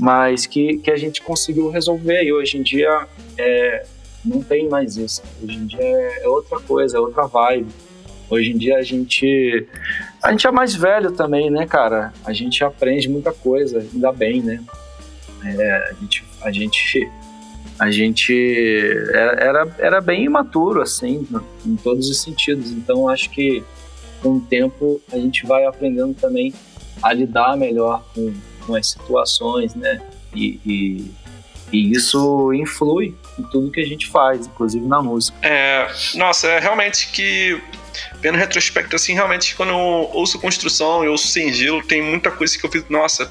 mas 0.01 0.47
que, 0.47 0.79
que 0.79 0.91
a 0.91 0.97
gente 0.97 1.21
conseguiu 1.21 1.69
resolver 1.69 2.23
e 2.23 2.33
hoje 2.33 2.57
em 2.57 2.63
dia 2.63 3.07
é, 3.37 3.85
não 4.25 4.43
tem 4.43 4.67
mais 4.67 4.97
isso. 4.97 5.23
Hoje 5.43 5.59
em 5.59 5.67
dia 5.67 5.83
é 5.83 6.27
outra 6.27 6.59
coisa, 6.59 6.97
é 6.97 7.01
outra 7.01 7.27
vibe. 7.27 7.84
Hoje 8.31 8.51
em 8.51 8.59
dia 8.59 8.77
a 8.79 8.83
gente 8.83 9.67
a 10.23 10.31
gente 10.31 10.47
é 10.47 10.51
mais 10.51 10.75
velho 10.75 11.13
também, 11.13 11.51
né, 11.51 11.67
cara? 11.67 12.13
A 12.25 12.33
gente 12.33 12.65
aprende 12.65 13.09
muita 13.09 13.33
coisa, 13.33 13.81
ainda 13.81 14.13
bem, 14.13 14.43
né? 14.43 14.63
É, 15.45 15.91
a 15.91 15.93
gente 16.01 16.25
a 16.43 16.51
gente 16.51 17.11
a 17.79 17.91
gente 17.91 18.93
era, 19.13 19.75
era 19.79 20.01
bem 20.01 20.25
imaturo 20.25 20.81
assim, 20.81 21.27
em 21.67 21.77
todos 21.77 22.09
os 22.09 22.23
sentidos. 22.23 22.71
Então 22.71 23.09
acho 23.09 23.31
que 23.31 23.63
com 24.23 24.37
o 24.37 24.41
tempo 24.41 25.01
a 25.13 25.17
gente 25.17 25.47
vai 25.47 25.65
aprendendo 25.67 26.15
também 26.15 26.55
a 27.03 27.13
lidar 27.13 27.57
melhor 27.57 28.05
com 28.15 28.33
com 28.67 28.75
as 28.75 28.89
situações, 28.89 29.75
né? 29.75 30.01
E, 30.35 30.61
e, 30.67 31.11
e, 31.73 31.93
isso 31.93 32.53
influi 32.53 33.15
em 33.39 33.43
tudo 33.45 33.71
que 33.71 33.81
a 33.81 33.87
gente 33.87 34.07
faz, 34.09 34.47
inclusive 34.47 34.87
na 34.87 35.03
música. 35.03 35.37
É, 35.43 35.87
nossa, 36.15 36.49
é 36.49 36.59
realmente 36.59 37.11
que 37.13 37.61
vendo 38.21 38.37
retrospecto 38.37 38.97
assim, 38.97 39.15
realmente 39.15 39.55
quando 39.55 39.71
eu 39.71 39.77
ouço 39.77 40.39
construção, 40.39 41.05
eu 41.05 41.13
ouço 41.13 41.29
sem 41.29 41.53
gelo, 41.53 41.83
tem 41.83 42.03
muita 42.03 42.31
coisa 42.31 42.59
que 42.59 42.65
eu 42.65 42.71
fiz, 42.71 42.85
nossa, 42.89 43.31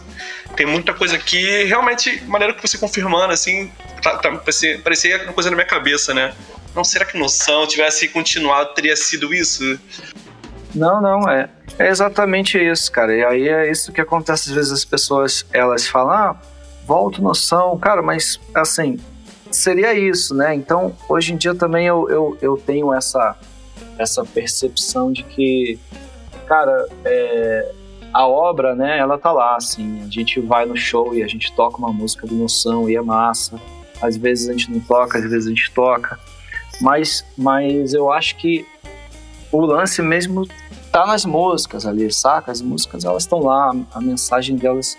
tem 0.56 0.66
muita 0.66 0.94
coisa 0.94 1.18
que 1.18 1.64
realmente, 1.64 2.24
maneira 2.26 2.54
que 2.54 2.62
você 2.62 2.78
confirmando 2.78 3.34
assim, 3.34 3.72
tá, 4.02 4.18
tá, 4.18 4.32
parecia, 4.32 4.80
parecia 4.80 5.24
uma 5.24 5.34
coisa 5.34 5.50
na 5.50 5.56
minha 5.56 5.68
cabeça, 5.68 6.14
né? 6.14 6.34
Não, 6.76 6.84
será 6.84 7.06
que 7.06 7.18
noção 7.18 7.68
tivesse 7.68 8.08
continuado 8.08 8.74
teria 8.74 8.96
sido 8.96 9.34
isso? 9.34 9.80
Não, 10.74 11.00
não, 11.00 11.30
é. 11.30 11.50
É 11.78 11.88
exatamente 11.88 12.58
isso, 12.58 12.92
cara. 12.92 13.16
E 13.16 13.24
aí 13.24 13.48
é 13.48 13.70
isso 13.70 13.92
que 13.92 14.02
acontece 14.02 14.50
às 14.50 14.56
vezes 14.56 14.72
as 14.72 14.86
pessoas, 14.86 15.46
elas 15.52 15.88
falam, 15.88 16.14
ah, 16.14 16.42
volta 16.86 17.22
noção, 17.22 17.78
cara, 17.78 18.02
mas 18.02 18.40
assim, 18.56 19.00
seria 19.52 19.94
isso, 19.94 20.34
né? 20.34 20.54
Então, 20.54 20.96
hoje 21.08 21.34
em 21.34 21.38
dia 21.38 21.54
também 21.54 21.86
eu, 21.86 22.10
eu, 22.10 22.38
eu 22.42 22.58
tenho 22.58 22.94
essa, 22.94 23.38
essa 23.98 24.24
percepção 24.26 25.12
de 25.12 25.24
que, 25.24 25.80
cara, 26.46 26.88
é, 27.06 27.72
a 28.14 28.28
obra, 28.28 28.76
né, 28.76 29.00
ela 29.00 29.18
tá 29.18 29.32
lá, 29.32 29.56
assim, 29.56 30.02
a 30.02 30.10
gente 30.10 30.40
vai 30.40 30.66
no 30.66 30.78
show 30.78 31.16
e 31.16 31.24
a 31.24 31.28
gente 31.28 31.52
toca 31.54 31.78
uma 31.78 31.92
música 31.92 32.28
do 32.28 32.36
Noção 32.36 32.90
e 32.90 32.96
é 32.96 33.02
massa. 33.02 33.60
Às 34.02 34.18
vezes 34.18 34.50
a 34.50 34.52
gente 34.52 34.72
não 34.72 34.80
toca, 34.80 35.18
às 35.18 35.24
vezes 35.24 35.48
a 35.48 35.50
gente 35.50 35.72
toca. 35.72 36.20
Mas, 36.82 37.26
mas 37.38 37.94
eu 37.94 38.12
acho 38.12 38.36
que 38.36 38.66
o 39.52 39.62
lance 39.62 40.02
mesmo 40.02 40.48
tá 40.92 41.06
nas 41.06 41.26
músicas 41.26 41.86
ali, 41.86 42.12
saca? 42.12 42.52
As 42.52 42.62
músicas 42.62 43.06
elas 43.06 43.24
estão 43.24 43.40
lá, 43.40 43.72
a 43.94 44.02
mensagem 44.02 44.56
delas 44.56 44.98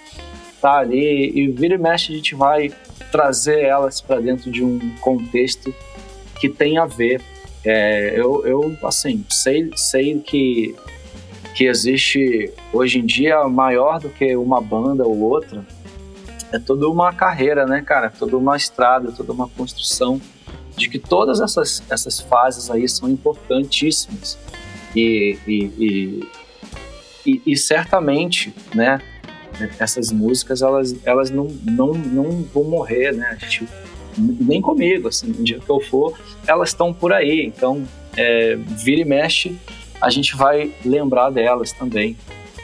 tá 0.60 0.78
ali 0.78 1.30
e 1.38 1.48
vira 1.48 1.74
e 1.74 1.78
mexe 1.78 2.12
a 2.12 2.16
gente 2.16 2.34
vai 2.34 2.72
trazer 3.12 3.60
elas 3.60 4.00
para 4.00 4.18
dentro 4.20 4.50
de 4.50 4.64
um 4.64 4.78
contexto 5.00 5.74
que 6.40 6.48
tem 6.48 6.78
a 6.78 6.86
ver. 6.86 7.22
É, 7.64 8.12
eu, 8.18 8.46
eu, 8.46 8.76
assim, 8.84 9.24
sei, 9.30 9.70
sei 9.74 10.18
que, 10.20 10.74
que 11.54 11.64
existe 11.64 12.52
hoje 12.72 12.98
em 12.98 13.06
dia 13.06 13.44
maior 13.44 13.98
do 13.98 14.10
que 14.10 14.36
uma 14.36 14.60
banda 14.60 15.04
ou 15.04 15.18
outra. 15.20 15.64
É 16.52 16.58
toda 16.58 16.88
uma 16.88 17.12
carreira, 17.12 17.66
né, 17.66 17.80
cara? 17.80 18.10
Toda 18.10 18.36
uma 18.36 18.56
estrada, 18.56 19.10
toda 19.10 19.32
uma 19.32 19.48
construção 19.48 20.20
de 20.76 20.88
que 20.88 20.98
todas 20.98 21.40
essas, 21.40 21.82
essas 21.88 22.20
fases 22.20 22.70
aí 22.70 22.88
são 22.88 23.08
importantíssimas. 23.08 24.38
E, 24.94 25.38
e, 25.46 26.22
e, 27.26 27.42
e, 27.46 27.56
certamente, 27.56 28.54
né, 28.74 29.00
essas 29.78 30.12
músicas, 30.12 30.62
elas, 30.62 30.94
elas 31.04 31.30
não, 31.30 31.46
não, 31.64 31.92
não 31.92 32.42
vão 32.42 32.64
morrer, 32.64 33.12
né? 33.12 33.36
Tipo, 33.48 33.72
nem 34.18 34.60
comigo, 34.60 35.08
assim, 35.08 35.28
no 35.28 35.42
dia 35.42 35.58
que 35.58 35.70
eu 35.70 35.80
for, 35.80 36.18
elas 36.46 36.70
estão 36.70 36.92
por 36.92 37.12
aí. 37.12 37.44
Então, 37.46 37.84
é, 38.16 38.56
vira 38.56 39.00
e 39.00 39.04
mexe, 39.04 39.56
a 40.00 40.10
gente 40.10 40.36
vai 40.36 40.72
lembrar 40.84 41.30
delas 41.30 41.72
também. 41.72 42.16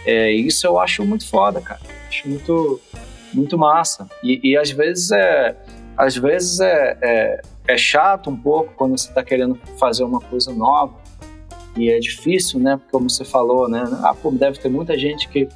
É, 0.05 0.31
isso 0.33 0.67
eu 0.67 0.79
acho 0.79 1.05
muito 1.05 1.29
foda, 1.29 1.61
cara. 1.61 1.81
Acho 2.09 2.29
muito, 2.29 2.81
muito 3.33 3.59
massa. 3.59 4.09
E, 4.23 4.41
e 4.43 4.57
às 4.57 4.71
vezes 4.71 5.11
é, 5.11 5.57
às 5.97 6.17
vezes 6.17 6.61
é, 6.61 6.99
é, 7.03 7.43
é 7.69 7.77
chato 7.77 8.31
um 8.31 8.37
pouco 8.37 8.73
quando 8.75 8.99
você 8.99 9.09
está 9.09 9.23
querendo 9.23 9.59
fazer 9.79 10.05
uma 10.05 10.21
coisa 10.21 10.53
nova. 10.53 10.95
E 11.77 11.89
é 11.89 11.99
difícil, 11.99 12.59
né? 12.59 12.81
Como 12.91 13.09
você 13.09 13.25
falou, 13.25 13.69
né? 13.69 13.85
Ah, 14.03 14.15
pô, 14.15 14.31
deve 14.31 14.59
ter 14.59 14.69
muita 14.69 14.99
gente 14.99 15.29
que 15.29 15.49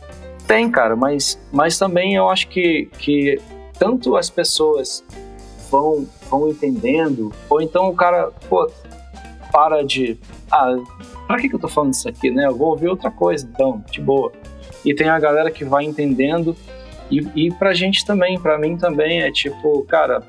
tem, 0.46 0.70
cara, 0.70 0.94
mas, 0.94 1.40
mas 1.52 1.78
também 1.78 2.14
eu 2.14 2.28
acho 2.28 2.48
que, 2.48 2.88
que 2.98 3.40
tanto 3.78 4.16
as 4.16 4.30
pessoas 4.30 5.04
vão, 5.74 6.06
vão 6.30 6.48
entendendo, 6.48 7.32
ou 7.50 7.60
então 7.60 7.88
o 7.88 7.96
cara, 7.96 8.30
pô, 8.48 8.70
para 9.50 9.82
de. 9.82 10.16
Ah, 10.50 10.76
pra 11.26 11.36
que, 11.38 11.48
que 11.48 11.56
eu 11.56 11.58
tô 11.58 11.66
falando 11.66 11.92
isso 11.92 12.08
aqui, 12.08 12.30
né? 12.30 12.46
Eu 12.46 12.56
vou 12.56 12.68
ouvir 12.68 12.88
outra 12.88 13.10
coisa, 13.10 13.48
então, 13.52 13.82
de 13.90 14.00
boa. 14.00 14.30
E 14.84 14.94
tem 14.94 15.08
a 15.08 15.18
galera 15.18 15.50
que 15.50 15.64
vai 15.64 15.84
entendendo, 15.84 16.56
e, 17.10 17.26
e 17.34 17.50
pra 17.50 17.74
gente 17.74 18.06
também, 18.06 18.38
pra 18.38 18.56
mim 18.56 18.76
também, 18.76 19.22
é 19.22 19.32
tipo, 19.32 19.82
cara, 19.84 20.22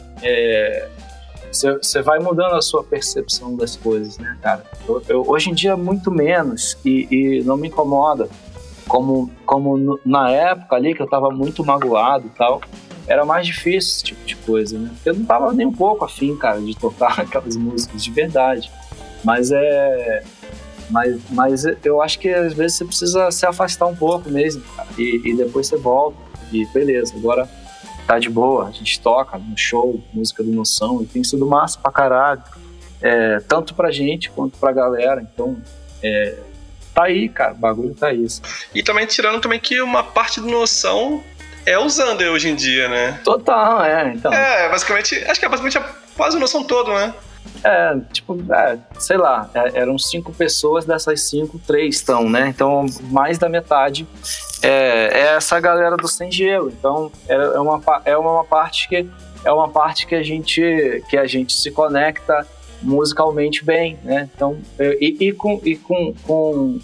você 1.52 2.00
é, 2.00 2.02
vai 2.02 2.18
mudando 2.18 2.56
a 2.56 2.62
sua 2.62 2.84
percepção 2.84 3.56
das 3.56 3.76
coisas, 3.76 4.18
né, 4.18 4.36
cara? 4.42 4.64
Eu, 4.88 5.04
eu, 5.08 5.24
hoje 5.28 5.52
em 5.52 5.54
dia, 5.54 5.78
muito 5.78 6.10
menos, 6.10 6.76
e, 6.84 7.08
e 7.12 7.44
não 7.44 7.56
me 7.56 7.68
incomoda 7.68 8.28
como, 8.88 9.30
como 9.46 10.00
na 10.04 10.32
época 10.32 10.76
ali 10.76 10.96
que 10.96 11.02
eu 11.02 11.08
tava 11.08 11.30
muito 11.30 11.64
magoado 11.64 12.26
e 12.26 12.30
tal, 12.32 12.62
era 13.08 13.26
mais 13.26 13.46
difícil 13.46 13.78
esse 13.78 14.04
tipo 14.04 14.26
de 14.26 14.36
coisa, 14.36 14.78
né? 14.78 14.90
Eu 15.06 15.14
não 15.14 15.26
tava 15.26 15.54
nem 15.54 15.68
um 15.68 15.72
pouco 15.72 16.06
afim, 16.06 16.36
cara, 16.36 16.60
de 16.60 16.76
tocar 16.76 17.20
aquelas 17.22 17.56
músicas 17.56 18.04
de 18.04 18.12
verdade. 18.12 18.72
Mas 19.24 19.52
é. 19.52 20.24
Mas, 20.90 21.20
mas 21.32 21.66
eu 21.84 22.00
acho 22.00 22.20
que 22.20 22.30
às 22.30 22.54
vezes 22.54 22.78
você 22.78 22.86
precisa 22.86 23.32
se 23.32 23.44
afastar 23.46 23.88
um 23.88 23.96
pouco 23.96 24.30
mesmo, 24.30 24.62
cara, 24.76 24.88
e, 24.98 25.20
e 25.26 25.36
depois 25.36 25.68
você 25.68 25.78
volta. 25.78 26.18
E 26.52 26.64
beleza, 26.68 27.16
agora 27.16 27.50
tá 28.06 28.20
de 28.20 28.30
boa, 28.30 28.68
a 28.68 28.72
gente 28.72 29.00
toca 29.00 29.36
no 29.38 29.58
show, 29.58 30.00
música 30.14 30.44
do 30.44 30.52
Noção, 30.52 31.02
e 31.02 31.08
tem 31.08 31.24
sido 31.24 31.46
massa 31.46 31.80
pra 31.80 31.92
caralho. 31.92 32.44
É, 33.02 33.40
tanto 33.40 33.74
pra 33.74 33.92
gente 33.92 34.30
quanto 34.30 34.58
pra 34.60 34.72
galera. 34.72 35.22
Então, 35.22 35.58
é, 36.04 36.38
tá 36.94 37.06
aí, 37.06 37.28
cara, 37.28 37.54
o 37.54 37.58
bagulho 37.58 37.96
tá 37.96 38.14
isso. 38.14 38.42
E 38.74 38.84
também 38.84 39.08
tirando 39.08 39.42
também 39.42 39.60
que 39.60 39.82
uma 39.82 40.04
parte 40.04 40.40
do 40.40 40.48
noção 40.48 41.24
é 41.66 41.78
o 41.78 41.90
Zander 41.90 42.32
hoje 42.32 42.50
em 42.50 42.56
dia, 42.56 42.88
né? 42.88 43.20
Total, 43.24 43.84
é, 43.84 44.14
então. 44.14 44.32
É, 44.32 44.70
basicamente, 44.70 45.16
acho 45.28 45.40
que 45.40 45.46
é 45.46 45.50
basicamente 45.50 45.80
quase 46.16 46.38
a 46.38 46.40
noção 46.40 46.64
toda, 46.64 46.94
né? 46.94 47.14
É, 47.64 47.98
tipo, 48.12 48.38
é, 48.54 48.78
sei 49.00 49.18
lá, 49.18 49.50
é, 49.54 49.80
eram 49.80 49.98
cinco 49.98 50.32
pessoas, 50.32 50.86
dessas 50.86 51.22
cinco, 51.22 51.60
três 51.66 51.96
estão, 51.96 52.30
né? 52.30 52.48
Então, 52.48 52.86
mais 53.04 53.38
da 53.38 53.50
metade 53.50 54.08
é, 54.62 55.10
é 55.14 55.36
essa 55.36 55.60
galera 55.60 55.98
do 55.98 56.08
sem 56.08 56.32
gelo. 56.32 56.70
Então, 56.70 57.12
é, 57.28 57.34
é, 57.34 57.60
uma, 57.60 57.82
é 58.06 58.18
uma 58.18 58.44
parte 58.44 58.88
que 58.88 59.08
é 59.44 59.52
uma 59.52 59.70
parte 59.70 60.08
que 60.08 60.16
a 60.16 60.24
gente 60.24 61.04
que 61.08 61.18
a 61.18 61.26
gente 61.28 61.54
se 61.54 61.72
conecta 61.72 62.48
musicalmente 62.82 63.64
bem, 63.64 63.98
né? 64.04 64.30
Então, 64.36 64.58
e, 64.80 65.28
e, 65.28 65.32
com, 65.32 65.60
e 65.64 65.76
com, 65.76 66.14
com, 66.24 66.80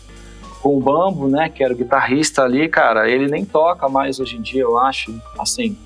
com 0.61 0.77
o 0.77 0.79
Bambo, 0.79 1.27
né, 1.27 1.49
que 1.49 1.63
era 1.63 1.73
o 1.73 1.77
guitarrista 1.77 2.43
ali, 2.43 2.69
cara, 2.69 3.09
ele 3.09 3.27
nem 3.27 3.43
toca 3.43 3.89
mais 3.89 4.19
hoje 4.19 4.37
em 4.37 4.41
dia, 4.41 4.61
eu 4.61 4.77
acho, 4.77 5.13
assim, 5.39 5.77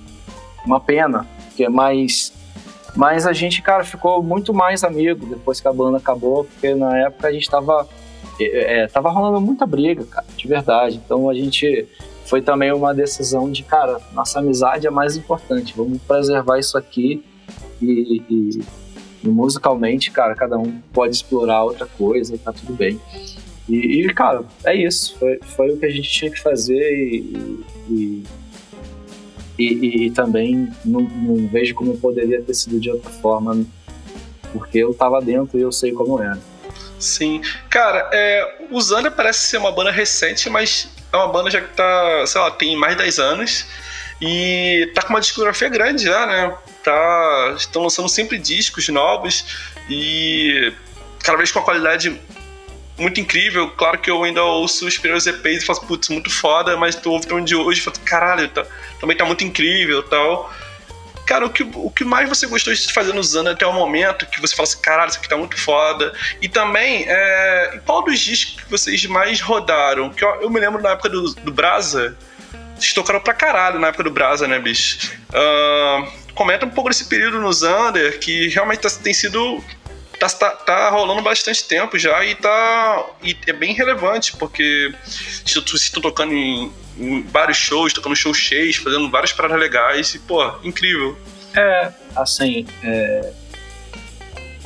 uma 0.65 0.80
pena, 0.80 1.26
que 1.56 1.64
é 1.64 1.69
mais... 1.69 2.34
Mas 2.95 3.27
a 3.27 3.34
gente, 3.34 3.61
cara, 3.61 3.84
ficou 3.84 4.23
muito 4.23 4.53
mais 4.53 4.84
amigo 4.84 5.26
depois 5.26 5.60
que 5.60 5.68
a 5.68 5.73
banda 5.73 5.97
acabou, 5.97 6.45
porque 6.45 6.73
na 6.73 6.97
época 6.97 7.27
a 7.27 7.31
gente 7.31 7.49
tava... 7.49 7.88
É, 8.39 8.84
é 8.84 8.88
tava 8.88 9.10
rolando 9.10 9.41
muita 9.41 9.65
briga, 9.65 10.06
cara, 10.06 10.26
de 10.35 10.47
verdade. 10.47 11.02
Então 11.03 11.30
a 11.30 11.34
gente 11.34 11.88
foi 12.26 12.41
também 12.41 12.72
uma 12.73 12.93
decisão 12.93 13.52
de, 13.52 13.64
cara, 13.64 13.99
nossa 14.14 14.39
amizade 14.39 14.88
é 14.88 14.89
mais 14.89 15.15
importante, 15.18 15.73
vamos 15.76 16.02
preservar 16.02 16.57
isso 16.57 16.77
aqui 16.77 17.23
e, 17.81 18.23
e 18.30 18.60
e 19.26 19.30
musicalmente, 19.30 20.11
cara, 20.11 20.35
cada 20.35 20.57
um 20.57 20.80
pode 20.93 21.15
explorar 21.15 21.64
outra 21.64 21.88
coisa, 21.88 22.38
tá 22.38 22.53
tudo 22.53 22.73
bem. 22.73 23.02
E, 23.68 24.02
e 24.02 24.14
cara, 24.14 24.44
é 24.66 24.76
isso. 24.76 25.16
Foi, 25.18 25.40
foi 25.56 25.72
o 25.72 25.78
que 25.78 25.86
a 25.86 25.90
gente 25.90 26.10
tinha 26.10 26.32
que 26.32 26.40
fazer 26.40 26.94
e, 26.94 27.64
e, 27.90 28.24
e, 29.58 30.06
e 30.06 30.12
também 30.12 30.72
não, 30.84 31.02
não, 31.02 31.48
vejo 31.48 31.74
como 31.76 31.98
poderia 31.98 32.42
ter 32.42 32.54
sido 32.54 32.80
de 32.80 32.90
outra 32.90 33.10
forma, 33.10 33.66
porque 34.54 34.80
eu 34.80 34.94
tava 34.94 35.22
dentro 35.22 35.58
e 35.58 35.62
eu 35.62 35.72
sei 35.72 35.92
como 35.92 36.22
era. 36.22 36.40
Sim. 37.00 37.42
Cara, 37.70 38.10
é, 38.14 38.68
o 38.72 38.80
Zander 38.82 39.12
parece 39.12 39.48
ser 39.48 39.58
uma 39.58 39.72
banda 39.72 39.92
recente, 39.92 40.50
mas 40.50 40.90
é 41.12 41.18
uma 41.18 41.28
banda 41.28 41.50
já 41.50 41.62
que 41.62 41.74
tá, 41.76 42.26
sei 42.26 42.42
lá, 42.42 42.52
tem 42.52 42.76
mais 42.78 42.96
de 42.96 43.04
10 43.04 43.20
anos 43.20 43.66
e 44.22 44.92
tá 44.94 45.02
com 45.02 45.10
uma 45.10 45.20
discografia 45.20 45.70
grande 45.70 46.04
já, 46.04 46.26
né? 46.26 46.56
Tá, 46.84 47.54
estão 47.58 47.84
lançando 47.84 48.08
sempre 48.08 48.38
discos 48.38 48.88
novos 48.90 49.46
e 49.90 50.72
cada 51.24 51.38
vez 51.38 51.52
com 51.52 51.60
uma 51.60 51.66
qualidade 51.66 52.20
muito 52.98 53.20
incrível. 53.20 53.70
Claro 53.72 53.98
que 54.00 54.10
eu 54.10 54.24
ainda 54.24 54.44
ouço 54.44 54.88
os 54.88 54.98
primeiros 54.98 55.28
EPs 55.28 55.64
e 55.64 55.66
falo, 55.66 55.82
putz, 55.82 56.10
muito 56.10 56.30
foda, 56.30 56.78
mas 56.78 56.96
tu 56.96 57.12
ouve 57.12 57.32
um 57.34 57.44
de 57.44 57.56
hoje 57.56 57.80
e 57.80 57.84
falo, 57.84 57.98
caralho, 58.06 58.48
tá, 58.50 58.66
também 59.00 59.16
tá 59.16 59.26
muito 59.26 59.44
incrível 59.44 60.04
tal. 60.04 60.54
Cara, 61.26 61.46
o 61.48 61.50
que, 61.50 61.64
o 61.64 61.90
que 61.90 62.04
mais 62.04 62.30
você 62.30 62.46
gostou 62.46 62.72
de 62.72 62.94
fazer 62.94 63.12
no 63.12 63.24
Zana 63.24 63.52
até 63.52 63.66
o 63.66 63.74
momento, 63.74 64.28
que 64.28 64.40
você 64.40 64.56
fala 64.56 64.68
assim, 64.68 64.80
caralho, 64.80 65.10
isso 65.10 65.18
aqui 65.18 65.28
tá 65.28 65.36
muito 65.36 65.58
foda. 65.58 66.14
E 66.40 66.48
também, 66.48 67.04
é, 67.08 67.80
qual 67.84 68.04
dos 68.04 68.20
discos 68.20 68.64
que 68.64 68.70
vocês 68.70 69.04
mais 69.08 69.42
rodaram? 69.42 70.12
Que 70.12 70.24
eu, 70.24 70.42
eu 70.42 70.50
me 70.52 70.60
lembro 70.60 70.84
na 70.84 70.92
época 70.92 71.10
do, 71.10 71.34
do 71.34 71.52
Brasa, 71.52 72.16
vocês 72.78 72.94
tocaram 72.94 73.20
pra 73.22 73.34
caralho 73.34 73.80
na 73.80 73.88
época 73.88 74.04
do 74.04 74.12
Brasa, 74.12 74.48
né, 74.48 74.60
bicho? 74.60 75.12
Uh, 75.30 76.12
comenta 76.36 76.66
um 76.66 76.70
pouco 76.70 76.90
desse 76.90 77.06
período 77.06 77.40
no 77.40 77.52
Zander, 77.52 78.20
que 78.20 78.50
realmente 78.50 78.82
tá, 78.82 78.90
tem 78.90 79.14
sido. 79.14 79.64
Tá, 80.20 80.30
tá, 80.30 80.50
tá, 80.52 80.90
rolando 80.90 81.22
bastante 81.22 81.68
tempo 81.68 81.98
já 82.00 82.24
e 82.26 82.36
tá. 82.36 83.06
E 83.24 83.36
é 83.48 83.54
bem 83.54 83.74
relevante, 83.74 84.36
porque 84.38 84.94
vocês 85.46 85.82
estão 85.84 86.02
tocando 86.02 86.34
em, 86.34 86.72
em, 86.98 87.22
vários 87.24 87.58
shows, 87.58 87.94
tocando 87.94 88.16
shows 88.16 88.38
cheios, 88.38 88.78
fazendo 88.78 89.10
várias 89.10 89.34
paradas 89.34 89.60
legais 89.60 90.16
e, 90.16 90.20
pô, 90.20 90.44
incrível. 90.64 91.18
É, 91.56 91.92
assim. 92.16 92.66
É... 92.84 93.34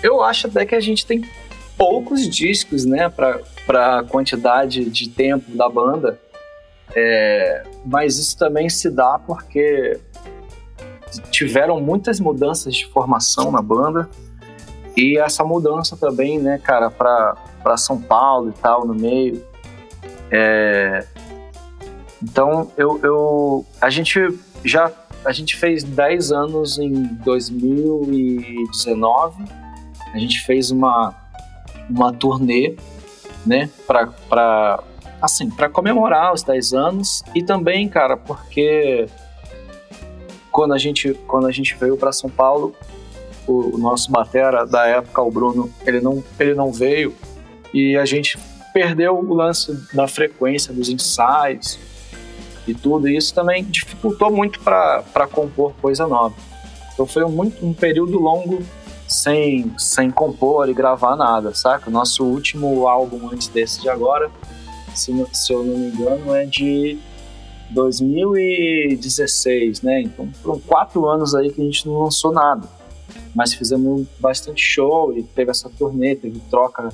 Eu 0.02 0.24
acho 0.24 0.48
até 0.48 0.66
que 0.66 0.76
a 0.76 0.80
gente 0.80 1.06
tem 1.06 1.28
poucos 1.78 2.30
discos, 2.30 2.86
né, 2.86 3.10
pra 3.10 4.04
quantidade 4.10 4.86
de 4.86 5.10
tempo 5.10 5.52
da 5.56 5.68
banda. 5.68 6.20
É, 6.96 7.64
mas 7.86 8.18
isso 8.18 8.38
também 8.38 8.70
se 8.70 8.90
dá 8.90 9.20
porque 9.20 10.00
tiveram 11.30 11.80
muitas 11.80 12.20
mudanças 12.20 12.76
de 12.76 12.86
formação 12.88 13.52
na 13.52 13.62
banda 13.62 14.10
e 15.00 15.18
essa 15.18 15.44
mudança 15.46 15.96
também, 15.96 16.38
né, 16.38 16.60
cara, 16.62 16.92
para 16.92 17.78
São 17.78 18.02
Paulo 18.02 18.50
e 18.50 18.54
tal 18.54 18.86
no 18.86 18.94
meio. 18.94 19.42
É, 20.30 21.08
então 22.22 22.70
eu, 22.76 23.00
eu 23.02 23.66
a 23.80 23.90
gente 23.90 24.20
já 24.64 24.92
a 25.24 25.32
gente 25.32 25.56
fez 25.56 25.86
10 25.86 26.34
anos 26.34 26.78
em 26.78 26.92
2019. 27.24 29.46
A 30.14 30.18
gente 30.18 30.46
fez 30.46 30.70
uma 30.70 31.16
uma 31.90 32.12
turnê, 32.12 32.76
né, 33.46 33.70
para 33.88 34.84
assim, 35.22 35.50
para 35.50 35.70
comemorar 35.70 36.34
os 36.34 36.44
10 36.44 36.74
anos 36.74 37.24
e 37.34 37.42
também, 37.42 37.88
cara, 37.88 38.18
porque 38.18 39.06
quando 40.52 40.74
a 40.74 40.78
gente, 40.78 41.14
quando 41.26 41.48
a 41.48 41.52
gente 41.52 41.74
veio 41.76 41.96
para 41.96 42.12
São 42.12 42.30
Paulo, 42.30 42.76
o, 43.50 43.76
o, 43.76 43.78
nosso 43.78 44.10
batera 44.12 44.66
da 44.66 44.86
época, 44.86 45.22
o 45.22 45.32
Bruno, 45.32 45.70
ele 45.86 46.00
não, 46.00 46.24
ele 46.40 46.54
não 46.54 46.72
veio 46.72 47.14
e 47.74 47.98
a 47.98 48.06
gente 48.06 48.38
perdeu 48.72 49.18
o 49.18 49.34
lance 49.34 49.76
da 49.94 50.08
frequência 50.08 50.72
dos 50.72 50.88
ensaios 50.90 51.80
e 52.68 52.76
tudo, 52.76 53.10
e 53.10 53.18
isso 53.18 53.34
também 53.34 53.64
dificultou 53.64 54.32
muito 54.32 54.60
para 54.60 55.28
compor 55.32 55.74
coisa 55.82 56.06
nova. 56.08 56.36
Então 56.94 57.08
foi 57.08 57.24
um, 57.24 57.30
muito, 57.30 57.66
um 57.66 57.74
período 57.74 58.20
longo 58.20 58.62
sem, 59.08 59.74
sem 59.78 60.12
compor 60.12 60.70
e 60.70 60.74
gravar 60.74 61.16
nada, 61.16 61.56
saca? 61.56 61.90
Nosso 61.90 62.24
último 62.24 62.88
álbum 62.88 63.30
antes 63.32 63.48
desse 63.48 63.82
de 63.82 63.90
agora, 63.90 64.30
se, 64.94 65.12
se 65.34 65.52
eu 65.52 65.64
não 65.64 65.76
me 65.76 65.88
engano, 65.88 66.36
é 66.36 66.46
de 66.46 67.00
2016, 67.72 69.82
né? 69.82 70.02
Então 70.02 70.30
foram 70.44 70.60
quatro 70.60 71.08
anos 71.08 71.34
aí 71.34 71.52
que 71.52 71.62
a 71.62 71.64
gente 71.64 71.88
não 71.88 72.04
lançou 72.04 72.32
nada. 72.32 72.78
Mas 73.36 73.54
fizemos 73.54 74.08
bastante 74.20 74.62
show 74.62 75.16
e 75.16 75.24
teve 75.24 75.52
essa 75.52 75.70
turnê, 75.70 76.16
teve 76.16 76.40
troca 76.50 76.90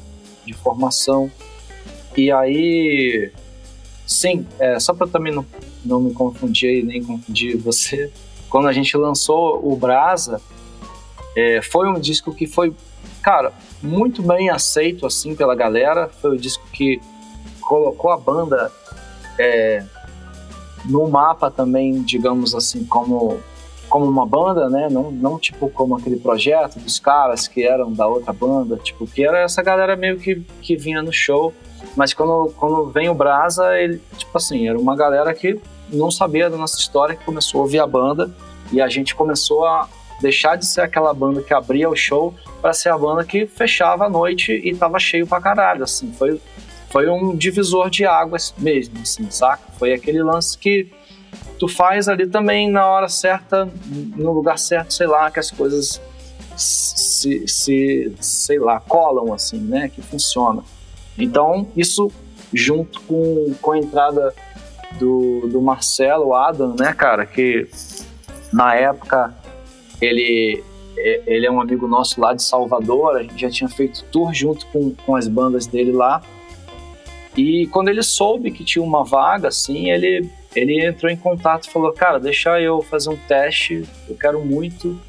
de 0.46 0.54
formação. 0.54 1.32
E 2.16 2.32
aí, 2.32 3.32
sim, 4.06 4.46
é, 4.60 4.80
só 4.80 4.94
para 4.94 5.08
também 5.08 5.34
não, 5.34 5.46
não 5.84 6.00
me 6.00 6.14
confundir 6.14 6.80
e 6.80 6.84
nem 6.84 7.04
confundir 7.04 7.58
você, 7.58 8.12
quando 8.50 8.68
a 8.68 8.74
gente 8.74 8.96
lançou 8.96 9.60
o 9.70 9.76
Brasa, 9.76 10.42
é, 11.36 11.62
foi 11.62 11.90
um 11.90 12.00
disco 12.00 12.34
que 12.34 12.48
foi, 12.48 12.74
cara, 13.22 13.52
muito 13.82 14.22
bem 14.22 14.50
aceito 14.50 15.06
assim 15.06 15.36
pela 15.36 15.54
galera. 15.54 16.08
Foi 16.22 16.32
o 16.32 16.40
disco 16.40 16.66
que 16.72 17.02
colocou 17.60 18.12
a 18.12 18.18
banda 18.18 18.72
é, 19.38 19.84
no 20.86 21.08
mapa 21.10 21.52
também, 21.52 22.02
digamos 22.02 22.56
assim, 22.56 22.86
como 22.86 23.40
como 23.96 24.08
uma 24.08 24.26
banda, 24.26 24.70
né? 24.70 24.90
Não, 24.92 25.10
não 25.10 25.40
tipo 25.40 25.70
como 25.70 25.96
aquele 25.96 26.18
projeto 26.18 26.78
dos 26.80 27.00
caras 27.00 27.48
que 27.48 27.66
eram 27.66 27.94
da 27.94 28.06
outra 28.06 28.34
banda, 28.34 28.76
tipo, 28.76 29.08
que 29.08 29.26
era 29.26 29.40
essa 29.40 29.64
galera 29.64 29.96
meio 29.96 30.20
que, 30.20 30.42
que 30.62 30.76
vinha 30.76 31.02
no 31.02 31.14
show. 31.14 31.54
Mas 31.96 32.14
quando, 32.14 32.54
quando 32.58 32.92
vem 32.92 33.08
o 33.08 33.14
Brasa, 33.14 33.80
ele, 33.80 34.02
tipo 34.18 34.38
assim, 34.38 34.68
era 34.68 34.78
uma 34.78 34.98
galera 34.98 35.34
que 35.34 35.58
não 35.94 36.12
sabia 36.12 36.50
da 36.50 36.58
nossa 36.58 36.78
história, 36.78 37.16
que 37.16 37.24
começou 37.24 37.62
a 37.62 37.64
ouvir 37.64 37.80
a 37.80 37.88
banda 37.88 38.36
e 38.70 38.82
a 38.82 38.90
gente 38.90 39.16
começou 39.16 39.66
a 39.66 39.88
deixar 40.20 40.58
de 40.58 40.66
ser 40.66 40.82
aquela 40.82 41.14
banda 41.14 41.42
que 41.42 41.54
abria 41.54 41.90
o 41.90 41.96
show 41.96 42.36
para 42.62 42.74
ser 42.74 42.90
a 42.90 42.98
banda 42.98 43.24
que 43.24 43.48
fechava 43.48 44.08
a 44.08 44.10
noite 44.10 44.52
e 44.52 44.76
tava 44.76 45.00
cheio 45.00 45.26
pra 45.26 45.40
caralho, 45.40 45.86
assim. 45.86 46.12
Foi, 46.12 46.38
foi 46.90 47.08
um 47.08 47.34
divisor 47.34 47.90
de 47.90 48.06
águas 48.06 48.54
mesmo, 48.58 49.00
assim, 49.02 49.32
saca? 49.32 49.64
Foi 49.80 49.94
aquele 49.94 50.22
lance 50.22 50.58
que 50.58 50.92
tu 51.58 51.68
faz 51.68 52.08
ali 52.08 52.28
também 52.28 52.70
na 52.70 52.86
hora 52.86 53.08
certa, 53.08 53.68
no 54.16 54.32
lugar 54.32 54.58
certo, 54.60 54.94
sei 54.94 55.08
lá, 55.08 55.32
que 55.32 55.40
as 55.40 55.52
coisas 55.52 56.02
se, 56.56 57.48
se 57.48 58.14
sei 58.20 58.60
lá, 58.60 58.80
colam 58.80 59.34
assim, 59.34 59.58
né? 59.58 59.90
Que 59.90 60.02
funciona. 60.02 60.64
Então, 61.18 61.68
isso 61.76 62.12
junto 62.54 63.02
com, 63.02 63.54
com 63.62 63.72
a 63.72 63.78
entrada 63.78 64.34
do, 65.00 65.48
do 65.48 65.62
Marcelo 65.62 66.34
Adam, 66.34 66.76
né, 66.80 66.94
cara, 66.94 67.26
que 67.26 67.68
na 68.52 68.76
época 68.76 69.36
ele, 70.02 70.64
ele 70.98 71.46
é 71.46 71.52
um 71.52 71.60
amigo 71.60 71.88
nosso 71.88 72.20
lá 72.22 72.34
de 72.34 72.44
Salvador, 72.44 73.18
a 73.18 73.24
gente 73.24 73.40
já 73.40 73.50
tinha 73.50 73.70
feito 73.70 74.04
tour 74.06 74.34
junto 74.34 74.66
com, 74.68 74.94
com 75.06 75.16
as 75.16 75.28
bandas 75.28 75.66
dele 75.66 75.92
lá. 75.92 76.22
E 77.36 77.68
quando 77.68 77.90
ele 77.90 78.02
soube 78.02 78.52
que 78.52 78.64
tinha 78.64 78.84
uma 78.84 79.04
vaga, 79.04 79.50
assim, 79.50 79.92
ele 79.92 80.30
ele 80.56 80.86
entrou 80.86 81.12
em 81.12 81.18
contato 81.18 81.68
e 81.68 81.72
falou: 81.72 81.92
Cara, 81.92 82.20
deixa 82.20 82.60
eu 82.60 82.82
fazer 82.82 83.10
um 83.10 83.18
teste, 83.18 83.84
eu 84.08 84.16
quero 84.16 84.44
muito. 84.44 85.00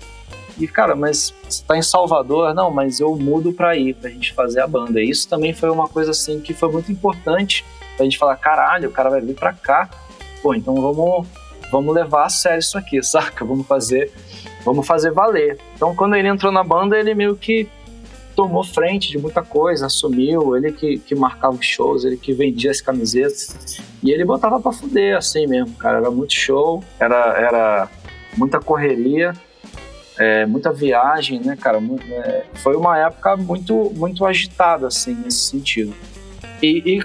E, 0.59 0.67
cara, 0.67 0.97
mas 0.97 1.35
você 1.47 1.63
tá 1.65 1.77
em 1.77 1.83
Salvador? 1.83 2.55
Não, 2.55 2.71
mas 2.71 2.99
eu 2.99 3.15
mudo 3.15 3.53
pra 3.53 3.77
ir, 3.77 3.95
pra 3.95 4.09
gente 4.09 4.33
fazer 4.33 4.61
a 4.61 4.67
banda. 4.67 5.01
E 5.01 5.11
isso 5.11 5.29
também 5.29 5.53
foi 5.53 5.71
uma 5.71 5.87
coisa, 5.87 6.13
assim, 6.13 6.41
que 6.41 6.55
foi 6.55 6.71
muito 6.71 6.91
importante 6.91 7.65
pra 7.97 8.05
gente 8.05 8.19
falar: 8.19 8.37
caralho, 8.37 8.89
o 8.89 8.93
cara 8.93 9.11
vai 9.11 9.21
vir 9.21 9.35
pra 9.35 9.53
cá. 9.53 9.89
Pô, 10.43 10.55
então 10.55 10.75
vamos, 10.75 11.27
vamos 11.71 11.95
levar 11.95 12.27
a 12.27 12.29
sério 12.29 12.61
isso 12.61 12.79
aqui, 12.79 13.01
saca? 13.05 13.45
Vamos 13.45 13.67
fazer, 13.67 14.11
vamos 14.65 14.87
fazer 14.87 15.13
valer. 15.13 15.59
Então, 15.75 15.95
quando 15.95 16.17
ele 16.17 16.29
entrou 16.29 16.51
na 16.51 16.65
banda, 16.65 16.99
ele 16.99 17.15
meio 17.15 17.37
que 17.37 17.69
tomou 18.37 18.63
frente 18.63 19.11
de 19.11 19.19
muita 19.19 19.43
coisa, 19.43 19.87
assumiu, 19.87 20.55
ele 20.55 20.71
que, 20.71 20.99
que 20.99 21.15
marcava 21.15 21.57
os 21.57 21.65
shows, 21.65 22.05
ele 22.05 22.19
que 22.19 22.35
vendia 22.35 22.71
as 22.71 22.83
camisetas. 22.83 23.81
E 24.03 24.13
ele 24.13 24.27
botava 24.27 24.61
pra 24.61 24.71
fuder, 24.71 25.17
assim 25.17 25.47
mesmo, 25.47 25.75
cara. 25.77 25.97
Era 25.99 26.11
muito 26.11 26.35
show, 26.35 26.85
era, 27.01 27.17
era 27.39 27.91
muita 28.37 28.61
correria, 28.61 29.33
é, 30.19 30.45
muita 30.45 30.71
viagem, 30.71 31.41
né, 31.41 31.57
cara? 31.57 31.83
É, 32.11 32.45
foi 32.55 32.77
uma 32.77 32.99
época 32.99 33.39
muito, 33.39 33.91
muito 33.97 34.27
agitada, 34.27 34.87
assim, 34.87 35.15
nesse 35.15 35.39
sentido. 35.39 35.95
E, 36.63 37.01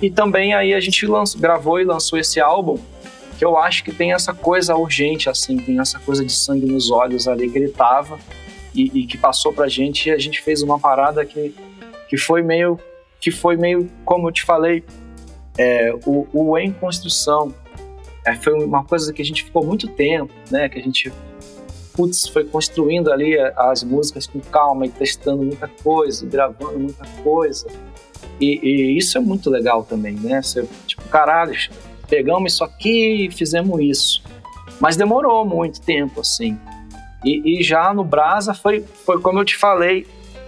e, 0.00 0.06
e 0.06 0.10
também 0.10 0.52
aí 0.52 0.74
a 0.74 0.80
gente 0.80 1.06
lançou, 1.06 1.40
gravou 1.40 1.80
e 1.80 1.84
lançou 1.84 2.18
esse 2.18 2.40
álbum, 2.40 2.76
que 3.38 3.44
eu 3.44 3.56
acho 3.56 3.84
que 3.84 3.92
tem 3.92 4.12
essa 4.12 4.34
coisa 4.34 4.74
urgente, 4.74 5.30
assim, 5.30 5.56
tem 5.58 5.78
essa 5.78 6.00
coisa 6.00 6.24
de 6.24 6.32
sangue 6.32 6.66
nos 6.66 6.90
olhos 6.90 7.28
ali 7.28 7.48
que 7.48 7.56
ele 7.56 7.68
tava 7.68 8.18
e, 8.74 9.00
e, 9.00 9.06
que 9.06 9.18
passou 9.18 9.52
pra 9.52 9.68
gente 9.68 10.08
e 10.08 10.12
a 10.12 10.18
gente 10.18 10.40
fez 10.40 10.62
uma 10.62 10.78
parada 10.78 11.24
que, 11.24 11.54
que 12.08 12.16
foi 12.16 12.42
meio 12.42 12.78
que 13.20 13.30
foi 13.30 13.56
meio 13.56 13.88
como 14.04 14.28
eu 14.28 14.32
te 14.32 14.42
falei 14.42 14.84
é, 15.58 15.92
o, 16.06 16.26
o 16.32 16.58
em 16.58 16.72
construção 16.72 17.54
é, 18.24 18.34
foi 18.34 18.52
uma 18.54 18.84
coisa 18.84 19.12
que 19.12 19.20
a 19.20 19.24
gente 19.24 19.44
ficou 19.44 19.64
muito 19.64 19.86
tempo 19.88 20.32
né 20.50 20.68
que 20.68 20.78
a 20.78 20.82
gente 20.82 21.12
putz, 21.94 22.26
foi 22.28 22.44
construindo 22.44 23.12
ali 23.12 23.38
as 23.56 23.82
músicas 23.82 24.26
com 24.26 24.40
calma 24.40 24.86
e 24.86 24.88
testando 24.88 25.42
muita 25.42 25.68
coisa 25.68 26.26
gravando 26.26 26.78
muita 26.78 27.06
coisa. 27.22 27.66
E, 28.40 28.58
e 28.62 28.96
isso 28.96 29.18
é 29.18 29.20
muito 29.20 29.50
legal 29.50 29.84
também 29.84 30.14
né 30.14 30.42
Você, 30.42 30.66
tipo 30.86 31.02
caralho 31.08 31.54
pegamos 32.08 32.52
isso 32.52 32.64
aqui 32.64 33.26
e 33.26 33.30
fizemos 33.30 33.80
isso. 33.80 34.22
Mas 34.80 34.96
demorou 34.96 35.44
muito 35.44 35.80
tempo 35.80 36.20
assim 36.20 36.58
e, 37.24 37.58
e, 37.58 37.62
já 37.62 37.92
no 37.94 38.04
Brasa 38.04 38.54
foi, 38.54 38.84
foi 39.04 39.20
como 39.20 39.38
eu 39.38 39.44
te 39.44 39.56
falei, 39.56 40.06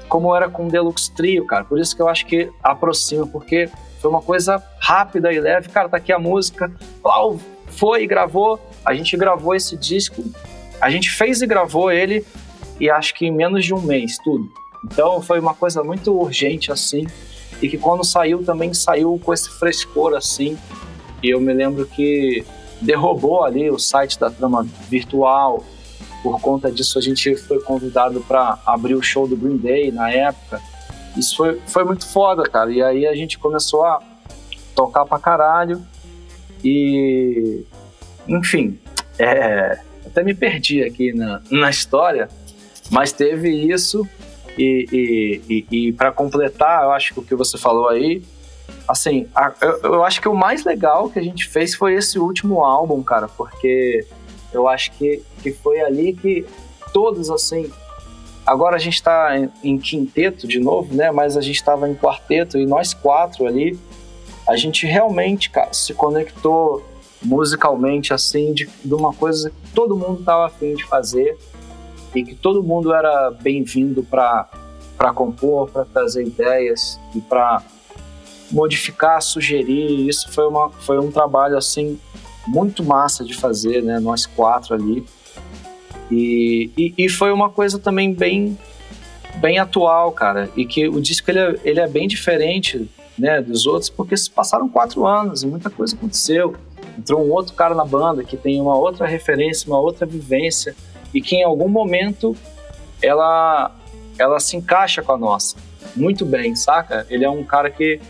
como 0.09 0.35
era 0.35 0.49
com 0.49 0.67
o 0.67 0.71
Deluxe 0.71 1.13
Trio, 1.13 1.47
cara. 1.47 1.65
Por 1.65 1.79
isso 1.79 1.95
que 1.95 2.03
eu 2.03 2.09
acho 2.09 2.27
que 2.27 2.51
aproxima, 2.63 3.27
porque 3.27 3.69
foi 4.01 4.11
uma 4.11 4.23
coisa 4.23 4.63
rápida 4.81 5.33
e 5.33 5.41
leve. 5.41 5.69
Cara, 5.69 5.89
tá 5.89 5.97
aqui 5.97 6.13
a 6.13 6.19
música. 6.19 6.71
Uau, 7.05 7.39
foi 7.69 8.05
e 8.05 8.07
gravou. 8.07 8.61
A 8.85 8.95
gente 8.95 9.17
gravou 9.17 9.55
esse 9.55 9.77
disco. 9.77 10.23
A 10.81 10.91
gente 10.91 11.11
fez 11.11 11.41
e 11.41 11.47
gravou 11.47 11.91
ele 11.91 12.25
e 12.79 12.91
acho 12.91 13.15
que 13.15 13.27
em 13.27 13.31
menos 13.31 13.65
de 13.65 13.73
um 13.73 13.81
mês, 13.81 14.19
tudo. 14.19 14.51
Então 14.85 15.23
foi 15.23 15.41
uma 15.41 15.55
coisa 15.55 15.83
muito 15.83 16.13
urgente 16.15 16.71
assim. 16.71 17.07
E 17.63 17.69
que 17.69 17.79
quando 17.79 18.05
saiu 18.05 18.45
também 18.45 18.75
saiu 18.75 19.19
com 19.25 19.33
esse 19.33 19.49
frescor 19.59 20.15
assim. 20.15 20.59
E 21.23 21.31
eu 21.31 21.41
me 21.41 21.55
lembro 21.55 21.87
que 21.87 22.45
derrubou 22.81 23.43
ali 23.43 23.71
o 23.71 23.79
site 23.79 24.19
da 24.19 24.31
trama 24.31 24.67
virtual, 24.91 25.65
por 26.25 26.41
conta 26.41 26.73
disso, 26.73 26.99
a 26.99 27.03
gente 27.03 27.37
foi 27.37 27.61
convidado 27.61 28.23
para 28.23 28.59
abrir 28.65 28.95
o 28.95 29.03
show 29.03 29.29
do 29.29 29.37
Green 29.37 29.59
Day 29.59 29.93
na 29.93 30.11
época. 30.11 30.59
Isso 31.15 31.37
foi, 31.37 31.61
foi 31.67 31.85
muito 31.85 32.09
foda, 32.09 32.45
cara. 32.45 32.73
E 32.73 32.83
aí 32.83 33.07
a 33.07 33.15
gente 33.15 33.39
começou 33.39 33.85
a 33.85 34.03
tocar 34.75 35.05
pra 35.05 35.19
caralho. 35.19 35.83
E. 36.65 37.63
Enfim, 38.27 38.79
é, 39.19 39.79
até 40.07 40.23
me 40.23 40.33
perdi 40.33 40.83
aqui 40.83 41.13
na, 41.13 41.43
na 41.51 41.69
história, 41.69 42.31
mas 42.91 43.13
teve 43.13 43.51
isso. 43.51 44.09
E, 44.57 44.87
e, 44.91 45.67
e, 45.71 45.89
e 45.89 45.93
para 45.93 46.11
completar, 46.11 46.85
eu 46.85 46.93
acho 46.93 47.13
que 47.13 47.21
o 47.21 47.23
que 47.23 47.35
você 47.35 47.59
falou 47.59 47.91
aí, 47.91 48.23
assim, 48.89 49.27
a, 49.35 49.53
eu, 49.61 49.81
eu 49.83 50.05
acho 50.05 50.23
que 50.23 50.29
o 50.29 50.35
mais 50.35 50.65
legal 50.65 51.11
que 51.11 51.19
a 51.19 51.23
gente 51.23 51.47
fez 51.47 51.75
foi 51.75 51.97
esse 51.97 52.19
último 52.19 52.65
álbum, 52.65 53.03
cara, 53.03 53.29
porque 53.29 54.07
eu 54.57 54.69
acho 54.69 54.93
que, 54.93 55.23
que 55.43 55.53
foi 55.53 55.81
ali 55.81 56.13
que 56.13 56.47
todos, 56.93 57.31
assim. 57.31 57.71
Agora 58.47 58.77
a 58.77 58.79
gente 58.79 58.95
está 58.95 59.39
em, 59.39 59.51
em, 59.63 59.79
quinteto 59.79 60.47
de 60.47 60.61
novo, 60.61 60.95
né? 60.95 61.11
Mas 61.11 61.37
a 61.37 61.41
gente 61.41 61.57
estava 61.57 61.89
em 61.89 61.95
quarteto 61.95 62.59
e 62.59 62.67
nós 62.67 62.93
quatro 62.95 63.47
ali, 63.47 63.79
a 64.47 64.57
gente 64.57 64.87
realmente, 64.87 65.51
cara, 65.51 65.73
se 65.73 65.95
conectou 65.95 66.85
musicalmente, 67.23 68.13
assim, 68.13 68.53
de, 68.53 68.69
de 68.85 68.95
uma 68.95 69.13
coisa 69.13 69.51
que 69.51 69.71
todo 69.75 69.97
mundo 69.97 70.21
estava 70.21 70.47
afim 70.47 70.75
de 70.75 70.85
fazer 70.85 71.39
e 72.15 72.23
que 72.23 72.35
todo 72.35 72.63
mundo 72.63 72.93
era 72.93 73.31
bem-vindo 73.31 74.03
para 74.03 74.47
compor, 75.15 75.71
para 75.71 75.85
trazer 75.87 76.27
ideias 76.27 77.01
e 77.15 77.21
para 77.21 77.63
modificar, 78.51 79.21
sugerir. 79.23 80.07
Isso 80.07 80.31
foi, 80.31 80.47
uma, 80.47 80.71
foi 80.71 80.99
um 80.99 81.11
trabalho 81.11 81.57
assim 81.57 81.99
muito 82.47 82.85
massa 82.85 83.25
de 83.25 83.35
fazer, 83.35 83.83
né? 83.83 83.99
Nós 83.99 84.27
quatro 84.27 84.75
ali. 84.75 85.05
E, 86.11 86.71
e, 86.77 86.95
e, 86.99 87.09
foi 87.09 87.33
uma 87.33 87.49
coisa 87.49 87.79
também 87.79 88.13
bem, 88.13 88.59
bem 89.37 89.59
atual, 89.59 90.13
cara. 90.13 90.51
E 90.57 90.65
que 90.67 90.89
o 90.89 91.01
disco 91.01 91.31
ele 91.31 91.39
é, 91.39 91.61
ele 91.65 91.81
é 91.81 91.89
bem 91.89 92.07
diferente 92.07 92.89
né, 93.19 93.41
dos 93.41 93.67
outros, 93.67 93.89
porque 93.89 94.17
se 94.17 94.31
passaram 94.31 94.69
quatro 94.69 95.07
anos 95.07 95.43
e 95.43 95.47
muita 95.47 95.71
coisa 95.71 95.97
aconteceu. 95.97 96.55
Entrou 96.99 97.25
um 97.25 97.33
outro 97.33 97.55
cara 97.55 97.75
na 97.75 97.85
banda 97.85 98.23
que 98.23 98.37
tem 98.37 98.61
uma 98.61 98.77
outra 98.77 99.07
referência, 99.07 99.69
uma 99.69 99.81
outra 99.81 100.07
vivência 100.07 100.77
e 101.13 101.21
que 101.21 101.37
em 101.37 101.43
algum 101.43 101.69
momento 101.69 102.37
ela 103.03 103.75
ela 104.17 104.39
se 104.39 104.57
encaixa 104.57 105.03
com 105.03 105.13
a 105.13 105.19
nossa 105.19 105.57
muito 105.97 106.25
bem, 106.25 106.55
saca? 106.55 107.07
Ele 107.09 107.25
é 107.25 107.31
um 107.31 107.45
cara 107.45 107.71
que 107.71 108.01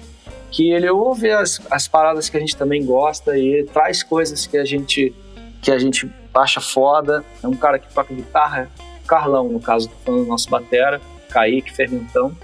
que 0.55 0.71
ele 0.71 0.89
ouve 0.89 1.33
as, 1.33 1.61
as 1.69 1.89
paradas 1.89 2.29
que 2.29 2.37
a 2.37 2.41
gente 2.41 2.57
também 2.57 2.85
gosta 2.85 3.37
e 3.37 3.65
traz 3.65 4.05
coisas 4.05 4.47
que 4.47 4.57
a 4.57 4.65
gente 4.65 5.13
que 5.61 5.71
a 5.71 5.79
gente 5.79 6.09
acha 6.33 6.61
foda. 6.61 7.25
É 7.43 7.49
um 7.49 7.57
cara 7.57 7.77
que 7.77 7.93
toca 7.93 8.15
guitarra, 8.15 8.71
Carlão, 9.05 9.49
no 9.49 9.59
caso, 9.59 9.91
do 10.07 10.25
nosso 10.25 10.49
batera, 10.49 11.01
Kaique 11.29 11.75
Fermentão. 11.75 12.37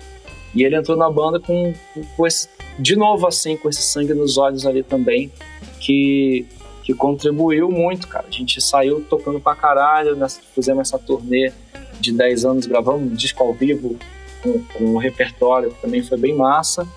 E 0.52 0.64
ele 0.64 0.74
entrou 0.74 0.96
na 0.96 1.08
banda 1.08 1.38
com, 1.38 1.72
com 2.16 2.26
esse, 2.26 2.48
de 2.78 2.96
novo 2.96 3.28
assim, 3.28 3.56
com 3.56 3.68
esse 3.68 3.82
sangue 3.82 4.12
nos 4.12 4.36
olhos 4.36 4.66
ali 4.66 4.82
também, 4.82 5.30
que, 5.78 6.46
que 6.82 6.92
contribuiu 6.92 7.70
muito, 7.70 8.08
cara. 8.08 8.26
A 8.26 8.32
gente 8.32 8.60
saiu 8.60 9.04
tocando 9.08 9.38
pra 9.38 9.54
caralho, 9.54 10.16
nessa, 10.16 10.40
fizemos 10.52 10.88
essa 10.88 10.98
turnê 10.98 11.52
de 12.00 12.12
10 12.12 12.44
anos, 12.44 12.66
gravamos 12.66 13.12
um 13.12 13.14
disco 13.14 13.44
ao 13.44 13.52
vivo 13.52 13.96
com, 14.42 14.64
com 14.64 14.84
um 14.94 14.96
repertório 14.96 15.70
que 15.70 15.80
também 15.80 16.02
foi 16.02 16.18
bem 16.18 16.34
massa. 16.34 16.88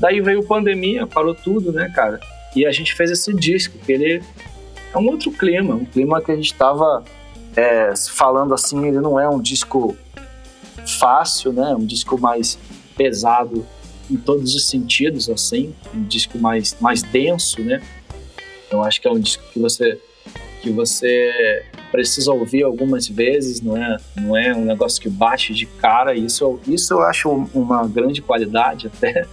Daí 0.00 0.20
veio 0.20 0.42
pandemia, 0.42 1.06
parou 1.06 1.34
tudo, 1.34 1.70
né, 1.72 1.92
cara? 1.94 2.18
E 2.56 2.66
a 2.66 2.72
gente 2.72 2.94
fez 2.94 3.10
esse 3.10 3.32
disco, 3.34 3.78
que 3.78 3.92
ele 3.92 4.22
é 4.92 4.98
um 4.98 5.06
outro 5.06 5.30
clima, 5.30 5.74
um 5.74 5.84
clima 5.84 6.20
que 6.20 6.32
a 6.32 6.34
gente 6.36 6.52
estava 6.52 7.04
é, 7.54 7.92
falando 8.10 8.54
assim, 8.54 8.88
ele 8.88 9.00
não 9.00 9.20
é 9.20 9.28
um 9.28 9.40
disco 9.40 9.96
fácil, 10.98 11.52
né? 11.52 11.74
Um 11.74 11.84
disco 11.84 12.18
mais 12.18 12.58
pesado 12.96 13.66
em 14.10 14.16
todos 14.16 14.54
os 14.54 14.68
sentidos, 14.68 15.28
assim, 15.28 15.74
um 15.94 16.02
disco 16.02 16.38
mais, 16.38 16.76
mais 16.80 17.02
denso, 17.02 17.62
né? 17.62 17.80
Eu 18.70 18.82
acho 18.82 19.00
que 19.00 19.06
é 19.06 19.10
um 19.10 19.20
disco 19.20 19.42
que 19.52 19.58
você 19.58 20.00
que 20.62 20.70
você 20.70 21.64
precisa 21.90 22.30
ouvir 22.32 22.62
algumas 22.62 23.08
vezes, 23.08 23.62
não 23.62 23.76
é, 23.76 23.96
não 24.16 24.36
é 24.36 24.54
um 24.54 24.64
negócio 24.64 25.00
que 25.00 25.08
bate 25.08 25.54
de 25.54 25.64
cara. 25.64 26.14
Isso, 26.14 26.60
isso 26.66 26.92
eu 26.92 27.00
acho 27.00 27.30
uma 27.54 27.86
grande 27.88 28.20
qualidade 28.20 28.86
até, 28.86 29.26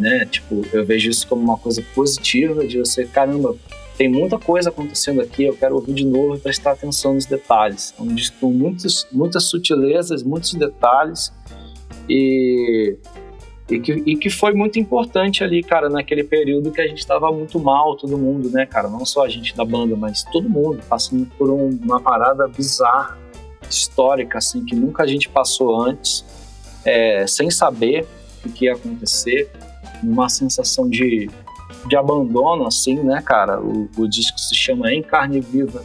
né? 0.00 0.26
Tipo, 0.26 0.66
eu 0.72 0.84
vejo 0.84 1.10
isso 1.10 1.26
como 1.28 1.42
uma 1.42 1.58
coisa 1.58 1.82
positiva 1.94 2.66
de 2.66 2.78
você, 2.78 3.04
caramba, 3.04 3.54
tem 4.00 4.08
muita 4.08 4.38
coisa 4.38 4.70
acontecendo 4.70 5.20
aqui, 5.20 5.44
eu 5.44 5.54
quero 5.54 5.74
ouvir 5.74 5.92
de 5.92 6.06
novo 6.06 6.34
e 6.34 6.38
prestar 6.38 6.72
atenção 6.72 7.12
nos 7.12 7.26
detalhes. 7.26 7.94
É 7.98 8.02
um 8.02 8.14
disco 8.14 8.34
com 8.40 8.50
muitos, 8.50 9.06
muitas 9.12 9.44
sutilezas, 9.44 10.22
muitos 10.22 10.54
detalhes 10.54 11.30
e, 12.08 12.96
e, 13.68 13.78
que, 13.78 13.92
e 13.92 14.16
que 14.16 14.30
foi 14.30 14.54
muito 14.54 14.78
importante 14.78 15.44
ali, 15.44 15.62
cara, 15.62 15.90
naquele 15.90 16.24
período 16.24 16.70
que 16.70 16.80
a 16.80 16.88
gente 16.88 17.00
estava 17.00 17.30
muito 17.30 17.60
mal, 17.60 17.94
todo 17.94 18.16
mundo, 18.16 18.48
né, 18.48 18.64
cara? 18.64 18.88
Não 18.88 19.04
só 19.04 19.26
a 19.26 19.28
gente 19.28 19.54
da 19.54 19.66
banda, 19.66 19.94
mas 19.94 20.24
todo 20.32 20.48
mundo 20.48 20.82
passando 20.88 21.26
por 21.36 21.50
um, 21.50 21.68
uma 21.82 22.00
parada 22.00 22.48
bizarra, 22.48 23.18
histórica, 23.68 24.38
assim, 24.38 24.64
que 24.64 24.74
nunca 24.74 25.02
a 25.02 25.06
gente 25.06 25.28
passou 25.28 25.78
antes, 25.78 26.24
é, 26.86 27.26
sem 27.26 27.50
saber 27.50 28.06
o 28.44 28.48
que 28.48 28.64
ia 28.64 28.72
acontecer, 28.72 29.50
uma 30.02 30.28
sensação 30.28 30.88
de, 30.88 31.28
de 31.88 31.96
abandono, 31.96 32.66
assim, 32.66 32.94
né, 32.94 33.22
cara? 33.24 33.60
O, 33.60 33.88
o 33.96 34.08
disco 34.08 34.38
se 34.38 34.54
chama 34.54 34.92
Em 34.92 35.02
Carne 35.02 35.40
Viva 35.40 35.84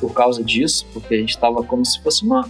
por 0.00 0.12
causa 0.12 0.42
disso, 0.42 0.86
porque 0.92 1.14
a 1.14 1.18
gente 1.18 1.30
estava 1.30 1.62
como 1.62 1.84
se 1.84 2.02
fosse 2.02 2.24
uma 2.24 2.48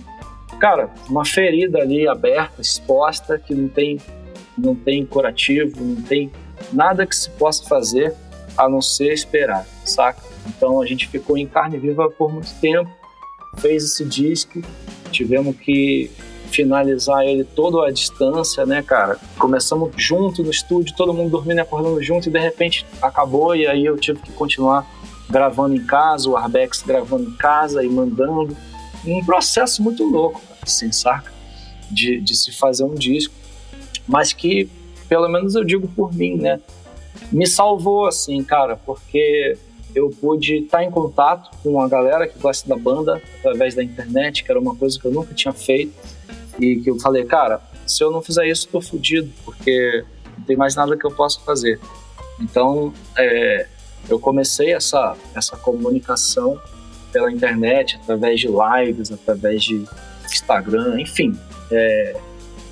cara, 0.59 0.91
uma 1.09 1.25
ferida 1.25 1.79
ali 1.79 2.09
aberta, 2.09 2.63
exposta, 2.63 3.39
que 3.39 3.55
não 3.55 3.69
tem, 3.69 4.01
não 4.57 4.75
tem 4.75 5.05
curativo, 5.05 5.85
não 5.85 6.03
tem 6.03 6.31
nada 6.73 7.07
que 7.07 7.15
se 7.15 7.31
possa 7.31 7.65
fazer 7.65 8.15
a 8.57 8.69
não 8.69 8.81
ser 8.81 9.13
esperar, 9.13 9.67
saca? 9.85 10.23
Então 10.47 10.81
a 10.81 10.87
gente 10.87 11.09
ficou 11.09 11.37
em 11.37 11.47
carne 11.47 11.79
viva 11.79 12.09
por 12.11 12.33
muito 12.33 12.53
tempo, 12.61 12.91
fez 13.59 13.85
esse 13.85 14.05
disco, 14.05 14.63
tivemos 15.11 15.57
que 15.57 16.11
finalizar 16.51 17.25
ele 17.25 17.45
todo 17.45 17.81
à 17.81 17.91
distância, 17.91 18.65
né, 18.65 18.83
cara? 18.83 19.19
Começamos 19.39 19.91
junto 19.97 20.43
no 20.43 20.51
estúdio, 20.51 20.95
todo 20.97 21.13
mundo 21.13 21.31
dormindo 21.31 21.59
e 21.59 21.61
acordando 21.61 22.03
junto, 22.03 22.29
e 22.29 22.33
de 22.33 22.39
repente 22.39 22.87
acabou, 23.03 23.55
e 23.55 23.67
aí 23.67 23.85
eu 23.85 23.97
tive 23.97 24.21
que 24.21 24.33
continuar 24.33 24.87
gravando 25.29 25.75
em 25.75 25.85
casa, 25.85 26.29
o 26.29 26.37
Arbex 26.37 26.83
gravando 26.83 27.29
em 27.29 27.37
casa 27.37 27.85
e 27.85 27.89
mandando 27.89 28.57
um 29.07 29.25
processo 29.25 29.83
muito 29.83 30.05
louco, 30.05 30.41
assim, 30.63 30.91
saca? 30.93 31.33
De, 31.91 32.21
de 32.21 32.35
se 32.35 32.53
fazer 32.53 32.85
um 32.85 32.95
disco, 32.95 33.35
mas 34.07 34.33
que, 34.33 34.69
pelo 35.09 35.29
menos 35.29 35.55
eu 35.55 35.65
digo 35.65 35.87
por 35.89 36.13
mim, 36.13 36.37
né? 36.37 36.61
Me 37.31 37.47
salvou, 37.47 38.07
assim, 38.07 38.43
cara, 38.43 38.77
porque 38.77 39.57
eu 39.95 40.11
pude 40.11 40.57
estar 40.57 40.85
em 40.85 40.91
contato 40.91 41.51
com 41.63 41.81
a 41.81 41.89
galera 41.89 42.29
que 42.29 42.39
gosta 42.39 42.69
da 42.69 42.77
banda 42.77 43.23
através 43.39 43.75
da 43.75 43.83
internet, 43.83 44.45
que 44.45 44.51
era 44.51 44.61
uma 44.61 44.77
coisa 44.77 44.99
que 44.99 45.07
eu 45.07 45.13
nunca 45.13 45.33
tinha 45.33 45.53
feito, 45.53 45.93
e 46.59 46.77
que 46.77 46.91
eu 46.91 46.99
falei, 46.99 47.25
cara, 47.25 47.61
se 47.87 48.03
eu 48.03 48.11
não 48.11 48.23
fizer 48.23 48.47
isso, 48.47 48.69
tô 48.69 48.81
fudido, 48.81 49.31
porque 49.45 50.05
não 50.37 50.45
tem 50.45 50.57
mais 50.57 50.75
nada 50.75 50.97
que 50.97 51.07
eu 51.07 51.11
possa 51.11 51.41
fazer. 51.41 51.79
Então, 52.41 52.93
é, 53.17 53.67
eu 54.09 54.19
comecei 54.19 54.73
essa, 54.73 55.17
essa 55.35 55.57
comunicação 55.57 56.61
pela 57.13 57.31
internet, 57.31 57.99
através 58.03 58.41
de 58.41 58.49
lives, 58.49 59.11
através 59.11 59.63
de 59.63 59.85
Instagram, 60.25 61.01
enfim. 61.01 61.39
É, 61.71 62.17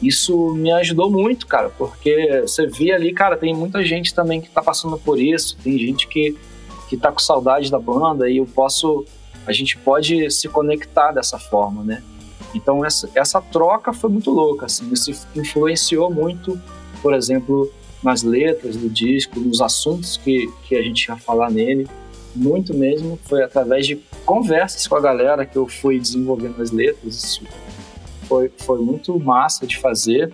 isso 0.03 0.53
me 0.55 0.71
ajudou 0.73 1.11
muito, 1.11 1.47
cara, 1.47 1.71
porque 1.71 2.43
você 2.43 2.67
via 2.67 2.95
ali, 2.95 3.13
cara, 3.13 3.37
tem 3.37 3.55
muita 3.55 3.83
gente 3.83 4.15
também 4.15 4.41
que 4.41 4.51
tá 4.51 4.63
passando 4.63 4.99
por 4.99 5.19
isso, 5.19 5.57
tem 5.63 5.79
gente 5.79 6.07
que, 6.09 6.37
que 6.89 6.97
tá 6.97 7.11
com 7.11 7.19
saudade 7.19 7.71
da 7.71 7.79
banda 7.79 8.29
e 8.29 8.37
eu 8.37 8.47
posso, 8.47 9.05
a 9.47 9.53
gente 9.53 9.79
pode 9.79 10.31
se 10.31 10.49
conectar 10.49 11.13
dessa 11.13 11.39
forma, 11.39 11.83
né? 11.83 12.03
Então 12.55 12.85
essa, 12.85 13.11
essa 13.15 13.41
troca 13.41 13.93
foi 13.93 14.11
muito 14.11 14.31
louca, 14.31 14.67
assim, 14.67 14.91
isso 14.93 15.11
influenciou 15.35 16.13
muito, 16.13 16.61
por 17.03 17.13
exemplo, 17.13 17.71
nas 18.03 18.23
letras 18.23 18.77
do 18.77 18.89
disco, 18.89 19.41
nos 19.41 19.61
assuntos 19.61 20.17
que, 20.17 20.47
que 20.65 20.77
a 20.77 20.83
gente 20.83 21.07
ia 21.07 21.17
falar 21.17 21.51
nele 21.51 21.89
muito 22.35 22.75
mesmo. 22.75 23.19
Foi 23.25 23.43
através 23.43 23.87
de 23.87 23.97
conversas 24.25 24.87
com 24.87 24.97
a 24.97 25.01
galera 25.01 25.47
que 25.47 25.57
eu 25.57 25.67
fui 25.67 25.99
desenvolvendo 25.99 26.61
as 26.61 26.71
letras. 26.71 27.15
Isso 27.15 27.43
foi, 28.29 28.51
foi 28.59 28.79
muito 28.81 29.19
massa 29.19 29.67
de 29.67 29.79
fazer. 29.79 30.33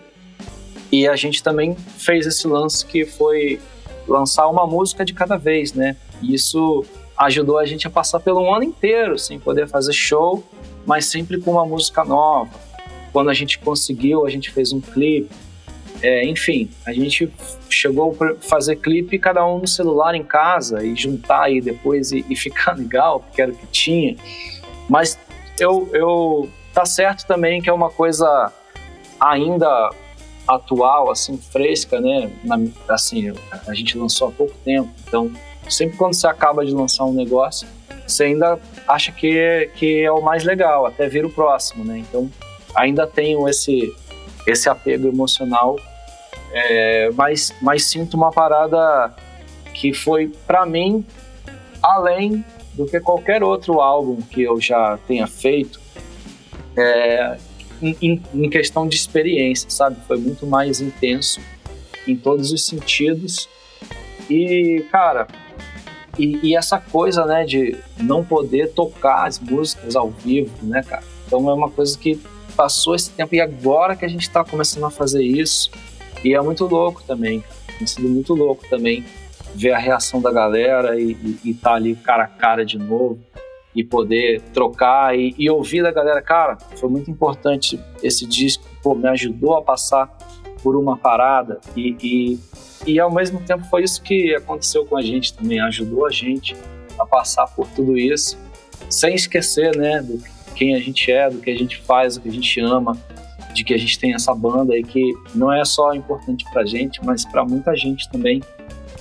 E 0.91 1.07
a 1.07 1.15
gente 1.15 1.41
também 1.41 1.75
fez 1.97 2.25
esse 2.25 2.47
lance 2.47 2.85
que 2.85 3.05
foi 3.05 3.59
lançar 4.07 4.47
uma 4.49 4.67
música 4.67 5.05
de 5.05 5.13
cada 5.13 5.37
vez, 5.37 5.73
né? 5.73 5.95
E 6.21 6.33
isso 6.33 6.83
ajudou 7.17 7.57
a 7.57 7.65
gente 7.65 7.87
a 7.87 7.89
passar 7.89 8.19
pelo 8.19 8.53
ano 8.53 8.63
inteiro 8.63 9.17
sem 9.17 9.39
poder 9.39 9.67
fazer 9.67 9.93
show, 9.93 10.43
mas 10.85 11.05
sempre 11.05 11.39
com 11.39 11.51
uma 11.51 11.65
música 11.65 12.03
nova. 12.03 12.51
Quando 13.11 13.29
a 13.29 13.33
gente 13.33 13.59
conseguiu, 13.59 14.25
a 14.25 14.29
gente 14.29 14.51
fez 14.51 14.71
um 14.71 14.79
clipe 14.79 15.29
é, 16.01 16.25
enfim, 16.25 16.69
a 16.85 16.91
gente 16.91 17.31
chegou 17.69 18.17
a 18.19 18.35
fazer 18.43 18.77
clipe 18.77 19.19
cada 19.19 19.45
um 19.45 19.59
no 19.59 19.67
celular 19.67 20.15
em 20.15 20.23
casa 20.23 20.83
e 20.83 20.95
juntar 20.95 21.43
aí 21.43 21.61
depois 21.61 22.11
e, 22.11 22.25
e 22.27 22.35
ficar 22.35 22.73
legal, 22.77 23.19
porque 23.19 23.41
era 23.41 23.51
o 23.51 23.55
que 23.55 23.67
tinha. 23.67 24.15
Mas 24.89 25.17
eu, 25.59 25.89
eu 25.93 26.49
tá 26.73 26.85
certo 26.85 27.27
também 27.27 27.61
que 27.61 27.69
é 27.69 27.73
uma 27.73 27.89
coisa 27.89 28.51
ainda 29.19 29.91
atual, 30.47 31.11
assim, 31.11 31.37
fresca, 31.37 32.01
né? 32.01 32.31
Na, 32.43 32.59
assim, 32.89 33.31
a 33.67 33.73
gente 33.73 33.95
lançou 33.95 34.29
há 34.29 34.31
pouco 34.31 34.55
tempo, 34.65 34.89
então 35.07 35.31
sempre 35.69 35.97
quando 35.97 36.15
você 36.15 36.25
acaba 36.25 36.65
de 36.65 36.73
lançar 36.73 37.05
um 37.05 37.13
negócio, 37.13 37.67
você 38.07 38.25
ainda 38.25 38.59
acha 38.87 39.11
que, 39.11 39.69
que 39.75 40.01
é 40.01 40.11
o 40.11 40.21
mais 40.21 40.43
legal, 40.43 40.85
até 40.85 41.07
vir 41.07 41.25
o 41.25 41.29
próximo, 41.29 41.83
né? 41.83 41.99
Então 41.99 42.29
ainda 42.75 43.05
tenho 43.05 43.47
esse 43.47 43.93
esse 44.47 44.67
apego 44.67 45.07
emocional 45.07 45.75
é, 46.51 47.09
mas, 47.11 47.53
mas 47.61 47.85
sinto 47.85 48.15
uma 48.15 48.29
parada 48.29 49.13
que 49.73 49.93
foi, 49.93 50.27
para 50.45 50.65
mim, 50.65 51.05
além 51.81 52.43
do 52.73 52.85
que 52.85 52.99
qualquer 52.99 53.41
outro 53.41 53.79
álbum 53.79 54.21
que 54.21 54.41
eu 54.41 54.59
já 54.59 54.99
tenha 55.07 55.27
feito, 55.27 55.79
é, 56.77 57.37
em, 57.81 58.21
em, 58.33 58.49
questão 58.49 58.87
de 58.87 58.95
experiência, 58.95 59.69
sabe? 59.69 59.97
Foi 60.07 60.17
muito 60.17 60.45
mais 60.45 60.81
intenso 60.81 61.39
em 62.07 62.15
todos 62.15 62.51
os 62.51 62.65
sentidos. 62.65 63.49
E, 64.29 64.85
cara, 64.91 65.27
e, 66.17 66.39
e, 66.43 66.55
essa 66.55 66.77
coisa, 66.77 67.25
né, 67.25 67.45
de 67.45 67.77
não 67.97 68.23
poder 68.23 68.73
tocar 68.73 69.27
as 69.27 69.39
músicas 69.39 69.95
ao 69.95 70.09
vivo, 70.09 70.51
né, 70.61 70.83
cara? 70.83 71.03
Então 71.25 71.49
é 71.49 71.53
uma 71.53 71.69
coisa 71.69 71.97
que 71.97 72.19
passou 72.55 72.95
esse 72.95 73.09
tempo 73.11 73.33
e 73.33 73.39
agora 73.39 73.95
que 73.95 74.03
a 74.03 74.07
gente 74.07 74.23
está 74.23 74.43
começando 74.43 74.85
a 74.85 74.91
fazer 74.91 75.23
isso, 75.23 75.71
e 76.23 76.35
é 76.35 76.41
muito 76.41 76.65
louco 76.65 77.01
também, 77.03 77.43
tem 77.77 77.87
sido 77.87 78.07
muito 78.09 78.33
louco 78.33 78.65
também 78.69 79.03
ver 79.55 79.71
a 79.71 79.77
reação 79.77 80.21
da 80.21 80.31
galera 80.31 80.99
e 80.99 81.17
estar 81.45 81.71
tá 81.71 81.75
ali 81.75 81.95
cara 81.95 82.23
a 82.23 82.27
cara 82.27 82.65
de 82.65 82.77
novo 82.77 83.19
e 83.75 83.83
poder 83.83 84.41
trocar 84.53 85.17
e, 85.17 85.33
e, 85.37 85.49
ouvir 85.49 85.81
da 85.81 85.91
galera, 85.91 86.21
cara, 86.21 86.57
foi 86.75 86.89
muito 86.89 87.09
importante 87.09 87.79
esse 88.03 88.25
disco, 88.25 88.63
pô, 88.83 88.93
me 88.93 89.07
ajudou 89.07 89.55
a 89.55 89.61
passar 89.61 90.09
por 90.63 90.75
uma 90.75 90.97
parada 90.97 91.59
e, 91.75 91.95
e, 92.01 92.39
e 92.85 92.99
ao 92.99 93.11
mesmo 93.11 93.39
tempo 93.41 93.63
foi 93.65 93.83
isso 93.83 94.01
que 94.01 94.35
aconteceu 94.35 94.85
com 94.85 94.97
a 94.97 95.01
gente 95.01 95.33
também, 95.33 95.59
ajudou 95.61 96.05
a 96.05 96.11
gente 96.11 96.55
a 96.99 97.05
passar 97.05 97.47
por 97.47 97.67
tudo 97.69 97.97
isso, 97.97 98.37
sem 98.89 99.15
esquecer, 99.15 99.75
né, 99.75 100.01
do 100.01 100.21
quem 100.55 100.75
a 100.75 100.79
gente 100.79 101.11
é, 101.11 101.29
do 101.29 101.39
que 101.39 101.49
a 101.49 101.57
gente 101.57 101.81
faz, 101.81 102.15
do 102.15 102.21
que 102.21 102.29
a 102.29 102.31
gente 102.31 102.59
ama, 102.59 102.97
de 103.53 103.63
que 103.63 103.73
a 103.73 103.77
gente 103.77 103.97
tem 103.99 104.13
essa 104.13 104.33
banda 104.33 104.77
e 104.77 104.83
que 104.83 105.13
não 105.33 105.51
é 105.51 105.63
só 105.65 105.93
importante 105.93 106.45
pra 106.51 106.65
gente, 106.65 107.03
mas 107.03 107.25
para 107.25 107.43
muita 107.43 107.75
gente 107.75 108.09
também 108.09 108.41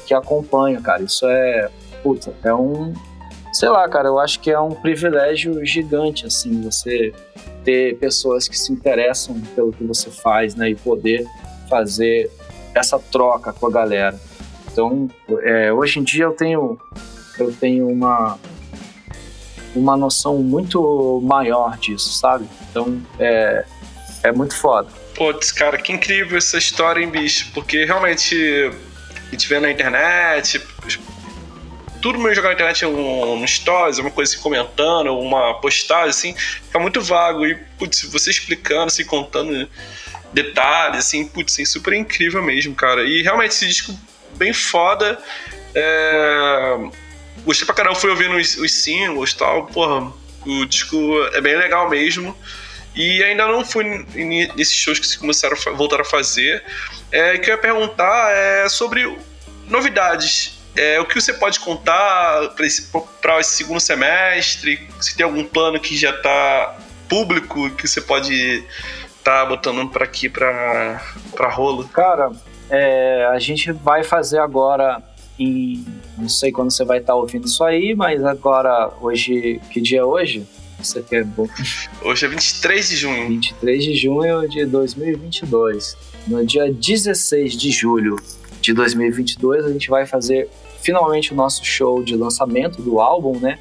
que 0.06 0.14
acompanha, 0.14 0.80
cara. 0.80 1.02
Isso 1.02 1.26
é, 1.26 1.70
puta, 2.02 2.34
é 2.42 2.54
um, 2.54 2.92
sei 3.52 3.68
lá, 3.68 3.88
cara, 3.88 4.08
eu 4.08 4.18
acho 4.18 4.40
que 4.40 4.50
é 4.50 4.58
um 4.58 4.70
privilégio 4.70 5.64
gigante, 5.64 6.26
assim, 6.26 6.62
você 6.62 7.12
ter 7.64 7.98
pessoas 7.98 8.48
que 8.48 8.58
se 8.58 8.72
interessam 8.72 9.40
pelo 9.54 9.72
que 9.72 9.84
você 9.84 10.10
faz, 10.10 10.54
né, 10.54 10.70
e 10.70 10.74
poder 10.74 11.26
fazer 11.70 12.30
essa 12.74 12.98
troca 12.98 13.52
com 13.52 13.66
a 13.66 13.70
galera. 13.70 14.20
Então, 14.70 15.08
é, 15.42 15.72
hoje 15.72 16.00
em 16.00 16.02
dia 16.02 16.24
eu 16.24 16.32
tenho, 16.32 16.78
eu 17.38 17.52
tenho 17.52 17.88
uma 17.88 18.38
uma 19.74 19.96
noção 19.96 20.38
muito 20.38 21.20
maior 21.22 21.78
disso, 21.78 22.12
sabe? 22.12 22.44
Então, 22.68 23.00
é, 23.18 23.64
é 24.24 24.32
muito 24.32 24.56
foda. 24.56 24.88
Putz, 25.14 25.52
cara, 25.52 25.78
que 25.78 25.92
incrível 25.92 26.36
essa 26.36 26.58
história, 26.58 27.00
hein, 27.00 27.08
bicho? 27.08 27.50
Porque 27.54 27.84
realmente 27.84 28.34
a 29.28 29.30
gente 29.30 29.48
vê 29.48 29.60
na 29.60 29.70
internet, 29.70 30.60
tudo 32.00 32.18
meio 32.18 32.34
jogar 32.34 32.48
na 32.48 32.54
internet 32.54 32.84
um, 32.86 33.34
um 33.34 33.46
stories, 33.46 33.98
uma 33.98 34.10
coisa 34.10 34.32
assim 34.32 34.42
comentando, 34.42 35.16
uma 35.18 35.54
postagem, 35.60 36.10
assim, 36.10 36.34
fica 36.36 36.78
muito 36.78 37.00
vago. 37.00 37.46
E, 37.46 37.54
putz, 37.78 38.02
você 38.10 38.30
explicando, 38.30 38.86
assim, 38.86 39.04
contando 39.04 39.68
detalhes, 40.32 41.06
assim, 41.06 41.26
putz, 41.26 41.54
assim, 41.54 41.64
super 41.64 41.92
incrível 41.92 42.42
mesmo, 42.42 42.74
cara. 42.74 43.04
E 43.04 43.22
realmente 43.22 43.52
esse 43.52 43.66
disco 43.66 43.98
bem 44.36 44.52
foda. 44.52 45.18
É... 45.74 46.76
Gostei 47.44 47.64
pra 47.64 47.74
caramba, 47.74 47.94
fui 47.94 48.10
ouvindo 48.10 48.36
os, 48.36 48.56
os 48.56 48.72
singles 48.82 49.30
e 49.30 49.36
tal, 49.36 49.66
porra, 49.66 50.12
o 50.44 50.64
disco 50.66 50.96
é 51.32 51.40
bem 51.40 51.56
legal 51.56 51.88
mesmo. 51.88 52.36
E 52.94 53.22
ainda 53.22 53.46
não 53.46 53.64
fui 53.64 53.84
nesses 54.56 54.74
shows 54.74 54.98
que 54.98 55.18
começaram 55.18 55.56
a 55.66 55.70
voltar 55.70 56.00
a 56.00 56.04
fazer. 56.04 56.62
É, 57.12 57.38
que 57.38 57.50
eu 57.50 57.54
ia 57.54 57.60
perguntar 57.60 58.32
é 58.32 58.68
sobre 58.68 59.16
novidades. 59.68 60.58
É, 60.76 61.00
o 61.00 61.04
que 61.04 61.14
você 61.20 61.32
pode 61.32 61.60
contar 61.60 62.48
para 62.50 62.66
esse, 62.66 62.88
esse, 63.38 63.54
segundo 63.54 63.80
semestre? 63.80 64.88
Se 65.00 65.16
tem 65.16 65.24
algum 65.24 65.44
plano 65.44 65.78
que 65.78 65.96
já 65.96 66.10
está 66.10 66.78
público 67.08 67.70
que 67.70 67.88
você 67.88 68.00
pode 68.00 68.64
tá 69.24 69.44
botando 69.44 69.88
para 69.88 70.04
aqui 70.04 70.28
para 70.28 71.00
rolo? 71.50 71.86
Cara, 71.88 72.30
é, 72.68 73.26
a 73.26 73.38
gente 73.38 73.72
vai 73.72 74.02
fazer 74.02 74.38
agora 74.38 75.02
em. 75.38 75.84
Não 76.16 76.28
sei 76.28 76.52
quando 76.52 76.70
você 76.70 76.84
vai 76.84 76.98
estar 76.98 77.12
tá 77.12 77.18
ouvindo 77.18 77.46
isso 77.46 77.64
aí, 77.64 77.94
mas 77.94 78.24
agora, 78.24 78.90
hoje. 79.00 79.60
Que 79.70 79.80
dia 79.80 80.00
é 80.00 80.04
hoje? 80.04 80.46
Isso 80.80 80.98
aqui 80.98 81.16
é 81.16 81.24
bom. 81.24 81.46
Hoje 82.02 82.24
é 82.24 82.28
23 82.28 82.88
de 82.88 82.96
junho. 82.96 83.28
23 83.28 83.84
de 83.84 83.94
junho 83.94 84.48
de 84.48 84.64
2022. 84.64 85.96
No 86.26 86.44
dia 86.44 86.72
16 86.72 87.56
de 87.56 87.70
julho 87.70 88.16
de 88.60 88.72
2022, 88.72 89.64
a 89.64 89.72
gente 89.72 89.90
vai 89.90 90.06
fazer 90.06 90.48
finalmente 90.80 91.32
o 91.32 91.36
nosso 91.36 91.64
show 91.64 92.02
de 92.02 92.16
lançamento 92.16 92.80
do 92.80 93.00
álbum, 93.00 93.38
né? 93.38 93.58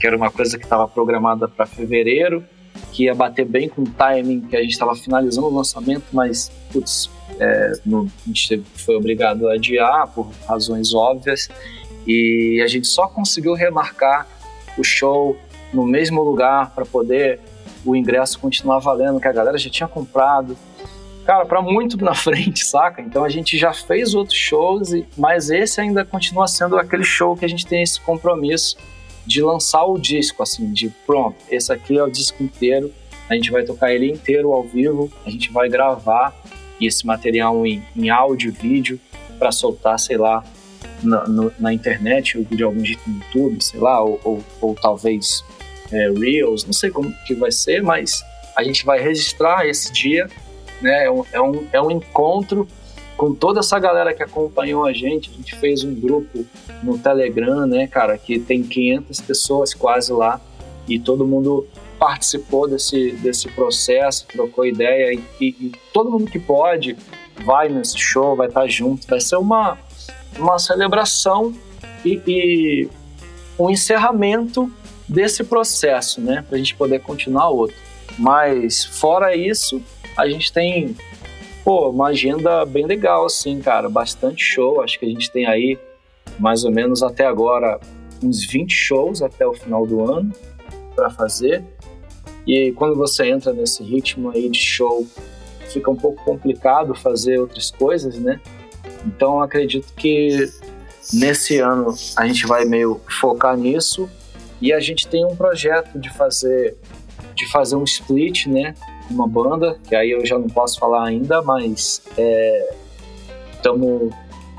Que 0.00 0.06
era 0.06 0.16
uma 0.16 0.30
coisa 0.30 0.58
que 0.58 0.64
estava 0.64 0.88
programada 0.88 1.46
para 1.46 1.66
fevereiro, 1.66 2.44
que 2.92 3.04
ia 3.04 3.14
bater 3.14 3.46
bem 3.46 3.68
com 3.68 3.82
o 3.82 3.86
timing 3.86 4.42
que 4.42 4.56
a 4.56 4.62
gente 4.62 4.72
estava 4.72 4.94
finalizando 4.94 5.46
o 5.46 5.54
lançamento, 5.54 6.04
mas, 6.12 6.50
putz, 6.72 7.10
é, 7.38 7.72
no, 7.84 8.04
a 8.24 8.28
gente 8.28 8.62
foi 8.74 8.96
obrigado 8.96 9.48
a 9.48 9.54
adiar 9.54 10.08
por 10.08 10.30
razões 10.46 10.94
óbvias 10.94 11.48
e 12.06 12.60
a 12.62 12.66
gente 12.66 12.86
só 12.86 13.06
conseguiu 13.06 13.54
remarcar 13.54 14.26
o 14.76 14.84
show 14.84 15.36
no 15.72 15.84
mesmo 15.84 16.22
lugar 16.22 16.70
para 16.74 16.84
poder 16.84 17.40
o 17.84 17.96
ingresso 17.96 18.38
continuar 18.38 18.78
valendo, 18.78 19.20
que 19.20 19.28
a 19.28 19.32
galera 19.32 19.58
já 19.58 19.70
tinha 19.70 19.88
comprado. 19.88 20.56
Cara, 21.24 21.46
para 21.46 21.62
muito 21.62 21.96
na 22.02 22.14
frente, 22.14 22.64
saca? 22.64 23.00
Então 23.00 23.24
a 23.24 23.28
gente 23.28 23.56
já 23.56 23.72
fez 23.72 24.14
outros 24.14 24.38
shows, 24.38 24.90
mas 25.16 25.50
esse 25.50 25.80
ainda 25.80 26.04
continua 26.04 26.46
sendo 26.46 26.76
aquele 26.76 27.04
show 27.04 27.36
que 27.36 27.44
a 27.44 27.48
gente 27.48 27.66
tem 27.66 27.82
esse 27.82 28.00
compromisso 28.00 28.76
de 29.26 29.42
lançar 29.42 29.84
o 29.84 29.98
disco, 29.98 30.42
assim, 30.42 30.72
de 30.72 30.88
pronto, 31.06 31.36
esse 31.50 31.72
aqui 31.72 31.98
é 31.98 32.02
o 32.02 32.10
disco 32.10 32.42
inteiro, 32.42 32.92
a 33.28 33.34
gente 33.34 33.50
vai 33.50 33.64
tocar 33.64 33.92
ele 33.92 34.10
inteiro 34.10 34.52
ao 34.52 34.62
vivo, 34.62 35.10
a 35.24 35.30
gente 35.30 35.50
vai 35.52 35.68
gravar 35.68 36.34
esse 36.80 37.06
material 37.06 37.64
em, 37.66 37.82
em 37.96 38.10
áudio, 38.10 38.52
vídeo, 38.52 39.00
para 39.38 39.52
soltar, 39.52 39.98
sei 39.98 40.16
lá, 40.16 40.44
na, 41.02 41.26
no, 41.26 41.52
na 41.58 41.72
internet, 41.72 42.38
ou 42.38 42.44
de 42.44 42.62
algum 42.62 42.84
jeito 42.84 43.02
no 43.08 43.16
YouTube, 43.16 43.62
sei 43.62 43.80
lá, 43.80 44.02
ou, 44.02 44.20
ou, 44.24 44.44
ou 44.60 44.74
talvez 44.74 45.44
é, 45.90 46.10
Reels, 46.10 46.64
não 46.64 46.72
sei 46.72 46.90
como 46.90 47.12
que 47.26 47.34
vai 47.34 47.52
ser, 47.52 47.82
mas 47.82 48.24
a 48.56 48.62
gente 48.62 48.84
vai 48.84 49.00
registrar 49.00 49.66
esse 49.66 49.92
dia, 49.92 50.28
né? 50.80 51.06
É 51.06 51.10
um, 51.10 51.24
é 51.32 51.40
um, 51.40 51.68
é 51.72 51.82
um 51.82 51.90
encontro 51.90 52.66
com 53.22 53.32
toda 53.32 53.60
essa 53.60 53.78
galera 53.78 54.12
que 54.12 54.20
acompanhou 54.20 54.84
a 54.84 54.92
gente. 54.92 55.30
A 55.30 55.34
gente 55.34 55.54
fez 55.54 55.84
um 55.84 55.94
grupo 55.94 56.44
no 56.82 56.98
Telegram, 56.98 57.64
né, 57.66 57.86
cara, 57.86 58.18
que 58.18 58.36
tem 58.40 58.64
500 58.64 59.20
pessoas 59.20 59.72
quase 59.72 60.12
lá 60.12 60.40
e 60.88 60.98
todo 60.98 61.24
mundo 61.24 61.64
participou 62.00 62.66
desse, 62.66 63.12
desse 63.12 63.48
processo, 63.50 64.26
trocou 64.26 64.66
ideia 64.66 65.14
e, 65.14 65.22
e, 65.40 65.48
e 65.66 65.72
todo 65.92 66.10
mundo 66.10 66.28
que 66.28 66.40
pode 66.40 66.96
vai 67.44 67.68
nesse 67.68 67.96
show, 67.96 68.34
vai 68.34 68.48
estar 68.48 68.66
junto. 68.66 69.06
Vai 69.06 69.20
ser 69.20 69.36
uma, 69.36 69.78
uma 70.36 70.58
celebração 70.58 71.54
e, 72.04 72.20
e 72.26 72.88
um 73.56 73.70
encerramento 73.70 74.68
desse 75.08 75.44
processo, 75.44 76.20
né, 76.20 76.44
para 76.48 76.56
a 76.56 76.58
gente 76.58 76.74
poder 76.74 76.98
continuar 76.98 77.50
outro. 77.50 77.76
Mas 78.18 78.84
fora 78.84 79.36
isso, 79.36 79.80
a 80.16 80.28
gente 80.28 80.52
tem 80.52 80.96
pô, 81.64 81.90
uma 81.90 82.08
agenda 82.08 82.64
bem 82.64 82.86
legal, 82.86 83.24
assim, 83.24 83.60
cara, 83.60 83.88
bastante 83.88 84.44
show. 84.44 84.80
Acho 84.82 84.98
que 84.98 85.06
a 85.06 85.08
gente 85.08 85.30
tem 85.30 85.46
aí 85.46 85.78
mais 86.38 86.64
ou 86.64 86.70
menos 86.70 87.02
até 87.02 87.26
agora 87.26 87.78
uns 88.22 88.44
20 88.46 88.70
shows 88.70 89.22
até 89.22 89.46
o 89.46 89.52
final 89.52 89.86
do 89.86 90.04
ano 90.04 90.32
para 90.94 91.10
fazer. 91.10 91.64
E 92.46 92.72
quando 92.72 92.96
você 92.96 93.28
entra 93.28 93.52
nesse 93.52 93.82
ritmo 93.82 94.30
aí 94.30 94.48
de 94.48 94.58
show, 94.58 95.06
fica 95.68 95.90
um 95.90 95.96
pouco 95.96 96.22
complicado 96.24 96.94
fazer 96.94 97.38
outras 97.38 97.70
coisas, 97.70 98.18
né? 98.18 98.40
Então 99.06 99.40
acredito 99.40 99.92
que 99.94 100.50
nesse 101.12 101.58
ano 101.58 101.94
a 102.16 102.26
gente 102.26 102.46
vai 102.46 102.64
meio 102.64 103.00
focar 103.20 103.56
nisso 103.56 104.08
e 104.60 104.72
a 104.72 104.80
gente 104.80 105.06
tem 105.08 105.24
um 105.24 105.34
projeto 105.34 105.98
de 105.98 106.10
fazer 106.10 106.76
de 107.34 107.50
fazer 107.50 107.76
um 107.76 107.84
split, 107.84 108.46
né? 108.46 108.74
Uma 109.12 109.28
banda, 109.28 109.78
que 109.86 109.94
aí 109.94 110.10
eu 110.10 110.24
já 110.24 110.38
não 110.38 110.48
posso 110.48 110.78
falar 110.78 111.06
ainda, 111.06 111.42
mas 111.42 112.02
estamos 113.56 114.12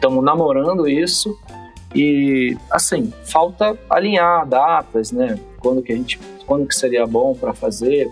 é, 0.03 0.21
namorando 0.21 0.88
isso. 0.88 1.38
E 1.95 2.57
assim, 2.69 3.11
falta 3.23 3.77
alinhar 3.89 4.47
datas, 4.47 5.11
né? 5.11 5.39
Quando 5.59 5.81
que 5.81 5.91
a 5.91 5.95
gente, 5.95 6.19
quando 6.45 6.67
que 6.67 6.75
seria 6.75 7.05
bom 7.05 7.34
para 7.35 7.53
fazer, 7.53 8.11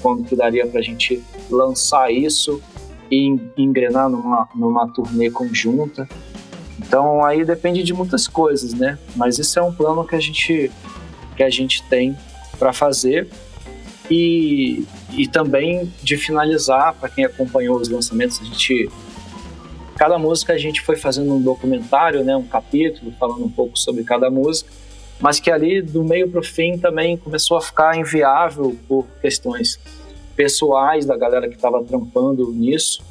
quando 0.00 0.24
que 0.24 0.36
daria 0.36 0.66
para 0.66 0.80
a 0.80 0.82
gente 0.82 1.22
lançar 1.50 2.12
isso 2.12 2.62
e 3.10 3.38
engrenar 3.56 4.08
numa, 4.08 4.48
numa 4.54 4.88
turnê 4.88 5.30
conjunta. 5.30 6.08
Então 6.78 7.24
aí 7.24 7.44
depende 7.44 7.82
de 7.82 7.94
muitas 7.94 8.26
coisas, 8.26 8.74
né? 8.74 8.98
Mas 9.16 9.38
isso 9.38 9.58
é 9.58 9.62
um 9.62 9.72
plano 9.72 10.04
que 10.06 10.14
a 10.14 10.20
gente 10.20 10.70
que 11.36 11.42
a 11.42 11.50
gente 11.50 11.82
tem 11.88 12.16
para 12.58 12.72
fazer 12.72 13.28
e, 14.10 14.84
e 15.12 15.26
também 15.26 15.92
de 16.02 16.16
finalizar 16.16 16.94
para 16.94 17.08
quem 17.08 17.24
acompanhou 17.24 17.76
os 17.76 17.88
lançamentos 17.88 18.40
a 18.40 18.44
gente 18.44 18.90
cada 19.96 20.18
música 20.18 20.52
a 20.52 20.58
gente 20.58 20.80
foi 20.80 20.96
fazendo 20.96 21.32
um 21.34 21.40
documentário 21.40 22.22
né 22.22 22.36
um 22.36 22.46
capítulo 22.46 23.12
falando 23.18 23.44
um 23.44 23.50
pouco 23.50 23.78
sobre 23.78 24.04
cada 24.04 24.30
música 24.30 24.70
mas 25.20 25.40
que 25.40 25.50
ali 25.50 25.80
do 25.80 26.04
meio 26.04 26.28
para 26.28 26.40
o 26.40 26.44
fim 26.44 26.76
também 26.76 27.16
começou 27.16 27.56
a 27.56 27.60
ficar 27.60 27.96
inviável 27.96 28.76
por 28.88 29.06
questões 29.22 29.78
pessoais 30.36 31.06
da 31.06 31.16
galera 31.16 31.48
que 31.48 31.54
estava 31.54 31.82
trampando 31.84 32.52
nisso 32.52 33.02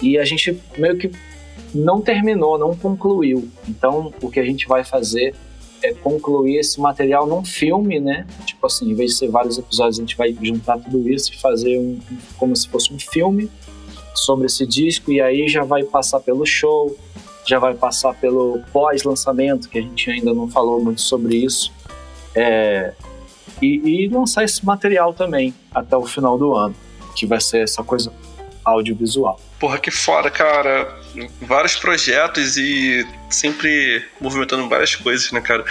e 0.00 0.18
a 0.18 0.24
gente 0.24 0.58
meio 0.76 0.96
que 0.96 1.10
não 1.74 2.00
terminou, 2.00 2.58
não 2.58 2.76
concluiu. 2.76 3.48
Então, 3.68 4.12
o 4.22 4.30
que 4.30 4.40
a 4.40 4.44
gente 4.44 4.66
vai 4.66 4.84
fazer 4.84 5.34
é, 5.82 5.92
concluir 5.92 6.58
esse 6.58 6.80
material 6.80 7.26
num 7.26 7.44
filme, 7.44 8.00
né? 8.00 8.26
Tipo 8.44 8.66
assim, 8.66 8.90
em 8.90 8.94
vez 8.94 9.12
de 9.12 9.18
ser 9.18 9.28
vários 9.28 9.58
episódios, 9.58 9.98
a 9.98 10.00
gente 10.00 10.16
vai 10.16 10.36
juntar 10.40 10.78
tudo 10.78 11.08
isso 11.08 11.32
e 11.32 11.38
fazer 11.38 11.78
um, 11.78 11.98
como 12.36 12.54
se 12.54 12.68
fosse 12.68 12.92
um 12.92 12.98
filme 12.98 13.50
sobre 14.14 14.46
esse 14.46 14.66
disco 14.66 15.12
e 15.12 15.20
aí 15.20 15.46
já 15.46 15.62
vai 15.62 15.84
passar 15.84 16.20
pelo 16.20 16.44
show, 16.46 16.96
já 17.46 17.58
vai 17.58 17.74
passar 17.74 18.14
pelo 18.14 18.60
pós-lançamento, 18.72 19.68
que 19.68 19.78
a 19.78 19.82
gente 19.82 20.10
ainda 20.10 20.32
não 20.32 20.48
falou 20.48 20.82
muito 20.82 21.00
sobre 21.00 21.36
isso, 21.36 21.72
é, 22.34 22.92
e, 23.62 24.04
e 24.04 24.08
lançar 24.08 24.44
esse 24.44 24.64
material 24.64 25.14
também 25.14 25.54
até 25.72 25.96
o 25.96 26.04
final 26.04 26.36
do 26.36 26.54
ano, 26.54 26.74
que 27.14 27.26
vai 27.26 27.40
ser 27.40 27.62
essa 27.62 27.82
coisa 27.82 28.12
audiovisual. 28.66 29.40
Porra, 29.58 29.78
que 29.78 29.90
foda, 29.90 30.30
cara. 30.30 30.94
Vários 31.40 31.76
projetos 31.76 32.58
e 32.58 33.06
sempre 33.30 34.04
movimentando 34.20 34.68
várias 34.68 34.94
coisas, 34.94 35.32
né, 35.32 35.40
cara? 35.40 35.64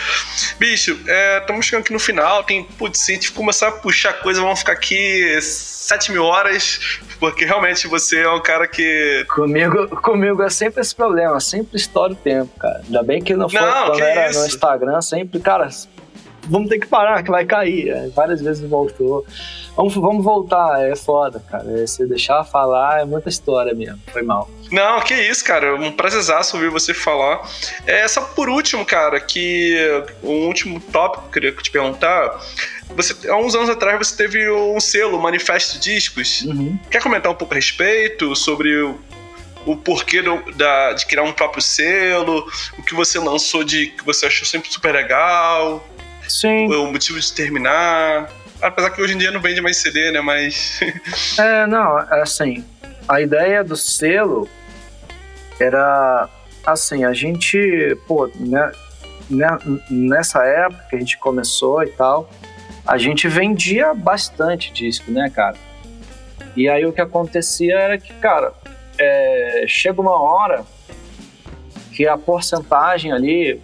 Bicho, 0.58 0.98
estamos 1.40 1.60
é, 1.60 1.62
chegando 1.62 1.82
aqui 1.82 1.94
no 1.94 2.00
final. 2.00 2.44
Tem, 2.44 2.64
putz, 2.64 3.00
se 3.00 3.12
a 3.12 3.16
gente 3.16 3.32
começar 3.32 3.68
a 3.68 3.72
puxar 3.72 4.14
coisa, 4.14 4.42
vamos 4.42 4.60
ficar 4.60 4.74
aqui 4.74 5.40
sete 5.42 6.12
mil 6.12 6.24
horas, 6.24 7.00
porque 7.20 7.46
realmente 7.46 7.88
você 7.88 8.22
é 8.22 8.30
um 8.30 8.42
cara 8.42 8.68
que. 8.68 9.24
Comigo, 9.30 9.88
comigo 10.02 10.42
é 10.42 10.50
sempre 10.50 10.82
esse 10.82 10.96
problema, 10.96 11.40
sempre 11.40 11.78
estoura 11.78 12.14
o 12.14 12.16
tempo, 12.16 12.58
cara. 12.60 12.82
Ainda 12.84 13.04
bem 13.04 13.22
que 13.22 13.36
não 13.36 13.48
foi 13.48 13.62
não, 13.62 13.88
quando 13.88 14.02
era 14.02 14.32
isso? 14.32 14.40
no 14.40 14.48
Instagram, 14.48 15.02
sempre, 15.02 15.40
cara, 15.40 15.70
vamos 16.46 16.70
ter 16.70 16.80
que 16.80 16.88
parar, 16.88 17.24
que 17.24 17.32
vai 17.32 17.46
cair. 17.46 17.90
É, 17.90 18.08
várias 18.10 18.42
vezes 18.42 18.68
voltou. 18.70 19.26
Vamos, 19.76 19.94
vamos 19.96 20.24
voltar, 20.24 20.82
é 20.82 20.96
foda, 20.96 21.44
cara. 21.52 21.82
É, 21.82 21.86
se 21.86 22.06
deixar 22.08 22.44
falar 22.46 23.02
é 23.02 23.06
muita 23.06 23.28
história 23.28 23.74
mesmo. 23.74 24.00
Foi 24.08 24.22
mal. 24.22 24.50
Não, 24.72 25.02
que 25.02 25.14
isso, 25.14 25.44
cara. 25.44 25.76
Um 25.76 25.92
prazerzaço 25.92 26.56
ouvir 26.56 26.70
você 26.70 26.94
falar. 26.94 27.42
É, 27.86 28.08
só 28.08 28.22
por 28.22 28.48
último, 28.48 28.86
cara, 28.86 29.20
que 29.20 29.78
um 30.24 30.48
último 30.48 30.80
tópico 30.80 31.24
que 31.24 31.28
eu 31.28 31.34
queria 31.34 31.52
te 31.52 31.72
perguntar. 31.72 32.40
Você, 32.96 33.30
há 33.30 33.36
uns 33.36 33.56
anos 33.56 33.70
atrás 33.70 33.98
você 33.98 34.16
teve 34.16 34.50
um 34.50 34.80
selo, 34.80 35.20
Manifesto 35.20 35.80
Discos. 35.80 36.42
Uhum. 36.44 36.80
Quer 36.90 37.02
comentar 37.02 37.32
um 37.32 37.36
pouco 37.36 37.54
a 37.54 37.58
respeito 37.58 38.34
sobre 38.36 38.76
o, 38.78 38.98
o 39.66 39.76
porquê 39.76 40.22
do, 40.22 40.40
da, 40.54 40.94
de 40.94 41.06
criar 41.06 41.24
um 41.24 41.34
próprio 41.34 41.62
selo, 41.62 42.48
o 42.78 42.84
que 42.84 42.94
você 42.94 43.20
lançou 43.20 43.64
de 43.64 43.88
que 43.88 44.06
você 44.06 44.28
achou 44.28 44.46
sempre 44.46 44.72
super 44.72 44.94
legal? 44.94 45.86
Sim. 46.28 46.68
O 46.74 46.92
motivo 46.92 47.20
de 47.20 47.34
terminar. 47.34 48.30
Apesar 48.62 48.90
que 48.90 49.02
hoje 49.02 49.14
em 49.14 49.18
dia 49.18 49.32
não 49.32 49.42
vende 49.42 49.62
mais 49.62 49.78
CD, 49.78 50.12
né? 50.12 50.22
Mas. 50.22 50.80
é, 51.38 51.68
não, 51.68 52.00
é 52.00 52.22
assim. 52.22 52.64
A 53.08 53.22
ideia 53.22 53.64
do 53.64 53.76
selo 53.76 54.48
era 55.60 56.30
assim, 56.66 57.04
a 57.04 57.14
gente, 57.14 57.96
pô, 58.08 58.30
né, 58.36 58.72
né, 59.30 59.48
nessa 59.90 60.44
época 60.44 60.86
que 60.90 60.96
a 60.96 61.00
gente 61.00 61.18
começou 61.18 61.84
e 61.84 61.90
tal, 61.90 62.30
a 62.86 62.98
gente 62.98 63.28
vendia 63.28 63.94
bastante 63.94 64.74
disco, 64.74 65.12
né, 65.12 65.30
cara? 65.30 65.58
E 66.56 66.70
aí 66.70 66.86
o 66.86 66.94
que 66.94 67.02
acontecia 67.02 67.78
era 67.78 67.98
que, 67.98 68.14
cara, 68.16 68.54
é, 68.98 69.66
chega 69.68 70.02
uma 70.02 70.20
hora 70.20 70.66
que 71.92 72.08
a 72.08 72.18
porcentagem 72.18 73.12
ali 73.12 73.62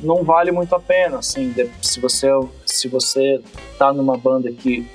não 0.00 0.22
vale 0.22 0.50
muito 0.50 0.74
a 0.74 0.80
pena, 0.80 1.18
assim, 1.18 1.54
se 1.82 2.00
você 2.00 2.28
se 2.64 2.88
você 2.88 3.40
tá 3.78 3.92
numa 3.92 4.16
banda 4.16 4.50
que 4.52 4.86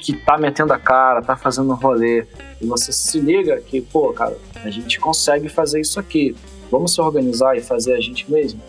que 0.00 0.14
tá 0.14 0.38
metendo 0.38 0.72
a 0.72 0.78
cara, 0.78 1.20
tá 1.20 1.36
fazendo 1.36 1.70
um 1.70 1.74
rolê 1.74 2.26
e 2.60 2.66
você 2.66 2.90
se 2.90 3.20
liga 3.20 3.60
que, 3.60 3.80
pô, 3.80 4.12
cara, 4.12 4.36
a 4.64 4.70
gente 4.70 4.98
consegue 4.98 5.48
fazer 5.48 5.80
isso 5.80 6.00
aqui. 6.00 6.34
Vamos 6.70 6.94
se 6.94 7.00
organizar 7.00 7.56
e 7.56 7.60
fazer 7.60 7.94
a 7.94 8.00
gente 8.00 8.30
mesmo. 8.30 8.60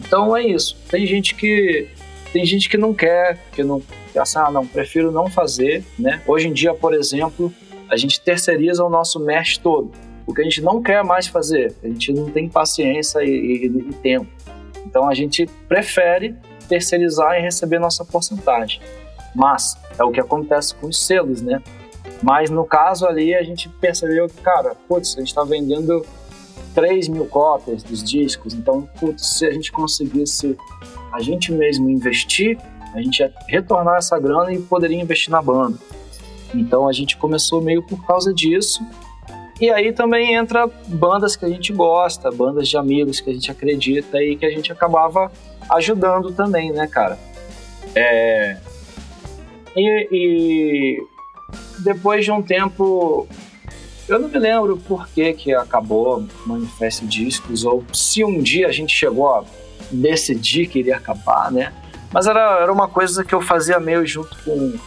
Então 0.00 0.34
é 0.36 0.42
isso. 0.42 0.76
Tem 0.88 1.06
gente 1.06 1.34
que 1.34 1.88
tem 2.32 2.44
gente 2.44 2.68
que 2.68 2.76
não 2.76 2.92
quer, 2.92 3.38
que 3.52 3.62
não, 3.62 3.82
assim, 4.16 4.38
ah, 4.38 4.50
não, 4.50 4.66
prefiro 4.66 5.10
não 5.10 5.30
fazer, 5.30 5.84
né? 5.98 6.22
Hoje 6.26 6.48
em 6.48 6.52
dia, 6.52 6.74
por 6.74 6.94
exemplo, 6.94 7.52
a 7.88 7.96
gente 7.96 8.20
terceiriza 8.20 8.84
o 8.84 8.90
nosso 8.90 9.18
mesh 9.18 9.56
todo, 9.58 9.90
porque 10.26 10.42
a 10.42 10.44
gente 10.44 10.60
não 10.60 10.82
quer 10.82 11.02
mais 11.02 11.26
fazer, 11.26 11.74
a 11.82 11.86
gente 11.88 12.12
não 12.12 12.30
tem 12.30 12.48
paciência 12.48 13.24
e, 13.24 13.30
e, 13.30 13.66
e 13.66 13.92
tempo. 13.94 14.26
Então 14.88 15.06
a 15.06 15.14
gente 15.14 15.46
prefere 15.68 16.34
terceirizar 16.66 17.38
e 17.38 17.42
receber 17.42 17.78
nossa 17.78 18.04
porcentagem. 18.04 18.80
Mas 19.34 19.76
é 19.98 20.02
o 20.02 20.10
que 20.10 20.20
acontece 20.20 20.74
com 20.74 20.86
os 20.86 21.04
selos, 21.04 21.42
né? 21.42 21.62
Mas 22.22 22.48
no 22.48 22.64
caso 22.64 23.06
ali 23.06 23.34
a 23.34 23.42
gente 23.42 23.68
percebeu 23.68 24.26
que, 24.26 24.40
cara, 24.40 24.74
putz, 24.88 25.14
a 25.16 25.20
gente 25.20 25.28
está 25.28 25.44
vendendo 25.44 26.04
3 26.74 27.08
mil 27.08 27.26
cópias 27.26 27.82
dos 27.82 28.02
discos, 28.02 28.54
então, 28.54 28.88
putz, 28.98 29.38
se 29.38 29.46
a 29.46 29.50
gente 29.50 29.70
conseguisse 29.70 30.56
a 31.12 31.20
gente 31.20 31.52
mesmo 31.52 31.88
investir, 31.90 32.58
a 32.94 33.02
gente 33.02 33.20
ia 33.20 33.32
retornar 33.46 33.98
essa 33.98 34.18
grana 34.18 34.52
e 34.52 34.58
poderia 34.58 35.00
investir 35.00 35.30
na 35.30 35.42
banda. 35.42 35.78
Então 36.54 36.88
a 36.88 36.92
gente 36.92 37.16
começou 37.16 37.60
meio 37.60 37.82
por 37.82 38.04
causa 38.06 38.32
disso 38.32 38.82
e 39.60 39.70
aí 39.70 39.92
também 39.92 40.34
entra 40.34 40.70
bandas 40.86 41.34
que 41.34 41.44
a 41.44 41.48
gente 41.48 41.72
gosta, 41.72 42.30
bandas 42.30 42.68
de 42.68 42.76
amigos 42.76 43.20
que 43.20 43.30
a 43.30 43.32
gente 43.32 43.50
acredita 43.50 44.22
e 44.22 44.36
que 44.36 44.46
a 44.46 44.50
gente 44.50 44.70
acabava 44.70 45.32
ajudando 45.70 46.32
também, 46.32 46.72
né, 46.72 46.86
cara? 46.86 47.18
É... 47.94 48.56
E, 49.76 50.08
e 50.12 51.06
depois 51.80 52.24
de 52.24 52.30
um 52.30 52.40
tempo, 52.40 53.26
eu 54.08 54.18
não 54.18 54.28
me 54.28 54.38
lembro 54.38 54.76
por 54.76 55.08
que, 55.08 55.32
que 55.32 55.52
acabou 55.52 56.24
Manifesto 56.46 57.04
Discos, 57.06 57.64
ou 57.64 57.84
se 57.92 58.24
um 58.24 58.40
dia 58.40 58.68
a 58.68 58.72
gente 58.72 58.92
chegou 58.92 59.28
a 59.28 59.44
decidir 59.90 60.68
que 60.68 60.78
iria 60.78 60.96
acabar, 60.96 61.50
né? 61.50 61.72
Mas 62.12 62.26
era, 62.26 62.60
era 62.60 62.72
uma 62.72 62.88
coisa 62.88 63.24
que 63.24 63.34
eu 63.34 63.40
fazia 63.40 63.78
meio 63.78 64.06
junto 64.06 64.36
com, 64.44 64.78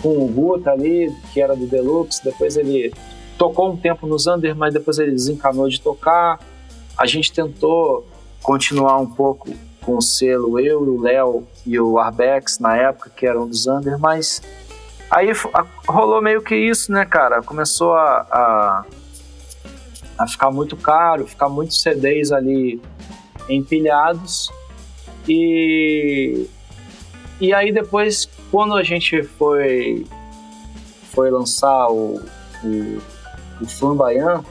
com 0.00 0.24
o 0.24 0.28
Guta 0.28 0.70
ali, 0.70 1.14
que 1.32 1.40
era 1.40 1.54
do 1.54 1.66
Deluxe, 1.66 2.24
depois 2.24 2.56
ele 2.56 2.92
tocou 3.42 3.72
um 3.72 3.76
tempo 3.76 4.06
no 4.06 4.16
Zander, 4.16 4.54
mas 4.54 4.72
depois 4.72 5.00
ele 5.00 5.10
desencanou 5.10 5.68
de 5.68 5.80
tocar. 5.80 6.38
A 6.96 7.06
gente 7.06 7.32
tentou 7.32 8.06
continuar 8.40 8.98
um 8.98 9.06
pouco 9.06 9.50
com 9.80 9.96
o 9.96 10.00
selo, 10.00 10.60
eu, 10.60 10.80
o 10.80 11.00
Léo 11.00 11.44
e 11.66 11.80
o 11.80 11.98
Arbex 11.98 12.60
na 12.60 12.76
época, 12.76 13.10
que 13.10 13.26
eram 13.26 13.48
do 13.48 13.52
Zander, 13.52 13.98
mas 13.98 14.40
aí 15.10 15.32
rolou 15.88 16.22
meio 16.22 16.40
que 16.40 16.54
isso, 16.54 16.92
né, 16.92 17.04
cara? 17.04 17.42
Começou 17.42 17.94
a, 17.94 18.26
a, 18.30 18.84
a 20.18 20.26
ficar 20.28 20.52
muito 20.52 20.76
caro, 20.76 21.26
ficar 21.26 21.48
muitos 21.48 21.82
CDs 21.82 22.30
ali 22.30 22.80
empilhados 23.48 24.52
e 25.26 26.46
e 27.40 27.52
aí 27.52 27.72
depois 27.72 28.28
quando 28.52 28.74
a 28.76 28.84
gente 28.84 29.24
foi 29.24 30.06
foi 31.10 31.28
lançar 31.28 31.88
o, 31.88 32.20
o 32.62 33.11
o 33.62 33.66
Flamboyant, 33.66 34.44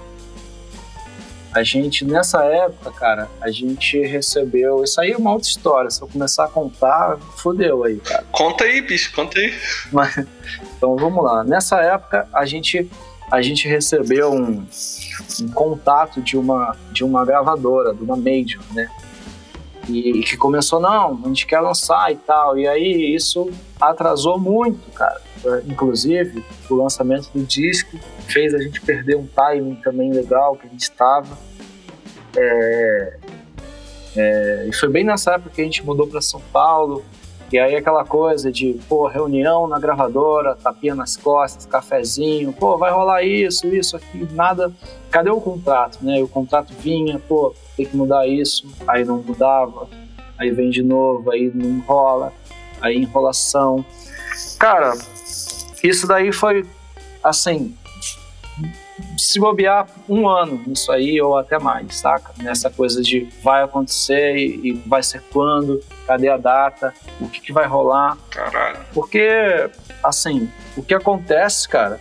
a 1.53 1.63
gente, 1.63 2.05
nessa 2.05 2.43
época, 2.45 2.91
cara, 2.91 3.29
a 3.41 3.51
gente 3.51 3.99
recebeu. 3.99 4.83
Isso 4.83 5.01
aí 5.01 5.11
é 5.11 5.17
uma 5.17 5.33
outra 5.33 5.49
história. 5.49 5.89
Se 5.89 6.01
eu 6.01 6.07
começar 6.07 6.45
a 6.45 6.47
contar, 6.47 7.17
fodeu 7.35 7.83
aí, 7.83 7.97
cara. 7.97 8.23
Conta 8.31 8.63
aí, 8.63 8.81
bicho, 8.81 9.13
conta 9.13 9.37
aí. 9.37 9.53
Mas, 9.91 10.25
então 10.77 10.95
vamos 10.95 11.23
lá. 11.23 11.43
Nessa 11.43 11.81
época, 11.81 12.25
a 12.31 12.45
gente, 12.45 12.89
a 13.29 13.41
gente 13.41 13.67
recebeu 13.67 14.31
um, 14.31 14.65
um 15.41 15.51
contato 15.53 16.21
de 16.21 16.37
uma, 16.37 16.77
de 16.93 17.03
uma 17.03 17.25
gravadora, 17.25 17.93
de 17.93 18.01
uma 18.01 18.15
major, 18.15 18.63
né? 18.71 18.89
E, 19.89 20.19
e 20.19 20.23
que 20.23 20.37
começou, 20.37 20.79
não, 20.79 21.19
a 21.21 21.27
gente 21.27 21.45
quer 21.45 21.59
lançar 21.59 22.13
e 22.13 22.15
tal. 22.15 22.57
E 22.57 22.65
aí 22.65 23.13
isso 23.13 23.51
atrasou 23.77 24.39
muito, 24.39 24.89
cara 24.91 25.30
inclusive 25.65 26.43
o 26.69 26.75
lançamento 26.75 27.29
do 27.33 27.43
disco 27.43 27.97
fez 28.27 28.53
a 28.53 28.59
gente 28.59 28.81
perder 28.81 29.17
um 29.17 29.27
timing 29.27 29.75
também 29.75 30.11
legal 30.11 30.55
que 30.55 30.67
a 30.67 30.69
gente 30.69 30.83
estava. 30.83 31.37
É, 32.35 33.17
é, 34.15 34.65
e 34.67 34.73
foi 34.73 34.89
bem 34.89 35.03
nessa 35.03 35.33
época 35.33 35.51
que 35.55 35.61
a 35.61 35.63
gente 35.63 35.85
mudou 35.85 36.07
para 36.07 36.21
São 36.21 36.41
Paulo. 36.51 37.03
E 37.51 37.59
aí 37.59 37.75
aquela 37.75 38.05
coisa 38.05 38.49
de, 38.49 38.79
pô, 38.87 39.07
reunião 39.07 39.67
na 39.67 39.77
gravadora, 39.77 40.55
tapinha 40.55 40.95
nas 40.95 41.17
costas, 41.17 41.65
cafezinho, 41.65 42.53
pô, 42.53 42.77
vai 42.77 42.91
rolar 42.91 43.23
isso, 43.23 43.67
isso 43.67 43.97
aqui, 43.97 44.25
nada. 44.31 44.71
Cadê 45.09 45.29
o 45.29 45.41
contrato, 45.41 45.99
né? 46.01 46.21
O 46.23 46.29
contrato 46.29 46.73
vinha, 46.79 47.19
pô, 47.19 47.53
tem 47.75 47.85
que 47.85 47.97
mudar 47.97 48.25
isso, 48.25 48.65
aí 48.87 49.03
não 49.03 49.17
mudava, 49.17 49.89
aí 50.37 50.49
vem 50.49 50.69
de 50.69 50.81
novo, 50.81 51.29
aí 51.29 51.51
não 51.53 51.69
enrola, 51.69 52.31
aí 52.79 52.95
enrolação. 52.95 53.83
Cara, 54.57 54.93
isso 55.83 56.07
daí 56.07 56.31
foi, 56.31 56.65
assim, 57.23 57.75
se 59.17 59.39
bobear 59.39 59.87
um 60.07 60.27
ano 60.27 60.61
nisso 60.65 60.91
aí 60.91 61.21
ou 61.21 61.37
até 61.37 61.59
mais, 61.59 61.97
saca? 61.97 62.33
Nessa 62.37 62.69
coisa 62.69 63.01
de 63.01 63.27
vai 63.43 63.63
acontecer 63.63 64.35
e, 64.35 64.69
e 64.69 64.73
vai 64.85 65.03
ser 65.03 65.21
quando, 65.31 65.81
cadê 66.05 66.29
a 66.29 66.37
data, 66.37 66.93
o 67.19 67.27
que, 67.27 67.39
que 67.39 67.53
vai 67.53 67.67
rolar. 67.67 68.17
Caralho. 68.29 68.79
Porque, 68.93 69.69
assim, 70.03 70.49
o 70.75 70.83
que 70.83 70.93
acontece, 70.93 71.67
cara, 71.67 71.99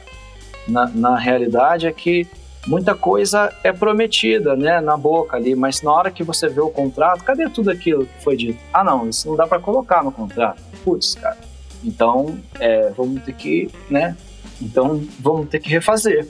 na, 0.67 0.87
na 0.89 1.19
realidade 1.19 1.87
é 1.87 1.93
que 1.93 2.27
muita 2.67 2.95
coisa 2.95 3.53
é 3.65 3.73
prometida, 3.73 4.55
né, 4.55 4.81
na 4.81 4.97
boca 4.97 5.37
ali, 5.37 5.55
mas 5.55 5.83
na 5.83 5.93
hora 5.93 6.11
que 6.11 6.23
você 6.23 6.49
vê 6.49 6.61
o 6.61 6.71
contrato, 6.71 7.25
cadê 7.25 7.49
tudo 7.49 7.71
aquilo 7.71 8.07
que 8.07 8.23
foi 8.23 8.37
dito? 8.37 8.59
Ah, 8.73 8.85
não, 8.85 9.09
isso 9.09 9.29
não 9.29 9.37
dá 9.37 9.47
para 9.47 9.59
colocar 9.59 10.03
no 10.03 10.13
contrato. 10.13 10.63
Putz, 10.85 11.15
cara 11.15 11.50
então, 11.85 12.39
é, 12.59 12.91
vamos 12.91 13.23
ter 13.23 13.35
que, 13.35 13.71
né? 13.89 14.17
Então, 14.61 15.03
vamos 15.19 15.49
ter 15.49 15.59
que 15.59 15.69
refazer. 15.69 16.27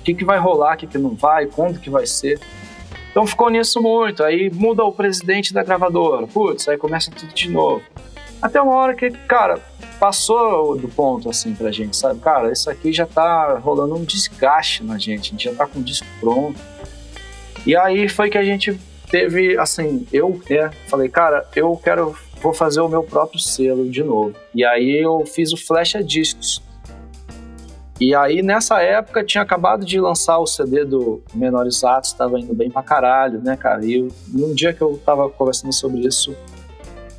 O 0.00 0.02
que, 0.02 0.14
que 0.14 0.24
vai 0.24 0.38
rolar, 0.38 0.74
o 0.74 0.76
que, 0.78 0.86
que 0.86 0.98
não 0.98 1.14
vai, 1.14 1.46
quando 1.46 1.78
que 1.78 1.90
vai 1.90 2.06
ser. 2.06 2.40
Então 3.10 3.26
ficou 3.26 3.50
nisso 3.50 3.82
muito. 3.82 4.22
Aí 4.22 4.50
muda 4.50 4.84
o 4.84 4.92
presidente 4.92 5.52
da 5.52 5.62
gravadora. 5.62 6.26
Putz, 6.26 6.68
aí 6.68 6.78
começa 6.78 7.10
tudo 7.10 7.34
de 7.34 7.50
novo. 7.50 7.82
Até 8.40 8.60
uma 8.60 8.74
hora 8.74 8.94
que, 8.94 9.10
cara, 9.10 9.58
passou 9.98 10.78
do 10.78 10.88
ponto, 10.88 11.28
assim, 11.28 11.54
pra 11.54 11.70
gente, 11.70 11.96
sabe? 11.96 12.20
Cara, 12.20 12.50
isso 12.50 12.70
aqui 12.70 12.92
já 12.92 13.04
tá 13.04 13.58
rolando 13.58 13.94
um 13.96 14.04
desgaste 14.04 14.82
na 14.82 14.96
gente, 14.96 15.28
a 15.28 15.32
gente 15.32 15.44
já 15.44 15.54
tá 15.54 15.66
com 15.66 15.80
o 15.80 15.82
disco 15.82 16.06
pronto. 16.18 16.58
E 17.66 17.76
aí 17.76 18.08
foi 18.08 18.30
que 18.30 18.38
a 18.38 18.42
gente 18.42 18.80
teve, 19.10 19.58
assim, 19.58 20.06
eu 20.10 20.40
né, 20.48 20.70
falei, 20.88 21.10
cara, 21.10 21.46
eu 21.54 21.76
quero, 21.76 22.16
vou 22.40 22.52
fazer 22.52 22.80
o 22.80 22.88
meu 22.88 23.02
próprio 23.02 23.38
selo 23.38 23.88
de 23.88 24.02
novo. 24.02 24.34
E 24.54 24.64
aí 24.64 25.02
eu 25.02 25.24
fiz 25.26 25.52
o 25.52 25.56
Flecha 25.56 26.02
Discos. 26.02 26.62
E 28.00 28.14
aí 28.14 28.42
nessa 28.42 28.80
época 28.80 29.22
tinha 29.22 29.42
acabado 29.42 29.84
de 29.84 30.00
lançar 30.00 30.38
o 30.38 30.46
CD 30.46 30.84
do 30.84 31.22
Menores 31.34 31.84
Atos, 31.84 32.12
tava 32.12 32.40
indo 32.40 32.54
bem 32.54 32.70
pra 32.70 32.82
caralho, 32.82 33.40
né, 33.42 33.56
cara? 33.56 33.84
E 33.84 34.08
num 34.28 34.54
dia 34.54 34.72
que 34.72 34.80
eu 34.80 34.98
tava 35.04 35.28
conversando 35.28 35.72
sobre 35.72 36.00
isso, 36.00 36.34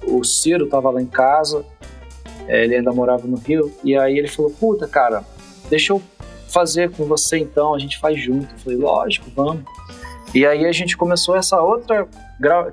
o 0.07 0.23
Ciro 0.23 0.67
tava 0.67 0.89
lá 0.89 0.99
em 0.99 1.05
casa, 1.05 1.63
é, 2.47 2.63
ele 2.63 2.77
ainda 2.77 2.91
morava 2.91 3.27
no 3.27 3.37
Rio, 3.37 3.71
e 3.83 3.95
aí 3.95 4.17
ele 4.17 4.27
falou, 4.27 4.51
puta, 4.51 4.87
cara, 4.87 5.23
deixa 5.69 5.93
eu 5.93 6.01
fazer 6.47 6.89
com 6.91 7.05
você 7.05 7.37
então, 7.37 7.75
a 7.75 7.79
gente 7.79 7.99
faz 7.99 8.19
junto. 8.19 8.51
Eu 8.53 8.59
falei, 8.59 8.79
lógico, 8.79 9.29
vamos. 9.35 9.63
E 10.33 10.45
aí 10.45 10.65
a 10.65 10.71
gente 10.71 10.97
começou 10.97 11.35
essa 11.35 11.61
outra, 11.61 12.07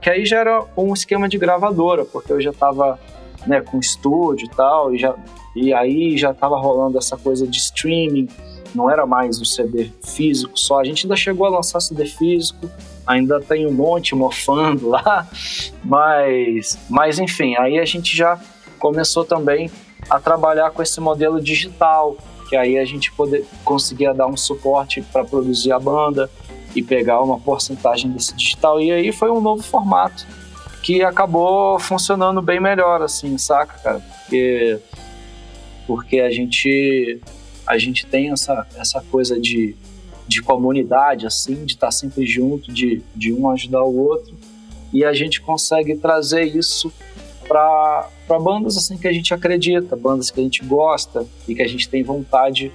que 0.01 0.09
aí 0.11 0.25
já 0.25 0.39
era 0.39 0.65
um 0.77 0.93
esquema 0.95 1.29
de 1.29 1.39
gravadora, 1.39 2.05
porque 2.05 2.33
eu 2.33 2.41
já 2.41 2.51
estava 2.51 2.99
né, 3.47 3.61
com 3.61 3.79
estúdio 3.79 4.47
e 4.47 4.51
tal, 4.51 4.95
e, 4.95 4.99
já, 4.99 5.15
e 5.55 5.73
aí 5.73 6.17
já 6.17 6.31
estava 6.31 6.59
rolando 6.59 6.99
essa 6.99 7.17
coisa 7.17 7.47
de 7.47 7.59
streaming, 7.59 8.29
não 8.75 8.91
era 8.91 9.07
mais 9.07 9.41
o 9.41 9.45
CD 9.45 9.91
físico 10.05 10.59
só, 10.59 10.81
a 10.81 10.85
gente 10.85 11.07
ainda 11.07 11.17
chegou 11.17 11.47
a 11.47 11.51
lançar 11.51 11.81
CD 11.81 12.07
físico, 12.07 12.69
ainda 13.07 13.41
tem 13.41 13.67
um 13.67 13.73
monte 13.73 14.15
mofando 14.15 14.89
lá, 14.89 15.27
mas, 15.85 16.79
mas 16.89 17.19
enfim, 17.19 17.57
aí 17.57 17.79
a 17.79 17.85
gente 17.85 18.17
já 18.17 18.39
começou 18.79 19.25
também 19.25 19.71
a 20.09 20.21
trabalhar 20.21 20.71
com 20.71 20.83
esse 20.83 21.01
modelo 21.01 21.41
digital, 21.41 22.17
que 22.49 22.57
aí 22.57 22.79
a 22.79 22.85
gente 22.85 23.13
poder, 23.13 23.45
conseguia 23.65 24.15
dar 24.15 24.27
um 24.27 24.37
suporte 24.37 25.03
para 25.03 25.25
produzir 25.25 25.73
a 25.73 25.79
banda, 25.79 26.31
e 26.75 26.83
pegar 26.83 27.21
uma 27.23 27.39
porcentagem 27.39 28.11
desse 28.11 28.35
digital. 28.35 28.81
E 28.81 28.91
aí 28.91 29.13
foi 29.13 29.31
um 29.31 29.41
novo 29.41 29.63
formato 29.63 30.27
que 30.83 31.03
acabou 31.03 31.79
funcionando 31.79 32.41
bem 32.41 32.61
melhor, 32.61 33.03
assim, 33.03 33.37
saca, 33.37 33.79
cara? 33.79 34.01
Porque, 34.01 34.79
porque 35.87 36.21
a 36.21 36.31
gente 36.31 37.21
a 37.67 37.77
gente 37.77 38.07
tem 38.07 38.31
essa, 38.31 38.67
essa 38.77 39.03
coisa 39.11 39.39
de, 39.39 39.77
de 40.27 40.41
comunidade, 40.41 41.27
assim, 41.27 41.67
de 41.67 41.75
estar 41.75 41.91
sempre 41.91 42.25
junto, 42.25 42.73
de, 42.73 43.03
de 43.15 43.31
um 43.31 43.51
ajudar 43.51 43.85
o 43.85 43.95
outro, 43.95 44.35
e 44.91 45.05
a 45.05 45.13
gente 45.13 45.43
consegue 45.43 45.95
trazer 45.97 46.45
isso 46.45 46.91
para 47.47 48.09
bandas 48.41 48.77
assim 48.77 48.97
que 48.97 49.07
a 49.07 49.13
gente 49.13 49.35
acredita, 49.35 49.97
bandas 49.97 50.31
que 50.31 50.41
a 50.41 50.43
gente 50.43 50.65
gosta 50.65 51.27
e 51.47 51.55
que 51.55 51.63
a 51.63 51.67
gente 51.67 51.89
tem 51.89 52.03
vontade 52.03 52.73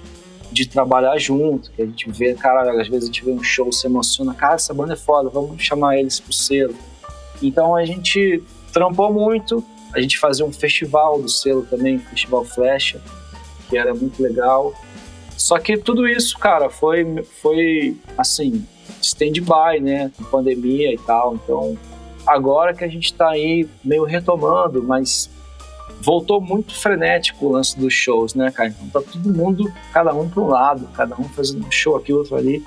de 0.53 0.67
trabalhar 0.67 1.17
junto, 1.17 1.71
que 1.71 1.81
a 1.81 1.85
gente 1.85 2.09
vê, 2.11 2.33
cara, 2.33 2.79
às 2.79 2.87
vezes 2.87 3.03
a 3.03 3.05
gente 3.07 3.25
vê 3.25 3.31
um 3.31 3.43
show, 3.43 3.71
se 3.71 3.87
emociona, 3.87 4.33
cara, 4.33 4.55
essa 4.55 4.73
banda 4.73 4.93
é 4.93 4.97
foda, 4.97 5.29
vamos 5.29 5.61
chamar 5.61 5.97
eles 5.97 6.19
pro 6.19 6.31
selo. 6.31 6.75
Então 7.41 7.75
a 7.75 7.83
gente 7.83 8.41
trampou 8.71 9.11
muito, 9.11 9.63
a 9.93 9.99
gente 9.99 10.17
fazia 10.17 10.45
um 10.45 10.51
festival 10.53 11.21
do 11.21 11.29
selo 11.29 11.65
também, 11.69 11.99
Festival 11.99 12.45
Flecha, 12.45 13.01
que 13.69 13.77
era 13.77 13.93
muito 13.93 14.21
legal. 14.21 14.73
Só 15.37 15.59
que 15.59 15.77
tudo 15.77 16.07
isso, 16.07 16.37
cara, 16.37 16.69
foi, 16.69 17.23
foi 17.41 17.97
assim, 18.17 18.65
stand-by, 19.01 19.79
né, 19.81 20.11
pandemia 20.31 20.93
e 20.93 20.97
tal. 20.97 21.35
Então, 21.35 21.77
agora 22.25 22.73
que 22.73 22.83
a 22.83 22.87
gente 22.87 23.13
tá 23.13 23.29
aí 23.29 23.67
meio 23.83 24.03
retomando, 24.03 24.81
mas 24.81 25.29
voltou 26.03 26.41
muito 26.41 26.75
frenético 26.75 27.45
o 27.45 27.51
lance 27.53 27.79
dos 27.79 27.93
shows, 27.93 28.35
né, 28.35 28.51
cara? 28.51 28.69
Então 28.69 29.01
tá 29.01 29.11
todo 29.11 29.33
mundo, 29.33 29.71
cada 29.93 30.13
um 30.13 30.29
para 30.29 30.43
um 30.43 30.47
lado, 30.47 30.87
cada 30.93 31.15
um 31.15 31.23
fazendo 31.23 31.65
um 31.65 31.71
show 31.71 31.95
aqui, 31.95 32.11
outro 32.11 32.35
ali. 32.35 32.63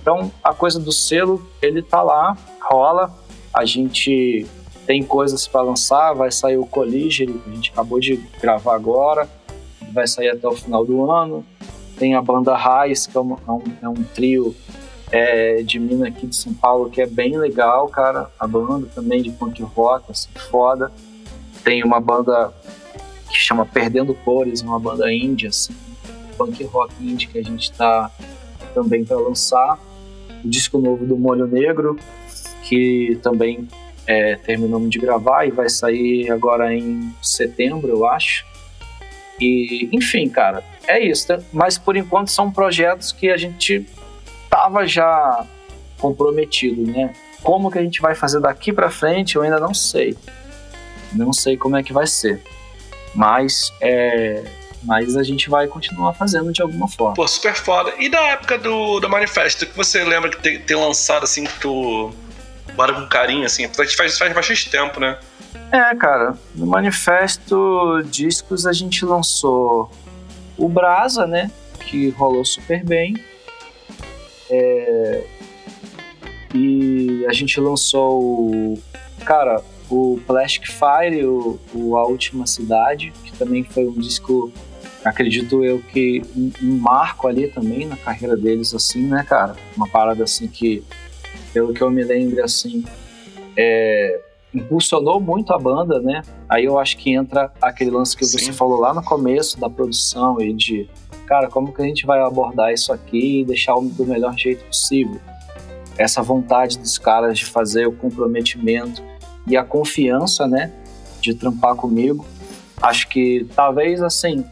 Então 0.00 0.32
a 0.42 0.54
coisa 0.54 0.80
do 0.80 0.90
selo, 0.90 1.46
ele 1.60 1.82
tá 1.82 2.02
lá, 2.02 2.36
rola. 2.60 3.14
A 3.52 3.64
gente 3.64 4.46
tem 4.86 5.02
coisas 5.02 5.46
para 5.46 5.62
lançar, 5.62 6.14
vai 6.14 6.32
sair 6.32 6.56
o 6.56 6.66
Colliger, 6.66 7.28
que 7.28 7.50
a 7.50 7.54
gente 7.54 7.70
acabou 7.70 8.00
de 8.00 8.16
gravar 8.40 8.74
agora, 8.74 9.28
vai 9.92 10.06
sair 10.06 10.30
até 10.30 10.48
o 10.48 10.52
final 10.52 10.84
do 10.84 11.10
ano. 11.10 11.44
Tem 11.98 12.14
a 12.14 12.22
banda 12.22 12.56
Raiz, 12.56 13.06
que 13.06 13.16
é, 13.16 13.20
é 13.20 13.22
um, 13.22 13.62
é 13.82 13.88
um 13.88 14.02
trio 14.14 14.54
é, 15.12 15.62
de 15.62 15.78
mina 15.78 16.08
aqui 16.08 16.26
de 16.26 16.34
São 16.34 16.52
Paulo, 16.52 16.90
que 16.90 17.00
é 17.00 17.06
bem 17.06 17.38
legal, 17.38 17.88
cara. 17.88 18.30
A 18.38 18.46
banda 18.46 18.88
também 18.94 19.22
de 19.22 19.30
punk 19.30 19.62
rock, 19.62 20.10
assim, 20.10 20.28
foda 20.50 20.90
tem 21.64 21.82
uma 21.82 21.98
banda 21.98 22.52
que 23.28 23.36
chama 23.36 23.64
Perdendo 23.64 24.14
Cores, 24.14 24.60
uma 24.60 24.78
banda 24.78 25.12
índia, 25.12 25.48
assim, 25.48 25.74
punk 26.36 26.62
rock 26.64 26.94
indie 27.00 27.26
que 27.26 27.38
a 27.38 27.42
gente 27.42 27.72
está 27.72 28.10
também 28.74 29.04
para 29.04 29.16
lançar. 29.16 29.78
O 30.44 30.48
disco 30.48 30.78
novo 30.78 31.06
do 31.06 31.16
Molho 31.16 31.46
Negro, 31.46 31.98
que 32.62 33.18
também 33.22 33.66
é, 34.06 34.36
terminamos 34.36 34.90
de 34.90 34.98
gravar 34.98 35.46
e 35.46 35.50
vai 35.50 35.68
sair 35.68 36.30
agora 36.30 36.74
em 36.74 37.12
setembro, 37.22 37.88
eu 37.88 38.06
acho. 38.06 38.44
E, 39.40 39.88
enfim, 39.90 40.28
cara, 40.28 40.62
é 40.86 41.00
isso. 41.00 41.26
Mas 41.52 41.78
por 41.78 41.96
enquanto 41.96 42.30
são 42.30 42.50
projetos 42.50 43.10
que 43.10 43.30
a 43.30 43.36
gente 43.36 43.86
tava 44.50 44.86
já 44.86 45.46
comprometido, 45.98 46.82
né? 46.86 47.14
Como 47.42 47.70
que 47.70 47.78
a 47.78 47.82
gente 47.82 48.00
vai 48.00 48.14
fazer 48.14 48.40
daqui 48.40 48.72
para 48.72 48.90
frente, 48.90 49.36
eu 49.36 49.42
ainda 49.42 49.58
não 49.58 49.74
sei. 49.74 50.16
Não 51.14 51.32
sei 51.32 51.56
como 51.56 51.76
é 51.76 51.82
que 51.82 51.92
vai 51.92 52.06
ser. 52.06 52.42
Mas 53.14 53.72
é, 53.80 54.44
mas 54.84 55.16
a 55.16 55.22
gente 55.22 55.48
vai 55.48 55.66
continuar 55.66 56.12
fazendo 56.12 56.52
de 56.52 56.60
alguma 56.62 56.86
forma. 56.86 57.14
Pô, 57.14 57.26
super 57.26 57.54
foda. 57.54 57.92
E 57.98 58.08
da 58.08 58.20
época 58.28 58.58
do, 58.58 59.00
do 59.00 59.08
Manifesto, 59.08 59.66
que 59.66 59.76
você 59.76 60.04
lembra 60.04 60.30
de 60.30 60.58
ter, 60.58 60.76
lançado 60.76 61.24
assim, 61.24 61.44
que 61.44 61.58
tu. 61.60 62.12
Bora 62.74 62.92
com 62.92 63.06
carinho, 63.06 63.46
assim, 63.46 63.68
faz, 63.68 63.94
faz 63.94 64.18
bastante 64.34 64.68
tempo, 64.68 64.98
né? 64.98 65.18
É, 65.70 65.94
cara, 65.94 66.34
no 66.54 66.66
Manifesto 66.66 68.02
Discos 68.06 68.66
a 68.66 68.72
gente 68.72 69.04
lançou 69.04 69.90
o 70.58 70.68
Brasa, 70.68 71.26
né? 71.26 71.50
Que 71.86 72.10
rolou 72.10 72.44
super 72.44 72.84
bem. 72.84 73.14
É, 74.50 75.24
e 76.54 77.24
a 77.28 77.32
gente 77.32 77.58
lançou 77.60 78.20
o. 78.20 78.82
Cara, 79.24 79.62
o 79.94 80.20
Plastic 80.26 80.66
Fire, 80.66 81.24
o, 81.24 81.60
o, 81.72 81.96
A 81.96 82.04
Última 82.04 82.48
Cidade, 82.48 83.12
que 83.22 83.32
também 83.38 83.62
foi 83.62 83.86
um 83.86 83.92
disco, 83.92 84.52
acredito 85.04 85.62
eu, 85.62 85.80
que 85.80 86.20
um, 86.36 86.50
um, 86.62 86.78
marco 86.78 87.28
ali 87.28 87.46
também 87.46 87.86
na 87.86 87.96
carreira 87.96 88.36
deles, 88.36 88.74
assim, 88.74 89.06
né, 89.06 89.24
cara? 89.28 89.54
Uma 89.76 89.86
parada 89.86 90.24
assim 90.24 90.48
que, 90.48 90.82
pelo 91.52 91.72
que 91.72 91.80
eu 91.80 91.90
me 91.92 92.02
lembro, 92.02 92.42
assim, 92.42 92.84
é, 93.56 94.20
impulsionou 94.52 95.20
muito 95.20 95.54
a 95.54 95.58
banda, 95.58 96.00
né? 96.00 96.22
Aí 96.48 96.64
eu 96.64 96.76
acho 96.76 96.96
que 96.96 97.14
entra 97.14 97.52
aquele 97.62 97.92
lance 97.92 98.16
que 98.16 98.24
Sim. 98.24 98.38
você 98.38 98.52
falou 98.52 98.80
lá 98.80 98.92
no 98.92 99.02
começo 99.02 99.60
da 99.60 99.70
produção 99.70 100.40
e 100.40 100.52
de, 100.52 100.90
cara, 101.24 101.46
como 101.46 101.72
que 101.72 101.80
a 101.80 101.84
gente 101.84 102.04
vai 102.04 102.20
abordar 102.20 102.72
isso 102.72 102.92
aqui 102.92 103.42
e 103.42 103.44
deixar 103.44 103.74
do 103.76 104.06
melhor 104.06 104.36
jeito 104.36 104.64
possível? 104.64 105.20
Essa 105.96 106.20
vontade 106.20 106.80
dos 106.80 106.98
caras 106.98 107.38
de 107.38 107.44
fazer 107.44 107.86
o 107.86 107.92
comprometimento 107.92 109.00
e 109.46 109.56
a 109.56 109.64
confiança, 109.64 110.46
né, 110.46 110.72
de 111.20 111.34
trampar 111.34 111.74
comigo. 111.74 112.24
Acho 112.80 113.08
que 113.08 113.46
talvez 113.54 114.02
assim, 114.02 114.44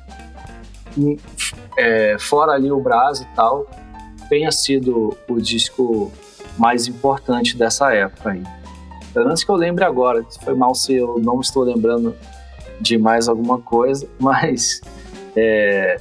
é, 1.77 2.16
fora 2.19 2.52
ali 2.52 2.70
o 2.70 2.81
Brás 2.81 3.20
e 3.20 3.27
tal, 3.35 3.66
tenha 4.28 4.51
sido 4.51 5.16
o 5.28 5.40
disco 5.40 6.12
mais 6.59 6.86
importante 6.86 7.56
dessa 7.56 7.93
época 7.93 8.31
aí. 8.31 8.43
Pelo 9.12 9.27
menos 9.27 9.44
que 9.44 9.51
eu 9.51 9.56
lembre 9.56 9.85
agora, 9.85 10.24
foi 10.43 10.55
mal 10.55 10.74
se 10.74 10.94
eu 10.94 11.19
não 11.19 11.40
estou 11.40 11.64
lembrando 11.64 12.16
de 12.81 12.97
mais 12.97 13.28
alguma 13.28 13.59
coisa, 13.59 14.09
mas 14.19 14.81
é, 15.36 16.01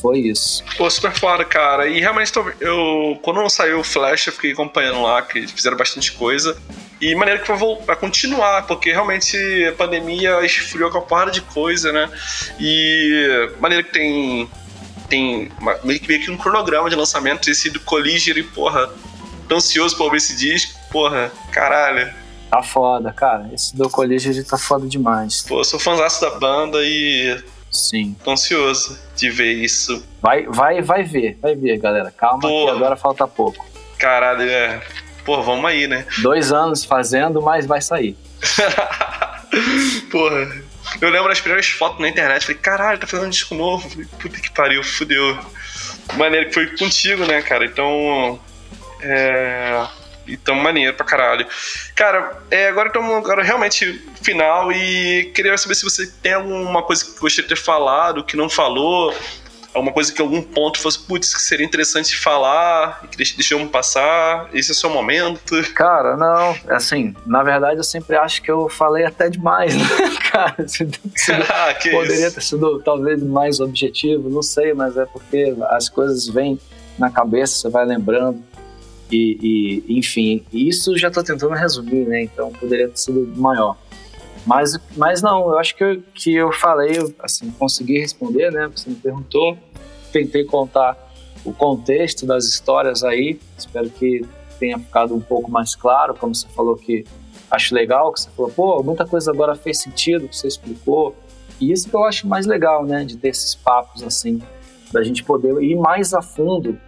foi 0.00 0.20
isso. 0.20 0.64
Pô, 0.76 0.88
super 0.90 1.12
foda, 1.12 1.44
cara. 1.44 1.86
E 1.88 2.00
realmente, 2.00 2.32
eu, 2.60 3.18
quando 3.22 3.48
saiu 3.48 3.80
o 3.80 3.84
Flash, 3.84 4.26
eu 4.26 4.32
fiquei 4.32 4.52
acompanhando 4.52 5.02
lá, 5.02 5.22
que 5.22 5.46
fizeram 5.46 5.76
bastante 5.76 6.12
coisa. 6.12 6.56
E 7.00 7.14
maneira 7.14 7.40
que 7.40 7.48
vai, 7.48 7.58
vai 7.86 7.96
continuar, 7.96 8.66
porque 8.66 8.90
realmente 8.90 9.36
a 9.66 9.72
pandemia 9.72 10.44
esfriou 10.44 10.90
com 10.90 10.98
a 10.98 11.02
porrada 11.02 11.30
de 11.30 11.40
coisa, 11.40 11.92
né? 11.92 12.10
E 12.58 13.50
maneira 13.60 13.84
que 13.84 13.92
tem. 13.92 14.50
Tem 15.08 15.50
meio 15.84 15.98
que, 15.98 16.06
meio 16.06 16.22
que 16.22 16.30
um 16.30 16.36
cronograma 16.36 16.90
de 16.90 16.94
lançamento, 16.94 17.50
esse 17.50 17.70
do 17.70 17.80
Colliger, 17.80 18.36
e 18.36 18.42
porra, 18.42 18.90
tô 19.48 19.56
ansioso 19.56 19.96
pra 19.96 20.04
ouvir 20.04 20.18
esse 20.18 20.36
disco, 20.36 20.78
porra, 20.90 21.32
caralho. 21.50 22.12
Tá 22.50 22.62
foda, 22.62 23.10
cara. 23.10 23.48
Esse 23.52 23.74
do 23.74 23.88
Colliger 23.88 24.44
tá 24.44 24.58
foda 24.58 24.86
demais. 24.86 25.42
Pô, 25.48 25.64
sou 25.64 25.78
fãzaço 25.78 26.20
da 26.20 26.30
banda 26.38 26.78
e. 26.82 27.42
Sim. 27.70 28.16
Tô 28.24 28.32
ansioso 28.32 28.98
de 29.14 29.30
ver 29.30 29.52
isso. 29.52 30.04
Vai, 30.20 30.46
vai, 30.46 30.82
vai 30.82 31.02
ver, 31.02 31.38
vai 31.40 31.54
ver, 31.54 31.78
galera. 31.78 32.10
Calma 32.10 32.40
que 32.40 32.68
agora 32.68 32.96
falta 32.96 33.26
pouco. 33.26 33.66
Caralho, 33.98 34.42
é. 34.42 34.80
Pô, 35.28 35.42
vamos 35.42 35.66
aí, 35.66 35.86
né? 35.86 36.06
Dois 36.22 36.52
anos 36.52 36.86
fazendo, 36.86 37.42
mas 37.42 37.66
vai 37.66 37.82
sair. 37.82 38.16
Porra, 40.10 40.50
Eu 41.02 41.10
lembro 41.10 41.28
das 41.28 41.38
primeiras 41.38 41.68
fotos 41.68 42.00
na 42.00 42.08
internet, 42.08 42.46
falei, 42.46 42.56
caralho, 42.56 42.98
tá 42.98 43.06
fazendo 43.06 43.26
um 43.26 43.30
disco 43.30 43.54
novo. 43.54 43.86
Falei, 43.90 44.06
puta 44.18 44.40
que 44.40 44.50
pariu, 44.52 44.82
fudeu. 44.82 45.38
Maneiro 46.14 46.46
que 46.46 46.54
foi 46.54 46.74
contigo, 46.78 47.26
né, 47.26 47.42
cara? 47.42 47.66
Então. 47.66 48.40
É. 49.02 49.86
Então, 50.26 50.54
maneiro 50.54 50.94
pra 50.94 51.04
caralho. 51.04 51.46
Cara, 51.94 52.42
é, 52.50 52.68
agora 52.68 52.88
estamos 52.88 53.14
agora 53.14 53.42
realmente 53.42 54.02
final 54.22 54.72
e 54.72 55.30
queria 55.34 55.58
saber 55.58 55.74
se 55.74 55.84
você 55.84 56.10
tem 56.22 56.32
alguma 56.32 56.82
coisa 56.82 57.04
que 57.04 57.20
gostaria 57.20 57.46
de 57.46 57.54
ter 57.54 57.60
falado, 57.60 58.24
que 58.24 58.34
não 58.34 58.48
falou, 58.48 59.14
alguma 59.78 59.92
coisa 59.92 60.12
que 60.12 60.20
algum 60.20 60.42
ponto 60.42 60.80
fosse, 60.80 60.98
putz, 60.98 61.34
que 61.34 61.40
seria 61.40 61.64
interessante 61.64 62.16
falar 62.16 63.02
e 63.04 63.08
que 63.08 63.16
deixamos 63.16 63.70
passar, 63.70 64.48
esse 64.52 64.70
é 64.70 64.72
o 64.72 64.76
seu 64.76 64.90
momento. 64.90 65.54
Cara, 65.74 66.16
não, 66.16 66.56
assim, 66.68 67.14
na 67.26 67.42
verdade 67.42 67.78
eu 67.78 67.84
sempre 67.84 68.16
acho 68.16 68.42
que 68.42 68.50
eu 68.50 68.68
falei 68.68 69.04
até 69.04 69.28
demais, 69.28 69.76
né, 69.76 69.84
cara? 70.30 70.56
ah, 71.48 71.74
poderia 71.90 72.26
isso? 72.26 72.34
ter 72.34 72.42
sido 72.42 72.80
talvez 72.80 73.22
mais 73.22 73.60
objetivo, 73.60 74.28
não 74.28 74.42
sei, 74.42 74.74
mas 74.74 74.96
é 74.96 75.06
porque 75.06 75.54
as 75.70 75.88
coisas 75.88 76.28
vêm 76.28 76.58
na 76.98 77.10
cabeça, 77.10 77.54
você 77.54 77.68
vai 77.68 77.86
lembrando. 77.86 78.42
E, 79.10 79.84
e 79.88 79.98
enfim, 79.98 80.44
isso 80.52 80.96
já 80.98 81.08
estou 81.08 81.22
tentando 81.22 81.54
resumir, 81.54 82.06
né? 82.06 82.24
Então 82.24 82.52
poderia 82.52 82.88
ter 82.88 82.98
sido 82.98 83.26
maior. 83.36 83.76
Mas, 84.48 84.78
mas 84.96 85.20
não, 85.20 85.50
eu 85.52 85.58
acho 85.58 85.76
que 85.76 85.84
eu, 85.84 86.02
que 86.14 86.34
eu 86.34 86.50
falei, 86.52 86.96
assim, 87.22 87.50
consegui 87.50 87.98
responder, 87.98 88.50
né? 88.50 88.66
Você 88.74 88.88
me 88.88 88.96
perguntou, 88.96 89.58
tentei 90.18 90.44
contar 90.44 90.96
o 91.44 91.52
contexto 91.52 92.26
das 92.26 92.44
histórias 92.44 93.04
aí, 93.04 93.40
espero 93.56 93.88
que 93.90 94.26
tenha 94.58 94.78
ficado 94.78 95.14
um 95.14 95.20
pouco 95.20 95.50
mais 95.50 95.76
claro, 95.76 96.14
como 96.14 96.34
você 96.34 96.48
falou 96.48 96.76
que 96.76 97.04
acho 97.50 97.74
legal, 97.74 98.12
que 98.12 98.20
você 98.20 98.30
falou, 98.30 98.50
pô, 98.50 98.82
muita 98.82 99.06
coisa 99.06 99.30
agora 99.30 99.54
fez 99.54 99.80
sentido, 99.80 100.28
que 100.28 100.36
você 100.36 100.48
explicou, 100.48 101.14
e 101.60 101.72
isso 101.72 101.88
que 101.88 101.94
eu 101.94 102.04
acho 102.04 102.26
mais 102.26 102.46
legal, 102.46 102.84
né, 102.84 103.04
de 103.04 103.16
ter 103.16 103.28
esses 103.28 103.54
papos 103.54 104.02
assim, 104.02 104.42
da 104.92 105.02
gente 105.02 105.22
poder 105.22 105.62
ir 105.62 105.76
mais 105.76 106.12
a 106.12 106.20
fundo 106.20 106.78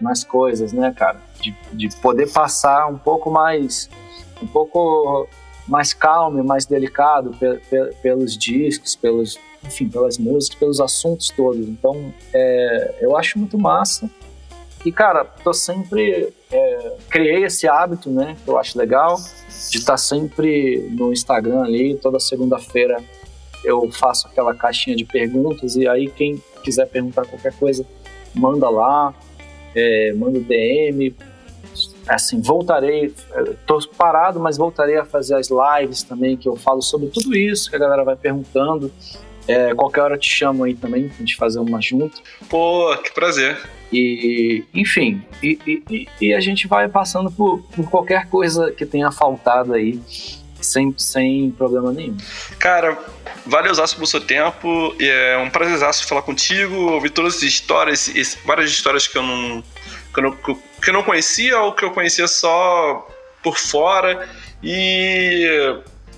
nas 0.00 0.24
coisas, 0.24 0.72
né, 0.72 0.92
cara, 0.96 1.20
de, 1.40 1.54
de 1.72 1.96
poder 1.96 2.30
passar 2.32 2.86
um 2.88 2.98
pouco 2.98 3.30
mais, 3.30 3.88
um 4.42 4.46
pouco 4.46 5.28
mais 5.68 5.94
calmo 5.94 6.38
e 6.38 6.42
mais 6.42 6.66
delicado 6.66 7.30
pe 7.38 7.58
pe 7.70 7.94
pelos 8.02 8.36
discos, 8.36 8.96
pelos, 8.96 9.38
enfim, 9.64 9.88
pelas 9.88 10.18
músicas, 10.18 10.58
pelos 10.58 10.80
assuntos 10.80 11.28
todos. 11.28 11.68
Então, 11.68 12.12
é, 12.32 12.94
eu 13.00 13.16
acho 13.16 13.38
muito 13.38 13.58
massa. 13.58 14.10
E, 14.84 14.90
cara, 14.90 15.24
tô 15.24 15.52
sempre. 15.52 16.32
É, 16.50 16.96
criei 17.08 17.44
esse 17.44 17.68
hábito, 17.68 18.10
né? 18.10 18.36
Que 18.44 18.50
eu 18.50 18.58
acho 18.58 18.78
legal, 18.78 19.16
de 19.70 19.78
estar 19.78 19.92
tá 19.92 19.96
sempre 19.96 20.88
no 20.90 21.12
Instagram 21.12 21.62
ali. 21.62 21.96
Toda 21.96 22.18
segunda-feira 22.18 23.02
eu 23.62 23.90
faço 23.92 24.26
aquela 24.26 24.54
caixinha 24.54 24.96
de 24.96 25.04
perguntas. 25.04 25.76
E 25.76 25.86
aí, 25.86 26.08
quem 26.08 26.42
quiser 26.64 26.86
perguntar 26.86 27.26
qualquer 27.26 27.52
coisa, 27.52 27.84
manda 28.34 28.68
lá, 28.70 29.14
é, 29.74 30.12
manda 30.14 30.40
DM, 30.40 31.14
assim, 32.08 32.40
voltarei, 32.40 33.14
estou 33.50 33.80
parado, 33.96 34.40
mas 34.40 34.56
voltarei 34.56 34.96
a 34.96 35.04
fazer 35.04 35.36
as 35.36 35.48
lives 35.50 36.02
também, 36.02 36.36
que 36.36 36.48
eu 36.48 36.56
falo 36.56 36.82
sobre 36.82 37.08
tudo 37.08 37.36
isso, 37.36 37.70
que 37.70 37.76
a 37.76 37.78
galera 37.78 38.04
vai 38.04 38.16
perguntando. 38.16 38.90
É, 39.50 39.74
qualquer 39.74 40.02
hora 40.02 40.14
eu 40.14 40.18
te 40.18 40.30
chamo 40.30 40.64
aí 40.64 40.74
também, 40.74 41.08
pra 41.08 41.18
gente 41.18 41.36
fazer 41.36 41.58
uma 41.58 41.80
junto. 41.80 42.22
Pô, 42.48 42.96
que 43.02 43.12
prazer. 43.12 43.58
E, 43.92 44.64
enfim, 44.72 45.22
e, 45.42 45.58
e, 45.66 46.08
e 46.20 46.32
a 46.32 46.40
gente 46.40 46.68
vai 46.68 46.88
passando 46.88 47.30
por, 47.30 47.60
por, 47.74 47.90
qualquer 47.90 48.28
coisa 48.28 48.70
que 48.70 48.86
tenha 48.86 49.10
faltado 49.10 49.74
aí, 49.74 50.00
sem, 50.60 50.94
sem 50.96 51.50
problema 51.50 51.92
nenhum. 51.92 52.16
Cara, 52.58 52.96
valeu 53.44 53.74
pelo 53.74 54.06
seu 54.06 54.20
tempo, 54.20 54.94
é 55.00 55.36
um 55.38 55.50
prazerzaço 55.50 56.06
falar 56.06 56.22
contigo, 56.22 56.74
ouvir 56.92 57.10
todas 57.10 57.36
as 57.36 57.42
histórias, 57.42 58.12
várias 58.44 58.70
histórias 58.70 59.08
que 59.08 59.18
eu 59.18 59.22
não 59.22 59.64
que 60.12 60.18
eu, 60.18 60.22
não, 60.22 60.32
que 60.32 60.90
eu 60.90 60.92
não 60.92 61.02
conhecia 61.02 61.58
ou 61.60 61.72
que 61.72 61.84
eu 61.84 61.90
conhecia 61.90 62.26
só 62.28 63.08
por 63.42 63.56
fora. 63.56 64.28
E 64.62 65.46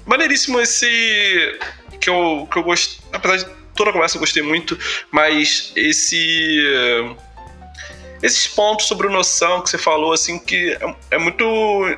maneiríssimo 0.05 0.61
esse 0.61 1.59
que 2.03 2.11
eu, 2.11 2.49
que 2.51 2.59
eu 2.59 2.63
gostei, 2.65 2.99
apesar 3.13 3.37
de 3.37 3.47
toda 3.75 3.91
a 3.91 3.93
conversa 3.93 4.17
eu 4.17 4.21
gostei 4.21 4.43
muito, 4.43 4.77
mas 5.11 5.73
esse 5.77 7.17
esses 8.23 8.47
pontos 8.49 8.87
sobre 8.87 9.09
noção 9.09 9.63
que 9.63 9.71
você 9.71 9.79
falou 9.79 10.13
assim 10.13 10.39
que 10.39 10.73
é, 10.81 10.95
é 11.13 11.19
muito 11.19 11.45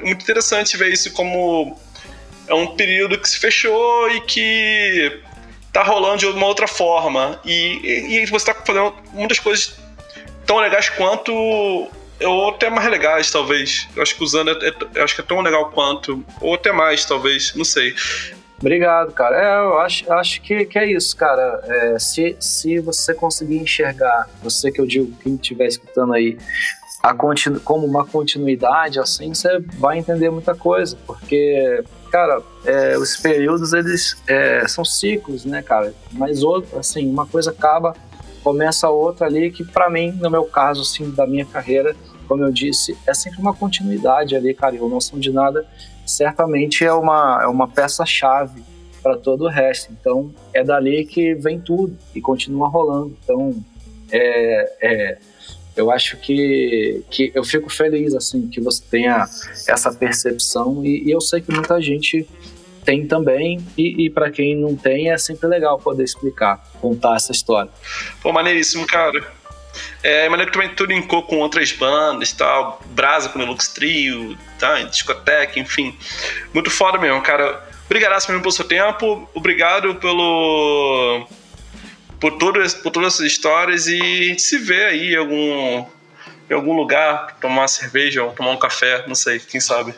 muito 0.03 0.23
interessante 0.23 0.77
ver 0.77 0.93
isso 0.93 1.11
como 1.13 1.79
é 2.47 2.55
um 2.55 2.69
período 2.77 3.19
que 3.19 3.29
se 3.29 3.39
fechou 3.39 4.11
e 4.11 4.21
que 4.21 5.21
tá 5.73 5.83
rolando 5.83 6.19
de 6.19 6.27
uma 6.27 6.47
outra 6.47 6.69
forma 6.69 7.41
e, 7.45 7.81
e, 7.83 8.23
e 8.23 8.27
você 8.27 8.47
tá 8.47 8.55
fazendo 8.55 8.95
muitas 9.13 9.39
coisas 9.39 9.79
tão 10.47 10.59
legais 10.59 10.89
quanto 10.91 11.33
ou 12.23 12.51
até 12.51 12.71
mais 12.71 12.89
legais, 12.89 13.31
talvez. 13.31 13.89
Eu 13.95 14.03
acho 14.03 14.15
que 14.15 14.23
usando 14.23 14.51
é, 14.51 14.69
é, 14.95 15.03
acho 15.03 15.15
que 15.15 15.21
é 15.21 15.25
tão 15.25 15.41
legal 15.41 15.71
quanto, 15.71 16.25
ou 16.41 16.55
até 16.55 16.73
mais, 16.73 17.05
talvez, 17.05 17.55
não 17.55 17.65
sei. 17.65 17.95
Obrigado, 18.59 19.13
cara. 19.13 19.37
É, 19.37 19.65
eu 19.65 19.79
acho, 19.79 20.13
acho 20.13 20.41
que, 20.41 20.65
que 20.65 20.79
é 20.79 20.91
isso, 20.91 21.17
cara. 21.17 21.61
É, 21.65 21.99
se, 21.99 22.37
se 22.41 22.79
você 22.79 23.13
conseguir 23.13 23.59
enxergar, 23.59 24.29
você 24.43 24.71
que 24.71 24.81
eu 24.81 24.87
digo, 24.87 25.13
quem 25.23 25.35
estiver 25.35 25.67
escutando 25.67 26.13
aí, 26.13 26.39
continu, 27.19 27.61
como 27.61 27.87
uma 27.87 28.07
continuidade, 28.07 28.99
assim, 28.99 29.35
você 29.35 29.59
vai 29.79 29.99
entender 29.99 30.31
muita 30.31 30.55
coisa, 30.55 30.97
porque, 31.07 31.85
cara, 32.11 32.41
é, 32.65 32.97
os 32.97 33.17
períodos, 33.17 33.75
eles 33.75 34.17
é, 34.27 34.67
são 34.67 34.85
ciclos, 34.85 35.45
né, 35.45 35.61
cara? 35.61 35.93
Mas, 36.13 36.43
outro, 36.43 36.79
assim, 36.79 37.07
uma 37.11 37.27
coisa 37.27 37.51
acaba 37.51 37.95
começa 38.43 38.91
outra 38.91 39.27
ali 39.27 39.51
que 39.51 39.65
para 39.65 39.89
mim, 39.89 40.13
no 40.13 40.31
meu 40.31 40.45
caso, 40.45 40.83
assim, 40.83 41.11
da 41.11 41.27
minha 41.27 41.47
carreira, 41.47 41.97
como 42.29 42.45
eu 42.45 42.53
disse, 42.53 42.97
é 43.07 43.15
sempre 43.15 43.41
uma 43.41 43.55
continuidade 43.55 44.37
ali, 44.37 44.53
cara, 44.53 44.77
e 44.77 44.81
o 44.81 44.89
Noção 44.89 45.19
de 45.19 45.33
Nada 45.33 45.67
certamente 46.07 46.85
é 46.85 46.93
uma, 46.93 47.41
é 47.43 47.47
uma 47.47 47.69
peça-chave 47.69 48.63
para 49.03 49.17
todo 49.17 49.45
o 49.45 49.49
resto. 49.49 49.93
Então, 49.93 50.33
é 50.53 50.65
dali 50.65 51.05
que 51.05 51.35
vem 51.35 51.61
tudo 51.61 51.97
e 52.15 52.21
continua 52.21 52.69
rolando. 52.69 53.17
Então, 53.23 53.55
é, 54.11 54.73
é, 54.81 55.19
eu 55.77 55.91
acho 55.91 56.17
que, 56.17 57.03
que 57.11 57.33
eu 57.35 57.45
fico 57.45 57.69
feliz, 57.71 58.15
assim, 58.15 58.49
que 58.49 58.61
você 58.61 58.83
tenha 58.91 59.27
essa 59.69 59.93
percepção 59.93 60.85
e, 60.85 61.05
e 61.05 61.11
eu 61.11 61.21
sei 61.21 61.41
que 61.41 61.53
muita 61.53 61.81
gente 61.81 62.27
tem 62.85 63.07
também, 63.07 63.65
e, 63.79 64.05
e 64.05 64.11
para 64.11 64.31
quem 64.31 64.55
não 64.55 64.77
tem, 64.77 65.11
é 65.11 65.17
sempre 65.17 65.49
legal 65.49 65.79
poder 65.79 66.05
explicar, 66.05 66.63
contar 66.81 67.17
essa 67.17 67.33
história. 67.33 67.71
Pô, 68.23 68.31
maneiríssimo, 68.31 68.87
cara. 68.87 69.25
É 70.03 70.29
maneiro 70.29 70.51
que 70.51 70.59
também 70.59 70.75
tu 70.75 70.85
linkou 70.85 71.23
com 71.23 71.39
outras 71.39 71.73
bandas 71.73 72.33
tal, 72.33 72.81
Brasa 72.87 73.29
com 73.29 73.39
o 73.39 73.47
Lux 73.47 73.69
Trio, 73.69 74.37
tá, 74.59 74.83
discoteca, 74.83 75.59
enfim. 75.59 75.97
Muito 76.53 76.71
foda 76.71 76.99
mesmo, 76.99 77.21
cara. 77.23 77.63
Obrigado 77.87 78.13
mesmo 78.13 78.41
pelo 78.41 78.53
seu 78.53 78.65
tempo, 78.65 79.29
obrigado 79.35 79.95
pelo. 79.97 81.27
por, 82.19 82.33
todo, 82.39 82.59
por 82.83 82.91
todas 82.91 83.15
essas 83.15 83.27
histórias 83.27 83.87
e 83.87 84.01
a 84.01 84.25
gente 84.25 84.43
se 84.43 84.59
vê 84.59 84.87
aí 84.87 85.13
em 85.13 85.17
algum, 85.17 85.87
em 86.51 86.55
algum 86.55 86.75
lugar, 86.75 87.37
tomar 87.41 87.63
uma 87.63 87.69
cerveja 87.69 88.25
ou 88.25 88.33
tomar 88.33 88.53
um 88.53 88.57
café, 88.57 89.05
não 89.07 89.15
sei, 89.15 89.39
quem 89.39 89.61
sabe. 89.61 89.95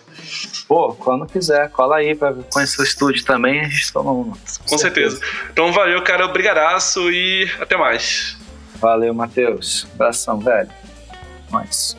Pô, 0.66 0.94
quando 0.94 1.26
quiser, 1.26 1.70
cola 1.70 1.96
aí 1.98 2.14
pra 2.14 2.34
conhecer 2.52 2.80
o 2.80 2.84
estúdio 2.84 3.24
também, 3.24 3.60
a 3.60 3.68
gente 3.68 3.92
toma 3.92 4.10
uma. 4.10 4.32
Com, 4.32 4.68
Com 4.68 4.78
certeza. 4.78 5.16
certeza. 5.18 5.48
Então 5.52 5.72
valeu, 5.72 6.02
cara, 6.02 6.26
obrigadaço 6.26 7.10
e 7.10 7.48
até 7.60 7.76
mais. 7.76 8.35
Valeu, 8.76 9.14
Matheus. 9.14 9.86
Abração, 9.94 10.38
velho. 10.38 10.70
Mais. 11.50 11.96